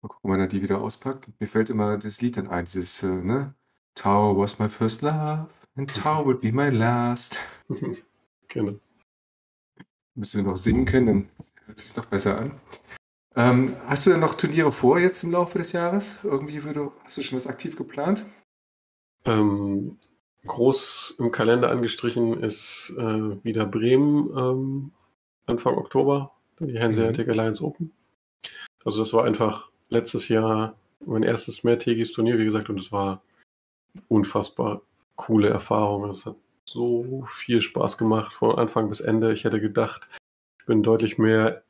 Mal 0.00 0.08
gucken, 0.08 0.30
wann 0.30 0.40
er 0.40 0.46
die 0.46 0.62
wieder 0.62 0.80
auspackt. 0.80 1.28
Mir 1.38 1.46
fällt 1.46 1.68
immer 1.68 1.98
das 1.98 2.22
Lied 2.22 2.38
dann 2.38 2.48
ein, 2.48 2.64
dieses, 2.64 3.02
äh, 3.02 3.08
ne? 3.08 3.54
Tau 3.94 4.38
was 4.38 4.58
my 4.58 4.70
first 4.70 5.02
love 5.02 5.48
and 5.74 5.94
Tau 5.94 6.24
would 6.24 6.40
be 6.40 6.52
my 6.52 6.70
last. 6.70 7.38
Genau. 8.48 8.78
Müssen 10.14 10.42
wir 10.42 10.50
noch 10.50 10.56
singen 10.56 10.86
können, 10.86 11.06
dann 11.06 11.28
hört 11.66 11.78
es 11.78 11.88
sich 11.88 11.96
noch 11.96 12.06
besser 12.06 12.38
an. 12.38 12.52
Ähm, 13.34 13.76
hast 13.86 14.06
du 14.06 14.10
denn 14.10 14.20
noch 14.20 14.34
Turniere 14.34 14.72
vor 14.72 15.00
jetzt 15.00 15.22
im 15.24 15.32
Laufe 15.32 15.58
des 15.58 15.72
Jahres? 15.72 16.20
Irgendwie 16.22 16.62
würde, 16.62 16.92
hast 17.04 17.18
du 17.18 17.22
schon 17.22 17.36
was 17.36 17.48
aktiv 17.48 17.76
geplant? 17.76 18.24
Ähm, 19.26 19.98
groß 20.46 21.16
im 21.18 21.30
Kalender 21.30 21.70
angestrichen 21.70 22.42
ist 22.42 22.94
äh, 22.98 23.44
wieder 23.44 23.66
Bremen 23.66 24.30
ähm, 24.36 24.92
Anfang 25.46 25.76
Oktober, 25.76 26.32
die 26.58 26.78
Hanseatic 26.78 27.26
mhm. 27.26 27.32
Alliance 27.32 27.64
Open. 27.64 27.92
Also 28.84 29.00
das 29.00 29.12
war 29.12 29.24
einfach 29.24 29.70
letztes 29.88 30.28
Jahr 30.28 30.76
mein 31.04 31.22
erstes 31.22 31.64
mehrtägiges 31.64 32.12
Turnier, 32.12 32.38
wie 32.38 32.44
gesagt, 32.44 32.70
und 32.70 32.80
es 32.80 32.92
war 32.92 33.22
unfassbar 34.08 34.82
coole 35.16 35.48
Erfahrung. 35.48 36.08
Es 36.10 36.26
hat 36.26 36.36
so 36.64 37.26
viel 37.34 37.62
Spaß 37.62 37.98
gemacht 37.98 38.32
von 38.32 38.56
Anfang 38.56 38.88
bis 38.88 39.00
Ende. 39.00 39.32
Ich 39.32 39.44
hätte 39.44 39.60
gedacht, 39.60 40.08
ich 40.60 40.66
bin 40.66 40.82
deutlich 40.82 41.18
mehr 41.18 41.62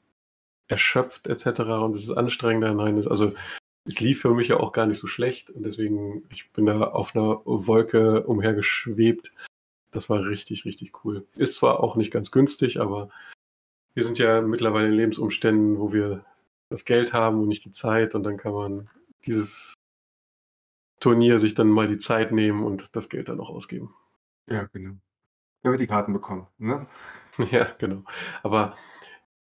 erschöpft 0.69 1.27
etc. 1.27 1.61
und 1.61 1.95
es 1.95 2.05
ist 2.05 2.13
anstrengender. 2.13 2.75
Nein, 2.75 3.07
also 3.07 3.33
es 3.87 4.01
lief 4.01 4.21
für 4.21 4.35
mich 4.35 4.49
ja 4.49 4.59
auch 4.59 4.73
gar 4.73 4.87
nicht 4.87 4.99
so 4.99 5.07
schlecht 5.07 5.51
und 5.51 5.65
deswegen, 5.65 6.25
ich 6.31 6.51
bin 6.51 6.67
da 6.67 6.83
auf 6.89 7.15
einer 7.15 7.41
Wolke 7.45 8.25
umhergeschwebt. 8.25 9.33
Das 9.93 10.11
war 10.11 10.25
richtig, 10.25 10.65
richtig 10.65 11.05
cool. 11.05 11.27
Ist 11.37 11.55
zwar 11.55 11.81
auch 11.81 11.97
nicht 11.97 12.11
ganz 12.11 12.31
günstig, 12.31 12.81
aber 12.81 13.11
wir 13.95 14.05
sind 14.05 14.19
ja 14.19 14.43
mittlerweile 14.43 14.89
in 14.89 14.95
Lebensumständen, 14.95 15.79
wo 15.79 15.93
wir 15.93 16.25
das 16.69 16.85
Geld 16.85 17.13
haben 17.13 17.41
und 17.41 17.49
nicht 17.49 17.65
die 17.65 17.73
Zeit 17.73 18.15
und 18.15 18.25
dann 18.25 18.37
kann 18.37 18.53
man 18.53 18.91
dieses 19.25 19.75
Turnier 21.01 21.39
sich 21.39 21.55
dann 21.55 21.69
mal 21.69 21.89
die 21.89 21.99
Zeit 21.99 22.33
nehmen 22.33 22.65
und 22.65 22.95
das 22.97 23.09
Geld 23.09 23.29
dann 23.29 23.41
auch 23.41 23.51
ausgeben. 23.51 23.95
Ja, 24.49 24.65
genau. 24.73 24.97
Wenn 25.63 25.73
wir 25.73 25.79
die 25.79 25.87
Karten 25.87 26.13
bekommen, 26.13 26.47
ne? 26.59 26.87
Ja, 27.51 27.71
genau. 27.79 28.03
Aber 28.43 28.77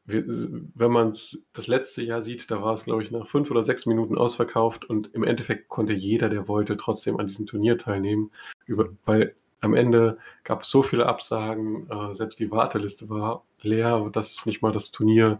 wenn 0.05 0.91
man 0.91 1.13
das 1.53 1.67
letzte 1.67 2.03
Jahr 2.03 2.21
sieht, 2.21 2.51
da 2.51 2.61
war 2.61 2.73
es, 2.73 2.83
glaube 2.83 3.03
ich, 3.03 3.11
nach 3.11 3.27
fünf 3.27 3.49
oder 3.51 3.63
sechs 3.63 3.85
Minuten 3.85 4.17
ausverkauft 4.17 4.83
und 4.85 5.13
im 5.13 5.23
Endeffekt 5.23 5.69
konnte 5.69 5.93
jeder, 5.93 6.29
der 6.29 6.47
wollte, 6.47 6.75
trotzdem 6.75 7.17
an 7.19 7.27
diesem 7.27 7.45
Turnier 7.45 7.77
teilnehmen, 7.77 8.31
über, 8.65 8.89
weil 9.05 9.35
am 9.61 9.73
Ende 9.73 10.17
gab 10.43 10.63
es 10.63 10.69
so 10.69 10.83
viele 10.83 11.05
Absagen, 11.05 11.89
äh, 11.89 12.13
selbst 12.13 12.39
die 12.39 12.51
Warteliste 12.51 13.09
war 13.09 13.45
leer, 13.61 14.09
dass 14.11 14.31
es 14.31 14.45
nicht 14.45 14.61
mal 14.61 14.73
das 14.73 14.91
Turnier 14.91 15.39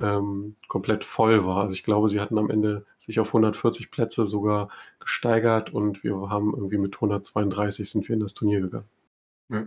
ähm, 0.00 0.56
komplett 0.68 1.04
voll 1.04 1.44
war. 1.44 1.58
Also 1.58 1.74
ich 1.74 1.84
glaube, 1.84 2.08
sie 2.08 2.20
hatten 2.20 2.38
am 2.38 2.48
Ende 2.48 2.86
sich 3.00 3.20
auf 3.20 3.28
140 3.28 3.90
Plätze 3.90 4.26
sogar 4.26 4.70
gesteigert 4.98 5.74
und 5.74 6.02
wir 6.02 6.14
haben 6.30 6.54
irgendwie 6.54 6.78
mit 6.78 6.94
132 6.94 7.90
sind 7.90 8.08
wir 8.08 8.14
in 8.14 8.20
das 8.20 8.32
Turnier 8.32 8.60
gegangen. 8.62 8.88
Ja. 9.50 9.66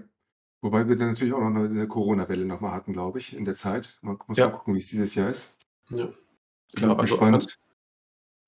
Wobei 0.63 0.87
wir 0.87 0.95
dann 0.95 1.09
natürlich 1.09 1.33
auch 1.33 1.41
noch 1.41 1.65
eine 1.65 1.87
Corona-Welle 1.89 2.45
nochmal 2.45 2.71
hatten, 2.71 2.93
glaube 2.93 3.19
ich, 3.19 3.35
in 3.35 3.43
der 3.43 3.53
Zeit. 3.53 3.99
Man 4.01 4.17
muss 4.27 4.37
Ja. 4.37 4.47
mal 4.47 4.53
gucken, 4.53 4.73
wie 4.73 4.77
es 4.77 4.87
dieses 4.87 5.13
Jahr 5.13 5.29
ist. 5.29 5.57
Ja, 5.89 6.07
klar. 6.73 6.97
Also 6.97 7.19
an, 7.19 7.33
gespannt. 7.33 7.59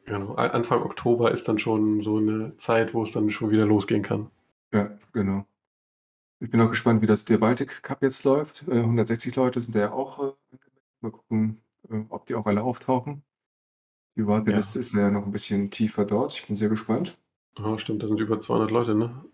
genau, 0.05 0.33
Anfang 0.35 0.81
Oktober 0.83 1.31
ist 1.31 1.45
dann 1.49 1.59
schon 1.59 1.99
so 1.99 2.15
eine 2.17 2.55
Zeit, 2.55 2.93
wo 2.93 3.03
es 3.03 3.11
dann 3.11 3.29
schon 3.31 3.49
wieder 3.51 3.65
losgehen 3.65 4.01
kann. 4.01 4.31
Ja, 4.71 4.97
genau. 5.11 5.45
Ich 6.39 6.49
bin 6.49 6.61
auch 6.61 6.69
gespannt, 6.69 7.01
wie 7.01 7.05
das 7.05 7.25
der 7.25 7.37
Baltic 7.37 7.83
Cup 7.83 8.01
jetzt 8.01 8.23
läuft. 8.23 8.63
160 8.69 9.35
äh, 9.35 9.39
Leute 9.39 9.59
sind 9.59 9.75
da 9.75 9.79
ja 9.79 9.91
auch. 9.91 10.19
Äh, 10.23 10.57
mal 11.01 11.11
gucken, 11.11 11.61
äh, 11.89 11.99
ob 12.07 12.27
die 12.27 12.35
auch 12.35 12.45
alle 12.45 12.63
auftauchen. 12.63 13.23
Die 14.15 14.25
Warteliste 14.25 14.79
ja. 14.79 14.81
ist 14.81 14.93
ja 14.93 15.11
noch 15.11 15.25
ein 15.25 15.33
bisschen 15.33 15.69
tiefer 15.69 16.05
dort. 16.05 16.33
Ich 16.35 16.47
bin 16.47 16.55
sehr 16.55 16.69
gespannt. 16.69 17.17
Ja, 17.57 17.77
stimmt, 17.77 18.03
da 18.03 18.07
sind 18.07 18.21
über 18.21 18.39
200 18.39 18.71
Leute, 18.71 18.95
ne? 18.95 19.25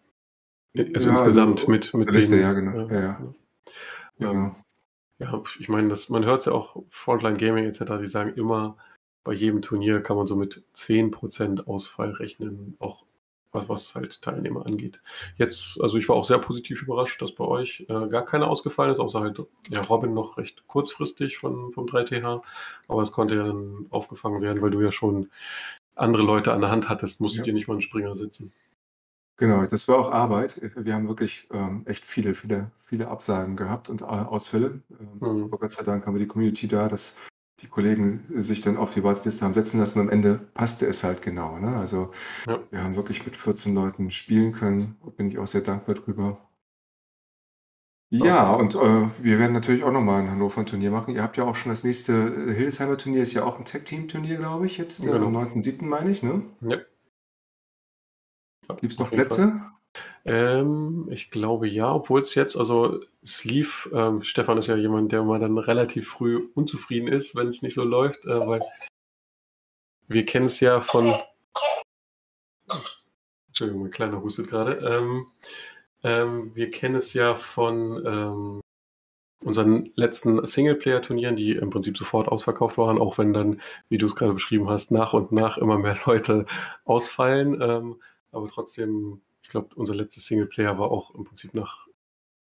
Also 0.77 1.10
ja, 1.10 1.11
insgesamt 1.11 1.60
also, 1.60 1.72
mit, 1.72 1.93
mit 1.93 2.11
Liste, 2.11 2.35
denen. 2.35 2.48
Ja, 2.48 2.53
genau. 2.53 2.93
Ja, 2.93 3.02
ja. 3.02 3.34
Genau. 4.19 4.56
ja 5.19 5.43
ich 5.60 5.68
meine, 5.68 5.89
das, 5.89 6.10
man 6.10 6.26
hört 6.26 6.41
es 6.41 6.45
ja 6.45 6.53
auch, 6.53 6.84
Frontline 6.89 7.38
Gaming 7.38 7.65
etc., 7.65 7.84
die 7.99 8.07
sagen 8.07 8.34
immer, 8.35 8.77
bei 9.23 9.34
jedem 9.34 9.61
Turnier 9.61 10.02
kann 10.02 10.18
man 10.18 10.27
so 10.27 10.35
mit 10.35 10.64
10% 10.76 11.68
Ausfall 11.68 12.11
rechnen, 12.11 12.76
auch 12.80 13.03
was, 13.52 13.68
was 13.69 13.95
halt 13.95 14.22
Teilnehmer 14.22 14.65
angeht. 14.65 15.02
Jetzt, 15.38 15.80
also 15.81 15.98
ich 15.98 16.07
war 16.07 16.15
auch 16.15 16.26
sehr 16.26 16.39
positiv 16.39 16.81
überrascht, 16.81 17.22
dass 17.22 17.34
bei 17.34 17.43
euch 17.43 17.85
äh, 17.89 18.07
gar 18.07 18.26
keiner 18.26 18.48
ausgefallen 18.48 18.91
ist, 18.91 18.99
außer 18.99 19.19
halt 19.19 19.41
ja, 19.69 19.81
Robin 19.81 20.14
noch 20.14 20.38
recht 20.38 20.65
kurzfristig 20.68 21.38
von, 21.38 21.73
vom 21.73 21.85
3TH, 21.85 22.41
aber 22.88 23.02
es 23.02 23.11
konnte 23.11 23.35
ja 23.35 23.43
dann 23.43 23.88
aufgefangen 23.89 24.41
werden, 24.41 24.61
weil 24.61 24.72
du 24.72 24.81
ja 24.81 24.91
schon 24.91 25.30
andere 25.95 26.23
Leute 26.23 26.53
an 26.53 26.61
der 26.61 26.72
Hand 26.72 26.88
hattest, 26.88 27.19
musstet 27.19 27.45
ja. 27.45 27.52
ihr 27.52 27.53
nicht 27.53 27.68
mal 27.68 27.73
einen 27.73 27.81
Springer 27.81 28.15
sitzen. 28.15 28.53
Genau, 29.37 29.65
das 29.65 29.87
war 29.87 29.97
auch 29.97 30.11
Arbeit. 30.11 30.61
Wir 30.75 30.93
haben 30.93 31.07
wirklich 31.07 31.47
ähm, 31.51 31.83
echt 31.85 32.05
viele, 32.05 32.35
viele, 32.35 32.69
viele 32.85 33.07
Absagen 33.07 33.55
gehabt 33.55 33.89
und 33.89 34.01
äh, 34.01 34.05
Ausfälle. 34.05 34.81
Ähm, 34.91 35.07
mhm. 35.19 35.43
Aber 35.45 35.57
Gott 35.57 35.71
sei 35.71 35.83
Dank 35.83 36.05
haben 36.05 36.13
wir 36.13 36.19
die 36.19 36.27
Community 36.27 36.67
da, 36.67 36.87
dass 36.87 37.17
die 37.61 37.67
Kollegen 37.67 38.23
sich 38.37 38.61
dann 38.61 38.77
auf 38.77 38.93
die 38.93 39.03
Warteliste 39.03 39.45
haben 39.45 39.53
setzen 39.53 39.79
lassen. 39.79 39.99
Am 39.99 40.09
Ende 40.09 40.39
passte 40.53 40.87
es 40.87 41.03
halt 41.03 41.21
genau. 41.21 41.57
Ne? 41.59 41.75
Also 41.75 42.11
ja. 42.47 42.59
wir 42.69 42.83
haben 42.83 42.95
wirklich 42.95 43.25
mit 43.25 43.35
14 43.35 43.73
Leuten 43.73 44.11
spielen 44.11 44.51
können. 44.51 44.95
Da 45.03 45.09
bin 45.11 45.29
ich 45.29 45.37
auch 45.37 45.47
sehr 45.47 45.61
dankbar 45.61 45.95
drüber. 45.95 46.37
Ja, 48.13 48.53
und 48.53 48.75
äh, 48.75 49.07
wir 49.21 49.39
werden 49.39 49.53
natürlich 49.53 49.85
auch 49.85 49.91
nochmal 49.91 50.21
ein 50.21 50.29
Hannover 50.29 50.65
Turnier 50.65 50.91
machen. 50.91 51.15
Ihr 51.15 51.23
habt 51.23 51.37
ja 51.37 51.45
auch 51.45 51.55
schon 51.55 51.71
das 51.71 51.85
nächste 51.85 52.11
äh, 52.11 52.53
Hildesheimer 52.53 52.97
Turnier, 52.97 53.23
ist 53.23 53.31
ja 53.31 53.45
auch 53.45 53.57
ein 53.57 53.63
Tag-Team-Turnier, 53.63 54.35
glaube 54.35 54.65
ich, 54.65 54.77
jetzt 54.77 55.01
genau. 55.01 55.27
am 55.27 55.37
9.7. 55.37 55.85
meine 55.85 56.11
ich, 56.11 56.21
ne? 56.21 56.41
Ja. 56.59 56.77
Gibt 58.80 58.93
es 58.93 58.99
noch 58.99 59.11
Plätze? 59.11 59.61
Ähm, 60.23 61.07
ich 61.11 61.31
glaube 61.31 61.68
ja, 61.68 61.93
obwohl 61.93 62.22
es 62.22 62.35
jetzt, 62.35 62.56
also 62.56 62.99
es 63.23 63.43
lief, 63.43 63.89
ähm, 63.93 64.23
Stefan 64.23 64.57
ist 64.57 64.68
ja 64.68 64.76
jemand, 64.76 65.11
der 65.11 65.23
mal 65.23 65.39
dann 65.39 65.57
relativ 65.57 66.10
früh 66.10 66.48
unzufrieden 66.53 67.07
ist, 67.07 67.35
wenn 67.35 67.48
es 67.48 67.61
nicht 67.61 67.73
so 67.73 67.84
läuft, 67.84 68.26
äh, 68.26 68.48
weil 68.48 68.61
wir 70.07 70.26
kennen 70.26 70.48
es 70.48 70.60
ja 70.60 70.81
von. 70.81 71.15
Entschuldigung, 73.48 73.84
mein 73.84 73.91
kleiner 73.91 74.22
hustet 74.22 74.48
gerade. 74.48 74.76
Ähm, 74.76 75.27
ähm, 76.03 76.52
wir 76.56 76.69
kennen 76.69 76.95
es 76.95 77.14
ja 77.14 77.35
von 77.35 78.06
ähm, 78.06 78.61
unseren 79.43 79.91
letzten 79.95 80.45
Singleplayer-Turnieren, 80.45 81.35
die 81.35 81.52
im 81.52 81.69
Prinzip 81.69 81.98
sofort 81.98 82.27
ausverkauft 82.27 82.77
waren, 82.77 82.99
auch 82.99 83.18
wenn 83.18 83.34
dann, 83.34 83.61
wie 83.89 83.98
du 83.98 84.06
es 84.06 84.15
gerade 84.15 84.34
beschrieben 84.34 84.69
hast, 84.69 84.91
nach 84.91 85.14
und 85.14 85.31
nach 85.31 85.57
immer 85.57 85.77
mehr 85.77 85.98
Leute 86.06 86.45
ausfallen. 86.85 87.61
Aber 88.31 88.47
trotzdem, 88.47 89.21
ich 89.43 89.49
glaube, 89.49 89.69
unser 89.75 89.95
letztes 89.95 90.25
Singleplayer 90.25 90.77
war 90.79 90.91
auch 90.91 91.13
im 91.15 91.23
Prinzip 91.23 91.53
nach 91.53 91.87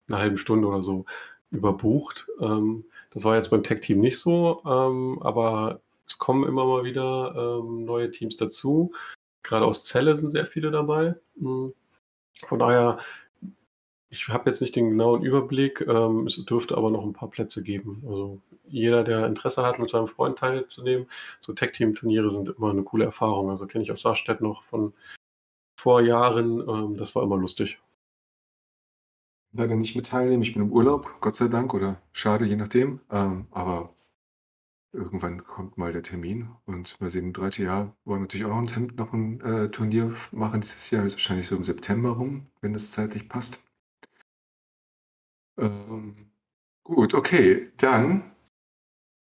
einer 0.08 0.18
halben 0.18 0.38
Stunde 0.38 0.68
oder 0.68 0.82
so 0.82 1.04
überbucht. 1.50 2.26
Ähm, 2.40 2.84
das 3.10 3.24
war 3.24 3.36
jetzt 3.36 3.50
beim 3.50 3.62
Tech-Team 3.62 4.00
nicht 4.00 4.18
so, 4.18 4.62
ähm, 4.66 5.18
aber 5.22 5.80
es 6.06 6.18
kommen 6.18 6.48
immer 6.48 6.64
mal 6.66 6.84
wieder 6.84 7.60
ähm, 7.60 7.84
neue 7.84 8.10
Teams 8.10 8.36
dazu. 8.36 8.92
Gerade 9.42 9.66
aus 9.66 9.84
Celle 9.84 10.16
sind 10.16 10.30
sehr 10.30 10.46
viele 10.46 10.70
dabei. 10.70 11.14
Hm. 11.38 11.72
Von 12.46 12.58
daher, 12.58 12.98
ich 14.10 14.28
habe 14.28 14.50
jetzt 14.50 14.60
nicht 14.60 14.76
den 14.76 14.90
genauen 14.90 15.22
Überblick. 15.22 15.80
Ähm, 15.86 16.26
es 16.26 16.42
dürfte 16.44 16.76
aber 16.76 16.90
noch 16.90 17.04
ein 17.04 17.12
paar 17.12 17.30
Plätze 17.30 17.62
geben. 17.62 18.02
Also 18.06 18.40
jeder, 18.66 19.04
der 19.04 19.26
Interesse 19.26 19.62
hat, 19.62 19.78
mit 19.78 19.90
seinem 19.90 20.08
Freund 20.08 20.38
teilzunehmen, 20.38 21.08
so 21.40 21.52
Tech-Team-Turniere 21.52 22.30
sind 22.30 22.48
immer 22.56 22.70
eine 22.70 22.82
coole 22.82 23.04
Erfahrung. 23.04 23.50
Also 23.50 23.66
kenne 23.66 23.84
ich 23.84 23.92
aus 23.92 24.02
Saarstedt 24.02 24.40
noch 24.40 24.62
von 24.64 24.92
vor 25.78 26.02
Jahren. 26.02 26.60
Ähm, 26.68 26.96
das 26.96 27.14
war 27.14 27.22
immer 27.22 27.36
lustig. 27.36 27.80
Leider 29.52 29.76
nicht 29.76 29.96
mit 29.96 30.08
teilnehmen. 30.08 30.42
Ich 30.42 30.52
bin 30.52 30.62
im 30.62 30.72
Urlaub, 30.72 31.20
Gott 31.20 31.36
sei 31.36 31.48
Dank, 31.48 31.72
oder 31.72 32.02
schade, 32.12 32.44
je 32.44 32.56
nachdem. 32.56 33.00
Ähm, 33.10 33.46
aber 33.50 33.94
irgendwann 34.92 35.44
kommt 35.44 35.78
mal 35.78 35.92
der 35.92 36.02
Termin 36.02 36.50
und 36.66 37.00
wir 37.00 37.10
sehen 37.10 37.26
im 37.26 37.32
3. 37.32 37.62
Jahr 37.62 37.96
wollen 38.04 38.20
wir 38.20 38.22
natürlich 38.22 38.46
auch 38.46 38.60
noch 38.60 38.76
ein, 38.76 38.92
noch 38.96 39.12
ein 39.12 39.40
äh, 39.40 39.70
Turnier 39.70 40.14
machen 40.32 40.60
dieses 40.60 40.90
Jahr, 40.90 41.04
ist 41.06 41.14
wahrscheinlich 41.14 41.46
so 41.46 41.56
im 41.56 41.64
September 41.64 42.10
rum, 42.10 42.46
wenn 42.60 42.74
es 42.74 42.90
zeitlich 42.92 43.28
passt. 43.28 43.62
Ähm, 45.58 46.16
gut, 46.84 47.14
okay, 47.14 47.70
dann 47.76 48.32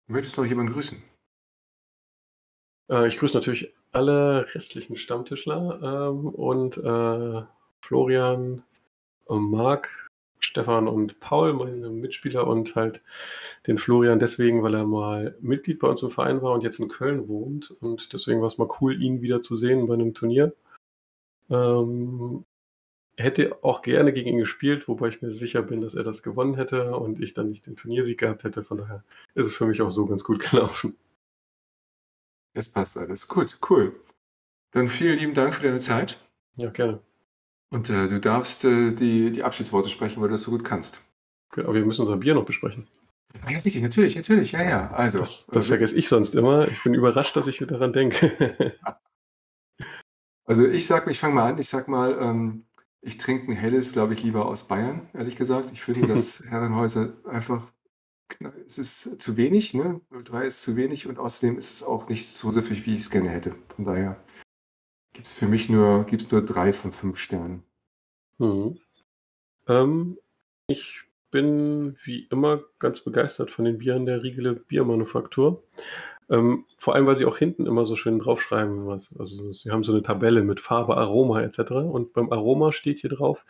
möchtest 0.07 0.37
du 0.37 0.43
noch 0.43 0.49
jemanden 0.49 0.73
grüßen? 0.73 1.03
Äh, 2.91 3.09
ich 3.09 3.19
grüße 3.19 3.37
natürlich 3.37 3.76
alle 3.97 4.47
restlichen 4.55 4.97
Stammtischler 4.97 6.11
ähm, 6.13 6.29
und 6.29 6.77
äh, 6.77 7.43
Florian, 7.81 8.63
Marc, 9.29 10.09
Stefan 10.39 10.87
und 10.87 11.19
Paul, 11.19 11.55
meine 11.55 11.89
Mitspieler 11.89 12.47
und 12.47 12.77
halt 12.77 13.01
den 13.67 13.79
Florian 13.79 14.19
deswegen, 14.19 14.63
weil 14.63 14.75
er 14.75 14.85
mal 14.85 15.35
Mitglied 15.41 15.79
bei 15.79 15.89
uns 15.89 16.03
im 16.03 16.11
Verein 16.11 16.43
war 16.43 16.53
und 16.53 16.63
jetzt 16.63 16.79
in 16.79 16.89
Köln 16.89 17.27
wohnt 17.27 17.71
und 17.81 18.13
deswegen 18.13 18.41
war 18.41 18.49
es 18.49 18.59
mal 18.59 18.69
cool, 18.81 19.03
ihn 19.03 19.23
wieder 19.23 19.41
zu 19.41 19.57
sehen 19.57 19.87
bei 19.87 19.95
einem 19.95 20.15
Turnier. 20.15 20.55
Ähm, 21.49 22.45
hätte 23.17 23.65
auch 23.65 23.81
gerne 23.81 24.13
gegen 24.13 24.29
ihn 24.29 24.39
gespielt, 24.39 24.89
wobei 24.89 25.09
ich 25.09 25.23
mir 25.23 25.31
sicher 25.31 25.63
bin, 25.63 25.81
dass 25.81 25.95
er 25.95 26.05
das 26.05 26.23
gewonnen 26.23 26.55
hätte 26.55 26.97
und 26.97 27.23
ich 27.23 27.33
dann 27.33 27.49
nicht 27.49 27.67
den 27.67 27.77
Turniersieg 27.77 28.19
gehabt 28.19 28.45
hätte. 28.45 28.63
Von 28.63 28.79
daher 28.79 29.05
ist 29.35 29.47
es 29.47 29.55
für 29.57 29.67
mich 29.67 29.81
auch 29.81 29.91
so 29.91 30.05
ganz 30.05 30.23
gut 30.23 30.41
gelaufen. 30.51 30.97
Es 32.57 32.71
passt 32.71 32.97
alles. 32.97 33.29
Gut, 33.29 33.59
cool. 33.69 34.01
Dann 34.73 34.89
vielen 34.89 35.19
lieben 35.19 35.35
Dank 35.35 35.55
für 35.55 35.63
deine 35.63 35.79
Zeit. 35.79 36.19
Ja, 36.57 36.71
gerne. 36.71 37.01
Und 37.71 37.91
äh, 37.91 38.09
du 38.09 38.19
darfst 38.19 38.65
äh, 38.65 38.93
die, 38.93 39.31
die 39.31 39.43
Abschiedsworte 39.43 39.91
sprechen, 39.91 40.23
weil 40.23 40.29
du 40.29 40.35
das 40.35 40.43
so 40.43 40.51
gut 40.53 40.65
kannst. 40.65 41.05
Okay, 41.51 41.63
aber 41.65 41.75
wir 41.75 41.85
müssen 41.85 42.01
unser 42.01 42.17
Bier 42.17 42.35
noch 42.35 42.47
besprechen. 42.47 42.87
Ja, 43.47 43.59
richtig, 43.59 43.83
natürlich, 43.83 44.17
natürlich, 44.17 44.53
ja, 44.53 44.63
ja. 44.63 44.91
Also, 44.93 45.19
das, 45.19 45.47
das 45.49 45.67
vergesse 45.67 45.99
ich 45.99 46.09
sonst 46.09 46.35
immer. 46.35 46.67
Ich 46.69 46.83
bin 46.83 46.95
überrascht, 46.95 47.37
dass 47.37 47.47
ich 47.47 47.59
daran 47.59 47.93
denke. 47.93 48.75
also 50.47 50.67
ich 50.67 50.87
sag, 50.87 51.07
ich 51.09 51.19
fange 51.19 51.35
mal 51.35 51.51
an, 51.51 51.59
ich 51.59 51.69
sag 51.69 51.89
mal, 51.89 52.17
ähm, 52.19 52.65
ich 53.03 53.19
trinke 53.19 53.53
ein 53.53 53.57
helles, 53.57 53.93
glaube 53.93 54.15
ich, 54.15 54.23
lieber 54.23 54.47
aus 54.47 54.67
Bayern, 54.67 55.11
ehrlich 55.13 55.37
gesagt. 55.37 55.73
Ich 55.73 55.83
finde, 55.83 56.07
dass 56.07 56.43
Herrenhäuser 56.49 57.13
einfach, 57.27 57.71
es 58.67 58.79
ist 58.79 59.21
zu 59.21 59.37
wenig, 59.37 59.75
ne? 59.75 60.01
03 60.11 60.47
ist 60.47 60.63
zu 60.63 60.77
wenig 60.77 61.07
und 61.07 61.19
außerdem 61.19 61.59
ist 61.59 61.71
es 61.71 61.83
auch 61.83 62.09
nicht 62.09 62.27
so 62.27 62.51
süffig, 62.51 62.87
wie 62.87 62.95
ich 62.95 63.03
es 63.03 63.11
gerne 63.11 63.31
hätte. 63.31 63.55
Von 63.75 63.85
daher 63.85 64.23
gibt 65.13 65.27
es 65.27 65.33
für 65.33 65.47
mich 65.47 65.69
nur, 65.69 66.05
gibt's 66.05 66.31
nur 66.31 66.45
drei 66.45 66.73
von 66.73 66.93
fünf 66.93 67.19
Sternen. 67.19 67.63
Mhm. 68.39 68.79
Ähm, 69.69 70.19
ich 70.67 71.03
bin 71.31 71.97
wie 72.05 72.27
immer 72.31 72.63
ganz 72.79 73.01
begeistert 73.01 73.51
von 73.51 73.65
den 73.65 73.79
Bieren 73.79 74.07
der 74.07 74.23
Riegele 74.23 74.55
Biermanufaktur. 74.55 75.63
Ähm, 76.29 76.65
vor 76.79 76.95
allem, 76.95 77.07
weil 77.07 77.17
sie 77.17 77.25
auch 77.25 77.37
hinten 77.37 77.67
immer 77.67 77.87
so 77.87 77.95
schön 77.95 78.19
draufschreiben. 78.19 78.87
Was, 78.87 79.17
also 79.19 79.53
sie 79.53 79.71
haben 79.71 79.85
so 79.85 79.93
eine 79.93 80.03
Tabelle 80.03 80.43
mit 80.43 80.61
Farbe, 80.61 80.97
Aroma 80.97 81.43
etc. 81.43 81.71
Und 81.73 82.13
beim 82.13 82.33
Aroma 82.33 82.73
steht 82.73 83.01
hier 83.01 83.11
drauf 83.11 83.45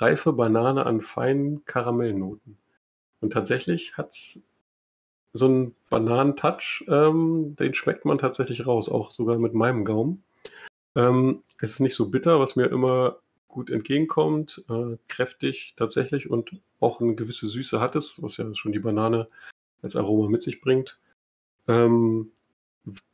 reife 0.00 0.32
Banane 0.32 0.86
an 0.86 1.00
feinen 1.00 1.64
Karamellnoten. 1.64 2.56
Und 3.20 3.32
tatsächlich 3.32 3.96
hat 3.96 4.10
es 4.10 4.40
so 5.32 5.46
einen 5.46 5.74
Bananentouch, 5.90 6.84
ähm, 6.88 7.56
den 7.56 7.74
schmeckt 7.74 8.04
man 8.04 8.18
tatsächlich 8.18 8.66
raus, 8.66 8.88
auch 8.88 9.10
sogar 9.10 9.38
mit 9.38 9.54
meinem 9.54 9.84
Gaumen. 9.84 10.22
Ähm, 10.94 11.42
es 11.60 11.72
ist 11.72 11.80
nicht 11.80 11.96
so 11.96 12.10
bitter, 12.10 12.40
was 12.40 12.56
mir 12.56 12.66
immer 12.66 13.18
gut 13.48 13.70
entgegenkommt, 13.70 14.64
äh, 14.68 14.96
kräftig 15.08 15.74
tatsächlich 15.76 16.30
und 16.30 16.52
auch 16.80 17.00
eine 17.00 17.14
gewisse 17.14 17.48
Süße 17.48 17.80
hat 17.80 17.96
es, 17.96 18.22
was 18.22 18.36
ja 18.36 18.54
schon 18.54 18.72
die 18.72 18.78
Banane 18.78 19.28
als 19.82 19.96
Aroma 19.96 20.28
mit 20.28 20.42
sich 20.42 20.60
bringt. 20.60 20.98
Ähm, 21.66 22.30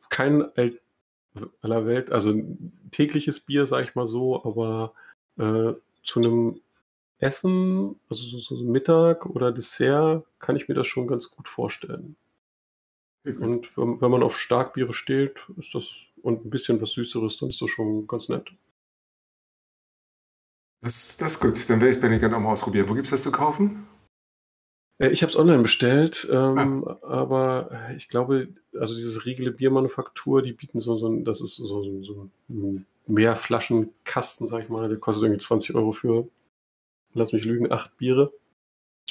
kein 0.09 0.43
Al 0.57 0.79
aller 1.63 1.85
Welt, 1.85 2.13
also 2.13 2.33
tägliches 2.93 3.41
Bier, 3.41 3.67
sage 3.67 3.89
ich 3.89 3.97
mal 3.97 4.07
so, 4.07 4.45
aber 4.45 4.95
äh, 5.37 5.73
zu 6.05 6.21
einem 6.21 6.61
Essen, 7.19 7.99
also 8.09 8.23
so, 8.25 8.39
so, 8.39 8.65
Mittag 8.65 9.27
oder 9.27 9.53
Dessert, 9.53 10.25
kann 10.39 10.57
ich 10.57 10.69
mir 10.69 10.75
das 10.75 10.87
schon 10.87 11.07
ganz 11.07 11.31
gut 11.31 11.49
vorstellen. 11.49 12.17
Und 13.25 13.77
wenn, 13.77 14.01
wenn 14.01 14.11
man 14.11 14.23
auf 14.23 14.37
Starkbiere 14.37 14.93
steht, 14.93 15.47
ist 15.57 15.75
das 15.75 15.91
und 16.23 16.45
ein 16.45 16.51
bisschen 16.51 16.81
was 16.81 16.93
Süßeres, 16.93 17.39
dann 17.39 17.51
ist 17.51 17.61
das 17.61 17.71
schon 17.71 18.07
ganz 18.07 18.29
nett. 18.29 18.51
Das, 20.83 21.17
das 21.17 21.33
ist 21.33 21.41
gut. 21.41 21.71
Dann 21.71 21.81
werde 21.81 21.91
ich 21.91 21.97
es 21.97 22.03
bei 22.03 22.09
mir 22.09 22.19
gerne 22.19 22.37
auch 22.37 22.41
mal 22.41 22.53
ausprobieren. 22.53 22.89
Wo 22.89 22.95
gibt 22.95 23.07
es 23.07 23.11
das 23.11 23.23
zu 23.23 23.33
kaufen? 23.33 23.87
Äh, 24.99 25.09
ich 25.09 25.23
habe 25.23 25.31
es 25.31 25.39
online 25.39 25.63
bestellt, 25.63 26.29
ähm, 26.31 26.87
ah. 26.87 26.99
aber 27.03 27.91
ich 27.97 28.09
glaube, 28.09 28.49
also 28.79 28.95
dieses 28.95 29.25
Riegele 29.25 29.51
Biermanufaktur, 29.51 30.43
die 30.43 30.53
bieten 30.53 30.81
so, 30.81 30.97
so 30.97 31.09
ein, 31.09 31.25
das 31.25 31.41
ist 31.41 31.57
so, 31.57 31.67
so, 31.67 32.03
so 32.03 32.31
ein 32.49 32.87
Mehrflaschenkasten, 33.07 34.47
sag 34.47 34.65
ich 34.65 34.69
mal, 34.69 34.89
der 34.89 34.99
kostet 34.99 35.25
irgendwie 35.25 35.45
20 35.45 35.75
Euro 35.75 35.93
für, 35.93 36.29
lass 37.15 37.33
mich 37.33 37.45
lügen, 37.45 37.73
acht 37.73 37.97
Biere. 37.97 38.33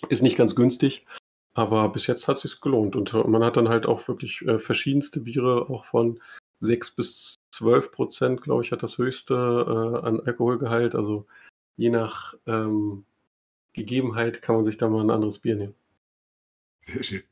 Ist 0.10 0.22
nicht 0.22 0.38
ganz 0.38 0.56
günstig, 0.56 1.06
aber 1.54 1.90
bis 1.90 2.08
jetzt 2.08 2.28
hat 2.28 2.38
es 2.38 2.44
sich 2.44 2.62
gelohnt 2.62 2.96
und 2.96 3.14
man 3.28 3.44
hat 3.44 3.58
dann 3.58 3.70
halt 3.70 3.86
auch 3.86 4.08
wirklich 4.08 4.42
äh, 4.42 4.60
verschiedenste 4.60 5.20
Biere, 5.20 5.70
auch 5.70 5.86
von 5.86 6.20
6 6.62 6.96
bis 6.96 7.36
12 7.52 7.92
Prozent, 7.92 8.42
glaube 8.42 8.64
ich, 8.64 8.72
hat 8.72 8.84
das 8.84 8.98
höchste 8.98 9.34
äh, 9.36 10.06
an 10.08 10.20
Alkoholgehalt, 10.22 10.96
also 10.96 11.26
je 11.78 11.90
nach 11.90 12.34
ähm, 12.48 13.06
Gegebenheit 13.74 14.42
kann 14.42 14.56
man 14.56 14.66
sich 14.66 14.78
da 14.78 14.88
mal 14.90 15.04
ein 15.04 15.12
anderes 15.12 15.40
Bier 15.40 15.56
nehmen. 15.56 15.76
Sehr 16.82 17.04
schön. 17.04 17.24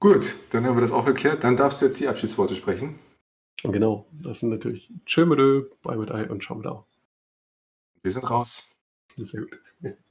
Gut, 0.00 0.36
dann 0.50 0.64
haben 0.64 0.76
wir 0.76 0.82
das 0.82 0.92
auch 0.92 1.06
erklärt. 1.06 1.42
Dann 1.42 1.56
darfst 1.56 1.80
du 1.80 1.86
jetzt 1.86 1.98
die 1.98 2.08
Abschiedsworte 2.08 2.54
sprechen. 2.54 2.98
Genau, 3.62 4.06
das 4.12 4.40
sind 4.40 4.50
natürlich 4.50 4.92
Tschö 5.06 5.24
mit 5.24 5.38
Ö, 5.38 5.70
Bye 5.82 5.96
mit 5.96 6.10
Ei 6.10 6.28
und 6.28 6.48
mit 6.50 6.66
Au. 6.66 6.84
Wir 8.02 8.10
sind 8.10 8.30
raus. 8.30 8.75
Sehr 9.18 9.40
gut. 9.42 9.60